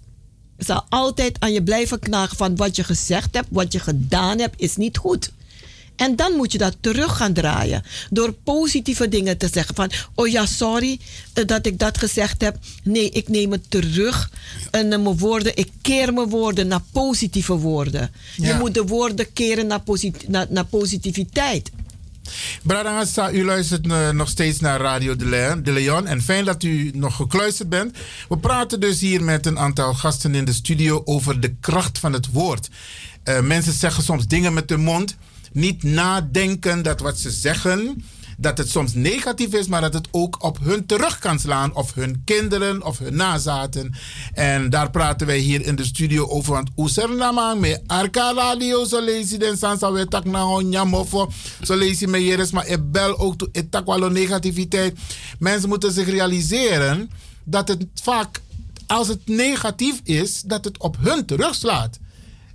zal 0.56 0.84
altijd 0.88 1.40
aan 1.40 1.52
je 1.52 1.62
blijven 1.62 1.98
knagen 1.98 2.36
van 2.36 2.56
wat 2.56 2.76
je 2.76 2.84
gezegd 2.84 3.34
hebt 3.34 3.48
wat 3.50 3.72
je 3.72 3.78
gedaan 3.78 4.38
hebt 4.38 4.60
is 4.60 4.76
niet 4.76 4.96
goed 4.96 5.30
en 5.98 6.16
dan 6.16 6.32
moet 6.32 6.52
je 6.52 6.58
dat 6.58 6.76
terug 6.80 7.16
gaan 7.16 7.32
draaien. 7.32 7.82
Door 8.10 8.32
positieve 8.32 9.08
dingen 9.08 9.38
te 9.38 9.48
zeggen. 9.52 9.74
Van, 9.74 9.90
oh 10.14 10.28
ja, 10.28 10.46
sorry 10.46 10.98
eh, 11.32 11.44
dat 11.46 11.66
ik 11.66 11.78
dat 11.78 11.98
gezegd 11.98 12.40
heb. 12.40 12.56
Nee, 12.82 13.10
ik 13.10 13.28
neem 13.28 13.52
het 13.52 13.70
terug. 13.70 14.30
En 14.70 14.92
eh, 14.92 14.98
mijn 15.02 15.18
woorden, 15.18 15.56
ik 15.56 15.68
keer 15.82 16.12
mijn 16.12 16.28
woorden 16.28 16.66
naar 16.66 16.82
positieve 16.92 17.56
woorden. 17.56 18.10
Je 18.36 18.56
moet 18.58 18.74
de 18.74 18.82
woorden 18.84 19.32
keren 19.32 19.66
naar, 19.66 19.80
posit- 19.80 20.28
naar, 20.28 20.46
naar 20.48 20.64
positiviteit. 20.64 21.70
Bradangasa, 22.62 23.30
u 23.32 23.44
luistert 23.44 23.86
eh, 23.86 24.10
nog 24.10 24.28
steeds 24.28 24.60
naar 24.60 24.80
Radio 24.80 25.16
de 25.16 25.24
Leon, 25.24 25.62
de 25.62 25.72
Leon. 25.72 26.06
En 26.06 26.22
fijn 26.22 26.44
dat 26.44 26.62
u 26.62 26.90
nog 26.94 27.16
gekluisterd 27.16 27.68
bent. 27.68 27.96
We 28.28 28.38
praten 28.38 28.80
dus 28.80 29.00
hier 29.00 29.22
met 29.24 29.46
een 29.46 29.58
aantal 29.58 29.94
gasten 29.94 30.34
in 30.34 30.44
de 30.44 30.52
studio 30.52 31.02
over 31.04 31.40
de 31.40 31.54
kracht 31.60 31.98
van 31.98 32.12
het 32.12 32.26
woord. 32.32 32.68
Mensen 33.42 33.72
zeggen 33.72 34.02
soms 34.02 34.26
dingen 34.26 34.52
met 34.52 34.70
hun 34.70 34.80
mond. 34.80 35.16
Niet 35.58 35.82
nadenken 35.82 36.82
dat 36.82 37.00
wat 37.00 37.18
ze 37.18 37.30
zeggen, 37.30 38.04
dat 38.36 38.58
het 38.58 38.68
soms 38.68 38.94
negatief 38.94 39.52
is, 39.52 39.66
maar 39.66 39.80
dat 39.80 39.94
het 39.94 40.08
ook 40.10 40.44
op 40.44 40.58
hun 40.62 40.86
terug 40.86 41.18
kan 41.18 41.38
slaan. 41.38 41.74
Of 41.74 41.94
hun 41.94 42.22
kinderen 42.24 42.84
of 42.84 42.98
hun 42.98 43.16
nazaten. 43.16 43.94
En 44.32 44.70
daar 44.70 44.90
praten 44.90 45.26
wij 45.26 45.38
hier 45.38 45.66
in 45.66 45.76
de 45.76 45.84
studio 45.84 46.28
over. 46.28 46.52
Want 46.52 46.70
Oesernamang 46.76 47.60
me 47.60 47.80
Arka 47.86 48.32
Radio, 48.34 48.84
zo 48.84 49.00
lees 49.00 49.30
je 49.30 49.38
den 49.38 49.58
sansa 49.58 49.92
we 49.92 50.06
tak 50.06 50.24
na 50.24 50.42
hon 50.42 50.68
nyamofo. 50.68 51.30
Zo 51.62 51.76
lees 51.76 51.98
je 51.98 52.06
me 52.06 52.24
jeres, 52.24 52.50
maar 52.50 52.66
ik 52.66 52.92
bel 52.92 53.18
ook 53.18 53.38
toe 53.38 53.48
etak 53.52 53.86
wel 53.86 54.10
negativiteit. 54.10 54.98
Mensen 55.38 55.68
moeten 55.68 55.92
zich 55.92 56.08
realiseren 56.08 57.10
dat 57.44 57.68
het 57.68 57.86
vaak, 58.02 58.40
als 58.86 59.08
het 59.08 59.26
negatief 59.26 60.00
is, 60.04 60.42
dat 60.42 60.64
het 60.64 60.78
op 60.78 60.96
hun 61.00 61.26
terugslaat. 61.26 61.98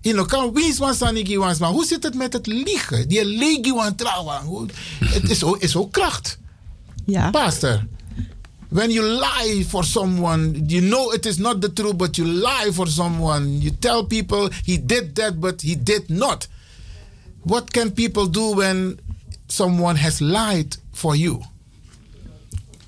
In 0.03 0.17
elkaar 0.17 0.51
wiens 0.51 0.77
was 0.77 0.97
sanigi 0.97 1.37
was, 1.37 1.59
maar 1.59 1.71
hoe 1.71 1.85
zit 1.85 2.03
het 2.03 2.15
met 2.15 2.33
het 2.33 2.47
liegen? 2.47 3.07
Die 3.07 3.25
legi 3.25 3.73
wan 3.73 3.95
trouwen. 3.95 4.69
Het 4.99 5.29
is 5.29 5.43
ook, 5.43 5.57
is 5.57 5.75
ook 5.75 5.91
kracht. 5.91 6.37
Ja. 7.05 7.29
Pastor. 7.29 7.85
When 8.69 8.91
you 8.91 9.05
lie 9.05 9.65
for 9.65 9.83
someone, 9.83 10.63
you 10.67 10.81
know 10.81 11.13
it 11.13 11.25
is 11.25 11.37
not 11.37 11.61
the 11.61 11.73
truth, 11.73 11.97
but 11.97 12.15
you 12.15 12.27
lie 12.27 12.73
for 12.73 12.87
someone. 12.87 13.61
You 13.61 13.71
tell 13.79 14.03
people 14.03 14.49
he 14.65 14.85
did 14.85 15.15
that, 15.15 15.39
but 15.39 15.61
he 15.61 15.83
did 15.83 16.09
not. 16.09 16.47
What 17.43 17.71
can 17.71 17.91
people 17.91 18.29
do 18.29 18.55
when 18.55 18.99
someone 19.47 19.95
has 19.95 20.19
lied 20.19 20.75
for 20.91 21.15
you? 21.15 21.41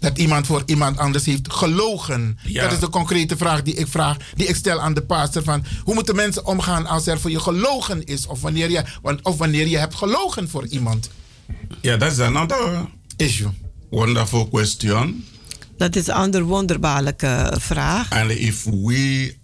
Dat 0.05 0.17
iemand 0.17 0.45
voor 0.45 0.63
iemand 0.65 0.97
anders 0.97 1.25
heeft 1.25 1.53
gelogen. 1.53 2.37
Ja. 2.43 2.63
Dat 2.63 2.71
is 2.71 2.79
de 2.79 2.89
concrete 2.89 3.37
vraag 3.37 3.61
die 3.61 3.73
ik, 3.73 3.87
vraag, 3.87 4.17
die 4.35 4.47
ik 4.47 4.55
stel 4.55 4.79
aan 4.81 4.93
de 4.93 5.01
pastor. 5.01 5.43
Van, 5.43 5.63
hoe 5.83 5.93
moeten 5.93 6.15
mensen 6.15 6.45
omgaan 6.45 6.85
als 6.85 7.07
er 7.07 7.19
voor 7.19 7.31
je 7.31 7.39
gelogen 7.39 8.05
is? 8.05 8.25
Of 8.27 8.41
wanneer 8.41 8.71
je, 8.71 8.83
of 9.21 9.37
wanneer 9.37 9.67
je 9.67 9.77
hebt 9.77 9.95
gelogen 9.95 10.49
voor 10.49 10.67
iemand? 10.67 11.09
Yeah, 11.81 11.99
that's 11.99 12.19
another 12.19 12.85
issue. 13.17 13.49
Wonderful 13.89 14.47
question. 14.47 15.25
Dat 15.77 15.95
is 15.95 16.07
een 16.07 16.13
andere 16.13 16.43
wonderbaarlijke 16.43 17.53
vraag. 17.59 18.09
And 18.09 18.31
if 18.31 18.63
we 18.63 19.35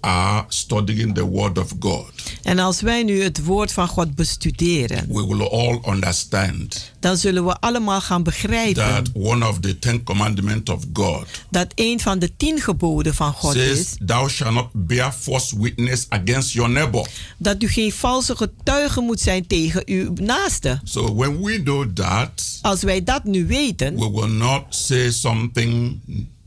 are 0.00 0.44
studying 0.48 1.14
the 1.14 1.24
Word 1.28 1.58
of 1.58 1.72
God, 1.80 2.04
En 2.42 2.58
als 2.58 2.80
wij 2.80 3.02
nu 3.02 3.22
het 3.22 3.44
woord 3.44 3.72
van 3.72 3.88
God 3.88 4.14
bestuderen, 4.14 5.06
we 5.08 5.26
will 5.26 5.46
all 5.48 5.80
understand 5.88 6.92
dan 7.00 7.16
zullen 7.16 7.44
we 7.46 7.60
allemaal 7.60 8.00
gaan 8.00 8.22
begrijpen 8.22 8.82
that 8.82 9.10
one 9.12 9.48
of 9.48 9.60
the 9.60 9.78
Ten 9.78 10.02
Commandments 10.02 10.70
of 10.70 10.84
God 10.92 11.26
dat 11.50 11.72
een 11.74 12.00
van 12.00 12.18
de 12.18 12.36
tien 12.36 12.60
geboden 12.60 13.14
van 13.14 13.32
God 13.32 13.52
says, 13.52 13.78
is 13.78 13.94
Thou 13.98 14.28
shalt 14.28 14.54
not 14.54 14.66
bear 14.72 15.12
false 15.12 15.58
witness 15.58 16.06
against 16.08 16.52
your 16.52 16.70
neighbor. 16.70 17.06
dat 17.36 17.62
u 17.62 17.68
geen 17.68 17.92
valse 17.92 18.36
getuige 18.36 19.00
moet 19.00 19.20
zijn 19.20 19.46
tegen 19.46 19.82
uw 19.86 20.12
naaste. 20.14 20.80
So 20.84 21.14
when 21.14 21.42
we 21.42 21.62
do 21.62 21.92
that, 21.92 22.58
Als 22.62 22.82
wij 22.82 23.04
dat 23.04 23.24
nu 23.24 23.46
weten, 23.46 23.94
we 23.94 24.10
will 24.10 24.30
not 24.30 24.62
say 24.68 25.10
something 25.10 26.00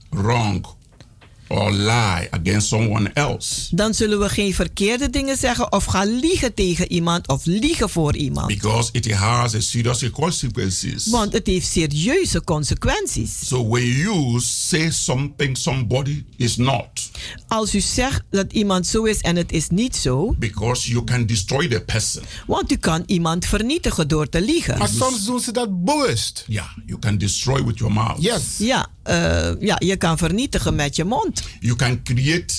wrong 0.10 0.66
or 1.48 1.72
lie 1.72 2.28
against 2.32 2.68
someone 2.68 3.10
else. 3.14 3.76
dan 3.76 3.94
zullen 3.94 4.20
we 4.20 4.30
geen 4.30 4.54
verkeerde 4.54 5.10
dingen 5.10 5.38
zeggen 5.38 5.72
of 5.72 5.86
gaan 5.86 6.20
liegen 6.20 6.54
tegen 6.54 6.92
iemand 6.92 7.28
of 7.28 7.46
liegen 7.46 7.90
voor 7.90 8.16
iemand. 8.16 8.48
Because 8.48 8.90
it 8.92 9.12
has 9.12 9.56
a 9.56 9.60
serious 9.60 10.10
consequences. 10.12 11.06
Want 11.08 11.34
het 11.34 11.48
heeft 11.48 11.68
serieuze 11.68 12.44
consequenties. 12.44 13.48
So 13.48 13.68
when 13.68 13.86
you 13.88 14.40
say 14.42 14.92
something 14.92 15.58
somebody 15.58 16.24
is 16.38 16.56
not, 16.58 17.12
Als 17.48 17.76
u 17.76 17.80
zegt 17.80 18.22
dat 18.30 18.54
iemand 18.54 18.88
zo 18.88 19.04
is 19.04 19.18
en 19.20 19.36
het 19.36 19.52
is 19.52 19.70
niet 19.70 19.96
zo, 19.96 20.36
because 20.40 20.90
you 20.92 21.04
can 21.04 21.26
destroy 21.26 21.68
the 21.68 21.82
person. 21.82 22.24
want 22.48 22.72
u 22.72 22.76
kan 22.76 23.04
iemand 23.06 23.46
vernietigen 23.46 24.08
door 24.08 24.30
te 24.30 24.42
liegen. 24.42 24.78
Maar 24.78 24.90
soms 24.90 25.26
doen 25.26 25.40
ze 25.40 25.52
dat 25.52 25.84
bewust. 25.86 26.44
Yeah, 26.48 26.66
you 26.86 27.00
can 27.00 27.18
destroy 27.18 27.64
with 27.64 27.78
your 27.78 27.94
mouth. 27.94 28.22
Yes. 28.22 28.42
Ja, 28.58 28.88
eh, 29.04 29.50
ja, 29.60 29.76
je 29.80 29.96
kan 29.98 30.18
vernietigen 30.18 30.76
met 30.76 30.96
je 30.96 31.04
mond. 31.04 31.44
You 31.60 31.76
can 31.76 32.04
create 32.04 32.54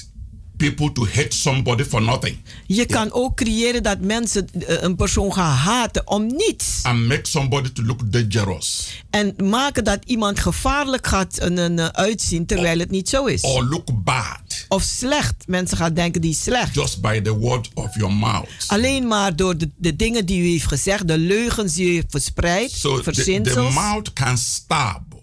people 0.57 0.93
to 0.93 1.07
hate 1.07 1.37
somebody 1.37 1.85
for 1.85 2.03
nothing 2.03 2.37
Je 2.66 2.87
kan 2.87 3.12
ook 3.12 3.37
creëren 3.37 3.83
dat 3.83 4.01
mensen 4.01 4.49
eh, 4.53 4.77
een 4.83 4.97
persoon 4.97 5.33
gaan 5.33 5.57
haten 5.57 6.07
om 6.09 6.27
niets. 6.27 6.81
and 6.83 7.07
make 7.07 7.29
somebody 7.29 7.73
to 7.73 7.83
look 7.83 8.12
dangerous 8.12 9.03
En 9.11 9.35
maken 9.45 9.85
dat 9.85 9.99
iemand 10.05 10.41
gevaarlijk 10.41 11.07
gaat 11.07 11.39
eh, 11.39 11.79
eh, 11.79 11.87
uitzien 11.87 12.47
terwijl 12.47 12.79
het 12.79 12.91
niet 12.91 13.09
zo 13.09 13.25
is. 13.25 13.43
or 13.43 13.65
look 13.65 14.05
bad 14.05 14.43
Of 14.69 14.83
slecht. 14.83 15.35
Mensen 15.47 15.77
gaan 15.77 15.95
denken 15.95 16.21
die 16.21 16.31
is 16.31 16.43
slecht. 16.43 16.75
just 16.75 17.01
by 17.01 17.21
the 17.21 17.37
word 17.39 17.71
of 17.75 17.97
your 17.97 18.15
mouth. 18.15 18.49
Alleen 18.66 19.07
maar 19.07 19.37
door 19.37 19.57
de, 19.59 19.71
de 19.77 19.97
dingen 19.97 20.27
die 20.27 20.43
u 20.43 20.51
heeft 20.51 20.66
gezegd, 20.66 21.09
de 21.09 21.19
leugens 21.19 21.75
die 21.75 21.91
u 21.91 21.95
heeft 21.95 22.11
verspreid, 22.11 22.71
So 22.71 23.01
the, 23.01 23.71
mouth 23.75 24.12
can 24.12 24.39
stab. 24.39 25.14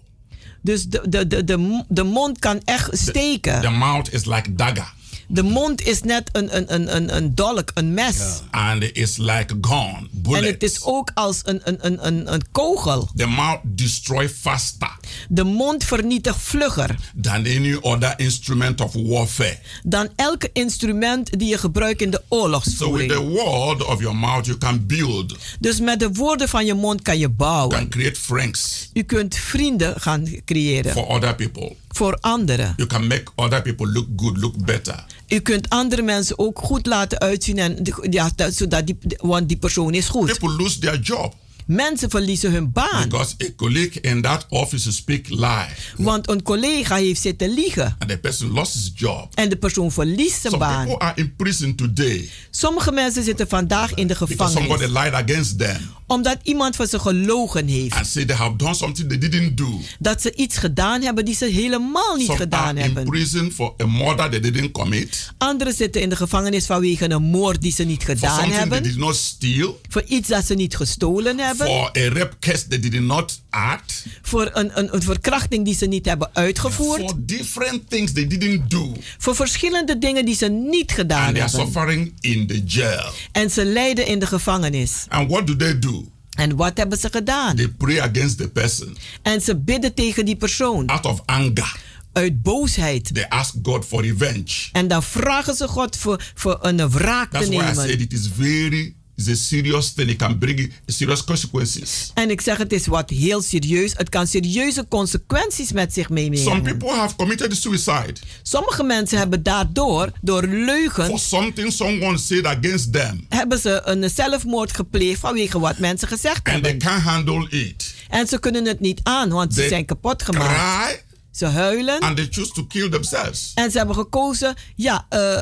Dus 0.62 0.86
de, 0.86 1.08
de, 1.08 1.26
de, 1.26 1.44
de, 1.44 1.84
de 1.88 2.02
mond 2.02 2.38
kan 2.38 2.60
echt 2.64 2.98
steken. 2.98 3.60
The 3.60 3.70
mouth 3.70 4.12
is 4.12 4.24
like 4.24 4.54
dagger 4.54 4.92
De 5.32 5.42
mond 5.42 5.82
is 5.86 6.02
net 6.02 6.28
een, 6.32 6.56
een, 6.56 6.74
een, 6.74 6.96
een, 6.96 7.16
een 7.16 7.34
dolk, 7.34 7.70
een 7.74 7.94
mes. 7.94 8.16
and 8.50 8.82
it's 8.82 9.16
like 9.16 9.54
gun, 9.60 9.94
En 9.96 10.08
bullet. 10.12 10.44
het 10.44 10.62
is 10.62 10.82
ook 10.82 11.10
als 11.14 11.40
een, 11.44 11.60
een, 11.64 11.78
een, 11.86 12.06
een, 12.06 12.32
een 12.32 12.42
kogel. 12.50 13.08
The 13.16 13.26
mouth 13.26 13.60
destroy 13.64 14.28
faster 14.28 14.90
De 15.28 15.44
mond 15.44 15.84
vernietigt 15.84 16.36
vlugger 16.38 16.96
than 17.22 17.34
any 17.34 17.74
other 17.80 18.14
instrument 18.16 18.80
of 18.80 18.92
warfare. 18.92 19.58
dan 19.82 20.08
elke 20.16 20.50
instrument 20.52 21.38
die 21.38 21.48
je 21.48 21.58
gebruikt 21.58 22.02
in 22.02 22.10
de 22.10 22.16
So 22.16 22.22
with 22.28 22.40
oorlogsvoering. 22.42 23.10
the 23.12 23.20
word 23.28 23.84
of 23.84 24.00
your 24.00 24.16
mouth, 24.16 24.46
you 24.46 24.58
can 24.58 24.86
build, 24.86 25.36
Dus 25.60 25.80
met 25.80 26.00
de 26.00 26.12
woorden 26.12 26.48
van 26.48 26.66
je 26.66 26.74
mond 26.74 27.02
kan 27.02 27.18
je 27.18 27.28
bouwen. 27.28 27.76
can 27.78 27.88
create 27.88 28.20
friends 28.20 28.90
U 28.92 29.02
kunt 29.02 29.36
vrienden 29.36 30.00
gaan 30.00 30.26
creëren 30.44 30.92
for 30.92 31.06
other 31.06 31.34
people. 31.34 31.76
Voor 31.96 32.18
anderen. 32.20 32.72
You 32.76 32.88
can 32.88 33.06
make 33.06 33.24
other 33.34 33.62
people 33.62 33.86
look 33.86 34.06
good, 34.16 34.36
look 34.36 34.64
better. 34.64 35.04
U 35.28 35.40
kunt 35.40 35.68
andere 35.68 36.02
mensen 36.02 36.38
ook 36.38 36.58
goed 36.58 36.86
laten 36.86 37.18
uitzien. 37.20 37.58
En, 37.58 37.78
ja, 38.10 38.30
dat- 38.36 38.54
zodat 38.54 38.86
die, 38.86 38.96
want 39.16 39.48
die 39.48 39.56
persoon 39.56 39.94
is 39.94 40.08
goed. 40.08 40.26
People 40.38 40.56
lose 40.62 40.78
their 40.78 41.00
job 41.00 41.34
Mensen 41.66 42.10
verliezen 42.10 42.52
hun 42.52 42.72
baan. 42.72 43.08
Because 43.08 43.34
a 43.44 43.46
colleague 43.56 44.00
in 44.00 44.22
that 44.22 44.46
office 44.48 44.92
speak 44.92 45.28
lie. 45.28 45.66
Want 45.96 46.28
een 46.30 46.42
collega 46.42 46.96
heeft 46.96 47.20
zitten 47.20 47.54
liegen. 47.54 47.96
And 47.98 48.10
the 48.10 48.18
person 48.18 48.50
lost 48.50 48.74
his 48.74 48.92
job. 48.94 49.34
En 49.34 49.48
de 49.48 49.56
persoon 49.56 49.92
verliest 49.92 50.40
zijn 50.40 50.52
Some 50.52 50.64
baan. 50.64 50.86
people 50.86 51.06
are 51.06 51.12
in 51.20 51.34
prison 51.36 51.74
today 51.74 52.28
Sommige 52.50 52.92
mensen 52.92 53.22
zitten 53.24 53.48
vandaag 53.48 53.94
in 53.94 54.06
de 54.06 54.16
because 54.28 54.52
somebody 54.52 54.84
gevangenis. 54.84 55.02
lied 55.04 55.30
against 55.30 55.58
them 55.58 55.80
Omdat 56.06 56.38
iemand 56.42 56.76
van 56.76 56.86
ze 56.86 56.98
gelogen 56.98 57.66
heeft. 57.66 57.94
and 57.94 58.06
say 58.06 58.24
they 58.24 58.36
have 58.36 58.56
done 58.56 58.74
something 58.74 59.08
they 59.08 59.18
didn't 59.18 59.56
do. 59.56 59.80
Dat 59.98 60.22
ze 60.22 60.34
iets 60.34 60.56
gedaan 60.56 61.02
hebben 61.02 61.24
die 61.24 61.34
ze 61.34 61.44
helemaal 61.44 62.16
niet 62.16 62.26
Some 62.26 62.38
gedaan 62.38 62.60
are 62.68 62.78
in 62.78 62.84
hebben. 62.84 63.04
prison 63.04 63.52
for 63.52 63.74
a 63.82 63.86
murder 63.86 64.30
they 64.30 64.40
didn't 64.40 64.70
commit. 64.72 65.30
Anderen 65.38 65.74
zitten 65.74 66.00
in 66.00 66.08
de 66.08 66.16
gevangenis 66.16 66.66
vanwege 66.66 67.10
een 67.10 67.22
moord 67.22 67.62
die 67.62 67.72
ze 67.72 67.84
niet 67.84 68.02
For 68.04 68.14
gedaan 68.14 68.30
something 68.30 68.52
they 68.52 68.60
hebben. 68.60 68.82
did 68.82 68.96
not 68.96 69.16
steal. 69.16 69.80
Voor 69.88 70.02
iets 70.06 70.28
dat 70.28 70.46
ze 70.46 70.54
niet 70.54 70.76
gestolen 70.76 71.38
hebben. 71.38 71.51
For 71.56 71.90
a 71.98 72.08
rape 72.08 72.34
case 72.40 72.68
they 72.68 72.78
did 72.80 73.00
not 73.00 73.42
act. 73.50 74.04
Voor 74.22 74.50
een, 74.52 74.78
een, 74.78 74.94
een 74.94 75.02
verkrachting 75.02 75.64
die 75.64 75.74
ze 75.74 75.86
niet 75.86 76.06
hebben 76.06 76.30
uitgevoerd. 76.32 77.00
For 77.00 77.14
different 77.26 77.90
things 77.90 78.12
they 78.12 78.26
didn't 78.26 78.70
do. 78.70 78.92
Voor 79.18 79.34
verschillende 79.36 79.98
dingen 79.98 80.24
die 80.24 80.34
ze 80.36 80.46
niet 80.48 80.92
gedaan 80.92 81.24
And 81.26 81.34
they 81.34 81.42
are 81.42 81.50
hebben. 81.56 81.72
suffering 81.72 82.12
in 82.20 82.46
the 82.46 82.62
jail. 82.64 83.12
En 83.32 83.50
ze 83.50 83.64
lijden 83.64 84.06
in 84.06 84.18
de 84.18 84.26
gevangenis. 84.26 85.04
And 85.08 85.30
what 85.30 85.46
do 85.46 85.56
they 85.56 85.78
do? 85.78 86.06
En 86.32 86.56
wat 86.56 86.76
hebben 86.76 86.98
ze 86.98 87.08
gedaan? 87.10 87.56
They 87.56 87.68
pray 87.68 88.00
against 88.00 88.38
the 88.38 88.48
person 88.48 88.96
En 89.22 89.40
ze 89.40 89.56
bidden 89.56 89.94
tegen 89.94 90.24
die 90.24 90.36
persoon. 90.36 90.86
out 90.86 91.04
of 91.06 91.22
anger. 91.24 91.76
Uit 92.12 92.42
boosheid. 92.42 93.14
They 93.14 93.28
ask 93.28 93.54
God 93.62 93.84
for 93.84 94.02
revenge. 94.02 94.68
En 94.72 94.88
dan 94.88 95.02
vragen 95.02 95.54
ze 95.54 95.68
God 95.68 95.96
voor, 95.96 96.24
voor 96.34 96.58
een 96.60 96.90
wraak 96.90 97.30
te 97.30 97.36
That's 97.38 97.48
why 97.48 97.54
I 97.54 97.58
nemen. 97.58 97.74
said 97.74 98.00
it 98.00 98.12
is 98.12 98.28
very 98.36 98.94
it's 99.28 99.40
a 99.40 99.44
serious 99.44 99.92
thing. 99.92 100.08
It 100.10 100.16
can 100.18 100.38
bring 100.38 100.72
serious 100.86 101.24
consequences. 101.24 102.10
En 102.14 102.30
ik 102.30 102.40
zeg, 102.40 102.56
het 102.56 102.72
is 102.72 102.86
wat 102.86 103.10
heel 103.10 103.42
serieus. 103.42 103.92
Het 103.96 104.08
kan 104.08 104.26
serieuze 104.26 104.86
consequenties 104.88 105.72
met 105.72 105.92
zich 105.92 106.06
Some 106.06 106.20
meebrengen. 106.20 106.62
people 106.62 106.90
have 106.96 107.16
committed 107.16 107.56
suicide 107.56 108.14
Sommige 108.42 108.82
mensen 108.82 109.18
hebben 109.18 109.42
daardoor, 109.42 110.12
door 110.20 110.42
for 110.42 110.48
leugens, 110.54 111.28
something 111.28 111.72
someone 111.72 112.18
said 112.18 112.46
against 112.46 112.92
them, 112.92 113.26
hebben 113.28 113.58
ze 113.58 113.80
een 113.84 114.10
zelfmoord 114.10 114.72
gepleegd 114.74 115.20
vanwege 115.20 115.58
wat 115.58 115.78
mensen 115.78 116.08
gezegd 116.08 116.48
and 116.48 116.62
they 116.62 116.70
hebben. 116.70 116.78
can't 116.78 117.02
handle 117.02 117.48
it. 117.50 117.94
En 118.08 118.26
ze 118.26 118.38
kunnen 118.38 118.64
het 118.64 118.80
niet 118.80 119.00
aan, 119.02 119.28
want 119.28 119.54
ze 119.54 119.60
They 119.60 119.68
zijn 119.68 119.84
kapot 119.84 120.22
gemaakt. 120.22 120.86
Cry 120.88 121.02
Ze 121.30 121.46
huilen 121.46 122.00
and 122.00 122.16
they 122.16 122.26
choose 122.30 122.52
to 122.52 122.64
kill 122.66 122.88
themselves 122.90 123.50
en 123.54 123.70
ze 123.70 123.78
hebben 123.78 123.96
gekozen, 123.96 124.54
ja, 124.76 125.06
eh, 125.08 125.40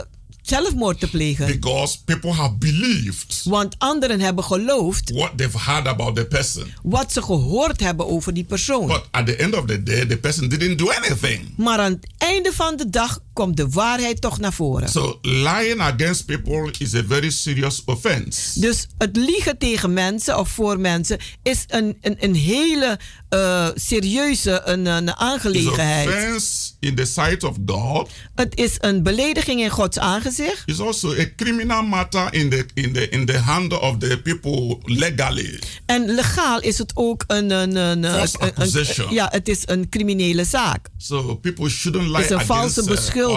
zelfmoord 0.55 1.01
te 1.01 1.09
plegen. 1.11 1.47
because 1.47 1.99
people 2.05 2.33
have 2.33 2.53
believed 2.59 3.41
Want 3.45 3.75
anderen 3.79 4.21
hebben 4.21 4.45
geloofd 4.45 5.11
what 5.11 5.39
they've 5.39 5.59
heard 5.59 5.87
about 5.87 6.17
the 6.17 6.27
person. 6.27 6.67
wat 6.83 7.13
ze 7.13 7.23
gehoord 7.23 7.81
hebben 7.81 8.07
over 8.07 8.35
die 8.35 8.45
persoon. 8.45 8.87
But 8.87 9.03
at 9.11 9.27
the 9.27 9.37
end 9.37 9.55
of 9.55 9.65
the 9.65 9.83
day, 9.83 10.07
the 10.07 10.17
person 10.17 10.49
didn't 10.49 10.79
do 10.79 10.91
anything. 10.91 11.41
Maar 11.57 11.79
aan 11.79 11.93
het 11.93 12.07
einde 12.19 12.53
van 12.53 12.77
de 12.77 12.91
dag 12.91 13.19
komt 13.41 13.57
de 13.57 13.69
waarheid 13.69 14.21
toch 14.21 14.39
naar 14.39 14.53
voren. 14.53 14.89
So 14.89 15.19
lying 15.23 15.81
against 15.81 16.27
people 16.27 16.71
is 16.79 16.95
a 16.95 17.03
very 17.09 17.31
serious 17.31 17.83
offense. 17.85 18.61
Dus 18.61 18.87
het 18.99 19.17
liegen 19.17 19.59
tegen 19.59 19.93
mensen 19.93 20.39
of 20.39 20.49
voor 20.49 20.81
mensen 20.81 21.19
is 21.43 21.65
een, 21.69 21.97
een, 22.01 22.17
een 22.19 22.35
hele 22.35 22.99
eh, 23.29 23.69
serieuze 23.75 24.61
een, 24.65 24.87
een 24.87 25.09
It's 25.09 25.19
aangelegenheid. 25.19 26.07
offense 26.09 26.71
in 26.81 26.95
the 26.95 27.05
sight 27.05 27.45
of 27.45 27.57
God. 27.67 28.11
Het 28.35 28.57
is 28.59 28.77
een 28.79 29.03
belediging 29.03 29.61
in 29.61 29.71
Gods 29.71 29.99
aangezicht. 29.99 30.63
It's 30.67 30.81
also 30.81 31.13
a 31.13 31.25
criminal 31.37 31.83
matter 31.83 32.35
in 32.35 32.51
the 32.51 32.67
in 32.75 32.93
the 32.93 33.09
in 33.09 33.27
the 33.27 33.39
hand 33.39 33.81
of 33.81 33.97
the 33.99 34.21
people 34.23 34.79
legally. 34.85 35.59
En 35.87 36.15
legaal 36.15 36.61
is 36.61 36.79
het 36.79 36.93
ook 36.95 37.25
een. 37.27 37.51
een, 37.51 37.77
een, 37.77 38.05
een- 38.05 38.05
een- 38.05 38.29
accusation. 38.41 39.15
ja, 39.15 39.29
het 39.31 39.49
is 39.49 39.63
een 39.65 39.89
criminele 39.89 40.45
zaak. 40.45 40.87
So 40.99 41.35
people 41.35 41.69
shouldn't 41.69 42.07
lie 42.07 42.17
Het 42.17 42.25
is 42.25 42.31
een 42.31 42.47
valse 42.47 42.81
uh, 42.81 42.87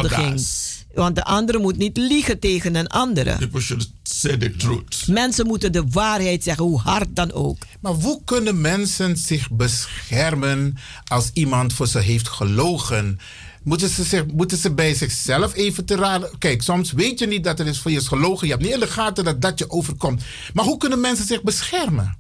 beschuldiging. 0.01 0.47
Want 0.93 1.15
de 1.15 1.23
andere 1.23 1.59
moet 1.59 1.77
niet 1.77 1.97
liegen 1.97 2.39
tegen 2.39 2.75
een 2.75 2.87
andere. 2.87 3.37
People 3.37 3.61
should 3.61 3.91
say 4.03 4.37
the 4.37 4.55
truth. 4.55 5.07
Mensen 5.07 5.47
moeten 5.47 5.71
de 5.71 5.83
waarheid 5.89 6.43
zeggen, 6.43 6.65
hoe 6.65 6.79
hard 6.79 7.15
dan 7.15 7.31
ook. 7.31 7.57
Maar 7.79 7.93
hoe 7.93 8.21
kunnen 8.25 8.61
mensen 8.61 9.17
zich 9.17 9.51
beschermen 9.51 10.77
als 11.03 11.29
iemand 11.33 11.73
voor 11.73 11.87
ze 11.87 11.99
heeft 11.99 12.27
gelogen? 12.27 13.19
Moeten 13.63 13.89
ze, 13.89 14.03
zich, 14.03 14.25
moeten 14.25 14.57
ze 14.57 14.73
bij 14.73 14.93
zichzelf 14.93 15.53
even 15.55 15.85
te 15.85 15.95
raden? 15.95 16.29
Kijk, 16.37 16.61
soms 16.61 16.91
weet 16.91 17.19
je 17.19 17.27
niet 17.27 17.43
dat 17.43 17.59
er 17.59 17.67
is 17.67 17.79
voor 17.79 17.91
je 17.91 17.97
is 17.97 18.07
gelogen. 18.07 18.47
Je 18.47 18.53
hebt 18.53 18.65
niet 18.65 18.73
in 18.73 18.79
de 18.79 18.87
gaten 18.87 19.23
dat 19.23 19.41
dat 19.41 19.59
je 19.59 19.69
overkomt. 19.69 20.23
Maar 20.53 20.65
hoe 20.65 20.77
kunnen 20.77 20.99
mensen 20.99 21.25
zich 21.25 21.43
beschermen? 21.43 22.17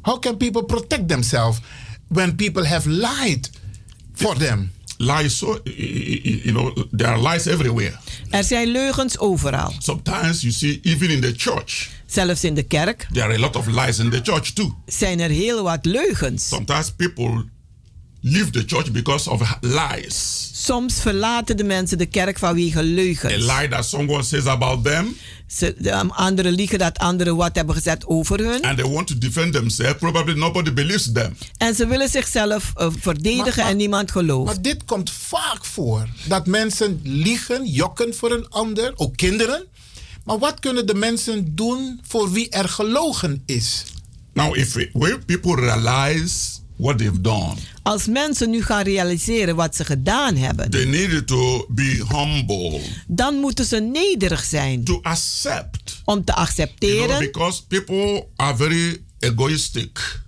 How 0.00 0.20
can 0.20 0.36
people 0.36 0.64
protect 0.64 1.08
themselves 1.08 1.58
when 2.08 2.34
people 2.36 2.66
have 2.66 2.88
lied 2.90 3.50
for 4.12 4.36
them? 4.36 4.70
Lies, 4.98 5.36
so 5.38 5.60
you 5.64 6.52
know, 6.52 6.72
there 6.96 7.08
are 7.12 7.30
lies 7.32 7.46
everywhere. 7.46 7.98
Er 8.30 8.44
zijn 8.44 8.68
leugens 8.68 9.18
overal. 9.18 9.72
Sometimes 9.78 10.40
you 10.40 10.52
see, 10.52 10.80
even 10.82 11.10
in 11.10 11.20
the 11.20 11.32
church, 11.36 11.88
Zelfs 12.06 12.44
in 12.44 12.54
de 12.54 12.62
kerk 12.62 13.06
there 13.12 13.24
are 13.26 13.34
a 13.34 13.38
lot 13.38 13.56
of 13.56 13.66
lies 13.66 13.98
in 13.98 14.10
the 14.10 14.20
church 14.22 14.50
too. 14.52 14.74
zijn 14.86 15.20
er 15.20 15.30
heel 15.30 15.62
wat 15.62 15.84
leugens. 15.84 16.48
Sometimes 16.48 16.90
people 16.90 17.44
leave 18.28 18.50
the 18.50 18.62
church 18.66 18.90
because 18.90 19.30
of 19.30 19.58
lies. 19.60 20.48
Soms 20.52 21.00
verlaten 21.00 21.56
de 21.56 21.64
mensen 21.64 21.98
de 21.98 22.06
kerk 22.06 22.38
vanwege 22.38 22.78
A 22.78 22.82
leugens. 22.82 23.34
lie 23.44 23.68
that 23.68 23.84
someone 23.84 24.22
says 24.22 24.46
about 24.46 24.84
them, 24.84 25.16
Ze, 25.46 25.74
um, 25.98 26.10
anderen 26.10 26.52
liegen 26.52 26.78
dat 26.78 26.98
anderen 26.98 27.36
wat 27.36 27.56
hebben 27.56 27.74
gezegd 27.74 28.06
over 28.06 28.38
hun. 28.38 28.62
and 28.62 28.78
they 28.78 28.90
want 28.90 29.06
to 29.06 29.18
defend 29.18 29.52
themselves. 29.52 29.96
Probably 29.98 30.34
nobody 30.34 30.72
believes 30.72 31.10
them. 31.12 31.36
En 31.56 31.74
ze 31.74 31.86
willen 31.86 32.08
zichzelf 32.08 32.72
eh, 32.76 32.88
verdedigen 32.98 33.44
Maar- 33.46 33.56
maar- 33.56 33.66
en 33.70 33.76
niemand 33.76 34.10
gelooft. 34.10 34.46
Maar 34.46 34.62
dit 34.62 34.84
komt 34.84 35.10
vaak 35.10 35.64
voor. 35.64 36.08
Dat 36.28 36.46
mensen 36.46 37.00
liegen, 37.02 37.66
jokken 37.66 38.14
voor 38.14 38.30
een 38.32 38.48
ander, 38.48 38.92
ook 38.96 39.16
kinderen. 39.16 39.64
Maar 40.24 40.38
wat 40.38 40.60
kunnen 40.60 40.86
de 40.86 40.94
mensen 40.94 41.54
doen 41.54 42.00
voor 42.06 42.32
wie 42.32 42.48
er 42.48 42.68
gelogen 42.68 43.42
is? 43.46 43.84
Now, 44.32 44.56
if 44.56 44.72
we, 44.72 44.90
when 44.92 45.24
people 45.24 45.54
realize 45.54 46.34
what 46.76 46.98
they've 46.98 47.20
done, 47.20 47.54
Als 47.82 48.06
mensen 48.06 48.50
nu 48.50 48.62
gaan 48.62 48.82
realiseren 48.82 49.56
wat 49.56 49.76
ze 49.76 49.84
gedaan 49.84 50.36
hebben, 50.36 50.70
they 50.70 50.84
need 50.84 51.26
to 51.26 51.66
be 51.68 52.04
humble 52.08 52.80
dan 53.06 53.34
moeten 53.34 53.64
ze 53.64 53.76
nederig 53.80 54.44
zijn 54.44 54.84
to 54.84 54.98
accept. 55.02 56.00
om 56.04 56.24
te 56.24 56.32
You 56.32 56.36
know, 56.36 56.36
accepteren. 56.36 57.18
because 57.18 57.66
people 57.66 58.26
are 58.36 58.56
very 58.56 59.02
egoistic. 59.18 60.20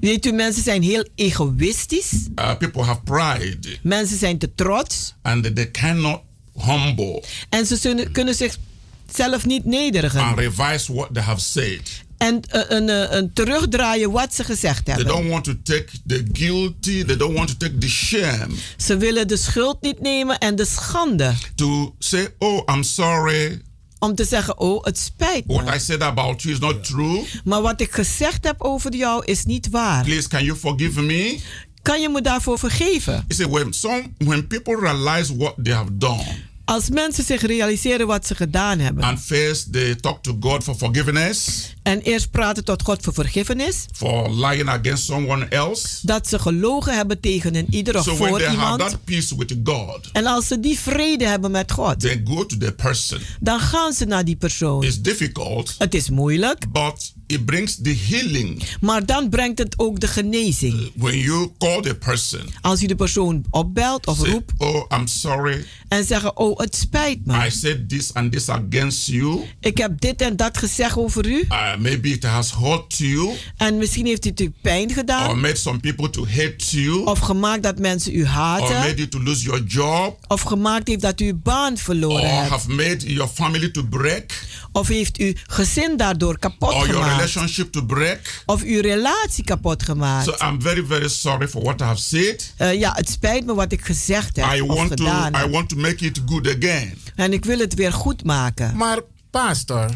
Weet 0.00 0.26
u, 0.26 0.32
mensen 0.32 0.62
zijn 0.62 0.82
heel 0.82 1.08
egoïstisch. 1.14 2.12
Uh, 2.38 2.56
people 2.56 2.82
have 2.82 3.00
pride, 3.04 3.78
Mensen 3.82 4.18
zijn 4.18 4.38
te 4.38 4.54
trots. 4.54 5.14
and 5.22 5.54
they 5.56 5.70
cannot 5.70 6.20
humble 6.54 7.22
En 7.48 7.66
ze 7.66 8.08
kunnen 8.12 8.34
zichzelf 8.34 9.46
niet 9.46 9.64
nederigen. 9.64 10.20
and 10.20 10.38
revise 10.38 10.92
what 10.94 11.08
they 11.14 11.22
have 11.22 11.40
said. 11.40 12.04
En 12.18 12.42
eh, 12.48 12.60
een, 12.68 12.88
eh, 12.88 13.16
een 13.16 13.32
terugdraaien 13.32 14.10
wat 14.10 14.34
ze 14.34 14.44
gezegd 14.44 14.84
They 14.84 14.94
hebben. 14.94 15.12
don't 15.14 15.28
want 15.30 15.44
to 15.44 15.52
take 15.62 15.86
the 16.06 16.24
guilty. 16.32 17.04
They 17.04 17.16
don't 17.16 17.34
want 17.36 17.48
to 17.48 17.54
take 17.56 17.78
the 17.78 17.88
shame. 17.88 18.46
Ze 18.76 18.96
willen 18.96 19.28
de 19.28 19.36
schuld 19.36 19.82
niet 19.82 20.00
nemen 20.00 20.38
en 20.38 20.56
de 20.56 20.64
schande. 20.64 21.34
To 21.54 21.94
say, 21.98 22.28
"Oh, 22.38 22.62
I'm 22.74 22.82
sorry. 22.82 23.60
Om 23.98 24.14
te 24.14 24.24
zeggen, 24.24 24.58
oh, 24.58 24.84
het 24.84 24.98
spijt 24.98 25.46
me. 25.46 25.54
What 25.62 25.74
I 25.74 25.78
said 25.78 26.02
about 26.02 26.42
you 26.42 26.54
is 26.54 26.60
not 26.60 26.84
true. 26.84 27.24
Maar 27.44 27.62
wat 27.62 27.80
ik 27.80 27.92
gezegd 27.92 28.44
heb 28.44 28.62
over 28.62 28.94
jou 28.94 29.24
is 29.24 29.44
niet 29.44 29.68
waar. 29.70 30.04
Please, 30.04 30.28
can 30.28 30.44
you 30.44 30.58
forgive 30.58 31.00
me?" 31.02 31.38
Kan 31.82 32.00
je 32.00 32.08
me 32.08 32.20
daarvoor 32.20 32.58
vergeven? 32.58 33.12
You 33.12 33.34
see, 33.42 33.48
when 33.48 33.72
some 33.72 34.02
when 34.18 34.46
people 34.46 34.76
realize 34.80 35.36
what 35.36 35.54
they 35.62 35.72
have 35.74 35.96
done, 35.96 36.24
Als 36.66 36.88
mensen 36.90 37.24
zich 37.24 37.42
realiseren 37.42 38.06
wat 38.06 38.26
ze 38.26 38.34
gedaan 38.34 38.78
hebben. 38.78 39.04
and 39.04 39.20
first 39.20 39.72
they 39.72 39.94
talk 39.94 40.22
to 40.22 40.36
God 40.40 40.62
for 40.64 40.74
forgiveness 40.74 41.48
En 41.82 42.00
eerst 42.00 42.30
praten 42.30 42.64
tot 42.64 42.82
God 42.82 43.02
voor 43.02 43.12
vergiffenis. 43.14 43.84
for 43.92 44.30
lying 44.30 44.68
against 44.68 45.04
someone 45.04 45.44
else. 45.44 45.98
Dat 46.02 46.28
ze 46.28 46.38
gelogen 46.38 46.94
hebben 46.96 47.20
tegen 47.20 47.54
een 47.54 47.66
ieder 47.70 47.96
of 47.96 48.02
So 48.04 48.16
when 48.16 48.28
voor 48.28 48.38
they 48.38 48.54
have 48.54 48.78
that 48.78 49.04
peace 49.04 49.36
with 49.36 49.54
God, 49.64 50.08
En 50.12 50.26
als 50.26 50.46
ze 50.46 50.60
die 50.60 50.78
vrede 50.78 51.26
hebben 51.26 51.50
met 51.50 51.72
God. 51.72 52.00
they 52.00 52.22
go 52.24 52.46
to 52.46 52.56
the 52.56 52.72
person. 52.72 53.20
Dan 53.40 53.60
gaan 53.60 53.92
ze 53.92 54.04
naar 54.04 54.24
die 54.24 54.36
persoon. 54.36 54.82
It's 54.82 55.00
difficult, 55.02 55.74
Het 55.78 55.94
is 55.94 56.10
moeilijk. 56.10 56.72
but 56.72 57.12
it 57.26 57.44
brings 57.46 57.74
the 57.82 57.96
healing. 58.08 58.62
Maar 58.80 59.06
dan 59.06 59.28
brengt 59.28 59.58
het 59.58 59.74
ook 59.78 60.00
de 60.00 60.06
genezing. 60.08 60.90
When 60.94 61.18
you 61.18 61.50
call 61.58 61.80
the 61.82 61.94
person, 61.94 62.40
Als 62.60 62.82
u 62.82 62.86
de 62.86 62.94
persoon 62.96 63.44
opbelt 63.50 64.06
of 64.06 64.18
say, 64.18 64.30
roept. 64.30 64.52
"Oh, 64.58 64.84
I'm 64.98 65.06
sorry. 65.06 65.64
En 65.88 66.04
zeggen, 66.04 66.36
oh, 66.36 66.58
het 66.58 66.76
spijt 66.76 67.26
me. 67.26 67.46
I 67.46 67.50
said 67.50 67.88
this 67.88 68.14
and 68.14 68.32
this 68.32 68.48
against 68.48 69.06
you. 69.06 69.40
Ik 69.60 69.78
heb 69.78 70.00
dit 70.00 70.20
en 70.20 70.36
dat 70.36 70.58
gezegd 70.58 70.96
over 70.96 71.26
u. 71.26 71.44
Uh, 71.48 71.76
maybe 71.76 72.08
it 72.08 72.22
has 72.24 72.54
hurt 72.54 72.96
you 72.96 73.30
En 73.56 73.76
misschien 73.78 74.06
heeft 74.06 74.24
het 74.24 74.40
u 74.40 74.52
pijn 74.62 74.90
gedaan. 74.92 75.28
or 75.30 75.38
made 75.38 75.56
some 75.56 75.78
people 75.80 76.10
to 76.10 76.26
hate 76.26 76.80
you 76.80 77.04
Of 77.04 77.18
gemaakt 77.18 77.62
dat 77.62 77.78
mensen 77.78 78.14
u 78.16 78.22
or 78.22 78.26
haten. 78.28 78.76
made 78.76 78.94
you 78.96 79.08
to 79.08 79.22
lose 79.22 79.42
your 79.42 79.62
job 79.64 80.18
Of 80.28 80.40
gemaakt 80.40 80.88
heeft 80.88 81.00
dat 81.00 81.20
u 81.20 81.26
uw 81.26 81.40
baan 81.42 81.72
or 81.72 81.78
verloren 81.78 82.36
hebt. 82.36 82.48
have 82.50 82.68
made 82.70 83.12
your 83.14 83.30
family 83.34 83.68
to 83.68 83.82
break 83.82 84.44
Of 84.72 84.88
heeft 84.88 85.16
uw 85.16 85.32
gezin 85.46 85.96
daardoor 85.96 86.38
kapot 86.38 86.72
or 86.74 86.82
gemaakt. 86.82 87.15
Relationship 87.16 87.72
to 87.72 87.82
break. 87.84 88.42
Of 88.46 88.62
uw 88.62 88.80
relatie 88.80 89.44
kapot 89.44 89.82
gemaakt. 89.82 90.24
So 90.24 90.46
I'm 90.46 90.60
very, 90.62 90.86
very 90.86 91.08
sorry 91.08 91.48
for 91.48 91.62
what 91.62 91.80
I 91.80 91.84
have 91.84 92.00
said. 92.00 92.52
Eh, 92.56 92.78
ja, 92.78 92.92
het 92.94 93.08
spijt 93.10 93.46
me 93.46 93.54
wat 93.54 93.72
ik 93.72 93.84
gezegd 93.84 94.36
heb 94.36 94.52
I 94.54 94.60
of 94.60 94.76
want 94.76 94.96
to 94.96 95.04
gedaan 95.04 95.34
I 95.34 95.36
heb. 95.36 95.50
want 95.50 95.68
to 95.68 95.76
make 95.76 96.04
it 96.04 96.20
good 96.26 96.46
again. 96.48 96.98
En 97.16 97.32
ik 97.32 97.44
wil 97.44 97.58
het 97.58 97.74
weer 97.74 97.92
goed 97.92 98.24
maken. 98.24 98.76
Maar 98.76 99.00
pastor, 99.30 99.90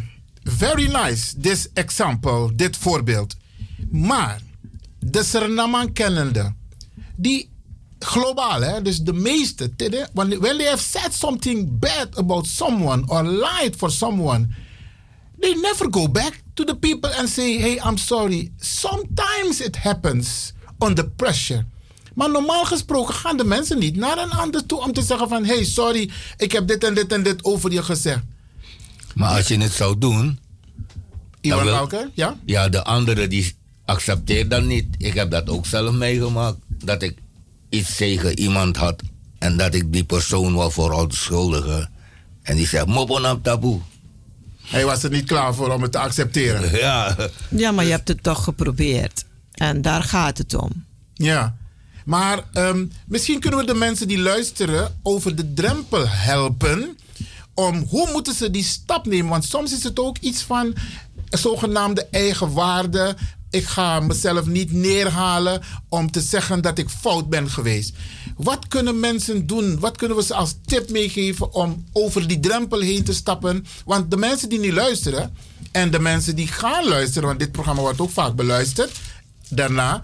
very 0.45 0.87
nice, 0.93 1.41
this 1.41 1.69
example, 1.75 2.51
dit 2.55 2.77
voorbeeld. 2.77 3.37
Maar 3.91 4.41
de 4.99 5.23
Surinaman 5.23 5.93
kennende, 5.93 6.55
die 7.17 7.51
globaal, 7.99 8.61
hè, 8.61 8.83
dus 8.83 8.99
de 8.99 9.13
meeste, 9.13 9.71
when 10.15 10.57
they 10.59 10.67
have 10.69 10.83
said 10.83 11.13
something 11.13 11.79
bad 11.79 12.09
about 12.19 12.47
someone 12.47 13.03
or 13.07 13.23
lied 13.23 13.77
for 13.77 13.91
someone, 13.91 14.49
they 15.41 15.55
never 15.55 15.87
go 15.91 16.09
back 16.09 16.43
to 16.61 16.75
the 16.75 16.77
people 16.77 17.11
and 17.19 17.29
say, 17.29 17.57
hey, 17.57 17.79
I'm 17.81 17.97
sorry. 17.97 18.51
Sometimes 18.61 19.61
it 19.61 19.77
happens 19.77 20.53
under 20.81 21.05
pressure. 21.05 21.65
Maar 22.15 22.31
normaal 22.31 22.65
gesproken 22.65 23.15
gaan 23.15 23.37
de 23.37 23.45
mensen 23.45 23.79
niet 23.79 23.97
naar 23.97 24.19
een 24.19 24.31
ander 24.31 24.67
toe 24.67 24.81
om 24.81 24.93
te 24.93 25.03
zeggen 25.03 25.29
van... 25.29 25.45
hey, 25.45 25.65
sorry, 25.65 26.11
ik 26.37 26.53
heb 26.53 26.67
dit 26.67 26.85
en 26.85 26.95
dit 26.95 27.13
en 27.13 27.23
dit 27.23 27.45
over 27.45 27.73
je 27.73 27.83
gezegd. 27.83 28.23
Maar 29.15 29.37
als 29.37 29.49
je 29.49 29.59
het 29.59 29.73
zou 29.73 29.99
doen. 29.99 30.39
Iwan 31.41 31.91
ja? 32.15 32.37
Ja, 32.45 32.69
de 32.69 32.85
andere 32.85 33.29
die 33.29 33.55
accepteert 33.85 34.51
dat 34.51 34.65
niet. 34.65 34.87
Ik 34.99 35.15
heb 35.15 35.31
dat 35.31 35.49
ook 35.49 35.67
zelf 35.67 35.95
meegemaakt. 35.95 36.59
Dat 36.69 37.03
ik 37.03 37.19
iets 37.69 37.97
tegen 37.97 38.39
iemand 38.39 38.77
had. 38.77 39.03
En 39.39 39.57
dat 39.57 39.75
ik 39.75 39.93
die 39.93 40.05
persoon 40.05 40.57
wel 40.57 40.71
vooral 40.71 41.07
schuldige. 41.11 41.89
En 42.43 42.57
die 42.57 42.67
zegt, 42.67 42.87
mopon 42.87 43.41
taboe. 43.43 43.81
Hij 44.71 44.85
was 44.85 45.03
er 45.03 45.11
niet 45.11 45.27
klaar 45.27 45.55
voor 45.55 45.73
om 45.73 45.83
het 45.83 45.93
te 45.93 45.99
accepteren. 45.99 46.79
Ja. 46.79 47.17
Ja, 47.49 47.71
maar 47.71 47.85
je 47.85 47.91
hebt 47.91 48.09
het 48.09 48.23
toch 48.23 48.45
geprobeerd. 48.45 49.25
En 49.53 49.83
daar 49.83 50.03
gaat 50.03 50.39
het 50.39 50.55
om. 50.55 50.85
Ja. 51.15 51.57
Maar 52.05 52.45
ehm, 52.53 52.87
misschien 53.07 53.41
kunnen 53.41 53.61
we 53.61 53.67
de 53.67 53.75
mensen 53.75 54.09
die 54.09 54.19
luisteren 54.19 54.99
over 55.03 55.37
de 55.37 55.55
drempel 55.55 56.09
helpen. 56.09 56.99
Om 57.55 57.85
hoe 57.89 58.09
moeten 58.13 58.35
ze 58.35 58.51
die 58.51 58.65
stap 58.65 59.07
nemen? 59.07 59.31
Want 59.31 59.45
soms 59.45 59.73
is 59.73 59.83
het 59.83 59.99
ook 59.99 60.19
iets 60.19 60.43
van 60.43 60.75
zogenaamde 61.31 62.07
eigenwaarde. 62.11 63.17
Ik 63.51 63.65
ga 63.65 64.01
mezelf 64.01 64.47
niet 64.47 64.73
neerhalen 64.73 65.63
om 65.89 66.11
te 66.11 66.21
zeggen 66.21 66.63
dat 66.63 66.79
ik 66.79 66.89
fout 66.89 67.29
ben 67.29 67.51
geweest. 67.51 67.95
Wat 68.37 68.69
kunnen 68.69 69.01
mensen 69.01 69.47
doen? 69.47 69.79
Wat 69.79 69.97
kunnen 69.97 70.17
we 70.17 70.23
ze 70.23 70.35
als 70.35 70.55
tip 70.65 70.91
meegeven 70.91 71.53
om 71.55 71.85
over 71.93 72.29
die 72.29 72.41
drempel 72.41 72.81
heen 72.81 73.05
te 73.05 73.15
stappen? 73.15 73.67
Want 73.85 74.11
de 74.11 74.17
mensen 74.17 74.49
die 74.49 74.59
niet 74.59 74.73
luisteren 74.73 75.37
en 75.73 75.91
de 75.91 75.99
mensen 75.99 76.37
die 76.37 76.47
gaan 76.47 76.89
luisteren, 76.89 77.29
want 77.29 77.39
dit 77.39 77.53
programma 77.53 77.81
wordt 77.81 78.01
ook 78.01 78.11
vaak 78.11 78.35
beluisterd 78.35 78.91
daarna, 79.49 80.03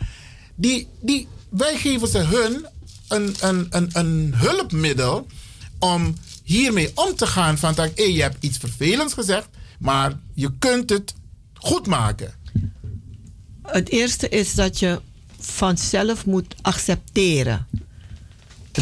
die, 0.54 0.88
die, 1.00 1.28
wij 1.48 1.76
geven 1.76 2.08
ze 2.08 2.18
hun 2.18 2.66
een, 3.08 3.36
een, 3.40 3.66
een, 3.70 3.90
een 3.92 4.34
hulpmiddel 4.36 5.26
om 5.78 6.16
hiermee 6.42 6.90
om 6.94 7.14
te 7.16 7.26
gaan. 7.26 7.58
Van 7.58 7.74
dat, 7.74 7.90
je 7.94 8.22
hebt 8.22 8.44
iets 8.44 8.58
vervelends 8.58 9.14
gezegd, 9.14 9.48
maar 9.78 10.18
je 10.34 10.52
kunt 10.58 10.90
het 10.90 11.14
goed 11.54 11.86
maken. 11.86 12.34
Het 13.66 13.88
eerste 13.88 14.28
is 14.28 14.54
dat 14.54 14.78
je 14.78 15.00
vanzelf 15.38 16.26
moet 16.26 16.54
accepteren 16.62 17.66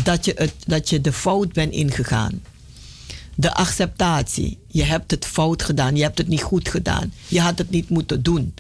dat 0.02 0.24
je, 0.24 0.32
het, 0.36 0.55
dat 0.66 0.90
je 0.90 1.01
de 1.01 1.12
fout 1.12 1.52
bent 1.52 1.73
ingegaan. 1.73 2.43
De 3.35 3.55
acceptatie. 3.55 4.59
Je 4.69 4.82
hebt 4.85 5.11
het 5.11 5.27
fout 5.27 5.62
gedaan. 5.62 5.97
Je 5.97 6.02
hebt 6.02 6.19
het 6.19 6.28
niet 6.28 6.43
goed 6.43 6.69
gedaan. 6.69 7.12
Je 7.28 7.40
had 7.40 7.59
het 7.59 7.70
niet 7.70 7.89
moeten 7.89 8.23
doen. 8.23 8.55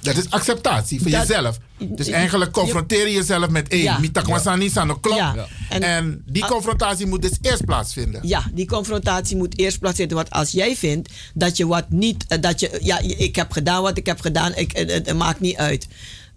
Dat 0.00 0.16
is 0.16 0.30
acceptatie 0.30 1.00
voor 1.00 1.10
Dat- 1.10 1.26
jezelf. 1.26 1.58
Dus 1.88 2.08
eigenlijk 2.08 2.52
confronteer 2.52 3.06
je 3.08 3.14
jezelf 3.14 3.48
met... 3.48 3.70
Hé, 3.72 3.76
Ja. 3.76 3.98
mitakwasani 3.98 4.70
aan 4.74 4.88
de 4.88 5.00
klok. 5.00 5.16
Ja. 5.16 5.34
En, 5.68 5.82
En- 5.82 6.22
die 6.26 6.44
confrontatie 6.46 7.06
moet 7.06 7.22
dus 7.22 7.38
eerst 7.40 7.64
plaatsvinden. 7.64 8.20
Ja, 8.28 8.44
die 8.52 8.66
confrontatie 8.66 9.36
moet 9.36 9.58
eerst 9.58 9.78
plaatsvinden. 9.78 10.16
Want 10.16 10.30
als 10.30 10.50
jij 10.50 10.76
vindt 10.76 11.08
dat 11.34 11.56
je 11.56 11.66
wat 11.66 11.90
niet, 11.90 12.24
eh, 12.28 12.40
dat 12.40 12.60
je, 12.60 12.78
ja, 12.82 12.98
ik 12.98 13.36
heb 13.36 13.50
gedaan 13.52 13.82
wat 13.82 13.96
ik 13.98 14.06
heb 14.06 14.20
gedaan, 14.20 14.54
ik, 14.54 14.76
het, 14.76 14.90
het- 14.92 15.06
het 15.06 15.16
maakt 15.16 15.40
niet 15.40 15.56
uit. 15.56 15.88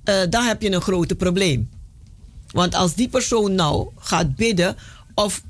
Eh, 0.04 0.16
dan 0.30 0.44
heb 0.46 0.62
je 0.62 0.72
een 0.72 0.82
grote 0.82 1.16
probleem. 1.16 1.70
Want 2.52 2.76
als 2.76 2.94
die 2.96 3.08
persoon 3.10 3.56
nou 3.56 3.88
gaat 4.00 4.36
bidden 4.36 4.76
of 5.14 5.42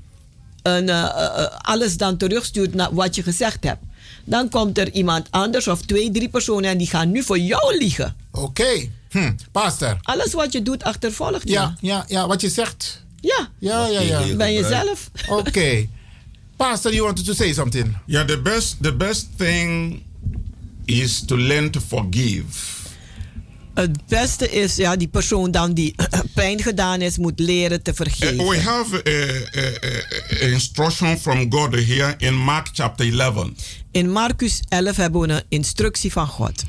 een, 0.62 0.90
eh, 0.90 1.04
eh, 1.04 1.44
eh, 1.44 1.46
alles 1.62 1.98
dan 1.98 2.18
terugstuurt 2.18 2.74
naar 2.74 2.94
wat 2.94 3.16
je 3.16 3.24
gezegd 3.24 3.64
hebt, 3.64 3.82
dan 4.26 4.50
komt 4.50 4.78
er 4.78 4.92
iemand 4.92 5.28
anders 5.30 5.68
of 5.68 5.82
twee, 5.82 6.12
drie 6.12 6.30
personen 6.30 6.70
en 6.70 6.78
die 6.78 6.88
gaan 6.88 7.12
nu 7.12 7.24
voor 7.24 7.40
jou 7.40 7.78
liegen. 7.78 8.16
Oké, 8.36 8.90
hm, 9.10 9.32
pastor. 9.52 9.98
Alles 10.02 10.34
wat 10.34 10.52
je 10.52 10.62
doet 10.62 10.84
achtervolgt 10.84 11.44
je. 11.44 11.52
Ja, 11.52 11.78
ja, 11.82 12.06
ja, 12.08 12.28
wat 12.28 12.42
je 12.42 12.50
zegt. 12.50 13.02
Ja. 13.22 13.50
Ja, 13.60 13.88
ja, 13.88 14.00
ja. 14.00 14.36
Ben 14.36 14.54
jezelf. 14.54 15.12
Oké. 15.28 15.88
Pastor, 16.56 16.94
you 16.94 17.04
wanted 17.04 17.26
to 17.26 17.34
say 17.34 17.54
something? 17.54 17.98
Yeah, 18.06 18.28
the 18.28 18.42
best 18.42 18.76
the 18.82 18.96
best 18.96 19.28
thing 19.38 20.02
is 20.86 21.26
to 21.26 21.38
learn 21.38 21.70
to 21.70 21.80
forgive. 21.80 22.82
Het 23.74 24.06
beste 24.08 24.50
is, 24.50 24.76
ja, 24.76 24.96
die 24.96 25.08
persoon 25.08 25.52
dan 25.52 25.74
die 25.74 25.96
pijn 26.34 26.62
gedaan 26.62 27.02
is, 27.02 27.18
moet 27.18 27.40
leren 27.40 27.82
te 27.82 27.94
vergeven. 27.94 28.40
Uh, 28.40 28.50
we 28.50 28.60
have 28.62 29.04
a, 29.08 30.46
instruction 30.46 31.18
from 31.18 31.52
God 31.52 31.74
here 31.74 32.14
in 32.18 32.34
Mark 32.34 32.70
chapter 32.74 33.20
11. 33.20 33.50
In 33.92 34.12
Marcus 34.12 34.60
11 34.70 34.96
hebben 34.96 35.22
we 35.22 35.28
een 35.28 35.44
instructie 35.50 36.12
van 36.12 36.28
God. 36.28 36.64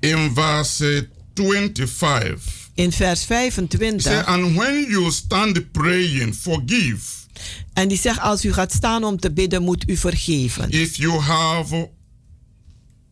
In 0.00 0.34
verse 0.34 1.08
25. 1.34 2.70
In 2.74 2.92
vers 2.92 3.20
He 3.20 3.50
25. 3.50 4.00
said, 4.02 4.26
and 4.26 4.56
when 4.56 4.86
you 4.88 5.10
stand 5.10 5.72
praying, 5.72 6.34
forgive. 6.34 7.18
En 7.72 7.88
die 7.88 7.98
zegt, 7.98 8.20
als 8.20 8.44
u 8.44 8.52
gaat 8.52 8.72
staan 8.72 9.04
om 9.04 9.16
te 9.20 9.32
bidden, 9.32 9.62
moet 9.62 9.88
u 9.88 9.96
vergeven. 9.96 10.70
If 10.70 10.96
you 10.96 11.20
have 11.20 11.90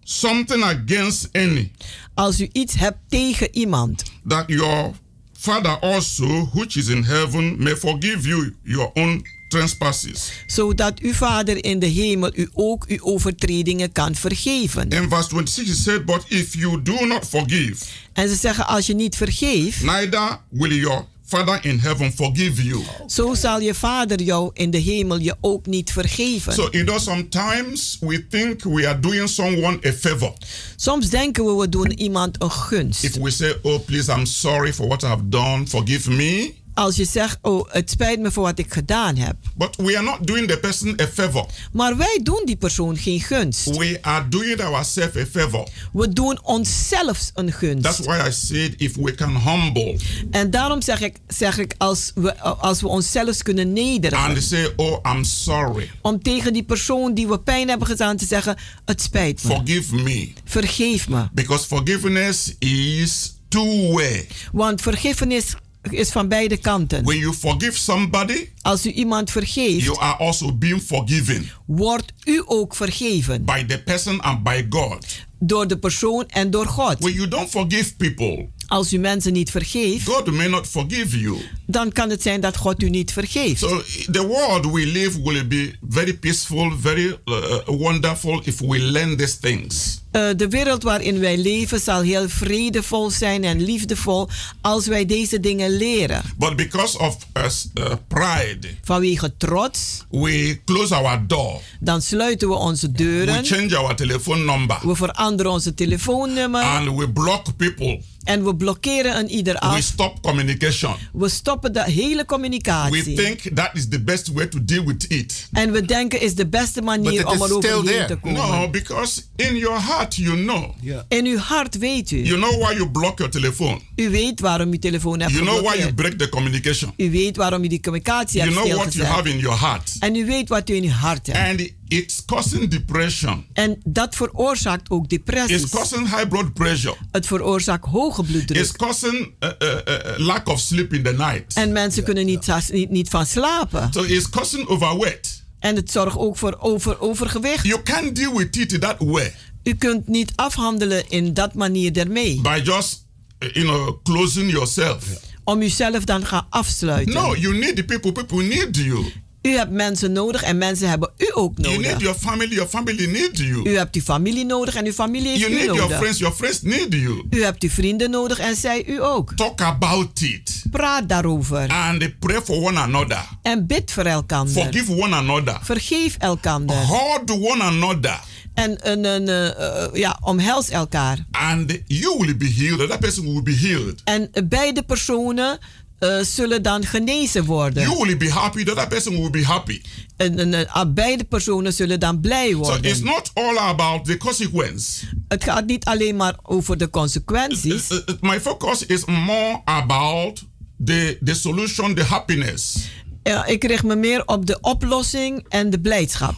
something 0.04 0.62
against 0.62 1.28
any, 1.32 1.72
Als 2.14 2.40
u 2.40 2.48
iets 2.52 2.74
hebt 2.74 2.98
tegen 3.08 3.56
iemand, 3.56 4.02
that 4.26 4.44
your 4.46 4.92
Father 5.32 5.78
also, 5.80 6.48
which 6.52 6.76
is 6.76 6.88
in 6.88 7.04
heaven, 7.04 7.62
may 7.62 7.76
forgive 7.76 8.28
you 8.28 8.54
your 8.62 8.90
own 8.94 9.24
trespasses. 9.48 10.30
zodat 10.46 10.98
uw 11.00 11.12
Vader 11.12 11.64
in 11.64 11.78
de 11.78 11.86
hemel 11.86 12.30
u 12.34 12.48
ook 12.54 12.84
uw 12.86 12.98
overtredingen 13.00 13.92
kan 13.92 14.14
vergeven. 14.14 14.88
In 14.88 15.08
verse 15.08 15.28
26, 15.28 15.66
he 15.74 15.80
said, 15.82 16.04
But 16.04 16.24
if 16.28 16.54
you 16.54 16.82
do 16.82 17.06
not 17.06 17.26
forgive, 17.28 17.84
En 18.12 18.28
ze 18.28 18.34
zeggen, 18.34 18.66
als 18.66 18.86
je 18.86 18.94
niet 18.94 19.16
vergeeft, 19.16 19.82
neither 19.82 20.38
will 20.48 20.74
your 20.74 21.04
Father 21.26 21.58
in 21.64 21.78
heaven 21.78 22.12
forgive 22.12 22.64
you. 22.64 22.82
zo 23.06 23.34
zal 23.34 23.60
je 23.60 23.74
Vader 23.74 24.22
jou 24.22 24.50
in 24.54 24.70
de 24.70 24.78
hemel 24.78 25.18
je 25.18 25.36
ook 25.40 25.66
niet 25.66 25.92
vergeven. 25.92 26.52
So, 26.52 26.68
you 26.70 26.84
know, 26.84 26.98
sometimes 26.98 27.96
we 28.00 28.26
think 28.28 28.62
we 28.62 28.88
are 28.88 29.00
doing 29.00 29.28
someone 29.28 29.78
a 29.86 29.92
favor. 29.92 30.32
Soms 30.76 31.08
denken 31.10 31.44
we, 31.44 31.52
we 31.52 31.68
doen 31.68 31.90
iemand 31.92 32.42
een 32.42 32.50
gunst. 32.50 33.04
If 33.04 33.14
we 33.16 33.30
say, 33.30 33.56
Oh, 33.62 33.84
please, 33.84 34.12
I'm 34.12 34.26
sorry 34.26 34.72
for 34.72 34.86
what 34.86 35.02
I 35.02 35.06
have 35.06 35.22
done, 35.28 35.66
forgive 35.66 36.10
me. 36.10 36.54
Als 36.78 36.96
je 36.96 37.04
zegt, 37.04 37.38
oh, 37.42 37.68
het 37.72 37.90
spijt 37.90 38.20
me 38.20 38.30
voor 38.30 38.42
wat 38.42 38.58
ik 38.58 38.72
gedaan 38.72 39.16
heb. 39.16 39.34
But 39.56 39.76
we 39.76 39.96
are 39.96 40.04
not 40.04 40.26
doing 40.26 40.48
the 40.48 40.58
person 40.58 41.00
a 41.00 41.06
favor. 41.06 41.46
Maar 41.72 41.96
wij 41.96 42.20
doen 42.22 42.42
die 42.44 42.56
persoon 42.56 42.96
geen 42.96 43.20
gunst. 43.20 43.64
We 43.76 43.98
are 44.00 44.28
doing 44.28 44.60
ourselves 44.60 45.22
a 45.22 45.26
favor. 45.26 45.68
We 45.92 46.12
doen 46.12 46.38
onszelf 46.42 47.30
een 47.34 47.52
gunst. 47.52 47.82
That's 47.82 47.98
why 47.98 48.26
I 48.28 48.32
said 48.32 48.74
if 48.76 48.96
we 48.96 49.14
can 49.14 49.36
humble 49.36 49.96
En 50.30 50.50
daarom 50.50 50.82
zeg 50.82 51.00
ik, 51.00 51.16
zeg 51.28 51.58
ik 51.58 51.74
als, 51.78 52.12
we, 52.14 52.36
als 52.40 52.80
we 52.80 52.88
onszelf 52.88 53.42
kunnen 53.42 53.72
nederen. 53.72 54.18
and 54.18 54.42
say, 54.42 54.72
Oh, 54.76 54.98
I'm 55.14 55.24
sorry, 55.24 55.90
Om 56.02 56.22
tegen 56.22 56.52
die 56.52 56.64
persoon 56.64 57.14
die 57.14 57.28
we 57.28 57.38
pijn 57.40 57.68
hebben 57.68 57.86
gedaan 57.86 58.16
te 58.16 58.26
zeggen: 58.26 58.56
Het 58.84 59.02
spijt 59.02 59.44
me. 59.44 59.54
forgive 59.54 59.94
me. 59.94 60.32
Vergeef 60.44 61.08
me. 61.08 61.28
Because 61.32 61.66
forgiveness 61.66 62.54
is 62.58 63.34
two 63.48 63.92
way. 63.92 64.26
Want 64.52 64.80
vergiffenis 64.82 65.54
is 65.82 66.10
van 66.10 66.28
beide 66.28 66.56
kanten. 66.56 67.04
When 67.04 67.18
you 67.18 67.32
forgive 67.34 67.78
somebody, 67.78 68.48
Als 68.62 68.86
u 68.86 68.90
iemand 68.90 69.30
vergeeft, 69.30 69.84
you 69.84 69.98
are 69.98 70.16
also 70.18 70.52
being 70.56 70.82
forgiven 70.82 71.50
wordt 71.66 72.12
u 72.24 72.42
ook 72.46 72.74
vergeven. 72.74 73.44
by 73.44 73.64
the 73.66 73.82
person 73.82 74.20
and 74.20 74.42
by 74.42 74.66
God. 74.68 75.06
Door 75.40 75.66
de 75.66 75.78
persoon 75.78 76.24
en 76.28 76.50
door 76.50 76.66
God. 76.66 76.96
When 76.98 77.12
you 77.12 77.28
don't 77.28 77.50
forgive 77.50 77.96
people, 77.96 78.48
Als 78.68 78.92
u 78.92 78.98
mensen 78.98 79.32
niet 79.32 79.50
vergeeft, 79.50 80.06
God 80.08 80.30
may 80.32 80.46
not 80.48 80.66
forgive 80.66 81.20
you. 81.20 81.36
dan 81.66 81.92
kan 81.92 82.10
het 82.10 82.22
zijn 82.22 82.40
dat 82.40 82.56
God 82.56 82.82
u 82.82 82.90
niet 82.90 83.12
vergeeft. 83.12 83.58
So 83.60 83.82
the 84.10 84.26
world 84.26 84.64
we 84.72 84.86
live 84.86 85.22
will 85.22 85.46
be 85.46 85.74
very 85.88 86.14
peaceful, 86.14 86.72
very 86.80 87.18
uh, 87.24 87.34
wonderful 87.66 88.40
if 88.44 88.58
we 88.60 88.78
learn 88.78 89.16
these 89.16 89.38
things. 89.38 90.00
Eh, 90.10 90.28
de 90.36 90.48
wereld 90.48 90.82
waarin 90.82 91.18
wij 91.20 91.38
leven 91.38 91.80
zal 91.80 92.00
heel 92.00 92.28
vredevol 92.28 93.10
zijn 93.10 93.44
en 93.44 93.62
liefdevol 93.64 94.28
als 94.60 94.86
wij 94.86 95.04
deze 95.06 95.40
dingen 95.40 95.76
leren. 95.76 96.22
But 96.38 96.56
because 96.56 96.98
of 96.98 97.16
us, 97.46 97.68
uh, 97.74 97.84
pride, 98.08 98.68
Vanwege 98.82 99.36
trots, 99.36 100.04
we 100.10 100.60
close 100.64 100.94
our 100.94 101.26
door. 101.26 101.60
dan 101.80 102.02
sluiten 102.02 102.48
we 102.48 102.54
onze 102.54 102.92
deuren. 102.92 103.42
We 103.42 103.46
change 103.48 103.76
our 103.76 103.94
telephone 103.94 104.44
number. 104.44 104.78
We 104.82 104.94
veranderen 104.96 105.52
onze 105.52 105.74
telefoonnummer. 105.74 106.62
And 106.62 106.96
we 106.96 107.10
block 107.10 107.56
people. 107.56 108.00
En 108.28 108.44
we 108.44 108.56
blokkeren 108.56 109.18
een 109.18 109.30
ieder 109.30 109.54
We 109.54 109.60
af. 109.60 109.82
stop 109.82 110.22
communication. 110.22 110.94
We 111.12 111.28
stoppen 111.28 111.72
de 111.72 111.82
hele 111.90 112.16
We 112.16 112.24
communicatie. 112.24 113.14
think 113.14 113.40
that 113.56 113.70
is 113.74 113.88
the 113.88 114.00
best 114.00 114.28
way 114.32 114.46
to 114.46 114.64
deal 114.64 114.84
with 114.84 115.04
it. 115.08 115.48
En 115.52 115.72
we 115.72 115.84
denken 115.84 116.20
is 116.20 116.34
de 116.34 116.46
beste 116.46 116.82
manier 116.82 117.26
om 117.26 117.42
er 117.42 117.54
overheen 117.54 118.06
te 118.06 118.16
komen. 118.16 118.40
No, 118.50 118.70
because 118.70 119.22
in 119.36 119.56
your 119.56 119.80
heart 119.82 120.14
you 120.16 120.36
know. 120.36 120.64
In 121.08 121.26
uw 121.26 121.38
hart 121.38 121.78
weet 121.78 122.10
u. 122.10 122.24
You 122.24 122.36
know 122.38 122.60
why 122.66 122.74
you 122.76 122.90
block 122.90 123.18
your 123.18 123.32
telephone. 123.32 123.80
U 123.96 124.10
weet 124.10 124.40
waarom 124.40 124.72
uw 124.72 124.78
telefoon 124.78 125.20
hebt 125.20 125.32
You 125.32 125.44
know 125.44 125.62
why 125.62 125.78
you 125.78 125.94
break 125.94 126.18
the 126.18 126.28
communication. 126.28 126.92
U 126.96 127.10
weet 127.10 127.36
waarom 127.36 127.64
u 127.64 127.68
die 127.68 127.80
communicatie 127.80 128.40
You 128.42 128.52
hebt 128.52 128.64
know 128.66 128.78
what 128.78 128.94
you 128.94 129.06
have 129.06 129.30
in 129.30 129.38
your 129.38 129.58
heart. 129.58 129.96
En 130.00 130.14
u 130.14 130.26
weet 130.26 130.48
wat 130.48 130.70
u 130.70 130.74
in 130.74 130.82
uw 130.84 130.90
hart 130.90 131.26
hebt. 131.26 131.38
And 131.60 131.70
it's 131.88 132.24
causing 132.24 132.70
depression. 132.70 133.46
En 133.52 133.80
dat 133.84 134.14
veroorzaakt 134.14 134.90
ook 134.90 135.08
depressies. 135.08 135.62
It's 135.62 135.70
causing 135.70 136.10
high 136.10 136.28
blood 136.28 136.52
pressure. 136.52 136.96
Het 137.12 137.26
veroorzaakt 137.26 137.86
hoge 137.86 138.22
bloeddruk. 138.22 138.58
It's 138.58 138.72
causing 138.72 139.34
uh, 139.40 139.50
uh, 139.58 139.68
uh, 139.68 140.26
lack 140.26 140.48
of 140.48 140.60
sleep 140.60 140.92
in 140.92 141.02
the 141.02 141.12
night. 141.12 141.54
En 141.54 141.72
mensen 141.72 142.04
kunnen 142.04 142.26
niet, 142.26 142.70
niet, 142.72 142.90
niet 142.90 143.08
van 143.08 143.26
slapen. 143.26 143.88
So 143.92 144.02
it's 144.02 144.28
causing 144.30 144.66
overweight. 144.66 145.44
En 145.58 145.76
het 145.76 145.90
zorgt 145.90 146.16
ook 146.16 146.36
voor 146.36 146.56
over, 146.58 147.00
overgewicht. 147.00 147.64
You 147.66 147.82
can't 147.82 148.16
deal 148.16 148.36
with 148.36 148.56
it 148.56 148.80
that 148.80 148.96
way. 148.98 149.34
U 149.62 149.74
kunt 149.74 150.08
niet 150.08 150.32
afhandelen 150.34 151.08
in 151.08 151.34
dat 151.34 151.54
manier 151.54 151.96
ermee. 151.96 152.40
By 152.40 152.60
just, 152.64 153.06
uh, 153.38 153.52
you 153.52 153.64
know, 153.64 154.02
closing 154.02 154.50
yourself. 154.50 155.04
Om 155.44 155.62
uzelf 155.62 156.04
dan 156.04 156.26
gaan 156.26 156.46
afsluiten. 156.50 157.14
No, 157.14 157.36
you 157.36 157.58
need 157.58 157.76
the 157.76 157.84
people. 157.84 158.12
People 158.12 158.42
need 158.42 158.76
you. 158.76 159.12
U 159.42 159.56
hebt 159.56 159.70
mensen 159.70 160.12
nodig 160.12 160.42
en 160.42 160.58
mensen 160.58 160.88
hebben 160.88 161.10
u 161.16 161.30
ook 161.34 161.52
You 161.58 161.74
nodig. 161.74 161.90
need 161.90 162.00
your 162.00 162.18
family. 162.18 162.54
Your 162.54 162.68
family 162.68 163.06
need 163.06 163.38
you. 163.38 163.68
U 163.68 163.76
hebt 163.76 163.94
uw 163.94 164.02
familie 164.02 164.44
nodig 164.44 164.74
en 164.74 164.84
uw 164.86 164.92
familie 164.92 165.28
heeft 165.28 165.40
You 165.40 165.52
u 165.52 165.54
need 165.56 165.66
nodig. 165.66 165.82
your 165.82 165.96
friends. 165.98 166.18
Your 166.18 166.34
friends 166.34 166.62
need 166.62 166.92
you. 166.92 167.22
U 167.30 167.42
hebt 167.42 167.62
uw 167.62 167.68
vrienden 167.70 168.10
nodig 168.10 168.38
en 168.38 168.56
zij 168.56 168.84
u 168.86 169.02
ook. 169.02 169.32
Talk 169.36 169.60
about 169.60 170.20
it. 170.20 170.62
Praat 170.70 171.08
daarover. 171.08 171.68
And 171.68 172.18
pray 172.18 172.40
for 172.44 172.56
one 172.56 172.78
another. 172.80 173.28
En 173.42 173.66
bid 173.66 173.90
voor 173.92 174.04
elkander. 174.04 174.62
Forgive 174.62 174.92
one 175.02 175.14
another. 175.16 175.58
Vergeef 175.62 176.16
elkander. 176.18 176.76
Hold 176.76 177.30
one 177.30 177.62
another. 177.62 178.20
En 178.54 178.90
een, 178.90 179.04
een, 179.04 179.28
eh, 179.28 179.84
eh, 179.84 179.94
ja, 179.94 180.18
omhels 180.22 180.68
elkaar. 180.68 181.18
And 181.30 181.78
you 181.86 182.18
will 182.18 182.36
be 182.36 182.52
healed. 182.56 182.88
That 182.90 182.98
person 183.00 183.24
will 183.24 183.42
be 183.42 183.54
healed. 183.54 184.00
En 184.04 184.30
beide 184.48 184.82
personen 184.82 185.58
eh, 185.98 186.20
zullen 186.20 186.62
dan 186.62 186.84
genezen 186.84 187.44
worden. 187.44 187.82
You 187.82 188.04
will 188.04 188.16
be 188.16 188.30
happy. 188.30 188.64
The 188.64 188.70
other 188.70 188.88
person 188.88 189.12
will 189.12 189.30
be 189.30 189.44
happy. 189.44 189.82
En, 190.16 190.38
en, 190.38 190.66
eh, 190.66 190.84
beide 190.88 191.24
personen 191.24 191.72
zullen 191.72 192.00
dan 192.00 192.20
blij 192.20 192.50
So 192.50 192.56
worden. 192.56 192.90
it's 192.90 193.00
not 193.00 193.30
all 193.34 193.56
about 193.58 194.04
the 194.04 194.16
consequence. 194.16 195.06
Het 195.28 195.44
gaat 195.44 195.66
niet 195.66 195.84
alleen 195.84 196.16
maar 196.16 196.34
over 196.42 196.78
de 196.78 196.90
consequenties. 196.90 197.90
Uh, 197.90 197.98
uh, 198.06 198.14
My 198.20 198.40
focus 198.40 198.86
is 198.86 199.04
more 199.04 199.60
about 199.64 200.44
the, 200.84 201.18
the 201.24 201.34
solution, 201.34 201.94
the 201.94 202.04
happiness. 202.04 202.76
Ja, 203.22 203.46
ik 203.46 203.64
richt 203.64 203.82
me 203.84 203.96
meer 203.96 204.22
op 204.26 204.46
de 204.46 204.58
oplossing 204.60 205.44
en 205.48 205.70
de 205.70 205.80
blijdschap. 205.80 206.34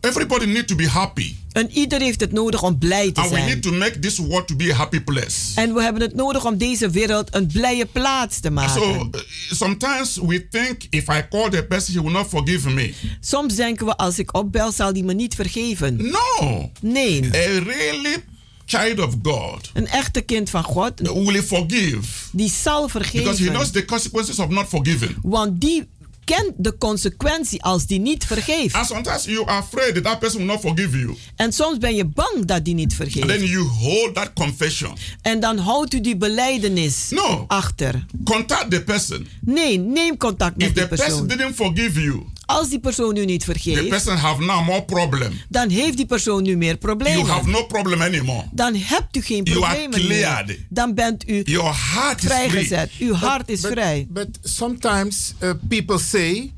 Everybody 0.00 0.44
need 0.44 0.66
to 0.68 0.74
be 0.74 0.88
happy. 0.88 1.34
En 1.52 1.70
ieder 1.70 2.00
heeft 2.00 2.20
het 2.20 2.32
nodig 2.32 2.62
om 2.62 2.78
blij 2.78 3.12
te 3.12 3.20
And 3.20 3.30
we 3.30 3.36
zijn. 3.36 3.48
need 3.48 3.62
to 3.62 3.72
make 3.72 3.98
this 3.98 4.18
world 4.18 4.46
to 4.48 4.56
be 4.56 4.72
a 4.72 4.76
happy 4.76 5.00
place. 5.00 5.36
En 5.54 5.74
we 5.74 5.82
hebben 5.82 6.02
het 6.02 6.14
nodig 6.14 6.44
om 6.46 6.58
deze 6.58 6.90
wereld 6.90 7.34
een 7.34 7.46
blije 7.46 7.86
plaats 7.86 8.40
te 8.40 8.50
maken. 8.50 8.82
So 8.82 8.90
uh, 9.14 9.20
sometimes 9.50 10.16
we 10.26 10.48
think 10.48 10.82
if 10.90 11.08
I 11.08 11.28
call 11.30 11.50
the 11.50 11.64
person, 11.68 11.94
he 11.94 12.02
will 12.02 12.12
not 12.12 12.28
forgive 12.28 12.70
me. 12.70 12.94
Soms 13.20 13.54
denken 13.54 13.86
we 13.86 13.96
als 13.96 14.18
ik 14.18 14.34
opbel 14.36 14.72
zal 14.72 14.92
die 14.92 15.04
me 15.04 15.12
niet 15.14 15.34
vergeven. 15.34 15.96
No. 15.96 16.70
Nee. 16.80 17.24
A 17.24 17.62
really 17.64 18.16
child 18.64 18.98
of 19.00 19.14
God 19.22 19.70
Een 19.74 19.86
echte 19.86 20.20
kind 20.20 20.50
van 20.50 20.62
God. 20.64 20.92
will 21.00 21.42
forgive. 21.42 21.98
Die 22.32 22.50
zal 22.62 22.86
Because 22.86 23.08
he 23.08 23.20
vergeven. 23.20 23.52
knows 23.52 23.70
the 23.70 23.84
consequences 23.84 24.38
of 24.38 24.48
not 24.48 24.68
forgiving. 24.68 25.16
Want 25.22 25.60
die 25.60 25.88
kent 26.24 26.52
de 26.56 26.76
consequentie 26.78 27.62
als 27.62 27.86
die 27.86 27.98
niet 28.00 28.24
vergeeft. 28.24 28.74
And 28.74 28.86
sometimes 28.86 29.24
you 29.24 29.46
are 29.46 29.58
afraid 29.60 29.94
that 29.94 30.04
that 30.04 30.18
person 30.18 30.38
will 30.38 30.46
not 30.48 30.60
forgive 30.60 30.98
you. 30.98 31.16
En 31.36 31.52
soms 31.52 31.78
ben 31.78 31.94
je 31.94 32.04
bang 32.04 32.44
dat 32.44 32.64
die 32.64 32.74
niet 32.74 32.84
And 32.90 32.94
vergeeft. 32.94 33.28
then 33.28 33.44
you 33.44 33.62
hold 33.64 34.14
that 34.14 34.30
confession. 34.34 34.96
En 35.22 35.40
dan 35.40 35.58
houdt 35.58 35.94
u 35.94 36.00
die 36.00 36.16
beleidenis 36.16 37.08
No. 37.10 37.44
achter. 37.48 38.06
Contact 38.24 38.70
the 38.70 38.82
person. 38.82 39.26
Nee, 39.40 39.78
neem 39.78 40.16
contact 40.16 40.56
met 40.56 40.66
If 40.68 40.72
die 40.74 40.82
the 40.82 40.88
person 40.88 41.06
persoon. 41.26 41.26
didn't 41.28 41.54
forgive 41.54 42.00
you, 42.02 42.22
Als 42.50 42.68
die 42.68 42.80
persoon 42.80 43.16
u 43.16 43.24
niet 43.24 43.40
the 43.40 43.44
vergeeft, 43.44 43.88
person 43.88 44.16
have 44.16 44.42
now 44.42 44.66
more 44.66 44.82
problem. 44.82 45.32
dan 45.48 45.68
heeft 45.68 45.96
die 45.96 46.06
persoon 46.06 46.42
nu 46.42 46.56
meer 46.56 46.66
You 46.68 46.78
problemen. 46.78 47.26
have 47.26 47.48
no 47.48 47.64
problem 47.64 48.02
anymore. 48.02 48.44
Dan 48.52 48.74
hebt 48.74 49.16
u 49.16 49.20
geen 49.22 49.44
You 49.44 49.64
are 49.64 49.88
problemen 49.88 50.08
meer. 50.08 50.66
Dan 50.68 50.94
bent 50.94 51.28
u 51.28 51.42
Your 51.44 51.74
heart 51.94 52.22
is 52.22 52.30
free. 52.30 52.48
vrijgezet. 52.48 52.90
Uw 52.98 53.12
hart 53.14 53.48
is 53.48 53.60
but, 53.60 53.70
vrij. 53.70 54.06
But 54.10 54.38
sometimes 54.42 55.34
uh, 55.42 55.50
people 55.68 55.98
say, 55.98 56.52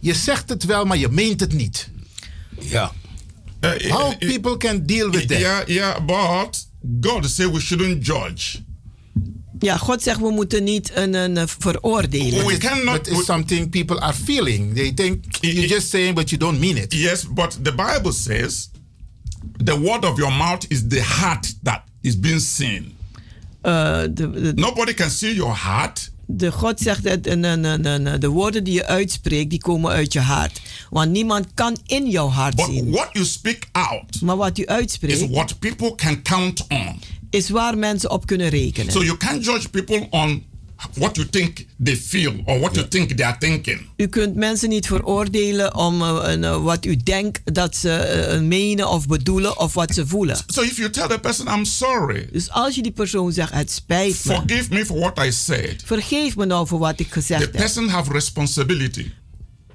je 0.00 0.14
zegt 0.14 0.48
het 0.48 0.64
wel, 0.64 0.84
maar 0.84 0.96
je 0.96 1.08
meent 1.08 1.40
het 1.40 1.52
niet. 1.52 1.88
Ja. 2.60 2.92
How 3.88 4.18
people 4.18 4.56
can 4.56 4.86
deal 4.86 5.10
with 5.10 5.28
that? 5.28 5.38
Yeah, 5.38 5.66
yeah, 5.66 6.04
but 6.04 6.66
God 7.00 7.30
said 7.30 7.52
we 7.52 7.60
shouldn't 7.60 8.06
judge. 8.06 8.64
Ja, 9.58 9.76
God 9.76 10.02
zegt 10.02 10.20
we 10.20 10.30
moeten 10.30 10.64
niet 10.64 10.90
een, 10.94 11.14
een, 11.14 11.48
veroordelen. 11.48 12.42
But 12.44 12.52
it's, 12.52 12.84
but 12.84 13.06
it's 13.08 13.24
something 13.24 13.70
people 13.70 14.00
are 14.00 14.14
feeling. 14.14 14.74
They 14.74 14.92
think 14.92 15.24
you're 15.40 15.66
just 15.68 15.88
saying, 15.88 16.14
but 16.14 16.30
you 16.30 16.40
don't 16.40 16.58
mean 16.58 16.76
it. 16.76 16.92
Yes, 16.92 17.24
but 17.34 17.58
the 17.62 17.74
Bible 17.74 18.12
says 18.12 18.70
the 19.64 19.80
word 19.80 20.04
of 20.04 20.16
your 20.18 20.32
mouth 20.32 20.64
is 20.68 20.82
the 20.88 21.00
heart 21.02 21.54
that 21.62 21.82
is 22.00 22.20
being 22.20 22.40
seen. 22.40 22.94
Eh, 23.62 24.00
de, 24.10 24.30
de, 24.30 24.52
Nobody 24.54 24.94
can 24.94 25.10
see 25.10 25.34
your 25.34 25.56
heart. 25.64 26.10
de 26.28 26.52
God 26.52 26.80
zegt 26.80 27.02
dat 27.02 27.26
een, 27.26 27.44
een, 27.44 27.64
een, 27.64 28.06
een- 28.06 28.20
de 28.20 28.28
woorden 28.28 28.64
die 28.64 28.74
je 28.74 28.86
uitspreekt, 28.86 29.50
die 29.50 29.58
komen 29.60 29.90
uit 29.90 30.12
je 30.12 30.20
hart. 30.20 30.60
Want 30.90 31.10
niemand 31.10 31.46
kan 31.54 31.76
in 31.86 32.10
jouw 32.10 32.28
hart 32.28 32.56
But 32.56 32.64
zien. 32.66 32.90
what 32.90 33.08
you 33.12 33.24
speak 33.24 33.68
out 33.72 34.20
Maar 34.20 34.36
wat 34.36 34.58
is 34.58 34.66
uitspreekt, 34.66 35.30
what 35.30 35.58
people 35.58 35.94
can 35.94 36.22
count 36.22 36.66
on. 36.68 37.00
Is 37.30 37.48
waar 37.48 37.78
mensen 37.78 38.10
op 38.10 38.26
kunnen 38.26 38.48
rekenen. 38.48 38.92
So 38.92 39.04
you 39.04 39.16
can't 39.16 39.44
judge 39.44 39.68
people 39.68 40.06
on 40.10 40.44
what 40.94 41.16
you 41.16 41.28
think 41.28 41.66
they 41.84 41.96
feel 41.96 42.32
or 42.44 42.58
what 42.58 42.74
you 42.74 42.88
think 42.88 43.10
they 43.10 43.26
are 43.26 43.36
thinking. 43.38 43.80
U 43.96 44.06
kunt 44.06 44.34
mensen 44.34 44.68
niet 44.68 44.86
veroordelen 44.86 45.74
om 45.74 46.02
een, 46.02 46.44
eh, 46.44 46.62
wat 46.62 46.84
u 46.84 46.96
denkt 46.96 47.40
dat 47.54 47.76
ze 47.76 47.90
eh, 47.92 48.40
menen 48.40 48.88
of 48.88 49.06
bedoelen 49.06 49.58
of 49.58 49.74
wat 49.74 49.94
ze 49.94 50.06
voelen. 50.06 50.36
So 50.46 50.62
if 50.62 50.76
you 50.76 50.90
tell 50.90 51.08
the 51.08 51.18
person, 51.18 51.46
I'm 51.58 51.64
sorry, 51.64 52.28
Dus 52.32 52.50
als 52.50 52.74
je 52.74 52.82
die 52.82 52.92
persoon 52.92 53.32
zegt, 53.32 53.52
het 53.52 53.70
spijt 53.70 54.24
me. 54.24 54.34
forgive 54.34 54.74
me 54.74 54.86
for 54.86 54.98
what 54.98 55.24
I 55.24 55.32
said, 55.32 55.82
Vergeef 55.84 56.36
me 56.36 56.44
nou 56.46 56.66
voor 56.66 56.78
wat 56.78 57.00
ik 57.00 57.06
the 57.06 57.12
gezegd 57.12 57.40
heb. 57.42 57.52
person 57.52 57.88
have 57.88 58.12
responsibility 58.12 59.10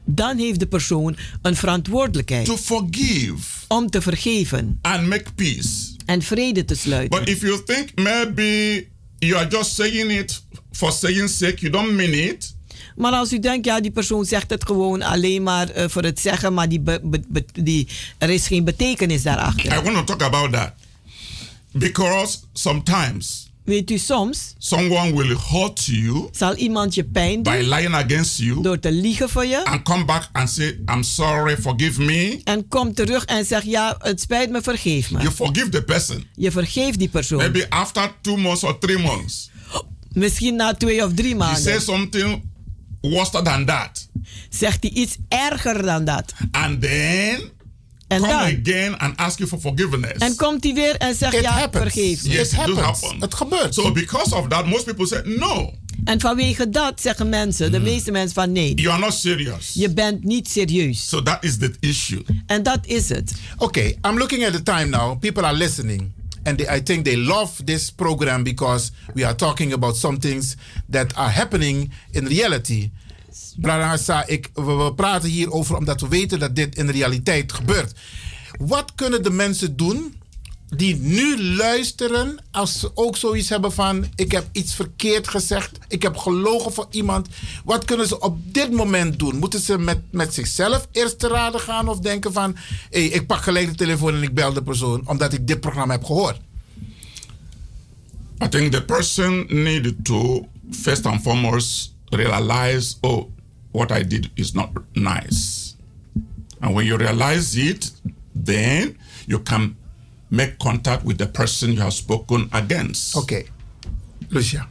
Dan 0.05 0.37
heeft 0.37 0.59
de 0.59 0.67
persoon 0.67 1.17
een 1.41 1.55
verantwoordelijkheid 1.55 2.45
to 2.45 2.57
forgive 2.57 3.35
om 3.67 3.89
te 3.89 4.01
vergeven 4.01 4.79
and 4.81 5.07
make 5.07 5.25
peace. 5.35 5.90
En 6.05 6.21
vrede 6.21 6.65
te 6.65 6.75
sluiten. 6.75 7.19
But 7.19 7.29
if 7.29 7.41
you 7.41 7.63
think 7.65 7.89
maybe 7.95 8.87
you 9.19 9.35
are 9.35 9.47
just 9.49 9.75
saying 9.75 10.11
it 10.11 10.43
for 10.71 10.91
saying 10.91 11.29
sake, 11.29 11.55
you 11.59 11.71
don't 11.71 11.91
mean 11.95 12.13
it, 12.13 12.55
Maar 12.95 13.11
als 13.11 13.33
u 13.33 13.39
denkt, 13.39 13.65
ja, 13.65 13.81
die 13.81 13.91
persoon 13.91 14.25
zegt 14.25 14.49
het 14.49 14.65
gewoon 14.65 15.01
alleen 15.01 15.43
maar 15.43 15.69
eh, 15.69 15.89
voor 15.89 16.03
het 16.03 16.19
zeggen, 16.19 16.53
maar 16.53 16.69
die 16.69 16.79
be- 16.79 16.99
be- 17.03 17.23
be- 17.27 17.45
die, 17.63 17.87
er 18.17 18.29
is 18.29 18.47
geen 18.47 18.63
betekenis 18.63 19.21
daarachter. 19.23 19.65
I 19.77 19.81
want 19.81 19.95
to 19.95 20.03
talk 20.03 20.21
about 20.21 20.51
that. 20.53 20.73
Because 21.71 22.37
sometimes 22.53 23.50
Weet 23.65 23.91
u, 23.91 23.97
soms 23.97 24.53
someone 24.57 25.13
will 25.15 25.37
hurt 25.51 25.85
you 25.85 26.27
zal 26.31 26.55
iemand 26.55 26.93
je 26.95 27.03
pijn 27.03 27.43
by 27.43 27.57
doen 27.57 27.69
lying 27.69 27.93
against 27.93 28.37
you 28.37 28.61
door 28.61 28.79
te 28.79 28.91
liegen 28.91 29.29
voor 29.29 29.45
je. 29.45 29.65
and 29.65 29.83
come 29.83 30.05
back 30.05 30.29
and 30.31 30.49
say, 30.49 30.79
I'm 30.93 31.03
sorry, 31.03 31.57
forgive 31.57 32.01
me. 32.01 32.41
En 32.43 32.67
komt 32.67 32.95
terug 32.95 33.25
en 33.25 33.45
zegt, 33.45 33.65
ja, 33.65 33.95
het 33.99 34.21
spijt 34.21 34.49
me, 34.49 34.61
vergeef 34.61 35.11
me. 35.11 35.19
You 35.19 35.31
forgive 35.31 35.69
the 35.69 35.83
person. 35.83 36.23
Je 36.35 36.51
vergeeft 36.51 36.99
die 36.99 37.09
persoon. 37.09 37.37
Maybe 37.37 37.69
after 37.69 38.11
two 38.21 38.37
months 38.37 38.63
or 38.63 38.79
three 38.79 38.97
months, 38.97 39.49
Misschien 40.13 40.55
na 40.55 40.73
twee 40.73 41.05
of 41.05 41.13
drie 41.13 41.29
he 41.31 41.35
maanden. 41.37 41.61
says 41.63 41.83
something 41.83 42.43
worse 43.01 43.41
than 43.43 43.65
that. 43.65 44.09
Zegt 44.49 44.81
hij 44.83 44.91
iets 44.91 45.17
erger 45.27 45.81
dan 45.83 46.05
dat. 46.05 46.33
And 46.51 46.81
then 46.81 47.49
En 48.11 48.19
come 48.19 48.31
dan? 48.31 48.59
again 48.61 48.97
and 48.97 49.17
ask 49.17 49.37
you 49.37 49.49
for 49.49 49.59
forgiveness. 49.59 50.17
En 50.17 50.35
komt 50.35 50.63
hij 50.63 50.73
weer 50.73 50.95
en 50.95 51.15
zegt, 51.15 51.33
It 51.33 51.41
ja, 51.41 51.51
happens. 51.51 51.83
vergeef 51.83 52.23
me. 52.23 52.29
Yes, 52.29 52.51
it. 52.53 53.19
Het 53.19 53.33
gebeurt. 53.33 53.73
So 53.73 53.91
because 53.91 54.35
of 54.35 54.47
that, 54.47 54.65
most 54.65 54.85
people 54.85 55.07
say 55.07 55.21
no. 55.25 55.73
En 56.03 56.19
vanwege 56.19 56.69
dat 56.69 57.01
zeggen 57.01 57.29
mensen, 57.29 57.71
de 57.71 57.79
meeste 57.79 58.11
mensen 58.11 58.33
van 58.33 58.51
nee. 58.51 58.73
You 58.75 58.89
are 58.93 58.99
not 59.03 59.13
serious. 59.13 59.71
Je 59.73 59.89
bent 59.93 60.23
niet 60.23 60.49
serieus. 60.49 61.07
So 61.07 61.23
that 61.23 61.43
is 61.43 61.57
the 61.57 61.73
issue. 61.79 62.21
En 62.45 62.63
dat 62.63 62.79
is 62.85 63.09
het. 63.09 63.33
Okay, 63.57 63.97
I'm 64.07 64.17
looking 64.17 64.45
at 64.45 64.53
the 64.53 64.63
time 64.63 64.85
now. 64.85 65.19
People 65.19 65.43
are 65.43 65.57
listening. 65.57 66.11
And 66.43 66.57
they, 66.57 66.77
I 66.77 66.83
think 66.83 67.05
they 67.05 67.17
love 67.17 67.63
this 67.63 67.91
program 67.91 68.43
because 68.43 68.91
we 69.13 69.25
are 69.25 69.35
talking 69.35 69.73
about 69.73 69.97
some 69.97 70.17
things 70.17 70.55
that 70.89 71.15
are 71.15 71.31
happening 71.31 71.91
in 72.11 72.27
reality. 72.27 72.89
Brada 73.57 74.27
ik, 74.27 74.49
we, 74.53 74.61
we 74.61 74.93
praten 74.93 75.29
hierover 75.29 75.77
omdat 75.77 76.01
we 76.01 76.07
weten 76.07 76.39
dat 76.39 76.55
dit 76.55 76.75
in 76.75 76.85
de 76.85 76.91
realiteit 76.91 77.53
gebeurt. 77.53 77.93
Wat 78.59 78.91
kunnen 78.95 79.23
de 79.23 79.29
mensen 79.29 79.77
doen 79.77 80.15
die 80.75 80.95
nu 80.95 81.43
luisteren 81.43 82.43
als 82.51 82.79
ze 82.79 82.91
ook 82.93 83.17
zoiets 83.17 83.49
hebben 83.49 83.71
van 83.71 84.05
ik 84.15 84.31
heb 84.31 84.47
iets 84.51 84.75
verkeerd 84.75 85.27
gezegd, 85.27 85.77
ik 85.87 86.01
heb 86.01 86.17
gelogen 86.17 86.73
voor 86.73 86.87
iemand. 86.91 87.27
Wat 87.65 87.85
kunnen 87.85 88.07
ze 88.07 88.19
op 88.19 88.53
dit 88.53 88.71
moment 88.71 89.19
doen? 89.19 89.35
Moeten 89.35 89.59
ze 89.59 89.77
met, 89.77 89.99
met 90.11 90.33
zichzelf 90.33 90.87
eerst 90.91 91.19
te 91.19 91.27
raden 91.27 91.59
gaan 91.59 91.87
of 91.87 91.99
denken 91.99 92.33
van 92.33 92.55
hey, 92.89 93.05
ik 93.05 93.27
pak 93.27 93.41
gelijk 93.41 93.69
de 93.69 93.75
telefoon 93.75 94.15
en 94.15 94.23
ik 94.23 94.33
bel 94.33 94.53
de 94.53 94.63
persoon 94.63 95.01
omdat 95.05 95.33
ik 95.33 95.47
dit 95.47 95.59
programma 95.59 95.93
heb 95.93 96.03
gehoord? 96.03 96.39
I 98.43 98.49
think 98.49 98.71
the 98.71 98.83
person 98.83 99.45
needed 99.49 100.05
to 100.05 100.47
first 100.71 101.05
and 101.05 101.21
foremost 101.21 101.93
realize, 102.09 102.95
oh, 103.01 103.29
what 103.71 103.91
I 103.91 104.07
did 104.07 104.29
is 104.33 104.53
not 104.53 104.69
nice. 104.93 105.75
And 106.59 106.75
when 106.75 106.85
you 106.85 106.97
realize 106.97 107.55
it, 107.55 107.91
then 108.45 108.97
you 109.25 109.39
can 109.43 109.75
make 110.29 110.57
contact 110.57 111.03
with 111.03 111.17
the 111.17 111.27
person 111.27 111.73
you 111.73 111.81
have 111.81 111.93
spoken 111.93 112.47
against. 112.51 113.15
Okay. 113.15 113.45
Lucia. 114.29 114.67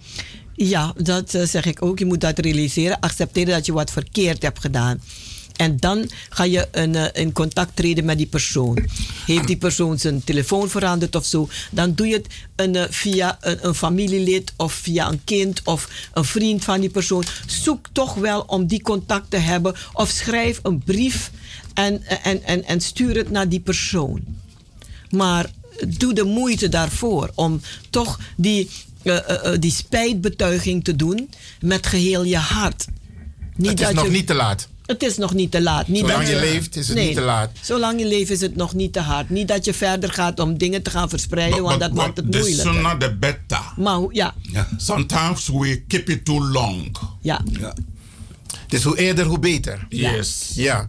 Ja, 0.55 0.93
dat 0.97 1.35
eh, 1.35 1.47
zeg 1.47 1.65
ik 1.65 1.83
ook. 1.83 1.99
Je 1.99 2.05
moet 2.05 2.21
dat 2.21 2.39
realiseren. 2.39 3.01
Accepteren 3.01 3.55
dat 3.55 3.67
je 3.67 3.73
wat 3.73 3.91
verkeerd 3.91 4.43
hebt 4.43 4.61
gedaan. 4.61 5.01
En 5.61 5.77
dan 5.77 6.11
ga 6.29 6.45
je 6.45 6.69
een, 6.71 6.95
eh, 6.95 7.23
in 7.23 7.33
contact 7.33 7.77
treden 7.77 8.05
met 8.05 8.17
die 8.17 8.27
persoon. 8.27 8.79
Heeft 9.27 9.47
die 9.47 9.57
persoon 9.57 9.99
zijn 9.99 10.25
telefoon 10.25 10.69
veranderd 10.69 11.17
of 11.17 11.25
zo, 11.27 11.49
dan 11.71 11.95
doe 11.95 12.07
je 12.07 12.15
het 12.15 12.27
een, 12.57 12.77
eh, 12.77 12.85
via 12.91 13.39
een, 13.41 13.67
een 13.67 13.75
familielid 13.75 14.53
of 14.57 14.73
via 14.73 15.09
een 15.09 15.25
kind 15.25 15.61
of 15.65 15.89
een 16.13 16.25
vriend 16.25 16.65
van 16.65 16.81
die 16.81 16.91
persoon. 16.91 17.25
Zoek 17.47 17.87
toch 17.93 18.15
wel 18.15 18.41
om 18.41 18.67
die 18.67 18.83
contact 18.83 19.31
te 19.31 19.37
hebben 19.37 19.75
of 19.93 20.11
schrijf 20.11 20.61
een 20.63 20.79
brief 20.79 21.31
en, 21.75 22.03
en, 22.23 22.43
en, 22.43 22.65
en 22.65 22.81
stuur 22.81 23.17
het 23.17 23.31
naar 23.31 23.49
die 23.49 23.61
persoon. 23.61 24.23
Maar 25.11 25.51
doe 25.89 26.13
de 26.15 26.25
moeite 26.25 26.69
daarvoor 26.69 27.31
om 27.35 27.61
toch 27.91 28.19
die, 28.37 28.71
eh, 29.03 29.17
eh, 29.17 29.53
eh, 29.53 29.61
die 29.61 29.71
spijtbetuiging 29.71 30.85
te 30.85 30.97
doen 30.97 31.31
met 31.61 31.87
geheel 31.87 32.25
je 32.25 32.37
hart. 32.37 32.87
Het 33.63 33.81
is 33.81 33.93
nog 33.93 34.09
niet 34.09 34.27
te 34.27 34.35
laat. 34.35 34.69
Het 34.91 35.03
is 35.03 35.17
nog 35.17 35.35
niet 35.35 35.51
te 35.51 35.61
laat. 35.63 35.89
Niet 35.89 36.01
Zolang 36.01 36.19
dat 36.19 36.29
je 36.29 36.39
leeft 36.41 36.77
is 36.77 36.87
het 36.87 36.97
Nee, 36.97 37.07
niet 37.07 37.15
te 37.17 37.21
laat. 37.23 37.51
Zolang 37.61 38.01
je 38.01 38.07
leeft 38.07 38.31
is 38.31 38.41
het 38.41 38.57
nog 38.57 38.75
niet 38.75 38.93
te 38.93 39.01
hard. 39.01 39.31
Niet 39.31 39.49
dat 39.49 39.65
je 39.65 39.75
verder 39.75 40.13
gaat 40.13 40.41
om 40.41 40.59
dingen 40.59 40.83
te 40.83 40.91
gaan 40.91 41.09
verspreiden, 41.09 41.63
want 41.63 41.81
dat 41.81 41.93
maakt 41.93 42.17
het 42.17 42.33
the 42.33 42.39
moeilijker. 42.39 42.73
sooner 42.75 42.99
the 42.99 43.15
better. 43.15 43.73
Maar 43.77 44.01
ja, 44.11 44.35
Sometimes 44.77 45.49
we 45.49 45.83
keep 45.89 46.09
it 46.09 46.25
too 46.25 46.41
long. 46.51 46.97
ja. 47.21 47.41
Dus 48.69 48.83
hoe 48.83 48.99
eerder, 48.99 49.25
hoe 49.27 49.39
beter. 49.39 49.87
Yes. 49.89 50.51
Ja. 50.55 50.87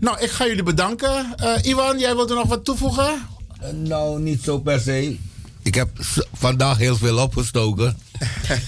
Nou, 0.00 0.20
ik 0.20 0.30
ga 0.30 0.46
jullie 0.46 0.62
bedanken. 0.62 1.26
Eh, 1.36 1.54
Iwan, 1.62 1.98
jij 1.98 2.14
wilt 2.14 2.30
er 2.30 2.36
nog 2.36 2.48
wat 2.48 2.64
toevoegen? 2.64 3.26
Nou, 3.74 4.20
niet 4.20 4.42
zo 4.42 4.58
per 4.60 4.80
se. 4.80 5.16
Ik 5.62 5.74
heb 5.74 5.88
vandaag 6.32 6.78
heel 6.78 6.96
veel 6.96 7.18
opgestoken. 7.18 7.96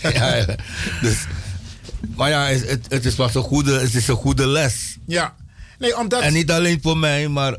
ja, 0.02 0.34
ja. 0.36 0.46
Dus, 1.00 1.16
maar 2.16 2.30
ja, 2.30 2.44
het, 2.46 2.86
het- 2.88 3.04
is 3.04 3.14
pas 3.14 3.34
een 3.34 3.42
goede, 3.42 3.78
het 3.80 3.94
is 3.94 4.08
een 4.08 4.14
goede 4.16 4.46
les. 4.46 4.96
Ja. 5.06 5.34
Nee, 5.78 5.98
omdat... 5.98 6.22
En 6.22 6.32
niet 6.32 6.50
alleen 6.50 6.78
voor 6.82 6.96
mij, 6.98 7.28
maar 7.28 7.56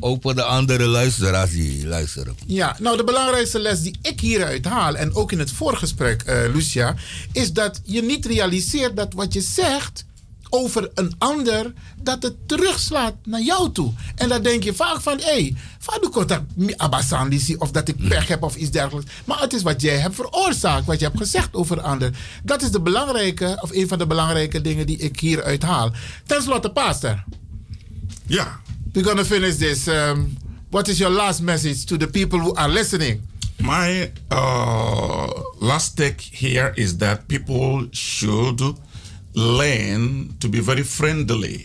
ook 0.00 0.22
voor 0.22 0.34
de 0.34 0.42
andere 0.42 0.84
luisteraars 0.86 1.50
die 1.50 1.86
luisteren. 1.86 2.36
Ja, 2.46 2.76
nou 2.80 2.96
de 2.96 3.04
belangrijkste 3.04 3.58
les 3.58 3.80
die 3.80 3.96
ik 4.02 4.20
hieruit 4.20 4.64
haal, 4.64 4.94
en 4.96 5.14
ook 5.14 5.32
in 5.32 5.38
het 5.38 5.50
voorgesprek, 5.50 6.22
eh, 6.22 6.36
Lucia, 6.54 6.94
is 7.32 7.52
dat 7.52 7.80
je 7.84 8.02
niet 8.02 8.26
realiseert 8.26 8.96
dat 8.96 9.12
wat 9.12 9.32
je 9.32 9.40
zegt 9.40 10.04
over 10.54 10.90
een 10.94 11.14
ander, 11.18 11.72
dat 12.02 12.22
het 12.22 12.48
terugslaat 12.48 13.14
naar 13.24 13.40
jou 13.40 13.72
toe. 13.72 13.92
En 14.14 14.28
dan 14.28 14.42
denk 14.42 14.62
je 14.62 14.74
vaak 14.74 15.00
van, 15.00 15.18
hé, 15.18 15.24
hey, 15.24 15.54
van 15.78 16.10
contact 16.10 16.44
abasandisi 16.76 17.56
of 17.56 17.70
dat 17.70 17.88
ik 17.88 18.08
pech 18.08 18.28
heb 18.28 18.42
of 18.42 18.56
iets 18.56 18.70
dergelijks. 18.70 19.10
Maar 19.24 19.40
het 19.40 19.52
is 19.52 19.62
wat 19.62 19.80
jij 19.80 19.96
hebt 19.96 20.14
veroorzaakt, 20.14 20.86
wat 20.86 20.98
je 20.98 21.04
hebt 21.04 21.18
gezegd 21.18 21.54
over 21.54 21.78
een 21.78 21.84
ander. 21.84 22.10
Dat 22.42 22.62
is 22.62 22.70
de 22.70 22.80
belangrijke, 22.80 23.58
of 23.60 23.72
een 23.72 23.88
van 23.88 23.98
de 23.98 24.06
belangrijke 24.06 24.60
dingen 24.60 24.86
die 24.86 24.98
ik 24.98 25.20
hieruit 25.20 25.62
haal. 25.62 25.92
Ten 26.26 26.42
slotte, 26.42 26.70
pastor. 26.70 27.24
Ja. 28.26 28.62
We're 28.92 29.08
gonna 29.08 29.24
finish 29.24 29.56
this. 29.56 29.86
Um, 29.86 30.36
what 30.70 30.88
is 30.88 30.98
your 30.98 31.12
last 31.12 31.40
message 31.40 31.84
to 31.84 31.96
the 31.96 32.06
people 32.06 32.38
who 32.38 32.54
are 32.54 32.68
listening? 32.68 33.20
My 33.56 34.12
uh, 34.30 35.26
last 35.58 35.96
take 35.96 36.20
here 36.20 36.72
is 36.74 36.96
that 36.98 37.26
people 37.26 37.88
should 37.90 38.60
learn 39.34 40.34
to 40.38 40.48
be 40.48 40.62
very 40.62 40.84
friendly. 40.84 41.64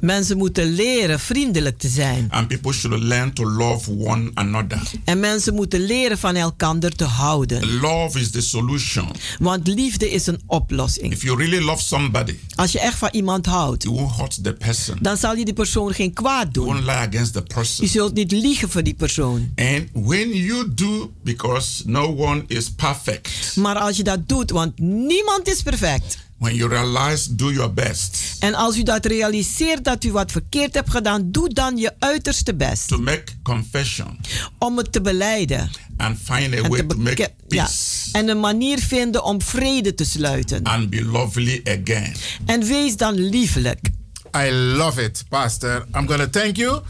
Mensen 0.00 0.36
moeten 0.36 0.72
leren 0.72 1.20
vriendelijk 1.20 1.78
te 1.78 1.88
zijn. 1.88 2.26
And 2.30 2.48
people 2.48 2.72
should 2.72 3.02
learn 3.02 3.32
to 3.32 3.44
love 3.50 3.90
one 3.90 4.30
another. 4.34 4.80
En 5.04 5.20
mensen 5.20 5.54
moeten 5.54 5.80
leren 5.80 6.18
van 6.18 6.34
elkaar 6.34 6.78
te 6.78 7.04
houden. 7.04 7.80
Love 7.80 8.20
is 8.20 8.30
the 8.30 8.40
solution. 8.40 9.08
Want 9.38 9.66
liefde 9.66 10.10
is 10.10 10.26
een 10.26 10.40
oplossing. 10.46 11.12
If 11.12 11.22
you 11.22 11.36
really 11.36 11.64
love 11.64 11.82
somebody, 11.82 12.34
Als 12.54 12.72
je 12.72 12.80
echt 12.80 12.98
van 12.98 13.08
iemand 13.12 13.46
houdt, 13.46 13.82
you 13.82 13.94
won't 13.94 14.16
hurt 14.16 14.44
the 14.44 14.52
person. 14.52 14.98
dan 15.00 15.16
zal 15.16 15.36
je 15.36 15.44
die 15.44 15.54
persoon 15.54 15.92
geen 15.94 16.12
kwaad 16.12 16.48
You 16.52 16.52
doen. 16.52 16.64
won't 16.66 16.80
lie 16.84 16.90
against 16.94 17.32
the 17.32 17.42
person. 17.42 17.84
Je 17.84 17.90
zult 17.90 18.14
niet 18.14 18.32
liegen 18.32 18.70
voor 18.70 18.82
die 18.82 18.94
persoon. 18.94 19.52
And 19.56 19.84
when 19.92 20.28
you 20.32 20.72
do, 20.74 21.12
because 21.22 21.82
no 21.86 22.14
one 22.16 22.44
is 22.46 22.70
perfect, 22.70 23.56
Maar 23.56 23.76
als 23.76 23.96
je 23.96 24.02
dat 24.02 24.28
doet, 24.28 24.50
want 24.50 24.78
niemand 24.78 25.48
is 25.48 25.62
perfect. 25.62 26.18
When 26.42 26.54
you 26.54 26.68
realize, 26.68 27.34
do 27.34 27.50
your 27.52 27.72
best 27.72 28.16
En 28.38 28.54
als 28.54 28.76
u 28.76 28.82
dat 28.82 29.06
realiseert 29.06 29.84
dat 29.84 30.04
u 30.04 30.12
wat 30.12 30.30
verkeerd 30.32 30.74
hebt 30.74 30.90
gedaan, 30.90 31.30
doe 31.30 31.48
dan 31.48 31.76
je 31.76 31.92
uiterste 31.98 32.54
best. 32.54 32.88
to 32.88 32.98
make 32.98 33.24
confession 33.42 34.18
Om 34.58 34.76
het 34.78 34.92
te 34.92 35.00
beleiden. 35.00 35.70
and 35.96 36.18
find 36.24 36.54
a 36.54 36.56
En, 36.56 36.68
way 36.70 36.82
to 36.82 36.96
make 36.96 37.22
ja. 37.22 37.28
peace 37.48 38.08
en 38.12 38.28
een 38.28 38.40
manier 38.40 38.78
vinden 38.78 39.24
om 39.24 39.42
vrede 39.42 39.94
te 39.94 40.04
sluiten. 40.04 40.62
and 40.64 40.90
be 40.90 41.04
lovely 41.04 41.60
again. 41.64 42.14
En 42.46 42.64
wees 42.64 42.96
dan 42.96 43.14
liefelijk. 43.14 43.90
I 44.36 44.50
love 44.52 45.02
it, 45.02 45.24
Pastor. 45.28 45.86
I'm 45.96 46.08
gonna 46.08 46.28
thank 46.28 46.56
you. 46.56 46.80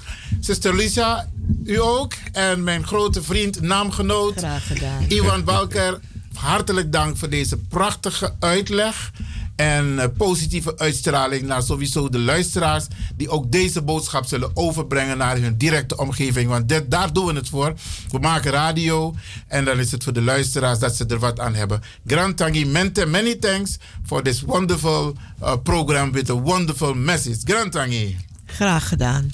Sister 0.41 0.75
Lisa, 0.77 1.29
u 1.65 1.81
ook. 1.81 2.13
En 2.33 2.65
mijn 2.65 2.87
grote 2.87 3.23
vriend, 3.23 3.61
naamgenoot. 3.61 4.39
Graag 4.39 4.67
gedaan. 4.67 5.05
Iwan 5.09 5.45
Balker, 5.45 6.01
hartelijk 6.35 6.93
dank 6.93 7.17
voor 7.17 7.29
deze 7.29 7.57
prachtige 7.57 8.35
uitleg. 8.39 9.11
En 9.57 9.99
eh, 9.99 10.09
positieve 10.17 10.79
uitstraling 10.79 11.43
naar 11.43 11.63
sowieso 11.63 12.09
de 12.09 12.19
luisteraars. 12.19 12.87
Die 13.17 13.29
ook 13.29 13.53
deze 13.53 13.83
boodschap 13.83 14.25
zullen 14.25 14.51
overbrengen 14.55 15.19
naar 15.19 15.39
hun 15.39 15.57
directe 15.57 15.97
omgeving. 15.97 16.49
Want 16.49 16.69
dit, 16.69 16.91
daar 16.91 17.13
doen 17.13 17.27
we 17.27 17.33
het 17.33 17.49
voor. 17.49 17.75
We 18.11 18.19
maken 18.19 18.51
radio. 18.51 19.15
En 19.47 19.65
dan 19.65 19.79
is 19.79 19.93
het 19.93 20.05
voor 20.05 20.13
de 20.13 20.23
luisteraars 20.23 20.79
dat 20.79 20.97
ze 20.97 21.07
er 21.07 21.19
wat 21.19 21.41
aan 21.41 21.55
hebben. 21.55 21.83
Grand 22.07 22.37
Tangi 22.37 22.67
Mente, 22.67 23.07
many 23.07 23.35
thanks 23.35 23.77
for 24.05 24.23
this 24.23 24.41
wonderful 24.41 25.17
uh, 25.43 25.53
program 25.63 26.13
with 26.13 26.31
a 26.31 26.35
wonderful 26.35 26.95
message. 26.95 27.39
Grand 27.45 27.73
Tangi. 27.73 28.17
Graag 28.47 28.89
gedaan. 28.89 29.31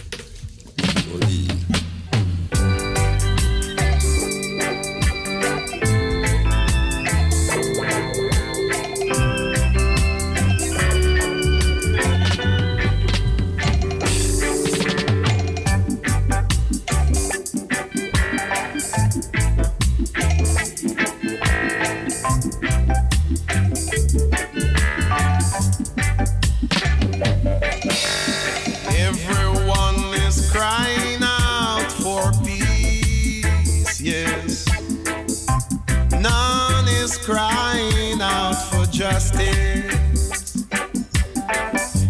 justice. 39.10 40.66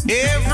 Every 0.09 0.48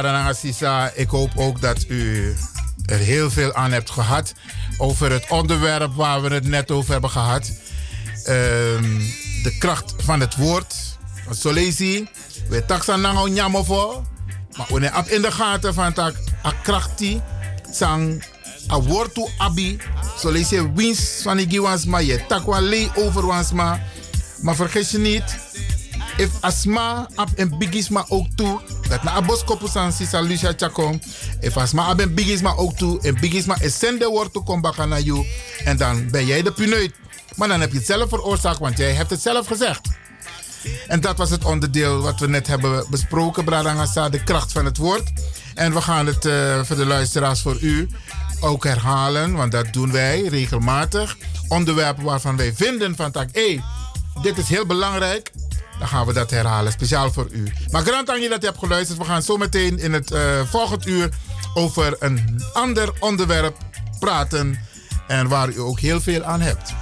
Brada 0.00 0.32
Sisa, 0.32 0.90
ik 0.94 1.08
hoop 1.08 1.30
ook 1.36 1.60
dat 1.60 1.84
u 1.88 2.34
er 2.86 2.98
heel 2.98 3.30
veel 3.30 3.54
aan 3.54 3.72
hebt 3.72 3.90
gehad 3.90 4.32
over 4.78 5.12
het 5.12 5.28
onderwerp 5.28 5.94
waar 5.94 6.22
we 6.22 6.28
het 6.34 6.46
net 6.46 6.70
over 6.70 6.92
hebben 6.92 7.10
gehad. 7.10 7.52
Ehm, 8.24 8.98
de 9.42 9.56
kracht 9.58 9.94
van 9.96 10.20
het 10.20 10.36
woord. 10.36 10.74
Zo 11.38 11.52
we 11.52 12.64
taksan 12.66 13.00
nango 13.00 13.26
nyamo 13.26 13.64
voor. 13.64 14.02
Maar 14.56 14.66
we 14.68 14.86
hebben 14.86 15.12
in 15.12 15.22
de 15.22 15.32
gaten 15.32 15.74
van 15.74 15.92
dat 15.94 16.14
a 16.44 16.52
krachti 16.62 17.20
sang 17.70 18.24
a 18.70 18.80
woord 18.80 19.14
to 19.14 19.28
abi. 19.38 19.78
Zo 20.18 20.32
winst 20.74 21.22
van 21.22 21.36
die 21.36 21.48
giwansma. 21.48 21.98
Je 21.98 22.26
takwa 22.26 22.60
lei 22.60 22.90
over 22.94 23.26
wansma. 23.26 23.80
Maar 24.42 24.54
vergeet 24.54 24.90
je 24.90 24.98
niet, 24.98 25.38
if 26.20 26.30
asma 26.40 27.08
ab 27.14 27.28
en 27.36 27.58
bigisma 27.58 28.04
ook 28.08 28.26
toe. 28.34 28.60
Dat 28.88 29.02
na 29.02 29.10
abos 29.10 29.44
Lucia 30.10 30.52
Chakom. 30.56 31.00
If 31.40 31.56
asma 31.56 31.84
ab 31.84 32.00
en 32.00 32.14
bigisma 32.14 32.54
ook 32.56 32.76
toe. 32.76 33.00
En 33.00 33.20
bigisma 33.20 33.60
is 33.60 33.78
zende 33.78 34.06
woord 34.06 34.32
toe 34.32 34.42
kom 34.42 34.60
bakken 34.60 34.88
naar 34.88 35.00
jou. 35.00 35.26
En 35.64 35.76
dan 35.76 36.10
ben 36.10 36.26
jij 36.26 36.42
de 36.42 36.52
puneut. 36.52 36.92
Maar 37.36 37.48
dan 37.48 37.60
heb 37.60 37.72
je 37.72 37.78
het 37.78 37.86
zelf 37.86 38.08
veroorzaakt, 38.08 38.58
want 38.58 38.78
jij 38.78 38.92
hebt 38.92 39.10
het 39.10 39.20
zelf 39.20 39.46
gezegd. 39.46 39.88
En 40.88 41.00
dat 41.00 41.16
was 41.16 41.30
het 41.30 41.44
onderdeel 41.44 42.00
wat 42.00 42.20
we 42.20 42.28
net 42.28 42.46
hebben 42.46 42.84
besproken, 42.90 43.44
Bradangasa, 43.44 44.08
de 44.08 44.24
kracht 44.24 44.52
van 44.52 44.64
het 44.64 44.76
woord. 44.76 45.12
En 45.54 45.72
we 45.72 45.80
gaan 45.80 46.06
het 46.06 46.24
eh, 46.24 46.60
voor 46.62 46.76
de 46.76 46.86
luisteraars 46.86 47.40
voor 47.40 47.56
u 47.60 47.88
ook 48.40 48.64
herhalen, 48.64 49.32
want 49.32 49.52
dat 49.52 49.72
doen 49.72 49.92
wij 49.92 50.22
regelmatig. 50.22 51.16
Onderwerpen 51.48 52.04
waarvan 52.04 52.36
wij 52.36 52.52
vinden 52.54 52.96
van 52.96 53.10
tak, 53.10 53.28
hé, 53.32 53.60
dit 54.22 54.38
is 54.38 54.48
heel 54.48 54.66
belangrijk. 54.66 55.30
Dan 55.80 55.88
gaan 55.88 56.06
we 56.06 56.12
dat 56.12 56.30
herhalen, 56.30 56.72
speciaal 56.72 57.12
voor 57.12 57.28
u. 57.30 57.52
Maar 57.70 57.82
grand 57.82 58.06
dat 58.06 58.22
je 58.22 58.28
hebt 58.28 58.58
geluisterd. 58.58 58.98
We 58.98 59.04
gaan 59.04 59.22
zo 59.22 59.36
meteen 59.36 59.78
in 59.78 59.92
het 59.92 60.10
uh, 60.10 60.40
volgend 60.44 60.86
uur 60.86 61.08
over 61.54 61.96
een 61.98 62.42
ander 62.52 62.92
onderwerp 62.98 63.56
praten. 63.98 64.58
En 65.06 65.28
waar 65.28 65.48
u 65.48 65.60
ook 65.60 65.80
heel 65.80 66.00
veel 66.00 66.22
aan 66.22 66.40
hebt. 66.40 66.72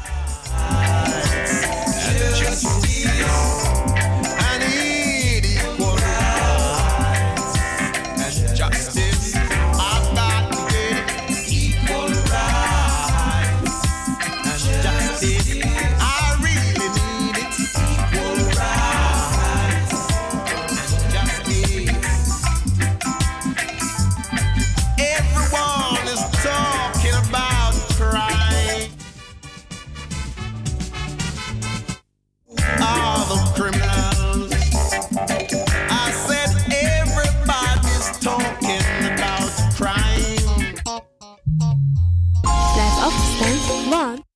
Afgestemd, 43.89 43.91
want... 43.91 44.27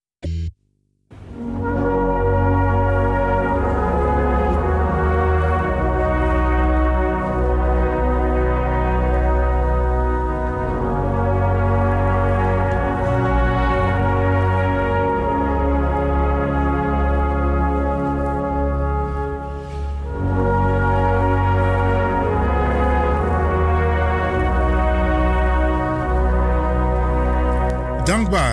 Dankbaar 28.05 28.52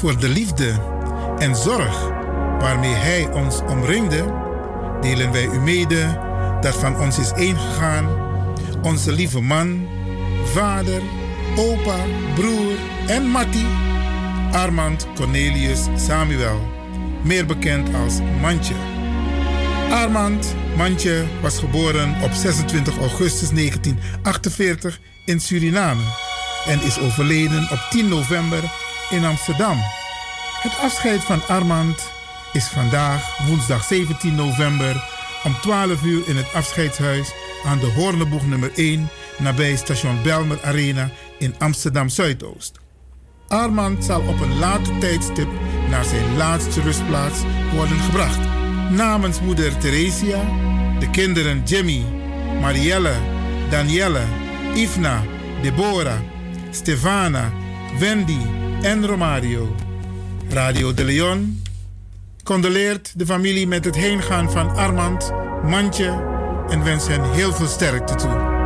voor 0.00 0.18
de 0.18 0.28
liefde 0.28 0.80
en 1.38 1.56
zorg 1.56 2.08
waarmee 2.58 2.94
Hij 2.94 3.32
ons 3.32 3.60
omringde, 3.60 4.24
delen 5.00 5.32
wij 5.32 5.44
u 5.44 5.60
mede 5.60 6.18
dat 6.60 6.74
van 6.74 7.00
ons 7.00 7.18
is 7.18 7.32
ingegaan 7.32 8.08
onze 8.82 9.12
lieve 9.12 9.40
man, 9.40 9.88
vader, 10.44 11.02
opa, 11.56 11.96
broer 12.34 12.74
en 13.06 13.26
Matti, 13.26 13.66
Armand 14.52 15.06
Cornelius 15.14 15.80
Samuel, 15.96 16.60
meer 17.22 17.46
bekend 17.46 17.94
als 17.94 18.14
Mantje. 18.40 18.74
Armand 19.90 20.54
Mantje 20.76 21.24
was 21.42 21.58
geboren 21.58 22.22
op 22.22 22.32
26 22.32 22.98
augustus 22.98 23.50
1948 23.50 25.00
in 25.24 25.40
Suriname 25.40 26.02
en 26.66 26.82
is 26.82 26.98
overleden 26.98 27.62
op 27.70 27.86
10 27.90 28.08
november 28.08 28.88
in 29.10 29.24
Amsterdam. 29.24 29.78
Het 30.60 30.78
afscheid 30.78 31.24
van 31.24 31.46
Armand 31.48 32.10
is 32.52 32.64
vandaag, 32.64 33.46
woensdag 33.46 33.84
17 33.84 34.34
november, 34.34 35.04
om 35.44 35.60
12 35.60 36.02
uur 36.02 36.28
in 36.28 36.36
het 36.36 36.52
afscheidshuis 36.54 37.32
aan 37.64 37.78
de 37.78 37.86
Hoorneboeg 37.86 38.46
nummer 38.46 38.70
1 38.74 39.08
nabij 39.38 39.76
station 39.76 40.22
Belmer 40.22 40.58
Arena 40.62 41.10
in 41.38 41.54
Amsterdam 41.58 42.08
Zuidoost. 42.08 42.80
Armand 43.48 44.04
zal 44.04 44.20
op 44.20 44.40
een 44.40 44.58
later 44.58 44.98
tijdstip 44.98 45.48
naar 45.88 46.04
zijn 46.04 46.36
laatste 46.36 46.80
rustplaats 46.80 47.38
worden 47.74 47.98
gebracht. 47.98 48.40
Namens 48.90 49.40
moeder 49.40 49.78
Theresia, 49.78 50.42
de 50.98 51.10
kinderen 51.10 51.62
Jimmy, 51.64 52.04
Marielle, 52.60 53.14
Danielle, 53.70 54.24
Ifna, 54.74 55.22
Deborah, 55.62 56.20
Stefana, 56.70 57.52
Wendy 57.98 58.38
en 58.82 59.06
Romario. 59.06 59.74
Radio 60.48 60.94
de 60.94 61.04
Leon 61.04 61.62
condoleert 62.44 63.18
de 63.18 63.26
familie 63.26 63.66
met 63.66 63.84
het 63.84 63.94
heengaan 63.94 64.50
van 64.50 64.76
Armand, 64.76 65.32
Mantje 65.62 66.24
en 66.68 66.84
wens 66.84 67.06
hen 67.06 67.32
heel 67.32 67.52
veel 67.52 67.66
sterkte 67.66 68.14
toe. 68.14 68.58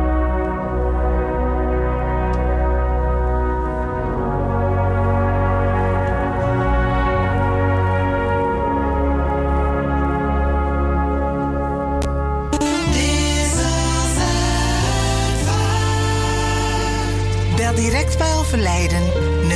Direct 17.75 18.17
bij 18.17 18.33
overlijden 18.33 19.03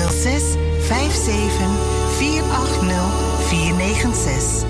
06 0.10 0.58
57 0.90 1.70
480 2.20 3.30
496. 3.50 4.66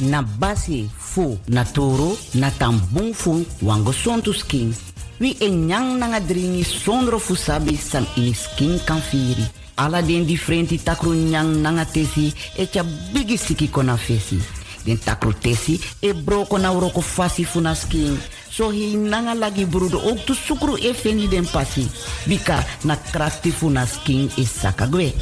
na 0.00 0.22
basi 0.22 0.88
fu 0.98 1.38
na 1.48 1.64
toro 1.64 2.16
na 2.34 2.50
tambung 2.50 3.14
fu 3.14 3.44
wango 3.62 3.92
sontu 3.92 4.32
skin 4.34 4.74
wi 5.20 5.36
e 5.40 5.48
nyang 5.50 5.98
nanga 5.98 6.20
dringi 6.20 6.64
sondro 6.64 7.18
fu 7.18 7.34
sabi 7.34 7.76
san 7.76 8.04
skin 8.34 8.78
kan 8.84 9.00
firi 9.00 9.46
ala 9.76 10.02
den 10.02 10.26
differenti 10.26 10.78
takru 10.78 11.14
nyang 11.14 11.62
nanga 11.62 11.84
tesi 11.84 12.32
e 12.56 12.66
tya 12.66 12.82
bigi 13.12 13.36
siki 13.36 13.68
kona 13.68 13.96
fesi 13.96 14.38
den 14.84 14.98
takru 14.98 15.32
tesi 15.32 15.80
e 16.00 16.12
broko 16.12 16.58
na 16.58 16.72
uroko 16.72 17.00
fasi 17.00 17.44
fu 17.44 17.60
na 17.60 17.74
skin 17.74 18.18
so 18.50 18.70
hi 18.70 18.96
nanga 18.96 19.34
lagi 19.34 19.64
brudo 19.66 19.98
ook 19.98 20.24
tu 20.26 20.34
sukru 20.34 20.76
e 20.76 20.94
feni 20.94 21.28
den 21.28 21.46
pasi 21.46 21.88
bika 22.26 22.64
na 22.84 22.96
krakti 22.96 23.50
fu 23.50 23.70
na 23.70 23.86
skin 23.86 24.30
e 24.36 24.44
saka 24.44 24.86
gwe 24.86 25.12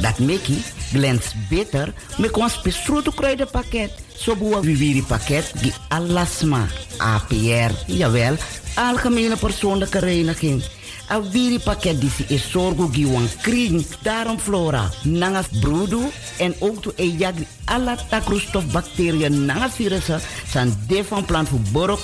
Dat 0.00 0.18
meki 0.18 0.62
glens 0.92 1.34
beter 1.48 1.92
me 2.18 2.30
kon 2.30 2.48
spesrutu 2.48 3.12
kruidenpakket. 3.14 3.92
Zo 4.16 4.36
boe 4.36 4.60
viviri 4.60 5.02
pakket 5.02 5.52
die 5.60 5.72
alasma. 5.88 6.66
APR, 6.98 7.72
jawel, 7.86 8.36
algemene 8.74 9.36
persoonlijke 9.36 9.98
reiniging. 9.98 10.62
A 11.08 11.20
wiri 11.22 11.58
pakket 11.58 12.00
disi 12.00 12.24
is 12.28 12.42
sorgo 12.50 12.88
giwan 12.90 13.28
kring. 13.42 13.86
Daarom 14.02 14.38
flora, 14.38 14.90
nanga 15.02 15.42
broedu 15.60 16.10
en 16.38 16.54
ook 16.58 16.82
to 16.82 16.92
e 16.96 17.06
jagri 17.18 17.46
alla 17.64 17.96
takroestof 18.08 18.66
bacteriën 18.72 19.52
virussen 19.70 20.20
san 20.46 20.74
de 20.88 21.04
van 21.04 21.24
plan 21.24 21.46
voor. 21.46 21.98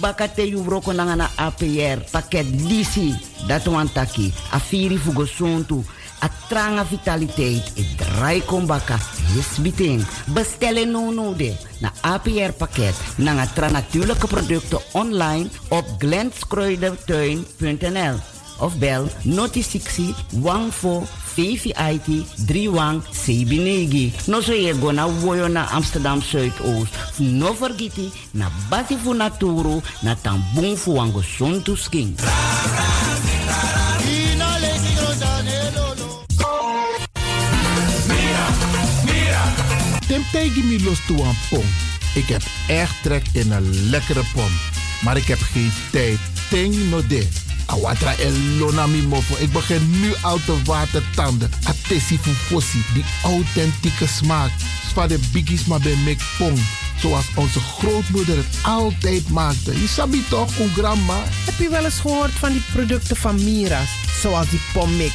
Bakate 0.00 0.48
yu 0.48 0.62
broko 0.62 0.92
nanga 0.92 1.14
na 1.14 1.30
APR 1.36 1.98
pakket 2.10 2.68
disi. 2.68 3.14
Dat 3.46 3.64
wan 3.64 3.92
taki. 3.92 4.32
A. 4.52 4.58
A 6.24 6.30
tranga 6.48 6.84
vitaliteit. 6.88 7.72
E 7.76 7.84
draai 7.96 8.44
kombaka. 8.44 8.98
Yes 9.34 9.58
biting. 9.60 10.06
Bestellen 10.32 10.90
no 10.90 11.10
no 11.12 11.34
de. 11.36 11.56
Na 11.80 11.92
APR 12.00 12.52
pakket. 12.56 12.94
Nanga 13.16 13.46
tra 13.46 13.70
natuurlijke 13.70 14.26
producten 14.26 14.78
online 14.92 15.48
op 15.68 15.84
glenskruidentuin.nl 15.98 18.16
of 18.58 18.78
bel 18.78 19.08
noti 19.22 19.62
60 19.62 20.14
14 20.40 21.06
VVIT 21.34 22.06
31 22.46 23.02
Sebinegi. 23.10 24.12
No 24.26 24.40
so 24.40 24.52
ye 24.52 24.72
go 24.72 24.92
na 24.92 25.06
woyo 25.06 25.48
na 25.48 25.68
Amsterdam 25.70 26.22
Zuidoost. 26.22 26.92
No 27.18 27.54
vergiti 27.54 28.12
na 28.30 28.50
basi 28.70 28.96
naturu 29.12 29.82
na 30.02 30.14
tambung 30.14 30.76
sontu 31.22 31.76
sking. 31.76 32.16
Temtij 32.16 33.03
me 40.52 40.82
los 40.84 40.98
toe 41.06 41.34
pom. 41.48 41.64
Ik 42.14 42.28
heb 42.28 42.42
echt 42.66 42.94
trek 43.02 43.26
in 43.32 43.52
een 43.52 43.88
lekkere 43.90 44.22
pom. 44.34 44.50
Maar 45.02 45.16
ik 45.16 45.26
heb 45.26 45.38
geen 45.40 45.72
tijd. 45.90 46.18
Ting 46.50 46.90
no 46.90 47.06
de. 47.06 47.28
Awatra 47.66 48.14
elona 48.16 48.86
mi 48.86 49.02
mofo. 49.02 49.34
Ik 49.38 49.52
begin 49.52 50.00
nu 50.00 50.12
al 50.22 50.38
te 50.44 50.62
watertanden. 50.64 51.50
Atesi 51.64 52.18
fufosi. 52.18 52.84
Die 52.94 53.04
authentieke 53.22 54.06
smaak. 54.06 54.50
Zwa 54.90 55.06
de 55.06 55.18
biggies 55.32 55.64
maar 55.64 55.80
bij 55.80 55.96
mek 56.04 56.20
pom. 56.38 56.54
Zoals 57.00 57.26
onze 57.34 57.60
grootmoeder 57.60 58.36
het 58.36 58.58
altijd 58.62 59.28
maakte. 59.28 59.80
Je 59.80 59.88
sabi 59.88 60.24
toch, 60.28 60.50
grandma? 60.76 61.22
Heb 61.44 61.58
je 61.58 61.68
wel 61.68 61.84
eens 61.84 61.98
gehoord 61.98 62.32
van 62.32 62.52
die 62.52 62.62
producten 62.72 63.16
van 63.16 63.44
Mira's? 63.44 63.88
Zoals 64.20 64.50
die 64.50 64.60
pommix. 64.72 65.14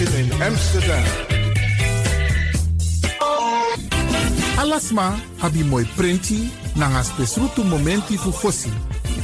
In 0.00 0.32
Amsterdam. 0.40 1.04
Alasma 4.56 5.20
abi 5.40 5.62
moi 5.62 5.84
prenti 5.96 6.50
nanga 6.74 7.02
spesrutu 7.02 7.62
momenti 7.64 8.16
fu 8.16 8.32
fosi. 8.32 8.70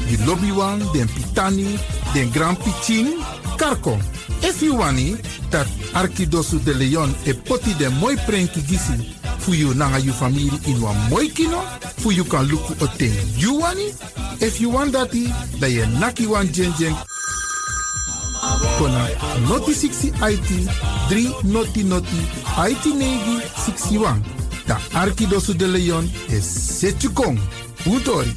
Di 0.06 0.16
lobby 0.24 0.50
wan, 0.50 0.78
den 0.92 1.08
pitani, 1.08 1.78
den 2.12 2.30
grand 2.30 2.58
pitin, 2.58 3.06
karko. 3.56 3.98
If 4.42 4.62
you 4.62 4.76
wani, 4.76 5.16
dat 5.50 5.66
Arkidosu 5.94 6.58
de 6.58 6.74
Leon 6.74 7.14
e 7.24 7.32
poti 7.32 7.74
den 7.78 7.92
moi 7.98 8.16
prenki 8.26 8.60
gisi 8.60 9.14
fu 9.38 9.54
you 9.54 9.74
nanga 9.74 9.98
you 9.98 10.12
family 10.12 10.50
in 10.66 10.80
wan 10.82 10.96
moi 11.08 11.28
kino, 11.28 11.62
fu 11.96 12.10
you 12.10 12.24
kan 12.24 12.44
luku 12.44 12.74
o 12.82 12.86
ten 12.98 13.12
you 13.38 13.60
wani. 13.60 13.94
If 14.40 14.60
you 14.60 14.68
want 14.68 14.92
dati, 14.92 15.32
da 15.58 15.66
ye 15.66 15.86
naki 15.98 16.26
wan 16.26 16.52
jen 16.52 16.72
jen 16.78 16.94
kona 18.78 19.08
noti 19.48 19.74
60 19.74 20.12
IT 20.32 20.50
3 21.10 21.34
noti 21.44 21.84
noti 21.84 22.20
IT 22.70 22.84
negi 22.94 23.40
61. 23.56 24.20
Da 24.66 24.78
Arkidosu 24.94 25.54
de 25.54 25.66
Leon 25.66 26.10
is 26.28 26.44
Setjukong. 26.78 27.38
Utori. 27.86 28.36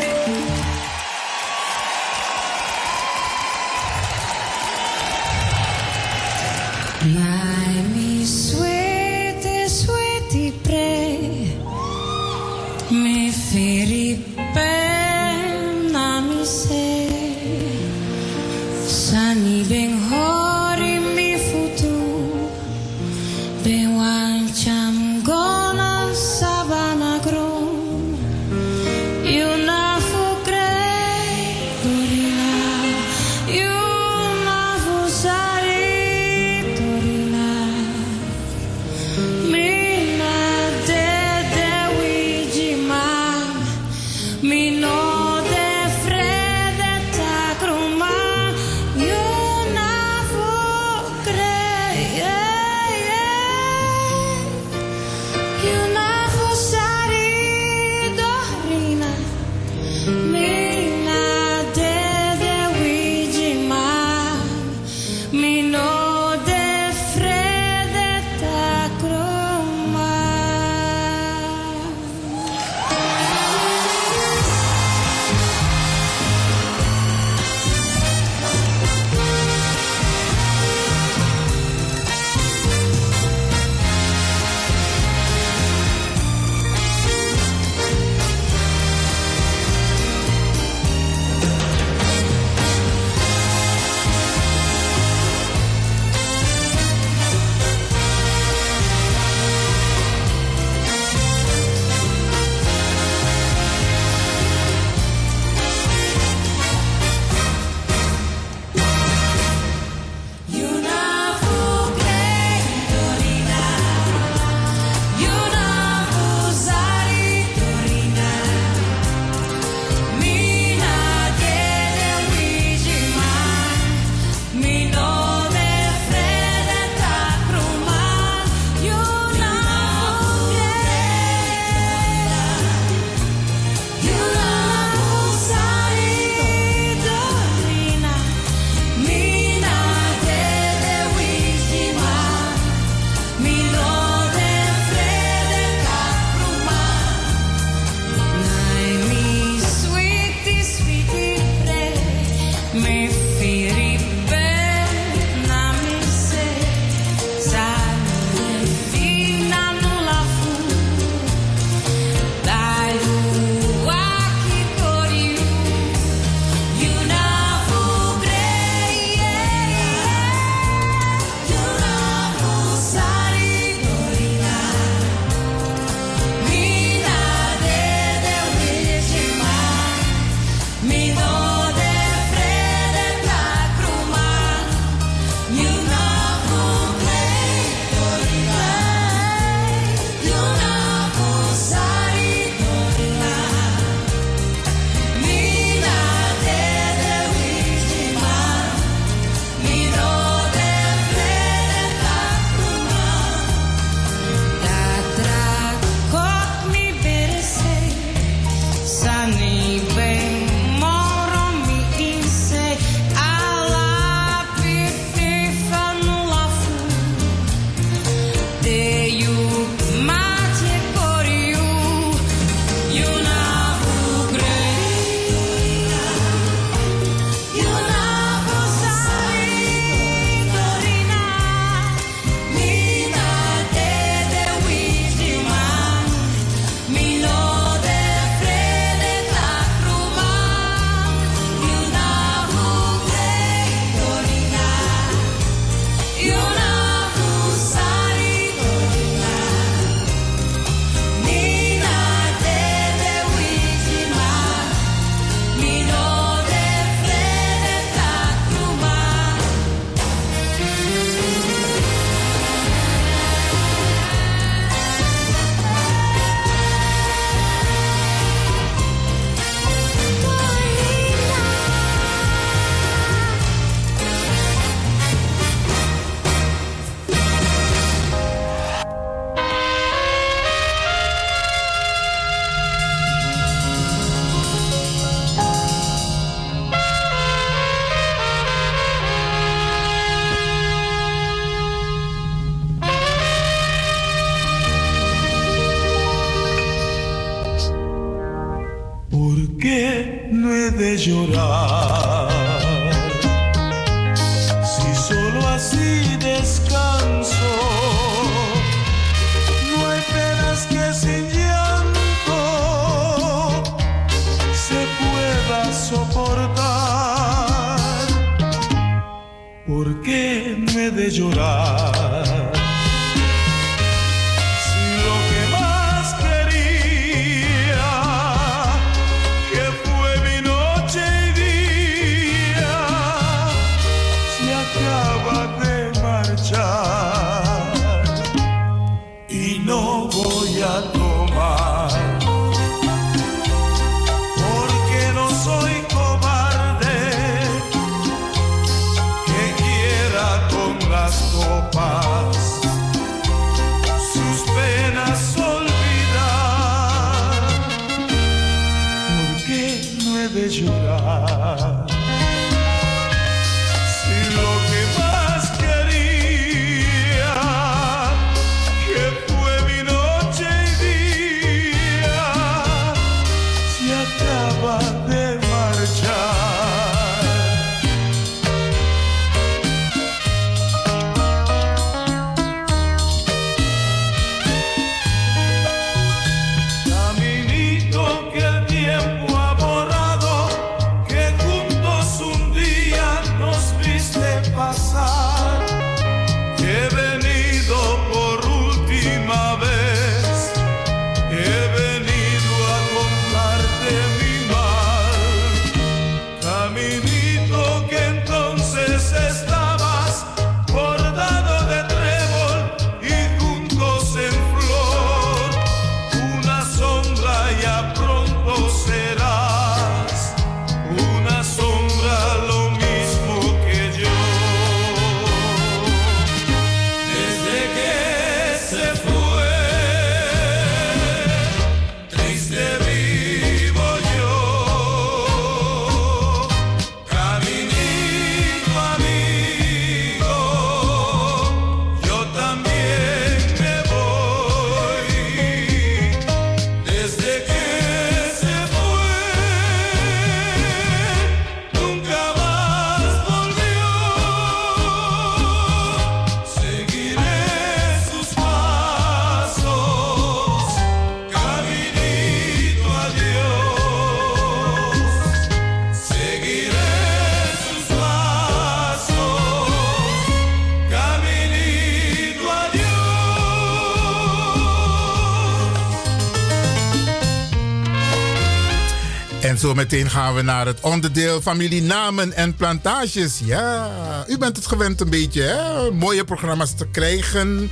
Meteen 479.81 480.09
gaan 480.09 480.35
we 480.35 480.41
naar 480.41 480.65
het 480.65 480.79
onderdeel 480.79 481.41
familienamen 481.41 482.33
en 482.33 482.55
plantages. 482.55 483.39
Ja, 483.43 483.89
u 484.27 484.37
bent 484.37 484.55
het 484.55 484.67
gewend 484.67 485.01
een 485.01 485.09
beetje 485.09 485.41
hè? 485.41 485.91
mooie 485.91 486.23
programma's 486.23 486.75
te 486.75 486.87
krijgen 486.87 487.71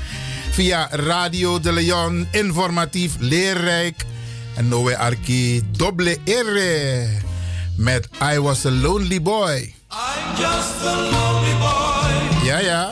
via 0.52 0.88
Radio 0.92 1.60
de 1.60 1.72
Leon, 1.72 2.28
informatief, 2.32 3.16
leerrijk. 3.20 4.06
En 4.56 4.68
Noé 4.68 4.98
Arki, 4.98 5.64
Doble 5.72 6.18
R 6.26 6.60
met 7.76 8.08
I 8.34 8.40
Was 8.40 8.66
a 8.66 8.72
Lonely 8.72 9.22
Boy. 9.22 9.74
I'm 9.92 10.36
just 10.38 10.86
a 10.86 10.96
lonely 10.96 11.58
boy. 11.60 12.46
Ja, 12.46 12.60
ja, 12.60 12.90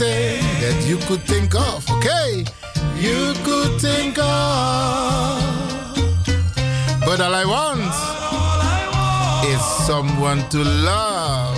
everything 0.00 0.60
that 0.60 0.86
you 0.86 0.96
could 1.08 1.22
think 1.22 1.54
of. 1.54 1.84
Okay. 1.90 2.44
You 2.96 3.34
could 3.44 3.80
think 3.80 4.18
of. 4.18 5.42
But 7.04 7.20
all 7.20 7.34
I 7.34 7.44
want 7.44 7.94
is 9.46 9.62
someone 9.86 10.48
to 10.50 10.62
love. 10.62 11.56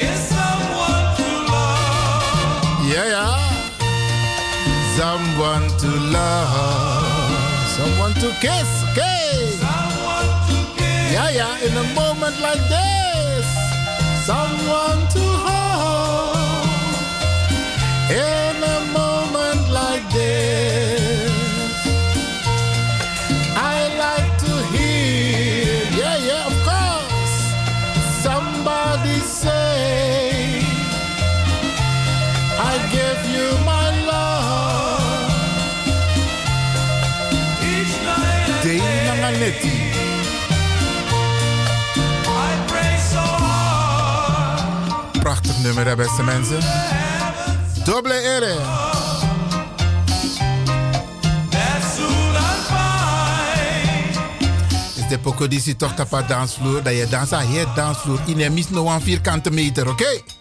Is 0.00 0.20
someone 0.30 1.16
to 1.18 1.28
love. 1.50 2.86
Yeah, 2.86 3.06
yeah. 3.16 3.38
Someone 4.96 5.66
to 5.82 5.90
love. 6.14 7.68
Someone 7.76 8.14
to 8.14 8.28
kiss. 8.40 8.70
Okay. 8.90 9.58
Yeah, 11.12 11.30
yeah. 11.30 11.66
In 11.66 11.76
a 11.76 11.94
moment 11.94 12.38
like 12.40 12.62
this. 12.68 13.46
Someone 14.26 15.08
to 15.08 15.20
hold. 15.20 16.39
In 18.10 18.56
a 18.62 18.80
moment 18.92 19.70
like 19.70 20.02
this. 20.10 21.30
I 23.54 23.86
like 24.04 24.32
to 24.44 24.52
hear. 24.72 25.84
Yeah, 25.96 26.16
yeah, 26.28 26.46
of 26.50 26.56
course. 26.68 27.38
Somebody 28.26 29.16
say. 29.20 30.64
I 32.58 32.72
give 32.90 33.22
you 33.34 33.48
my 33.64 33.86
love. 34.10 35.30
Dana 38.62 39.14
Manetti. 39.20 39.78
Prachtig 45.20 45.58
nummer, 45.62 45.86
hè, 45.86 45.96
beste 45.96 46.22
mensen. 46.22 46.58
Double 48.00 48.16
R. 48.16 48.44
Is 54.96 55.08
de 55.08 55.18
pokodisi 55.18 55.76
toch 55.76 55.94
tapa 55.94 56.22
dansvloer? 56.22 56.82
Dat 56.82 56.92
je 56.92 57.06
dansa 57.10 57.40
hier 57.40 57.66
dansvloer. 57.74 58.20
In 58.26 58.40
een 58.40 58.52
mis 58.54 58.70
no 58.70 58.86
een 58.86 59.00
vierkante 59.00 59.50
meter, 59.50 59.88
oké? 59.88 60.04
I'm 60.04 60.39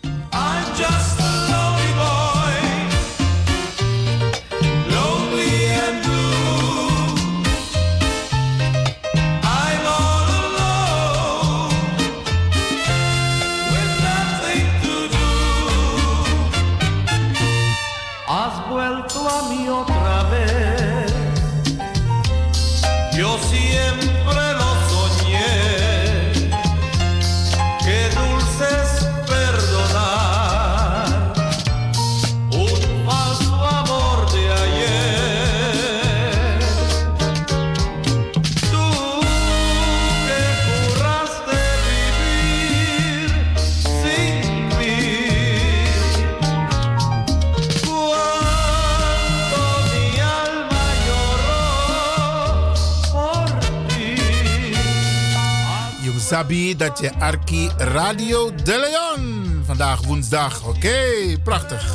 Dat 56.50 57.00
je 57.00 57.12
Arki 57.20 57.70
Radio 57.78 58.56
de 58.64 58.80
Leon. 58.80 59.64
Vandaag 59.66 60.02
woensdag. 60.02 60.64
Oké, 60.64 60.98
prachtig. 61.44 61.94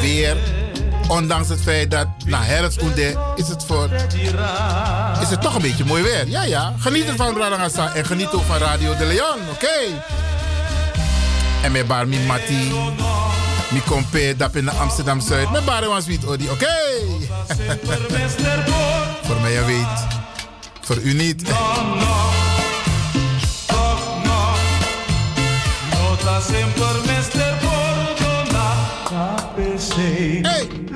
Weer. 0.00 0.36
Ondanks 1.08 1.48
het 1.48 1.60
feit 1.60 1.90
dat 1.90 2.06
na 2.24 2.42
herfstkoende 2.42 3.18
is 3.36 3.48
het 3.48 3.64
voor. 3.64 3.88
Is 5.20 5.28
het 5.28 5.42
toch 5.42 5.54
een 5.54 5.62
beetje 5.62 5.84
mooi 5.84 6.02
weer. 6.02 6.28
Ja, 6.28 6.42
ja. 6.42 6.74
Geniet 6.78 7.08
ervan, 7.08 7.36
Radagasa. 7.36 7.94
En 7.94 8.04
geniet 8.04 8.28
ook 8.32 8.42
van 8.42 8.56
Radio 8.56 8.96
de 8.96 9.04
Leon. 9.04 9.38
Oké. 9.50 10.02
En 11.62 11.72
met 11.72 11.86
bar 11.86 12.08
mi 12.08 12.18
mati. 12.18 12.72
Mi 13.68 13.82
compé 13.86 14.36
dap 14.36 14.56
in 14.56 14.64
de 14.64 14.70
Amsterdam 14.70 15.20
Zuid. 15.20 15.50
Met 15.50 15.64
bar 15.64 15.86
was 15.88 16.06
odi. 16.26 16.48
Oké. 16.50 16.76
voor 19.26 19.40
mij 19.40 19.52
je 19.52 19.64
weet. 19.64 20.06
Voor 20.80 20.96
u 20.96 21.12
niet. 21.12 21.42
hacen 26.38 26.70
por 26.74 26.94
Mr. 27.02 27.46
Bordona. 27.62 28.68
KPC. 29.08 29.96
Hey. 30.44 30.87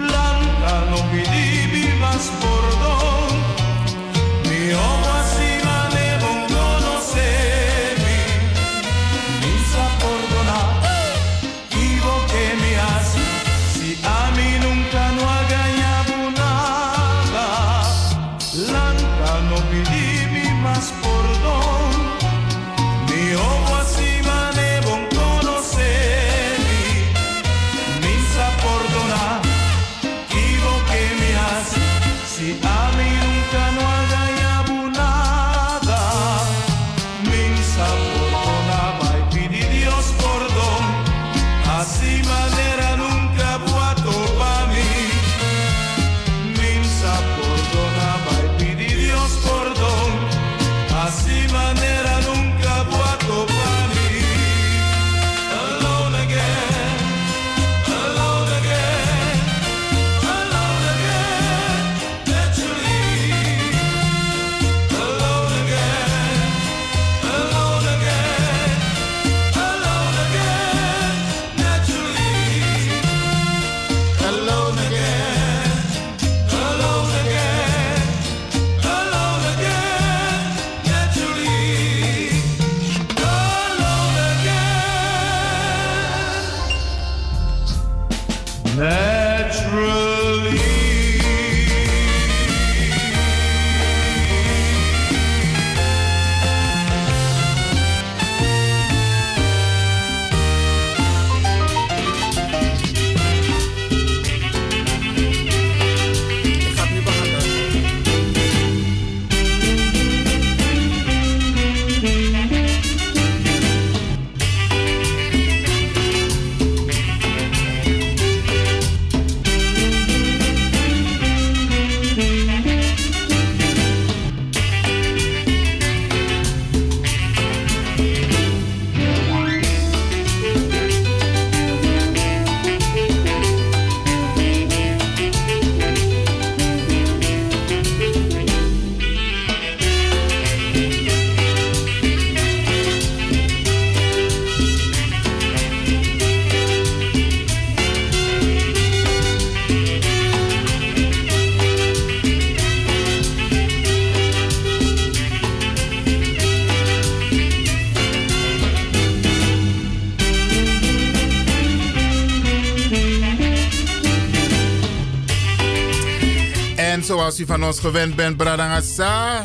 Van 167.46 167.64
ons 167.64 167.78
gewend 167.78 168.16
bent, 168.16 168.36
Bradangasa, 168.36 169.44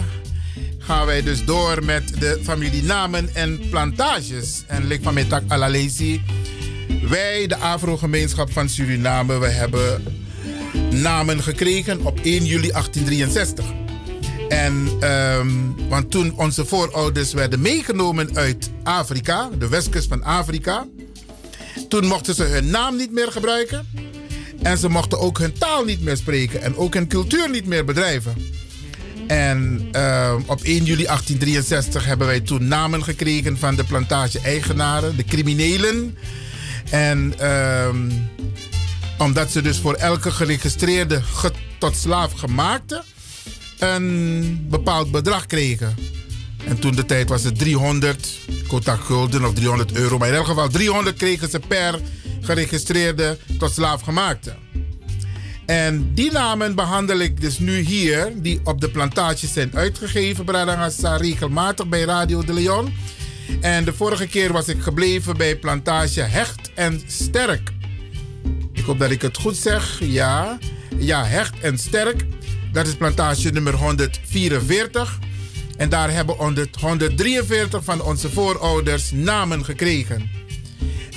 gaan 0.80 1.06
wij 1.06 1.22
dus 1.22 1.46
door 1.46 1.86
met 1.86 2.20
de 2.20 2.40
familienamen 2.44 3.30
en 3.36 3.60
plantages. 3.70 4.64
En 4.68 4.88
lik 4.88 5.04
van 5.04 5.14
mijn 5.14 5.28
tak 5.28 5.44
Alalezi. 5.48 6.22
Wij, 7.10 7.48
de 7.48 7.58
Afro-gemeenschap 7.58 8.52
van 8.52 8.70
Suriname, 8.70 9.38
we 9.38 9.48
hebben 9.48 10.04
namen 10.90 11.44
gekregen 11.44 12.06
op 12.06 12.20
1 12.20 12.46
juli 12.46 12.72
1863. 12.72 13.66
En, 14.50 14.88
ehm, 15.00 15.50
want 15.90 16.12
toen 16.12 16.34
onze 16.38 16.66
voorouders 16.66 17.34
werden 17.34 17.62
meegenomen 17.62 18.36
uit 18.36 18.70
Afrika, 18.84 19.50
de 19.58 19.68
westkust 19.68 20.08
van 20.08 20.24
Afrika, 20.24 20.88
toen 21.90 22.06
mochten 22.06 22.36
ze 22.36 22.44
hun 22.44 22.70
naam 22.70 22.96
niet 22.96 23.12
meer 23.12 23.32
gebruiken. 23.32 23.88
En 24.62 24.78
ze 24.78 24.90
mochten 24.90 25.20
ook 25.20 25.40
hun 25.40 25.54
taal 25.58 25.84
niet 25.84 26.02
meer 26.02 26.18
spreken 26.18 26.62
en 26.62 26.76
ook 26.78 26.94
hun 26.94 27.08
cultuur 27.08 27.50
niet 27.50 27.66
meer 27.66 27.86
bedrijven. 27.86 28.36
En 29.28 29.88
ehm, 29.92 30.42
op 30.46 30.62
1 30.62 30.84
juli 30.84 31.04
1863 31.06 32.06
hebben 32.06 32.28
wij 32.28 32.40
toen 32.40 32.68
namen 32.68 33.04
gekregen 33.04 33.58
van 33.58 33.76
de 33.76 33.84
plantage-eigenaren, 33.84 35.18
de 35.18 35.24
criminelen. 35.24 36.18
En 36.90 37.34
ehm, 37.38 38.12
omdat 39.18 39.52
ze 39.52 39.62
dus 39.62 39.78
voor 39.80 39.94
elke 39.94 40.32
geregistreerde 40.32 41.22
ge- 41.22 41.52
tot 41.80 41.96
slaaf 41.98 42.32
gemaakte 42.32 43.04
een 43.80 44.66
bepaald 44.70 45.12
bedrag 45.12 45.46
kregen. 45.46 45.96
En 46.68 46.80
toen 46.80 46.96
de 46.96 47.06
tijd 47.06 47.30
was 47.30 47.44
het 47.44 47.60
300 47.60 48.28
kotak 48.68 49.02
gulden 49.04 49.46
of 49.46 49.54
300 49.54 49.92
euro. 49.92 50.18
Maar 50.18 50.28
in 50.28 50.34
elk 50.34 50.46
geval 50.46 50.68
300 50.70 51.18
kregen 51.18 51.50
ze 51.50 51.60
per 51.68 52.00
geregistreerde 52.48 53.38
tot 53.58 53.74
slaafgemaakte. 53.74 54.56
En 55.66 56.14
die 56.14 56.32
namen 56.32 56.76
behandel 56.76 57.20
ik 57.20 57.42
dus 57.42 57.60
nu 57.60 57.80
hier, 57.80 58.32
die 58.36 58.60
op 58.64 58.82
de 58.82 58.90
plantages 58.90 59.54
zijn 59.54 59.72
uitgegeven, 59.74 60.46
Bradangasa, 60.46 61.18
regelmatig 61.18 61.88
bij 61.88 62.02
Radio 62.04 62.44
de 62.44 62.54
Leon. 62.54 62.94
En 63.62 63.86
de 63.86 63.94
vorige 63.94 64.28
keer 64.28 64.52
was 64.52 64.68
ik 64.68 64.82
gebleven 64.82 65.38
bij 65.38 65.58
plantage 65.58 66.22
Hecht 66.22 66.72
en 66.76 67.02
Sterk. 67.08 67.72
Ik 68.74 68.84
hoop 68.84 69.00
dat 69.00 69.12
ik 69.12 69.22
het 69.22 69.38
goed 69.38 69.56
zeg. 69.58 70.00
Ja, 70.00 70.58
ja 70.98 71.26
Hecht 71.26 71.60
en 71.60 71.78
Sterk. 71.78 72.26
Dat 72.72 72.88
is 72.88 72.96
plantage 72.96 73.50
nummer 73.50 73.74
144. 73.74 75.20
En 75.78 75.90
daar 75.90 76.12
hebben 76.12 76.36
100 76.36 76.76
143 76.76 77.84
van 77.84 78.02
onze 78.02 78.30
voorouders 78.30 79.12
namen 79.12 79.66
gekregen. 79.66 80.30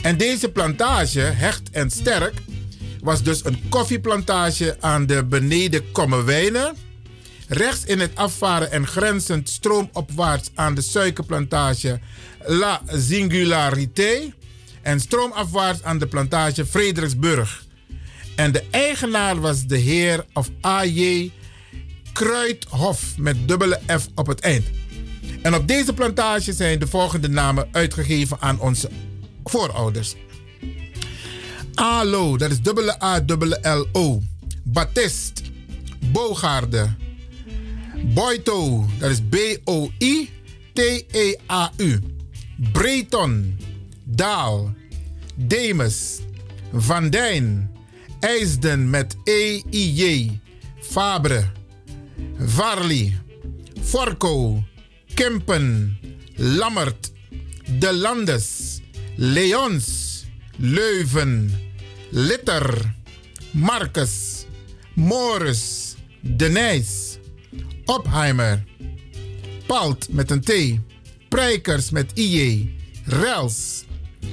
En 0.02 0.16
deze 0.16 0.50
plantage, 0.50 1.20
Hecht 1.20 1.70
en 1.70 1.90
Sterk, 1.90 2.34
was 3.02 3.22
dus 3.22 3.44
een 3.44 3.68
koffieplantage 3.68 4.76
aan 4.80 5.06
de 5.06 5.24
beneden 5.24 5.92
Kommerwijnen, 5.92 6.74
Rechts 7.52 7.84
in 7.84 8.00
het 8.00 8.16
afvaren 8.16 8.70
en 8.70 8.86
grenzend 8.86 9.48
stroomopwaarts 9.48 10.50
aan 10.54 10.74
de 10.74 10.80
suikerplantage 10.80 12.00
La 12.46 12.82
Singularité. 12.86 14.32
En 14.82 15.00
stroomafwaarts 15.00 15.82
aan 15.82 15.98
de 15.98 16.06
plantage 16.06 16.66
Frederiksburg. 16.66 17.64
En 18.36 18.52
de 18.52 18.64
eigenaar 18.70 19.40
was 19.40 19.66
de 19.66 19.76
heer 19.76 20.24
of 20.32 20.48
A.J. 20.66 21.30
Kruidhof 22.12 23.02
met 23.16 23.48
dubbele 23.48 23.80
F 23.98 24.08
op 24.14 24.26
het 24.26 24.40
eind. 24.40 24.66
En 25.42 25.54
op 25.54 25.68
deze 25.68 25.92
plantage 25.92 26.52
zijn 26.52 26.78
de 26.78 26.86
volgende 26.86 27.28
namen 27.28 27.68
uitgegeven 27.72 28.36
aan 28.40 28.60
onze 28.60 28.90
voorouders. 29.50 30.14
Alo, 31.74 32.36
dat 32.36 32.50
is 32.50 32.60
dubbele 32.60 33.02
A, 33.02 33.20
dubbele 33.20 33.58
L-O. 33.62 34.22
Batist, 34.64 35.42
Bogaarde. 36.12 36.94
Boito, 38.14 38.86
dat 38.98 39.10
is 39.10 39.20
B-O-I-T-E-A-U. 39.28 40.30
Breton, 42.72 43.58
Daal, 44.04 44.74
Demes, 45.34 46.20
Van 46.72 47.10
Dijn, 47.10 47.70
IJsden 48.20 48.90
met 48.90 49.16
E-I-J, 49.24 50.30
Fabre, 50.80 51.44
Varli, 52.38 53.18
Forco, 53.82 54.64
Kempen, 55.14 55.98
Lammert, 56.34 57.12
De 57.78 57.94
Landes, 57.94 58.80
Leons, 59.16 60.24
Leuven, 60.56 61.50
Litter, 62.10 62.94
Marcus, 63.50 64.44
Morris, 64.94 65.94
De 66.20 66.48
Nijs, 66.48 67.18
Opheimer, 67.84 68.64
Palt 69.66 70.08
met 70.10 70.30
een 70.30 70.40
T, 70.40 70.52
Prijkers 71.28 71.90
met 71.90 72.12
IJ, 72.14 72.74
Rels, 73.04 73.84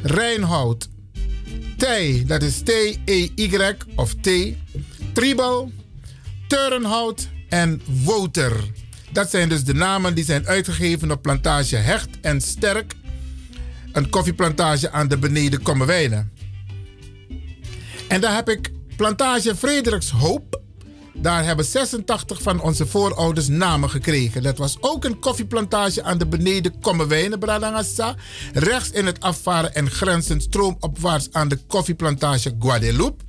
Rijnhout, 0.01 0.89
Tij, 1.77 2.23
dat 2.27 2.43
is 2.43 2.59
T-E-Y 2.59 3.75
of 3.95 4.13
T, 4.13 4.29
Tribal, 5.13 5.71
Turnhout 6.47 7.27
en 7.49 7.81
Woter. 8.03 8.53
Dat 9.11 9.29
zijn 9.29 9.49
dus 9.49 9.63
de 9.63 9.73
namen 9.73 10.15
die 10.15 10.23
zijn 10.23 10.47
uitgegeven 10.47 11.11
op 11.11 11.21
plantage 11.21 11.75
Hecht 11.75 12.09
en 12.21 12.41
Sterk, 12.41 12.93
een 13.97 14.09
koffieplantage 14.09 14.91
aan 14.91 15.07
de 15.07 15.17
beneden 15.17 15.61
Kommerwijnen. 15.61 16.31
En 18.07 18.21
daar 18.21 18.35
heb 18.35 18.49
ik 18.49 18.71
plantage 18.95 19.55
Frederikshoop. 19.55 20.61
Daar 21.13 21.45
hebben 21.45 21.65
86 21.65 22.41
van 22.41 22.61
onze 22.61 22.87
voorouders 22.87 23.47
namen 23.47 23.89
gekregen. 23.89 24.43
Dat 24.43 24.57
was 24.57 24.77
ook 24.79 25.05
een 25.05 25.19
koffieplantage 25.19 26.03
aan 26.03 26.17
de 26.17 26.27
beneden 26.27 26.79
Kommerwijnen, 26.79 27.39
Bradangassa. 27.39 28.15
Rechts 28.53 28.91
in 28.91 29.05
het 29.05 29.21
afvaren 29.21 29.75
en 29.75 29.89
grenzend 29.89 30.43
stroomopwaarts 30.43 31.27
aan 31.31 31.47
de 31.47 31.59
koffieplantage 31.67 32.55
Guadeloupe. 32.59 33.23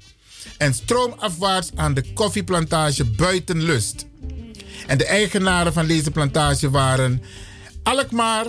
En 0.58 0.74
stroomafwaarts 0.74 1.70
aan 1.74 1.94
de 1.94 2.12
koffieplantage 2.12 3.05
Buitenlust. 3.05 4.06
En 4.86 4.98
de 4.98 5.06
eigenaren 5.06 5.72
van 5.72 5.86
deze 5.86 6.10
plantage 6.10 6.70
waren 6.70 7.22
Alkmaar. 7.82 8.47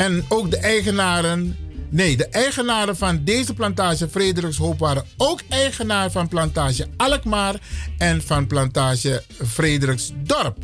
En 0.00 0.24
ook 0.28 0.50
de 0.50 0.56
eigenaren. 0.56 1.56
Nee, 1.88 2.16
de 2.16 2.26
eigenaren 2.28 2.96
van 2.96 3.24
deze 3.24 3.54
plantage 3.54 4.08
Frederikshoop 4.08 4.78
waren 4.78 5.04
ook 5.16 5.40
eigenaar 5.48 6.10
van 6.10 6.28
plantage 6.28 6.86
Alkmaar 6.96 7.60
en 7.98 8.22
van 8.22 8.46
plantage 8.46 9.22
Frederiksdorp. 9.46 10.56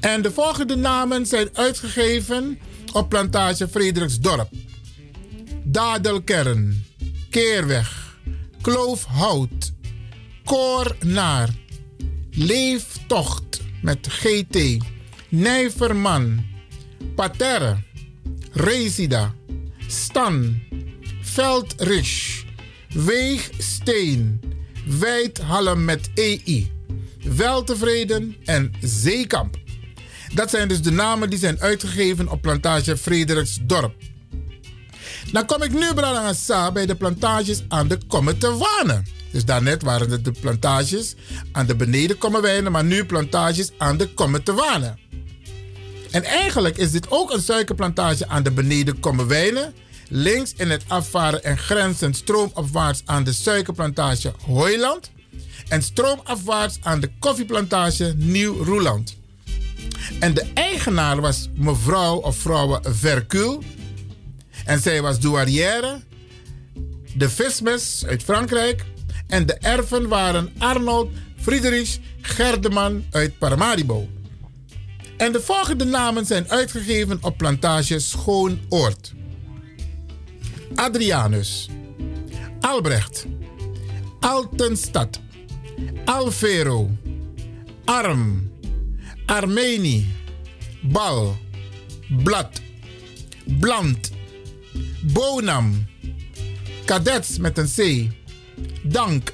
En 0.00 0.22
de 0.22 0.32
volgende 0.32 0.76
namen 0.76 1.26
zijn 1.26 1.48
uitgegeven 1.52 2.58
op 2.92 3.08
plantage 3.08 3.68
Frederiksdorp. 3.68 4.50
Dadelkern, 5.64 6.84
Keerweg, 7.30 8.18
Kloofhout, 8.60 9.72
Koornaar, 10.44 11.48
Leeftocht 12.30 13.60
met 13.82 14.06
GT, 14.10 14.78
Nijverman, 15.28 16.56
Paterre, 17.18 17.76
Resida, 18.52 19.34
Stan, 19.88 20.60
Veldrisch, 21.22 22.44
Weegsteen, 22.88 24.40
Wijdhalm 24.86 25.84
met 25.84 26.10
EI, 26.14 26.72
Weltevreden 27.22 28.36
en 28.44 28.72
Zeekamp. 28.80 29.56
Dat 30.34 30.50
zijn 30.50 30.68
dus 30.68 30.82
de 30.82 30.90
namen 30.90 31.30
die 31.30 31.38
zijn 31.38 31.60
uitgegeven 31.60 32.28
op 32.28 32.42
plantage 32.42 32.96
Frederiksdorp. 32.96 33.94
Dan 35.32 35.46
kom 35.46 35.62
ik 35.62 35.72
nu 35.72 35.94
bij 36.72 36.86
de 36.86 36.96
plantages 36.96 37.64
aan 37.68 37.88
de 37.88 37.98
Kommetewanen. 38.06 39.06
Dus 39.32 39.44
daarnet 39.44 39.82
waren 39.82 40.10
het 40.10 40.24
de 40.24 40.32
plantages 40.40 41.14
aan 41.52 41.66
de 41.66 41.76
beneden 41.76 42.18
Kommerwijnen, 42.18 42.72
maar 42.72 42.84
nu 42.84 43.04
plantages 43.04 43.70
aan 43.78 43.96
de 43.96 44.06
Kommetewanen. 44.06 45.07
En 46.10 46.24
eigenlijk 46.24 46.76
is 46.76 46.90
dit 46.90 47.10
ook 47.10 47.32
een 47.32 47.42
suikerplantage 47.42 48.28
aan 48.28 48.42
de 48.42 48.50
beneden 48.50 49.00
Kommerwijnen. 49.00 49.74
Links 50.08 50.52
in 50.56 50.70
het 50.70 50.84
afvaren 50.86 51.44
en 51.44 51.58
grenzend 51.58 52.16
stroomopwaarts 52.16 53.02
aan 53.04 53.24
de 53.24 53.32
suikerplantage 53.32 54.32
Hooiland. 54.46 55.10
En 55.68 55.82
stroomafwaarts 55.82 56.78
aan 56.82 57.00
de 57.00 57.10
koffieplantage 57.18 58.14
Nieuw-Roeland. 58.16 59.16
En 60.20 60.34
de 60.34 60.46
eigenaar 60.54 61.20
was 61.20 61.48
mevrouw 61.54 62.16
of 62.16 62.36
vrouwen 62.36 62.80
Vercul. 62.94 63.62
En 64.64 64.80
zij 64.80 65.02
was 65.02 65.20
douarière. 65.20 66.00
De 67.14 67.28
Vismes 67.28 68.04
uit 68.06 68.22
Frankrijk. 68.22 68.84
En 69.26 69.46
de 69.46 69.54
erfen 69.54 70.08
waren 70.08 70.52
Arnold 70.58 71.10
Friedrich 71.40 71.98
Gerdeman 72.20 73.04
uit 73.10 73.38
Paramaribo. 73.38 74.08
En 75.18 75.32
de 75.32 75.40
volgende 75.40 75.84
namen 75.84 76.26
zijn 76.26 76.48
uitgegeven 76.48 77.18
op 77.20 77.36
plantage 77.36 77.98
Schoonoord. 77.98 79.14
Adrianus. 80.74 81.68
Albrecht. 82.60 83.26
Altenstad. 84.20 85.20
Alvero. 86.04 86.90
Arm. 87.84 88.50
Armeni. 89.26 90.14
Bal. 90.82 91.36
Blad. 92.22 92.60
Bland. 93.58 94.10
Bonam. 95.02 95.86
Kadets 96.84 97.38
met 97.38 97.58
een 97.58 97.68
C. 97.76 98.10
Dank. 98.82 99.32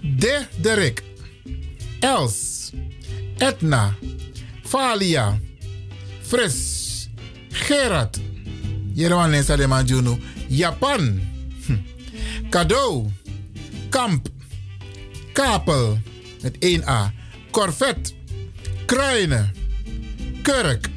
De 0.00 0.46
Derek. 0.60 1.02
Els. 2.00 2.70
Etna. 3.38 3.94
Falia. 4.64 5.40
Fris. 6.22 7.08
Gerard. 7.50 8.20
Jerwan 8.94 9.30
Nessa 9.30 9.56
de 9.56 9.66
Manjunu. 9.66 10.18
Japan. 10.48 11.20
Hm. 11.66 11.76
Cadeau. 12.50 13.10
Kamp. 13.88 14.28
Kapel. 15.32 15.98
Met 16.42 16.56
1A. 16.58 17.12
Corvet. 17.50 18.14
Kruinen. 18.86 19.52
Kurk. 20.42 20.88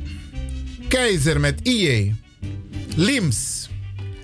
Keizer 0.88 1.40
met 1.40 1.60
IE. 1.64 2.16
Lims. 2.96 3.70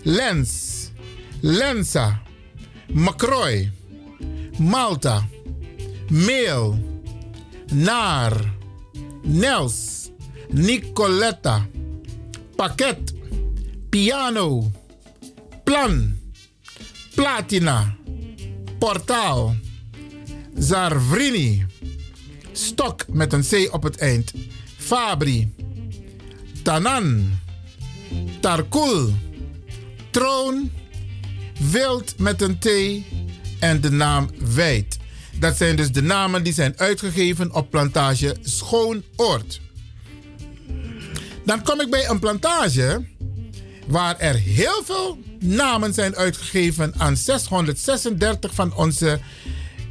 Lens. 0.04 0.92
Lensa. 1.42 2.22
Macroy. 2.94 3.72
Malta. 4.58 5.28
Meel. 6.10 6.78
Naar. 7.68 8.62
Nels. 9.24 10.10
Nicoletta. 10.50 11.68
Pakket. 12.56 13.14
Piano. 13.90 14.72
Plan. 15.64 16.18
Platina. 17.16 17.96
Portaal. 18.80 19.56
Zarvrini. 20.58 21.66
Stok 22.52 23.06
met 23.08 23.34
een 23.34 23.44
C 23.44 23.74
op 23.74 23.84
het 23.84 23.98
eind. 23.98 24.34
Fabri. 24.78 25.54
Tanan. 26.64 27.40
Tarkul. 28.40 29.14
Troon. 30.12 30.72
Wild 31.72 32.20
met 32.20 32.42
een 32.42 32.60
T 32.60 32.68
en 33.60 33.82
de 33.82 33.92
naam 33.92 34.30
Wijd. 34.54 35.02
Dat 35.44 35.58
zijn 35.58 35.76
dus 35.76 35.92
de 35.92 36.02
namen 36.02 36.44
die 36.44 36.54
zijn 36.54 36.74
uitgegeven 36.78 37.54
op 37.54 37.70
plantage 37.70 38.36
Schoonoord. 38.42 39.62
Dan 41.46 41.64
kom 41.64 41.82
ik 41.82 41.90
bij 41.90 42.10
een 42.10 42.20
plantage 42.20 43.06
waar 43.88 44.20
er 44.20 44.36
heel 44.36 44.84
veel 44.86 45.20
namen 45.40 45.94
zijn 45.94 46.16
uitgegeven 46.16 46.94
aan 46.98 47.18
636 47.18 48.54
van 48.54 48.76
onze 48.76 49.20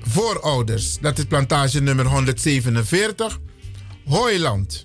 voorouders. 0.03 0.99
Dat 0.99 1.19
is 1.19 1.25
plantage 1.25 1.81
nummer 1.81 2.07
147, 2.07 3.39
Hooiland. 4.05 4.85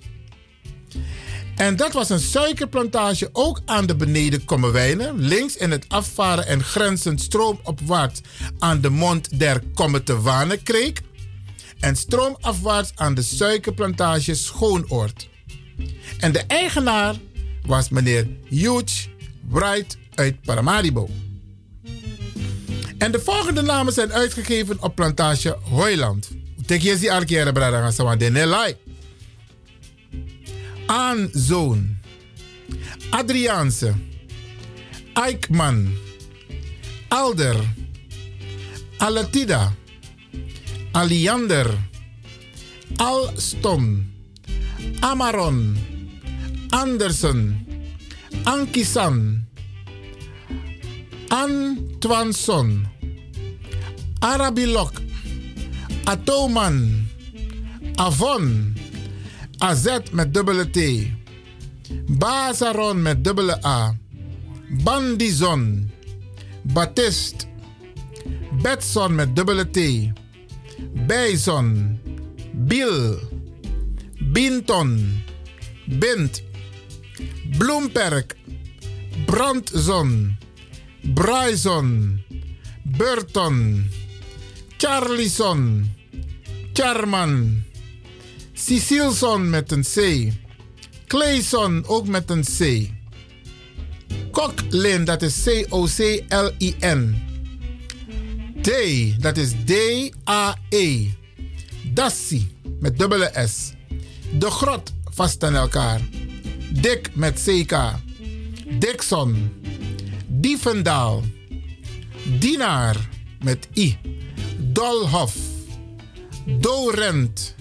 En 1.58 1.76
dat 1.76 1.92
was 1.92 2.08
een 2.08 2.20
suikerplantage 2.20 3.28
ook 3.32 3.60
aan 3.64 3.86
de 3.86 3.96
beneden 3.96 4.44
Kommerwijnen, 4.44 5.18
links 5.18 5.56
in 5.56 5.70
het 5.70 5.84
afvaren 5.88 6.46
en 6.46 6.64
grenzend 6.64 7.20
stroomopwaarts 7.20 8.20
aan 8.58 8.80
de 8.80 8.90
mond 8.90 9.38
der 9.38 9.62
Kommetewanekreek 9.74 11.00
en 11.80 11.96
stroomafwaarts 11.96 12.92
aan 12.94 13.14
de 13.14 13.22
suikerplantage 13.22 14.34
Schoonoord. 14.34 15.28
En 16.18 16.32
de 16.32 16.42
eigenaar 16.46 17.14
was 17.66 17.88
meneer 17.88 18.26
Hugh 18.48 19.06
Bright 19.50 19.98
uit 20.14 20.42
Paramaribo. 20.42 21.08
En 22.98 23.12
de 23.12 23.20
volgende 23.20 23.62
namen 23.62 23.92
zijn 23.92 24.12
uitgegeven 24.12 24.82
op 24.82 24.94
plantage 24.94 25.58
Hoyland. 25.62 26.28
Tek 26.66 26.80
je 26.80 26.98
die 26.98 27.12
arkiere 27.12 27.52
brada 27.52 27.90
gaan 27.90 28.18
denelai. 28.18 28.76
Aanzoon. 30.88 31.96
Adriaanse. 33.10 33.94
Eikman. 35.14 35.92
Alder. 37.08 37.56
Alatida. 38.98 39.72
Aliander. 40.92 41.68
Alston. 42.98 44.06
Amaron. 45.00 45.76
Andersen. 46.70 47.66
Ankisan. 48.44 49.44
Antoinson. 51.28 52.88
Arabilok. 54.20 54.92
Atoman. 56.06 57.06
Avon. 57.98 58.77
AZ 59.58 59.86
met 60.12 60.34
dubbele 60.34 60.70
T. 60.70 60.78
Bazaron 62.18 63.02
met 63.02 63.24
dubbele 63.24 63.64
A. 63.64 63.96
Bandizon. 64.84 65.90
Batist. 66.62 67.46
Betson 68.62 69.14
met 69.14 69.36
dubbele 69.36 69.70
T. 69.70 69.78
Bijzon. 71.06 71.98
Biel. 72.52 73.18
Binton. 74.32 75.22
Bint. 75.86 76.42
Bloemperk. 77.58 78.36
Brandzon. 79.26 80.36
Bryson. 81.14 82.20
Burton. 82.82 83.86
Charlison. 84.76 85.90
Charman. 86.72 87.67
Cecilson 88.60 89.50
met 89.50 89.72
een 89.72 89.82
C. 89.82 90.28
Clayson 91.06 91.84
ook 91.86 92.06
met 92.06 92.30
een 92.30 92.42
C. 92.42 92.90
Cocklin, 94.30 95.04
dat 95.04 95.22
is 95.22 95.42
C-O-C-L-I-N. 95.42 97.16
Day, 98.62 99.16
dat 99.20 99.36
is 99.36 99.52
D-A-E. 99.64 101.06
Dassi, 101.92 102.50
met 102.80 102.98
dubbele 102.98 103.32
S. 103.48 103.72
De 104.38 104.50
grot, 104.50 104.92
vast 105.10 105.44
aan 105.44 105.54
elkaar. 105.54 106.00
Dick 106.72 107.10
met 107.14 107.42
CK. 107.44 107.76
Dixon. 108.78 109.52
Dievendaal. 110.26 111.22
Dienaar 112.38 113.08
met 113.42 113.68
I. 113.74 113.98
Dolhof. 114.56 115.36
Dorent. 116.44 117.56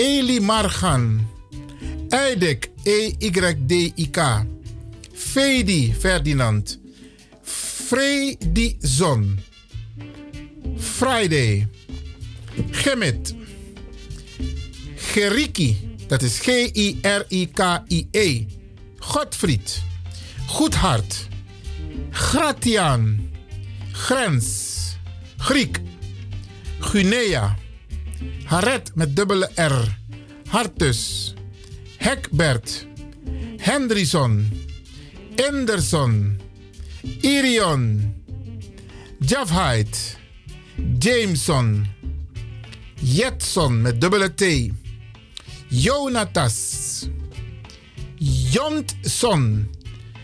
Eli 0.00 0.40
Margan. 0.40 1.28
Eidek, 2.08 2.70
E-Y-D-I-K. 2.84 4.46
Fedi 5.12 5.94
Ferdinand. 6.00 6.78
Fredison. 7.86 9.40
Friday. 10.78 11.68
Gemit. 12.70 13.34
Geriki. 15.12 15.76
Dat 16.06 16.22
is 16.22 16.40
G-I-R-I-K-I-E. 16.40 18.46
Godfried. 18.98 19.82
Goedhart. 20.46 21.28
Gratiaan. 22.10 23.30
Grens. 23.92 24.78
Griek. 25.36 25.80
Gunea. 26.78 27.59
Haret 28.50 28.90
met 28.94 29.16
dubbele 29.16 29.50
R. 29.54 29.98
Hartus. 30.48 31.34
Hekbert. 31.96 32.86
Hendrison. 33.56 34.50
Anderson. 35.48 36.40
Irion. 37.20 38.14
Javheid. 39.18 40.18
Jameson. 40.98 41.86
Jetson 42.94 43.82
met 43.82 44.00
dubbele 44.00 44.34
T. 44.34 44.42
Jonatas. 45.68 47.06
Jontson. 48.50 49.70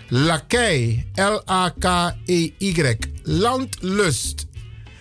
Lakij. 0.08 1.06
L-A-K-E-Y. 1.14 2.96
Landlust. 3.22 4.46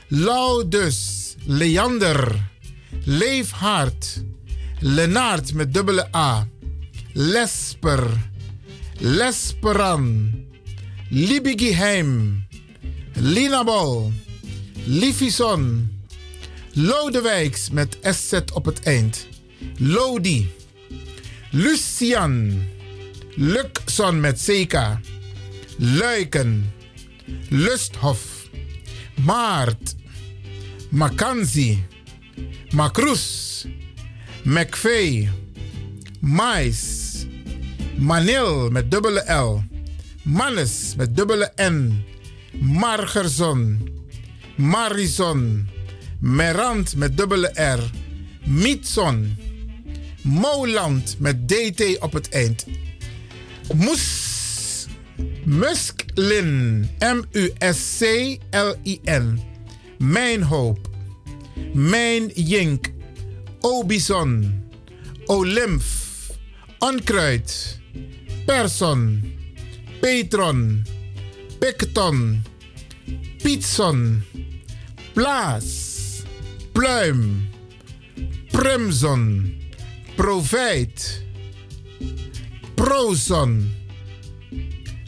Laudus. 0.07 1.35
Leander. 1.45 2.53
Leefhard. 3.07 4.23
Lenaard 4.79 5.53
met 5.53 5.73
dubbele 5.73 6.15
A. 6.15 6.47
Lesper. 7.13 8.09
Lesperan. 8.97 10.33
Liebigeheim. 11.09 12.43
Linabol. 13.13 14.11
Liefison. 14.85 15.91
Lodewijks 16.73 17.69
met 17.69 17.97
SZ 18.01 18.33
op 18.53 18.65
het 18.65 18.83
eind. 18.83 19.27
Lodi. 19.77 20.49
Lucian. 21.51 22.63
Luxon 23.35 24.19
met 24.19 24.43
CK. 24.45 24.79
Luiken. 25.77 26.73
Lusthof. 27.49 28.49
Maart. 29.15 29.95
Mackenzie. 30.89 31.85
Macroes. 32.69 33.65
McVeigh. 34.43 35.29
Mais. 36.19 37.03
Manil 37.97 38.69
met 38.69 38.91
dubbele 38.91 39.33
L. 39.33 39.63
Mannes 40.23 40.93
met 40.97 41.15
dubbele 41.15 41.51
N. 41.61 42.05
Margerson. 42.59 43.89
Marison. 44.55 45.67
Merant 46.19 46.95
met 46.95 47.17
dubbele 47.17 47.51
R. 47.53 47.79
Mietson. 48.45 49.37
Moland 50.21 51.15
met 51.19 51.47
DT 51.47 51.99
op 51.99 52.13
het 52.13 52.29
eind. 52.29 52.65
Mus. 53.75 54.87
Musklin. 55.43 56.89
M-U-S-C-L-I-N. 56.99 57.79
Mijn 59.97 60.43
hoop. 60.43 60.94
Mijn 61.73 62.31
jink. 62.33 62.91
Obison. 63.59 64.63
Olymf. 65.25 66.13
Onkruid. 66.79 67.79
Person. 68.45 69.23
Petron. 69.99 70.85
Picton. 71.59 72.43
Pietson. 73.41 74.23
Plaas. 75.13 75.93
Pluim. 76.71 77.49
Primzon. 78.51 79.53
Profijt. 80.15 81.23
Prozon. 82.75 83.71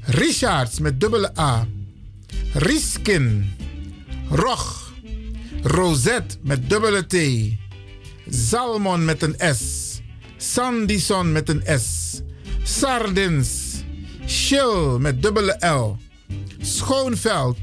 Richards 0.05 0.79
met 0.79 0.99
dubbele 0.99 1.31
A. 1.37 1.67
Riskin. 2.53 3.51
Rog. 4.29 4.86
Rosette 5.67 6.37
met 6.41 6.69
dubbele 6.69 7.05
T. 7.07 7.15
Salmon 8.29 9.05
met 9.05 9.21
een 9.21 9.35
S. 9.55 9.99
Sandison 10.37 11.31
met 11.31 11.49
een 11.49 11.79
S. 11.79 12.21
Sardins. 12.63 13.49
Chill 14.25 14.97
met 14.99 15.21
dubbele 15.21 15.67
L. 15.67 15.97
Schoonveld. 16.59 17.57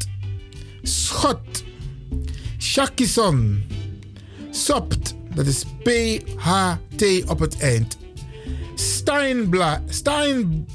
Schot. 0.83 1.65
Shakison. 2.58 3.62
Sopt. 4.50 5.15
Dat 5.34 5.47
is 5.47 5.65
P-H-T 5.83 7.05
op 7.26 7.39
het 7.39 7.58
eind. 7.58 7.97
Steinbla. 8.74 9.83
Stein. 9.89 10.66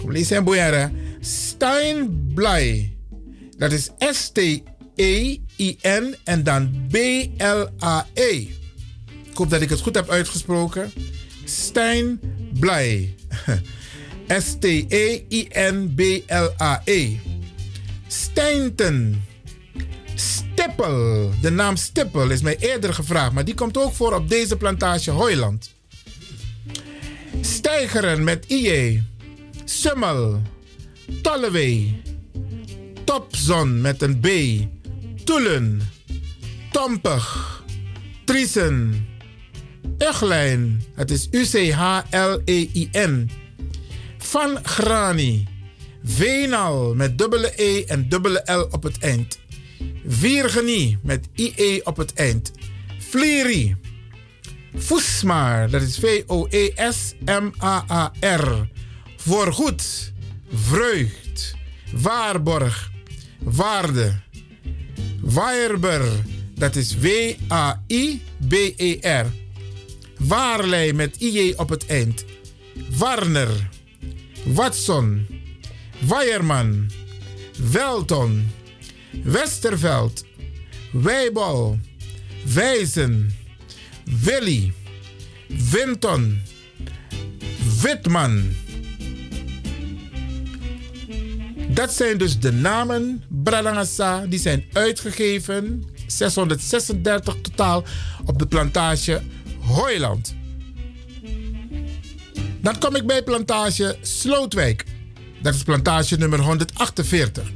Kom 0.00 0.12
lees 0.12 0.30
hem 0.30 0.44
boeieren. 0.44 0.96
Steinblij. 1.20 2.96
Dat 3.56 3.72
is 3.72 3.90
S-T-E 3.98 5.38
S-T-E-I-N 5.60 6.16
en 6.24 6.42
dan 6.42 6.86
B-L-A-E. 6.88 8.30
Ik 9.30 9.36
hoop 9.36 9.50
dat 9.50 9.60
ik 9.60 9.68
het 9.68 9.80
goed 9.80 9.94
heb 9.94 10.10
uitgesproken. 10.10 10.92
Stijn 11.44 12.20
Blij. 12.60 13.14
S-T-E-I-N-B-L-A-E. 14.46 15.18
Stijnten. 18.06 19.24
Stippel. 20.14 21.30
De 21.40 21.50
naam 21.50 21.76
Stippel 21.76 22.30
is 22.30 22.40
mij 22.42 22.56
eerder 22.58 22.94
gevraagd, 22.94 23.32
maar 23.32 23.44
die 23.44 23.54
komt 23.54 23.76
ook 23.76 23.92
voor 23.92 24.14
op 24.14 24.28
deze 24.28 24.56
plantage 24.56 25.10
Hooiland. 25.10 25.74
Stijgeren 27.40 28.24
met 28.24 28.44
IE. 28.46 29.02
Summel. 29.64 30.42
Tollewee. 31.22 32.02
Topzon 33.04 33.80
met 33.80 34.02
een 34.02 34.20
B. 34.20 34.28
Toelen. 35.24 35.80
Tompig. 36.72 37.62
Triesen. 38.24 39.06
Uglijn. 39.98 40.82
Het 40.94 41.10
is 41.10 41.28
U-C-H-L-E-I-N. 41.30 43.30
Van 44.18 44.58
Grani. 44.62 45.48
Veenal 46.04 46.94
met 46.94 47.18
dubbele 47.18 47.52
E 47.56 47.84
en 47.84 48.08
dubbele 48.08 48.42
L 48.44 48.68
op 48.70 48.82
het 48.82 48.98
eind. 48.98 49.38
Viergenie 50.06 50.98
met 51.02 51.28
IE 51.34 51.86
op 51.86 51.96
het 51.96 52.12
eind. 52.12 52.52
Vlieri. 52.98 53.76
Voesmaar, 54.74 55.70
dat 55.70 55.82
is 55.82 55.98
V-O-E-S-M-A-A-R. 55.98 57.08
Voorgoed. 59.16 60.12
Vreugd. 60.52 61.54
Waarborg. 61.92 62.90
Waarde. 63.38 64.20
Waierber, 65.20 66.02
dat 66.54 66.76
is 66.76 66.96
W-A-I-B-E-R. 66.98 67.48
Waarlei 70.18 70.92
met 70.92 71.16
IJ 71.18 71.54
op 71.56 71.68
het 71.68 71.86
eind. 71.86 72.24
Warner. 72.98 73.68
Watson. 74.44 75.26
Weierman. 76.08 76.90
Welton. 77.72 78.50
Westerveld. 79.22 80.24
Wijbal. 80.92 81.78
Wijzen. 82.54 83.36
Willy. 84.04 84.72
Winton. 85.46 86.40
Witman. 87.82 88.52
Dat 91.80 91.92
zijn 91.92 92.18
dus 92.18 92.38
de 92.38 92.52
namen, 92.52 93.22
Bradangasa, 93.28 94.26
die 94.26 94.38
zijn 94.38 94.64
uitgegeven. 94.72 95.84
636 96.06 97.36
totaal 97.42 97.84
op 98.24 98.38
de 98.38 98.46
plantage 98.46 99.22
Hooiland. 99.60 100.34
Dan 102.62 102.78
kom 102.78 102.96
ik 102.96 103.06
bij 103.06 103.22
plantage 103.22 103.96
Slootwijk. 104.00 104.84
Dat 105.42 105.54
is 105.54 105.62
plantage 105.62 106.16
nummer 106.16 106.40
148. 106.40 107.50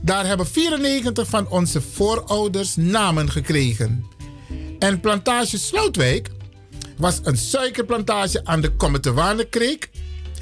Daar 0.00 0.26
hebben 0.26 0.46
94 0.46 1.28
van 1.28 1.48
onze 1.48 1.80
voorouders 1.80 2.76
namen 2.76 3.30
gekregen. 3.30 4.04
En 4.78 5.00
plantage 5.00 5.58
Slootwijk 5.58 6.30
was 6.96 7.20
een 7.22 7.36
suikerplantage 7.36 8.44
aan 8.44 8.60
de 8.60 8.70
Kommetewanekreek. 8.70 9.90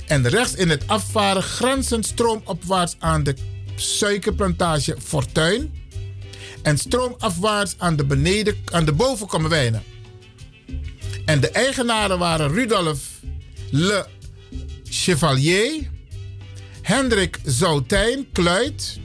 En 0.07 0.29
rechts 0.29 0.55
in 0.55 0.71
het 0.71 0.83
afvaren 0.87 1.43
grenzend 1.43 2.07
stroomopwaarts 2.07 2.97
aan 2.99 3.23
de 3.23 3.35
suikerplantage 3.77 4.97
Fortuin. 5.03 5.75
En 6.63 6.79
stroomafwaarts 6.79 7.75
aan 7.79 7.97
de, 7.97 8.05
beneden, 8.05 8.57
aan 8.73 8.85
de. 8.85 9.81
En 11.25 11.41
de 11.41 11.51
eigenaren 11.51 12.19
waren 12.19 12.53
Rudolf 12.53 13.01
Le 13.71 14.07
Chevalier, 14.85 15.91
Hendrik 16.83 17.39
Zoutijn 17.45 18.27
Kluit 18.33 18.99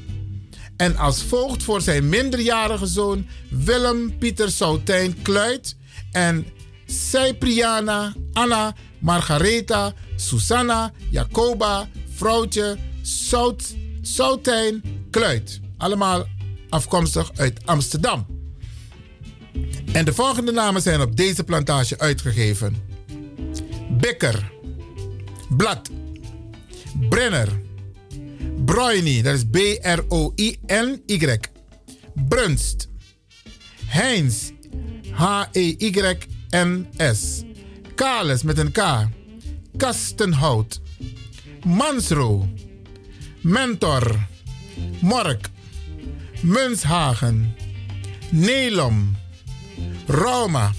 en 0.77 0.95
als 0.97 1.23
voogd 1.23 1.63
voor 1.63 1.81
zijn 1.81 2.09
minderjarige 2.09 2.85
zoon 2.85 3.27
Willem 3.49 4.17
Pieter 4.17 4.49
Zoutijn 4.49 5.21
Kluit 5.21 5.75
en 6.11 6.45
Cypriana, 6.85 8.13
Anna, 8.33 8.75
Margaretha, 8.99 9.93
Susanna, 10.21 10.91
Jacoba, 11.09 11.87
vrouwtje 12.13 12.77
Zout, 13.01 13.75
Zoutijn 14.01 14.81
Kluit. 15.09 15.59
Allemaal 15.77 16.27
afkomstig 16.69 17.31
uit 17.35 17.65
Amsterdam. 17.65 18.25
En 19.93 20.05
de 20.05 20.13
volgende 20.13 20.51
namen 20.51 20.81
zijn 20.81 21.01
op 21.01 21.15
deze 21.15 21.43
plantage 21.43 21.99
uitgegeven. 21.99 22.75
Becker, 23.89 24.51
Blad, 25.49 25.89
Brenner, 27.09 27.61
Broini, 28.65 29.21
dat 29.21 29.33
is 29.33 29.43
B-R-O-I-N-Y, 29.51 31.37
Brunst, 32.27 32.87
Heinz, 33.85 34.49
H-E-Y-N-S, 35.11 36.61
Kales 37.95 38.43
met 38.43 38.57
een 38.57 38.71
K, 38.71 39.07
Kastenhout, 39.77 40.81
Mansro, 41.65 42.47
Mentor, 43.41 44.27
Mork, 45.01 45.49
Munshagen, 46.41 47.55
Nelom, 48.31 49.15
Rauma, 50.07 50.71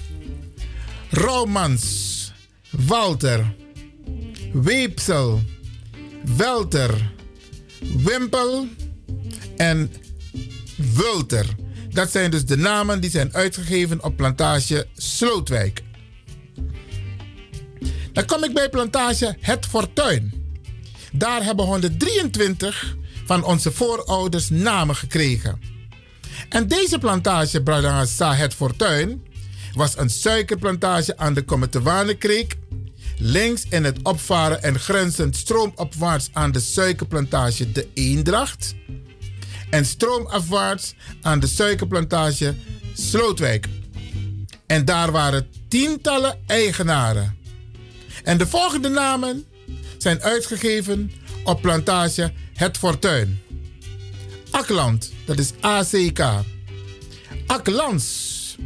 Raumans, 1.09 2.31
Walter, 2.69 3.55
Weepsel, 4.53 5.41
Welter, 6.37 7.11
Wimpel 7.79 8.67
en 9.57 9.91
Wulter. 10.75 11.45
Dat 11.89 12.11
zijn 12.11 12.31
dus 12.31 12.45
de 12.45 12.57
namen 12.57 13.01
die 13.01 13.09
zijn 13.09 13.33
uitgegeven 13.33 14.03
op 14.03 14.17
plantage 14.17 14.87
Slootwijk. 14.93 15.83
Dan 18.13 18.25
kom 18.25 18.43
ik 18.43 18.53
bij 18.53 18.69
plantage 18.69 19.37
Het 19.39 19.65
Fortuin. 19.65 20.33
Daar 21.11 21.43
hebben 21.43 21.65
123 21.65 22.95
van 23.25 23.43
onze 23.43 23.71
voorouders 23.71 24.49
namen 24.49 24.95
gekregen. 24.95 25.61
En 26.49 26.67
deze 26.67 26.97
plantage, 26.97 27.63
Bradangasa 27.63 28.35
Het 28.35 28.53
Fortuin, 28.53 29.23
was 29.73 29.97
een 29.97 30.09
suikerplantage 30.09 31.17
aan 31.17 31.33
de 31.33 31.41
Kommetewanekreek. 31.41 32.55
Links 33.17 33.65
in 33.69 33.83
het 33.83 33.97
opvaren 34.03 34.63
en 34.63 34.79
grenzend 34.79 35.35
stroomopwaarts 35.35 36.29
aan 36.33 36.51
de 36.51 36.59
suikerplantage 36.59 37.71
De 37.71 37.87
Eendracht. 37.93 38.75
En 39.69 39.85
stroomafwaarts 39.85 40.93
aan 41.21 41.39
de 41.39 41.47
suikerplantage 41.47 42.55
Slootwijk. 42.93 43.67
En 44.65 44.85
daar 44.85 45.11
waren 45.11 45.47
tientallen 45.67 46.39
eigenaren. 46.47 47.42
En 48.23 48.37
de 48.37 48.47
volgende 48.47 48.89
namen 48.89 49.45
zijn 49.97 50.21
uitgegeven 50.21 51.11
op 51.43 51.61
plantage 51.61 52.31
Het 52.53 52.77
Fortuin. 52.77 53.41
Akland, 54.51 55.11
dat 55.25 55.39
is 55.39 55.51
ACK. 55.59 56.19
Aklans. 57.47 58.57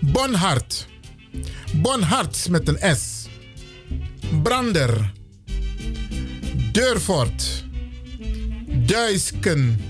Bonhart. 0.00 0.86
Bonhart 1.72 2.48
met 2.48 2.68
een 2.68 2.96
S. 2.96 3.26
Brander. 4.42 5.12
Deurfort. 6.72 7.64
Duisken. 8.66 9.80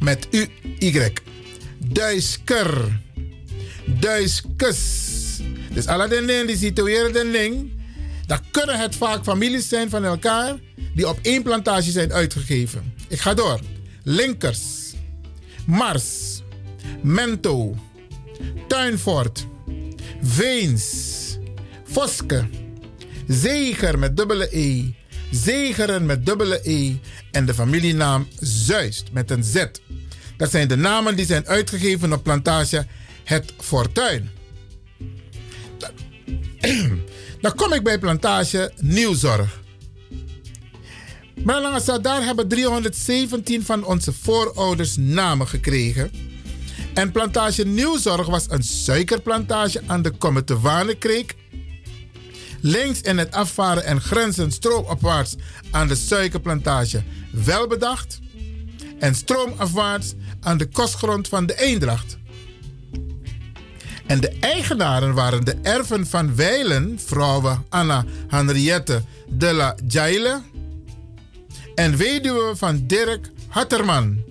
Met 0.00 0.28
U-Y. 0.30 1.12
Duisker. 1.78 3.00
Duiskes. 3.86 5.15
Dus 5.76 5.86
alle 5.86 6.08
den 6.08 6.26
ding 6.26 6.46
die 6.46 6.56
situeren 6.56 7.12
den 7.12 7.32
ding. 7.32 7.72
Dan 8.26 8.40
kunnen 8.50 8.78
het 8.78 8.96
vaak 8.96 9.24
families 9.24 9.68
zijn 9.68 9.90
van 9.90 10.04
elkaar 10.04 10.54
die 10.94 11.08
op 11.08 11.18
één 11.22 11.42
plantage 11.42 11.90
zijn 11.90 12.12
uitgegeven. 12.12 12.94
Ik 13.08 13.20
ga 13.20 13.34
door. 13.34 13.60
Linkers. 14.02 14.62
Mars. 15.66 16.42
Mento. 17.02 17.76
Tuinfort. 18.68 19.46
Veens. 20.22 20.92
Voske. 21.84 22.48
Zeger 23.26 23.98
met 23.98 24.16
dubbele 24.16 24.48
E. 24.58 24.94
Zegeren 25.30 26.06
met 26.06 26.26
dubbele 26.26 26.60
E. 26.62 26.94
En 27.30 27.46
de 27.46 27.54
familienaam 27.54 28.28
Zuist 28.40 29.12
met 29.12 29.30
een 29.30 29.44
Z. 29.44 29.64
Dat 30.36 30.50
zijn 30.50 30.68
de 30.68 30.76
namen 30.76 31.16
die 31.16 31.26
zijn 31.26 31.46
uitgegeven 31.46 32.12
op 32.12 32.22
plantage 32.22 32.86
Het 33.24 33.52
Fortuin. 33.58 34.30
Dan 37.40 37.54
kom 37.54 37.72
ik 37.72 37.82
bij 37.82 37.98
plantage 37.98 38.72
Nieuwzorg. 38.80 39.60
Bralangasa, 41.34 41.98
daar 41.98 42.24
hebben 42.24 42.48
317 42.48 43.64
van 43.64 43.84
onze 43.84 44.12
voorouders 44.12 44.96
namen 44.96 45.48
gekregen. 45.48 46.10
En 46.94 47.12
plantage 47.12 47.64
Nieuwzorg 47.64 48.26
was 48.26 48.46
een 48.48 48.62
suikerplantage 48.62 49.82
aan 49.86 50.02
de 50.02 50.10
Kommetewanekreek. 50.10 51.34
Links 52.60 53.00
in 53.00 53.18
het 53.18 53.32
afvaren 53.32 53.84
en 53.84 54.00
grenzen 54.00 54.52
stroomopwaarts 54.52 55.34
aan 55.70 55.88
de 55.88 55.94
suikerplantage 55.94 57.02
Welbedacht. 57.44 58.18
En 58.98 59.14
stroomafwaarts 59.14 60.14
aan 60.40 60.58
de 60.58 60.68
kostgrond 60.68 61.28
van 61.28 61.46
de 61.46 61.60
Eendracht. 61.60 62.16
En 64.06 64.20
de 64.20 64.36
eigenaren 64.40 65.14
waren 65.14 65.44
de 65.44 65.56
erven 65.62 66.06
van 66.06 66.36
Weilen, 66.36 66.98
vrouwen 67.04 67.64
Anna 67.68 68.04
Henriette 68.28 69.02
de 69.28 69.52
la 69.52 69.76
Jaile 69.86 70.42
en 71.74 71.96
weduwe 71.96 72.56
van 72.56 72.86
Dirk 72.86 73.30
Hatterman. 73.48 74.24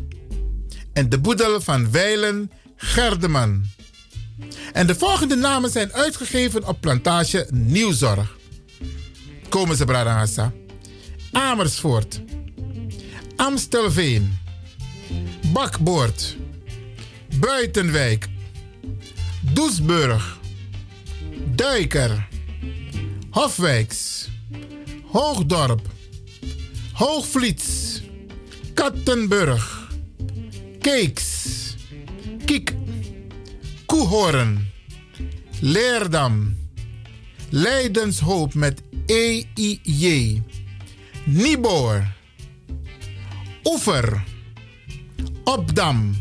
En 0.94 1.10
de 1.10 1.20
boedel 1.20 1.62
van 1.62 1.92
Weilen 1.92 2.52
Gerdeman. 2.76 3.66
En 4.74 4.88
de 4.88 4.96
volgende 4.96 5.36
namen 5.36 5.70
zijn 5.70 5.94
uitgegeven 5.94 6.68
op 6.68 6.82
plantage 6.82 7.48
Nieuwzorg. 7.52 8.38
Komen 9.50 9.76
ze. 9.76 10.50
Amersfoort. 11.32 12.22
Amstelveen. 13.36 14.38
Bakboord. 15.54 16.36
Buitenwijk. 17.40 18.28
Doesburg. 19.54 20.38
Duiker. 21.56 22.28
Hofwijks. 23.30 24.30
Hoogdorp. 25.06 25.82
Hoogvliets. 26.94 28.02
Kattenburg. 28.74 29.90
Keeks. 30.80 31.76
Kiek. 32.46 32.74
Koehoorn. 33.86 34.68
Leerdam. 35.60 36.58
Leidenshoop 37.50 38.54
met 38.54 38.82
EIJ. 39.06 40.42
Nieboor. 41.26 42.08
Oever. 43.64 44.24
Opdam. 45.44 46.16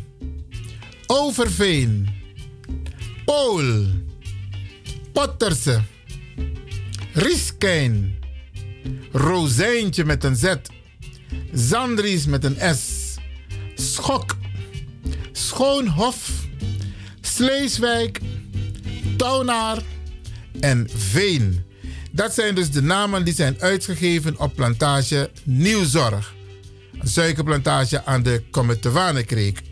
Overveen. 1.06 2.13
Pool. 3.24 3.86
Potterse. 5.12 5.80
Rieskijn. 7.12 8.18
Rozijntje 9.12 10.04
met 10.04 10.24
een 10.24 10.36
Z. 10.36 10.54
Zandries 11.52 12.26
met 12.26 12.44
een 12.44 12.76
S. 12.76 13.14
Schok. 13.74 14.36
Schoonhof. 15.32 16.30
Sleeswijk. 17.20 18.20
Taunaar. 19.16 19.82
En 20.60 20.88
Veen. 20.94 21.64
Dat 22.10 22.34
zijn 22.34 22.54
dus 22.54 22.70
de 22.70 22.82
namen 22.82 23.24
die 23.24 23.34
zijn 23.34 23.56
uitgegeven 23.60 24.38
op 24.38 24.54
plantage 24.54 25.30
Nieuwzorg. 25.44 26.34
Een 27.00 27.08
suikerplantage 27.08 28.04
aan 28.04 28.22
de 28.22 28.42
Kommetewanekreek. 28.50 29.62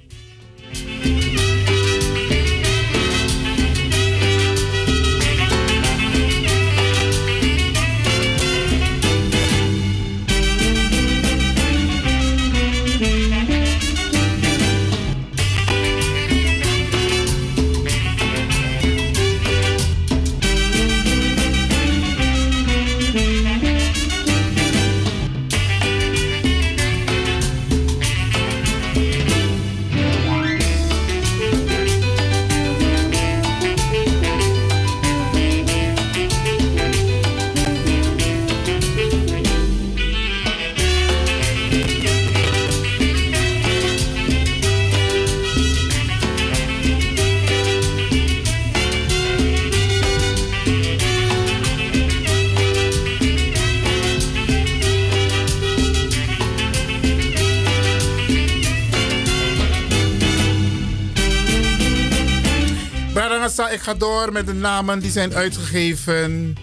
Ik 63.83 63.89
ga 63.89 63.95
door 63.95 64.33
met 64.33 64.47
de 64.47 64.53
namen 64.53 65.01
die 65.01 65.11
zijn 65.11 65.35
uitgegeven 65.35 66.57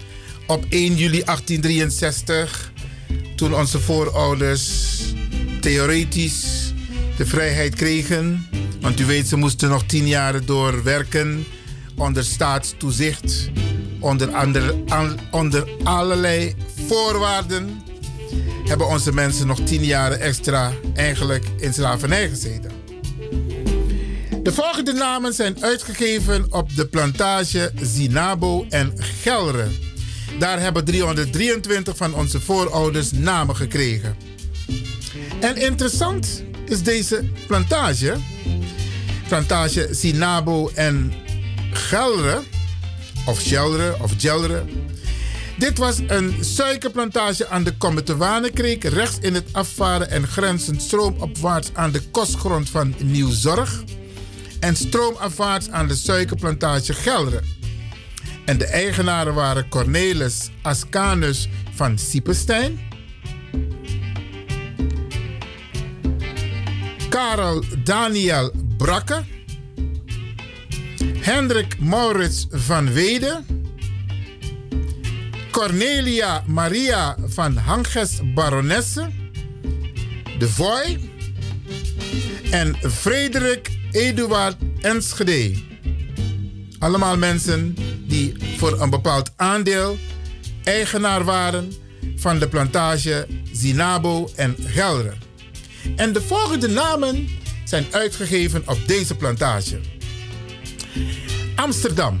op 0.46 0.64
1 0.68 0.94
juli 0.96 1.22
1863. 1.24 2.72
Toen 3.36 3.54
onze 3.54 3.80
voorouders 3.80 4.98
theoretisch 5.60 6.72
de 7.16 7.26
vrijheid 7.26 7.74
kregen. 7.74 8.46
Want 8.80 9.00
u 9.00 9.04
weet, 9.04 9.28
ze 9.28 9.36
moesten 9.36 9.68
nog 9.68 9.84
tien 9.86 10.06
jaar 10.06 10.44
doorwerken 10.44 11.44
onder 11.96 12.24
staatstoezicht. 12.24 13.50
Onder, 13.98 14.34
andere, 14.34 14.82
an- 14.88 15.18
onder 15.30 15.68
allerlei 15.84 16.54
voorwaarden 16.86 17.82
hebben 18.64 18.86
onze 18.88 19.12
mensen 19.12 19.46
nog 19.46 19.60
tien 19.60 19.84
jaar 19.84 20.12
extra 20.12 20.72
eigenlijk 20.94 21.44
in 21.58 21.74
slavernij 21.74 22.28
gezeten. 22.28 22.70
De 24.42 24.52
volgende 24.52 24.92
namen 24.92 25.32
zijn 25.32 25.62
uitgegeven 25.62 26.46
op 26.52 26.76
de 26.76 26.86
plantage 26.86 27.72
Zinabo 27.80 28.66
en 28.68 28.92
Gelre. 28.96 29.66
Daar 30.38 30.60
hebben 30.60 30.84
323 30.84 31.96
van 31.96 32.14
onze 32.14 32.40
voorouders 32.40 33.12
namen 33.12 33.56
gekregen. 33.56 34.16
En 35.40 35.56
interessant 35.56 36.44
is 36.64 36.82
deze 36.82 37.24
plantage, 37.46 38.16
plantage 39.28 39.88
Zinabo 39.90 40.70
en 40.74 41.12
Gelre, 41.72 42.42
of 43.26 43.42
Gelre 43.42 43.96
of 44.02 44.12
Gelre. 44.18 44.64
Dit 45.58 45.78
was 45.78 45.98
een 46.06 46.36
suikerplantage 46.40 47.48
aan 47.48 47.64
de 47.64 47.76
Kommetewanekreek, 47.76 48.84
rechts 48.84 49.18
in 49.20 49.34
het 49.34 49.48
afvaren 49.52 50.10
en 50.10 50.26
grenzen 50.26 50.80
stroomopwaarts 50.80 51.70
aan 51.72 51.90
de 51.90 52.02
kostgrond 52.10 52.70
van 52.70 52.94
Nieuwzorg 52.98 53.82
en 54.60 54.76
stroomafwaarts 54.76 55.70
aan 55.70 55.88
de 55.88 55.94
suikerplantage 55.94 56.92
Gelre. 56.92 57.40
En 58.44 58.58
de 58.58 58.66
eigenaren 58.66 59.34
waren 59.34 59.68
Cornelis 59.68 60.50
Ascanus 60.62 61.48
van 61.74 61.98
Siepenstein, 61.98 62.80
Karel 67.08 67.64
Daniel 67.84 68.52
Brakke, 68.76 69.24
Hendrik 71.18 71.80
Maurits 71.80 72.46
van 72.50 72.92
Wede, 72.92 73.42
Cornelia 75.50 76.42
Maria 76.46 77.16
van 77.26 77.56
Hanges 77.56 78.20
Baronesse, 78.34 79.08
De 80.38 80.48
Voy 80.48 81.10
en 82.50 82.76
Frederik 82.90 83.79
Eduard 83.90 84.56
Enschede. 84.80 85.54
Allemaal 86.78 87.16
mensen 87.16 87.76
die 88.06 88.34
voor 88.56 88.80
een 88.80 88.90
bepaald 88.90 89.32
aandeel 89.36 89.98
eigenaar 90.64 91.24
waren 91.24 91.72
van 92.16 92.38
de 92.38 92.48
plantage 92.48 93.26
Zinabo 93.52 94.30
en 94.36 94.56
Gelre. 94.66 95.12
En 95.96 96.12
de 96.12 96.22
volgende 96.22 96.68
namen 96.68 97.28
zijn 97.64 97.84
uitgegeven 97.90 98.62
op 98.66 98.78
deze 98.86 99.16
plantage. 99.16 99.80
Amsterdam. 101.54 102.18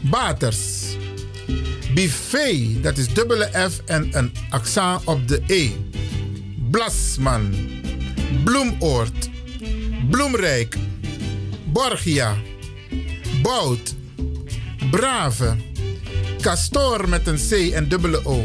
Baters. 0.00 0.68
Buffet, 1.94 2.82
dat 2.82 2.98
is 2.98 3.14
dubbele 3.14 3.50
F 3.70 3.80
en 3.86 4.08
een 4.10 4.32
accent 4.50 5.04
op 5.04 5.28
de 5.28 5.42
E. 5.46 5.70
Blasman. 6.70 7.54
Bloemoord. 8.44 9.30
Bloemrijk. 10.08 10.76
Borgia. 11.64 12.36
Bout. 13.42 13.94
Brave. 14.90 15.56
Castor 16.40 17.08
met 17.08 17.26
een 17.26 17.38
C 17.48 17.72
en 17.72 17.88
dubbele 17.88 18.26
O. 18.26 18.44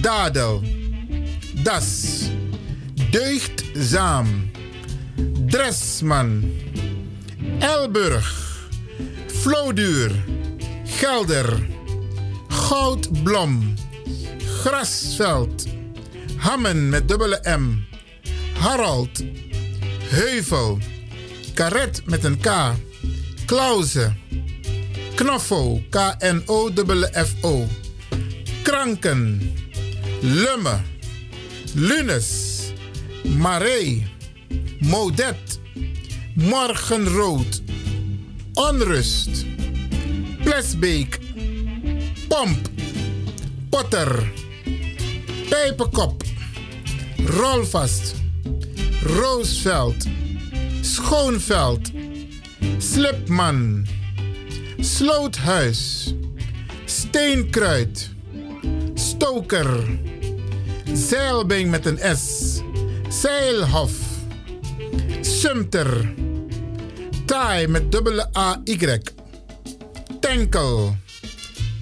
Dadel. 0.00 0.62
Das, 1.66 2.20
Deugdzaam, 3.10 4.50
Dresman, 5.46 6.52
Elburg, 7.58 8.68
Vloduur, 9.26 10.10
Gelder, 10.84 11.66
Goudblom, 12.48 13.74
Grasveld, 14.62 15.66
Hammen 16.36 16.88
met 16.88 17.08
dubbele 17.08 17.40
M, 17.58 17.84
Harald, 18.58 19.24
Heuvel, 20.08 20.78
Karet 21.54 22.02
met 22.04 22.24
een 22.24 22.40
K, 22.40 22.50
Klauze, 23.46 24.12
Knoffo, 25.14 25.82
K-N-O-F-O, 25.90 27.66
Kranken, 28.62 29.52
Lumme, 30.20 30.80
Lunes, 31.74 32.60
Maree, 33.38 34.06
Modet, 34.78 35.60
Morgenrood, 36.34 37.62
Onrust, 38.54 39.44
Plesbeek, 40.42 41.18
Pomp, 42.28 42.68
Potter, 43.70 44.32
Pijpenkop, 45.48 46.22
Rolvast, 47.24 48.14
Roosveld, 49.06 50.06
Schoonveld, 50.80 51.90
Slipman, 52.78 53.86
Sloothuis, 54.80 56.14
Steenkruid, 56.84 58.10
Stoker, 58.94 59.84
Zeilbing 60.92 61.70
met 61.70 61.86
een 61.86 62.16
S, 62.16 62.60
Zeilhof, 63.08 63.92
Sumter, 65.20 66.14
Taai 67.24 67.66
met 67.66 67.92
dubbele 67.92 68.28
A-Y, 68.36 68.98
Tenkel, 70.20 70.96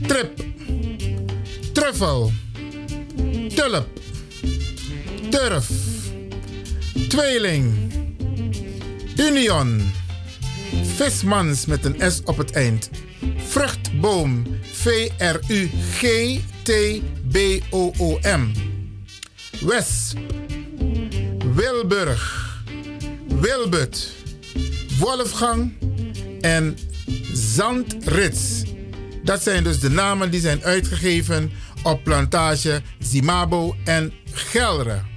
Trip, 0.06 0.44
Truffel, 1.72 2.32
Tulp, 3.54 3.88
Turf, 5.30 5.93
Tweeling, 7.14 7.92
Union, 9.16 9.92
Vismans 10.96 11.66
met 11.66 11.84
een 11.84 12.12
S 12.12 12.20
op 12.24 12.36
het 12.36 12.50
eind. 12.50 12.90
Vruchtboom, 13.36 14.46
V-R-U-G-T-B-O-O-M. 14.72 15.82
Wesp, 19.60 20.18
Wilburg, 21.54 22.54
Wilbut, 23.28 24.12
Wolfgang 24.98 25.72
en 26.40 26.78
Zandrits. 27.32 28.62
Dat 29.22 29.42
zijn 29.42 29.64
dus 29.64 29.80
de 29.80 29.90
namen 29.90 30.30
die 30.30 30.40
zijn 30.40 30.64
uitgegeven 30.64 31.52
op 31.82 32.04
plantage 32.04 32.82
Zimabo 32.98 33.76
en 33.84 34.12
Gelre. 34.32 35.12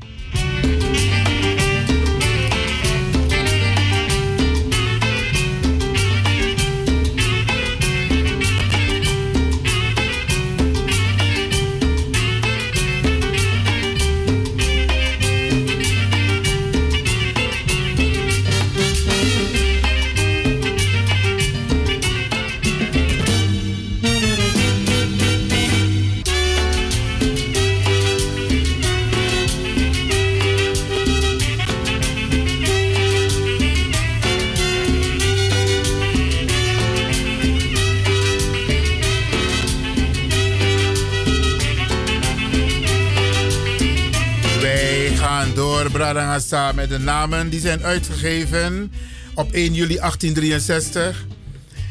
Bradangasa, 46.38 46.72
met 46.72 46.90
de 46.90 46.98
namen 46.98 47.49
die 47.49 47.59
zijn 47.59 47.83
uitgegeven 47.83 48.91
op 49.33 49.51
1 49.51 49.74
juli 49.74 49.95
1863. 49.95 51.25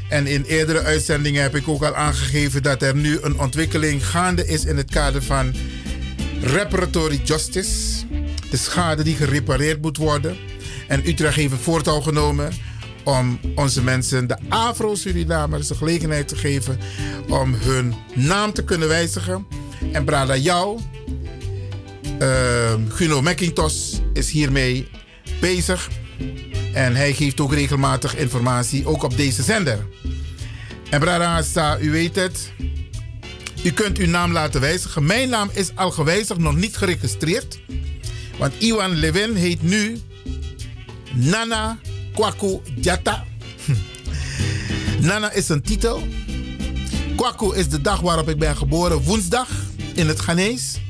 En 0.08 0.26
in 0.26 0.42
eerdere 0.42 0.82
uitzendingen 0.82 1.42
heb 1.42 1.54
ik 1.54 1.68
ook 1.68 1.82
al 1.82 1.94
aangegeven 1.94 2.62
dat 2.62 2.82
er 2.82 2.96
nu 2.96 3.18
een 3.22 3.40
ontwikkeling 3.40 4.06
gaande 4.06 4.46
is 4.46 4.64
in 4.64 4.76
het 4.76 4.90
kader 4.90 5.22
van 5.22 5.54
reparatory 6.40 7.20
justice. 7.24 8.04
De 8.50 8.56
schade 8.56 9.02
die 9.02 9.16
gerepareerd 9.16 9.82
moet 9.82 9.96
worden. 9.96 10.36
En 10.88 11.08
Utrecht 11.08 11.36
heeft 11.36 11.52
een 11.52 11.58
voortouw 11.58 12.00
genomen 12.00 12.52
om 13.04 13.40
onze 13.54 13.82
mensen, 13.82 14.26
de 14.26 14.36
Afro-Surinamers, 14.48 15.66
de 15.66 15.74
gelegenheid 15.74 16.28
te 16.28 16.36
geven 16.36 16.78
om 17.28 17.54
hun 17.54 17.94
naam 18.14 18.52
te 18.52 18.64
kunnen 18.64 18.88
wijzigen. 18.88 19.46
En 19.92 20.04
Brada 20.04 20.36
jou, 20.36 20.80
uh, 22.18 22.74
Guno 22.88 23.22
McIntosh, 23.22 23.98
is 24.12 24.30
hiermee 24.30 24.88
bezig. 25.40 25.88
En 26.72 26.96
hij 26.96 27.14
geeft 27.14 27.40
ook 27.40 27.52
regelmatig 27.52 28.16
informatie, 28.16 28.86
ook 28.86 29.02
op 29.02 29.16
deze 29.16 29.42
zender. 29.42 29.86
En 30.90 31.00
Brada 31.00 31.78
u 31.80 31.90
weet 31.90 32.16
het. 32.16 32.52
U 33.64 33.72
kunt 33.72 33.98
uw 33.98 34.06
naam 34.06 34.32
laten 34.32 34.60
wijzigen. 34.60 35.06
Mijn 35.06 35.28
naam 35.28 35.50
is 35.52 35.70
al 35.74 35.90
gewijzigd, 35.90 36.40
nog 36.40 36.56
niet 36.56 36.76
geregistreerd. 36.76 37.58
Want 38.38 38.52
Iwan 38.58 38.94
Levin 38.94 39.34
heet 39.34 39.62
nu 39.62 39.98
Nana 41.14 41.78
Kwaku 42.14 42.60
Jata. 42.80 43.24
Nana 45.00 45.32
is 45.32 45.48
een 45.48 45.62
titel. 45.62 46.02
Kwaku 47.16 47.56
is 47.56 47.68
de 47.68 47.80
dag 47.80 48.00
waarop 48.00 48.28
ik 48.28 48.38
ben 48.38 48.56
geboren, 48.56 49.02
woensdag 49.02 49.48
in 49.94 50.08
het 50.08 50.18
Ghanese. 50.18 50.85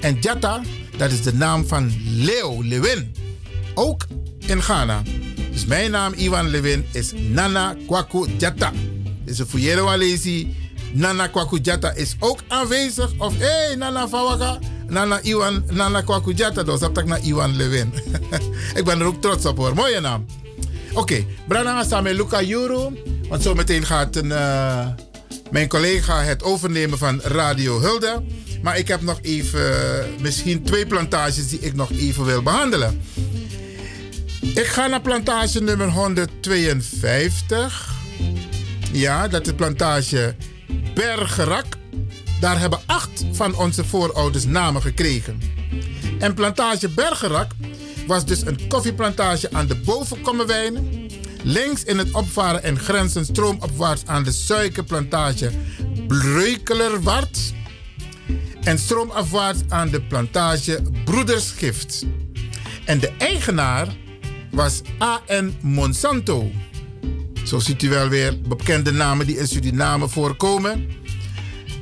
En 0.00 0.16
Jata, 0.20 0.60
dat 0.96 1.10
is 1.10 1.22
de 1.22 1.34
naam 1.34 1.66
van 1.66 1.92
Leo 2.04 2.62
Lewin. 2.62 3.14
Ook 3.74 4.06
in 4.38 4.62
Ghana. 4.62 5.02
Dus 5.52 5.64
mijn 5.64 5.90
naam, 5.90 6.12
Iwan 6.12 6.48
Lewin, 6.48 6.86
is 6.92 7.12
Nana 7.12 7.76
Kwaku 7.86 8.26
Jata. 8.38 8.72
Dus 9.24 9.38
een 9.38 9.46
Fuyero 9.46 9.88
Nana 10.92 11.26
Kwaku 11.26 11.58
Jata 11.62 11.92
is 11.94 12.16
ook 12.18 12.38
aanwezig. 12.48 13.12
Of 13.18 13.38
hé, 13.38 13.46
hey, 13.46 13.74
Nana 13.74 14.08
Fawaka, 14.08 14.58
Nana 14.88 15.20
Iwan, 15.22 15.64
Nana 15.70 16.02
Kwaku 16.02 16.32
Jata. 16.32 16.62
Dus 16.62 16.80
dat 16.80 17.04
naar 17.04 17.24
Iwan 17.24 17.56
Lewin. 17.56 17.92
ik 18.78 18.84
ben 18.84 19.00
er 19.00 19.06
ook 19.06 19.20
trots 19.20 19.46
op 19.46 19.56
hoor. 19.56 19.74
Mooie 19.74 20.00
naam. 20.00 20.26
Oké, 20.90 20.98
okay, 21.00 21.26
Brana 21.48 21.84
samen 21.84 22.14
Luca 22.14 22.42
Juro. 22.42 22.92
Want 23.28 23.42
zometeen 23.42 23.86
gaat 23.86 24.16
een, 24.16 24.26
uh, 24.26 24.86
mijn 25.50 25.68
collega 25.68 26.22
het 26.22 26.42
overnemen 26.42 26.98
van 26.98 27.20
Radio 27.20 27.80
Hulde. 27.80 28.22
Maar 28.62 28.78
ik 28.78 28.88
heb 28.88 29.00
nog 29.00 29.18
even, 29.22 29.70
misschien 30.20 30.62
twee 30.62 30.86
plantages 30.86 31.48
die 31.48 31.60
ik 31.60 31.74
nog 31.74 31.90
even 31.90 32.24
wil 32.24 32.42
behandelen. 32.42 33.00
Ik 34.40 34.66
ga 34.66 34.86
naar 34.86 35.00
plantage 35.00 35.60
nummer 35.60 35.88
152. 35.88 37.98
Ja, 38.92 39.28
dat 39.28 39.46
is 39.46 39.52
plantage 39.52 40.34
Bergerak. 40.94 41.64
Daar 42.40 42.60
hebben 42.60 42.80
acht 42.86 43.24
van 43.32 43.56
onze 43.56 43.84
voorouders 43.84 44.44
namen 44.44 44.82
gekregen. 44.82 45.40
En 46.18 46.34
plantage 46.34 46.88
Bergerak 46.88 47.50
was 48.06 48.24
dus 48.24 48.46
een 48.46 48.68
koffieplantage 48.68 49.48
aan 49.52 49.66
de 49.66 49.76
bovenkommerwijnen. 49.76 51.08
Links 51.42 51.84
in 51.84 51.98
het 51.98 52.12
opvaren 52.12 52.62
en 52.62 52.78
grenzen 52.78 53.24
stroomopwaarts 53.24 54.02
aan 54.06 54.22
de 54.22 54.32
suikerplantage 54.32 55.50
Breukelerwart. 56.06 57.52
En 58.64 58.78
stroomafwaarts 58.78 59.60
aan 59.68 59.88
de 59.88 60.02
plantage 60.02 60.82
Broedersgift. 61.04 62.06
En 62.84 63.00
de 63.00 63.12
eigenaar 63.18 63.88
was 64.50 64.82
A.N. 65.02 65.56
Monsanto. 65.62 66.50
Zo 67.44 67.58
ziet 67.58 67.82
u 67.82 67.88
wel 67.88 68.08
weer 68.08 68.40
bekende 68.40 68.92
namen 68.92 69.26
die 69.26 69.38
in 69.38 69.46
Suriname 69.46 70.08
voorkomen. 70.08 70.88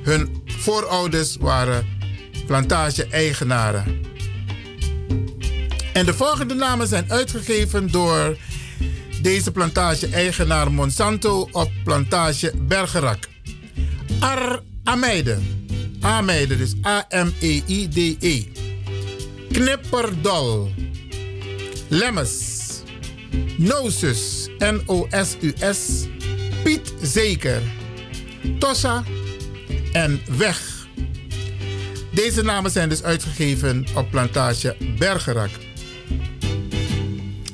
Hun 0.02 0.42
voorouders 0.46 1.36
waren 1.36 1.86
plantage-eigenaren. 2.46 4.06
En 5.92 6.06
de 6.06 6.14
volgende 6.14 6.54
namen 6.54 6.86
zijn 6.86 7.04
uitgegeven 7.08 7.90
door 7.90 8.36
deze 9.22 9.52
plantage-eigenaar 9.52 10.72
Monsanto 10.72 11.48
op 11.52 11.70
plantage 11.84 12.52
Bergerak. 12.56 13.28
Ar 14.20 14.62
Ameide. 14.84 15.38
Ameide, 16.00 16.56
dus 16.56 16.74
A-M-E-I-D-E. 16.86 18.44
Knipperdol. 19.52 20.70
Lemmes. 21.88 22.56
Nosus. 23.56 24.48
N-O-S-U-S. 24.58 26.06
Piet 26.62 26.92
Zeker. 27.02 27.62
Tossa 28.58 29.02
en 29.92 30.20
Weg. 30.36 30.86
Deze 32.12 32.42
namen 32.42 32.70
zijn 32.70 32.88
dus 32.88 33.02
uitgegeven 33.02 33.86
op 33.94 34.10
plantage 34.10 34.76
Bergerak. 34.98 35.50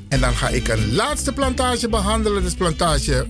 En 0.08 0.20
dan 0.20 0.34
ga 0.34 0.48
ik 0.48 0.68
een 0.68 0.94
laatste 0.94 1.32
plantage 1.32 1.88
behandelen. 1.88 2.44
Is 2.44 2.54
plantage 2.54 3.26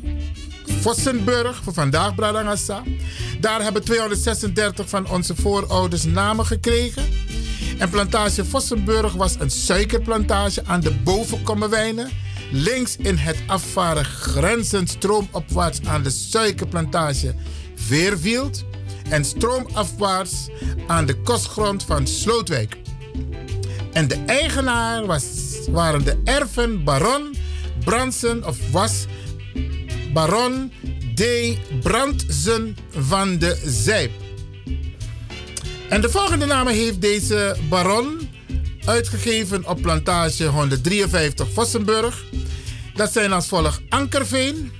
Vossenburg. 0.84 1.60
Voor 1.62 1.72
vandaag, 1.72 2.14
Bradangassa. 2.14 2.82
Daar 3.40 3.62
hebben 3.62 3.84
236 3.84 4.88
van 4.88 5.10
onze 5.10 5.34
voorouders 5.34 6.04
namen 6.04 6.46
gekregen. 6.46 7.02
En 7.78 7.90
plantage 7.90 8.44
Vossenburg 8.44 9.12
was 9.12 9.36
een 9.38 9.50
suikerplantage 9.50 10.62
aan 10.66 10.80
de 10.80 10.90
Bovenkommerwijnen. 10.90 12.10
Links 12.52 12.96
in 12.96 13.16
het 13.16 13.36
afvaren 13.46 14.04
grenzend 14.04 14.90
stroomopwaarts 14.90 15.80
aan 15.84 16.02
de 16.02 16.10
suikerplantage 16.10 17.34
Veerveld. 17.74 18.64
En 19.08 19.24
stroomafwaarts 19.24 20.48
aan 20.86 21.06
de 21.06 21.16
kostgrond 21.16 21.82
van 21.82 22.06
Slootwijk. 22.06 22.76
En 23.92 24.08
de 24.08 24.22
eigenaar 24.26 25.06
was, 25.06 25.24
waren 25.70 26.04
de 26.04 26.20
erven 26.24 26.84
Baron 26.84 27.34
Brandsen 27.84 28.46
of 28.46 28.70
was 28.70 29.06
Baron 30.14 30.72
D. 31.14 31.22
Brandsen 31.82 32.76
van 32.90 33.38
de 33.38 33.62
Zijp. 33.64 34.10
En 35.88 36.00
de 36.00 36.10
volgende 36.10 36.46
namen 36.46 36.74
heeft 36.74 37.00
deze 37.00 37.56
baron 37.68 38.28
uitgegeven 38.84 39.68
op 39.68 39.82
plantage 39.82 40.44
153 40.44 41.48
Vossenburg. 41.52 42.24
Dat 42.94 43.12
zijn 43.12 43.32
als 43.32 43.46
volgt 43.46 43.80
Ankerveen, 43.88 44.72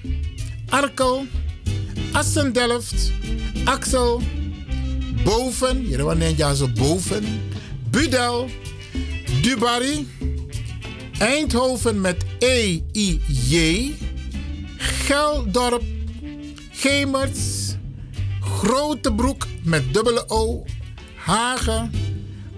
Arkel, 0.69 1.27
Assendelft, 2.13 3.13
Axel, 3.65 4.23
Boven, 5.25 5.89
ja 6.37 6.55
zo 6.55 6.69
Boven, 6.69 7.25
Budel, 7.91 8.51
Dubarry, 9.43 10.07
Eindhoven 11.19 12.01
met 12.01 12.25
E-I-J, 12.39 13.95
Geldorp, 14.85 15.83
Gemerts, 16.71 17.75
Grotebroek 18.41 19.47
met 19.63 19.93
dubbele 19.93 20.29
O, 20.29 20.65
Hagen, 21.17 21.91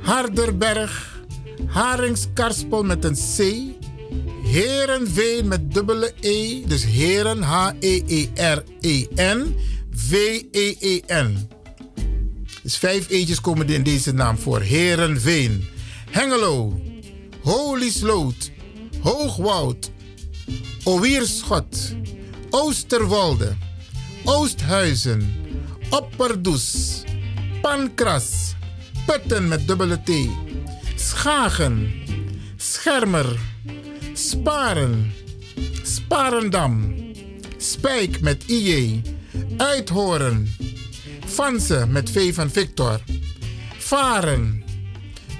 Harderberg, 0.01 1.21
Haringskarspel 1.67 2.83
met 2.83 3.05
een 3.05 3.15
C, 3.15 3.53
Herenveen 4.43 5.49
met 5.49 5.75
dubbele 5.75 6.13
E, 6.21 6.65
dus 6.67 6.85
Heren, 6.85 7.43
H-E-E-R-E-N, 7.43 9.57
V-E-E-N. 9.91 11.49
Dus 12.63 12.77
vijf 12.77 13.11
eetjes 13.11 13.41
komen 13.41 13.69
in 13.69 13.83
deze 13.83 14.13
naam 14.13 14.39
voor. 14.39 14.61
Herenveen, 14.61 15.65
Hengelo, 16.11 16.81
Holisloot, 17.43 18.51
Hoogwoud, 19.01 19.91
Owierschot, 20.85 21.95
Oosterwolde, 22.51 23.57
Oosthuizen, 24.25 25.35
Opperdoes, 25.91 27.03
Pankras, 27.63 28.55
Putten 29.07 29.49
met 29.49 29.67
dubbele 29.67 30.03
T, 30.03 30.11
Schagen, 30.97 31.93
Schermer, 32.57 33.39
Sparen, 34.13 35.13
Sparendam, 35.83 36.95
Spijk 37.57 38.21
met 38.21 38.45
IJ, 38.47 39.03
Uithoren, 39.57 40.55
Vanse 41.27 41.87
met 41.89 42.11
V 42.11 42.35
van 42.35 42.51
Victor, 42.51 43.01
Varen, 43.79 44.65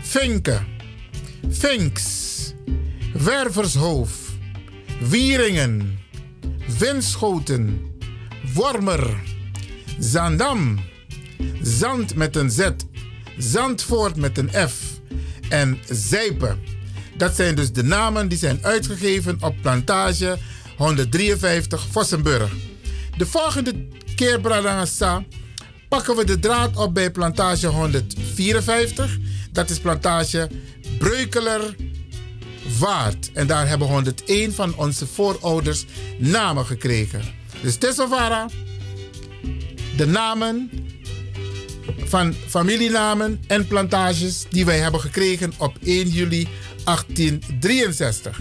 Vinken, 0.03 0.67
Vinks, 1.49 2.53
Wervershoofd, 3.13 4.19
Wieringen, 5.01 5.99
Winschoten, 6.79 7.91
Wormer, 8.55 9.23
Zandam, 9.99 10.81
Zand 11.63 12.15
met 12.15 12.37
een 12.37 12.51
Z, 12.51 12.69
Zandvoort 13.39 14.17
met 14.17 14.39
een 14.39 14.51
F 14.69 14.75
en 15.49 15.79
Zijpen. 15.89 16.59
Dat 17.17 17.37
zijn 17.37 17.55
dus 17.55 17.73
de 17.73 17.83
namen 17.85 18.29
die 18.29 18.39
zijn 18.39 18.59
uitgegeven 18.63 19.37
op 19.41 19.55
plantage 19.61 20.39
153 20.77 21.87
Vossenburg. 21.91 22.53
De 23.17 23.27
volgende 23.27 23.75
keer, 24.15 24.41
Bradangasa, 24.41 25.25
pakken 25.89 26.17
we 26.17 26.25
de 26.25 26.39
draad 26.39 26.77
op 26.77 26.95
bij 26.95 27.11
plantage 27.11 27.67
154. 27.67 29.19
Dat 29.53 29.71
is 29.71 29.79
plantage 29.79 30.51
Breukeler 30.99 31.77
Waard. 32.79 33.31
En 33.33 33.47
daar 33.47 33.69
hebben 33.69 33.89
101 33.89 34.53
van 34.53 34.77
onze 34.77 35.07
voorouders 35.07 35.85
namen 36.19 36.67
gekregen. 36.67 37.23
Dus 37.63 37.77
Tessovara, 37.77 38.49
de 39.97 40.07
namen 40.07 40.71
van 42.05 42.35
familienamen 42.47 43.41
en 43.47 43.67
plantages 43.67 44.47
die 44.51 44.65
wij 44.65 44.79
hebben 44.79 45.01
gekregen 45.01 45.53
op 45.59 45.77
1 45.83 46.09
juli 46.09 46.49
1863. 46.85 48.41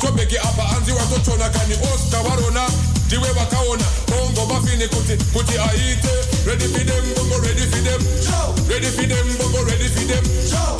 Pachobheki 0.00 0.38
apa 0.38 0.62
kani 1.50 1.74
osta 1.94 2.22
varona 2.22 2.68
ndiwe 3.06 3.28
vakaona 3.32 3.84
mafini 4.46 4.88
kuti 4.88 5.16
kuti 5.32 5.58
aite. 5.58 6.08
Ready 6.46 6.64
for 6.68 6.84
them 6.84 7.04
bongo 7.14 7.38
ready 7.38 7.66
for 7.66 7.82
them. 7.84 8.00
Ready 8.68 8.86
for 8.86 9.06
them 9.06 9.36
bongo 9.38 9.64
ready 9.64 9.88
for 9.88 10.04
them. 10.08 10.24
downtown 10.50 10.79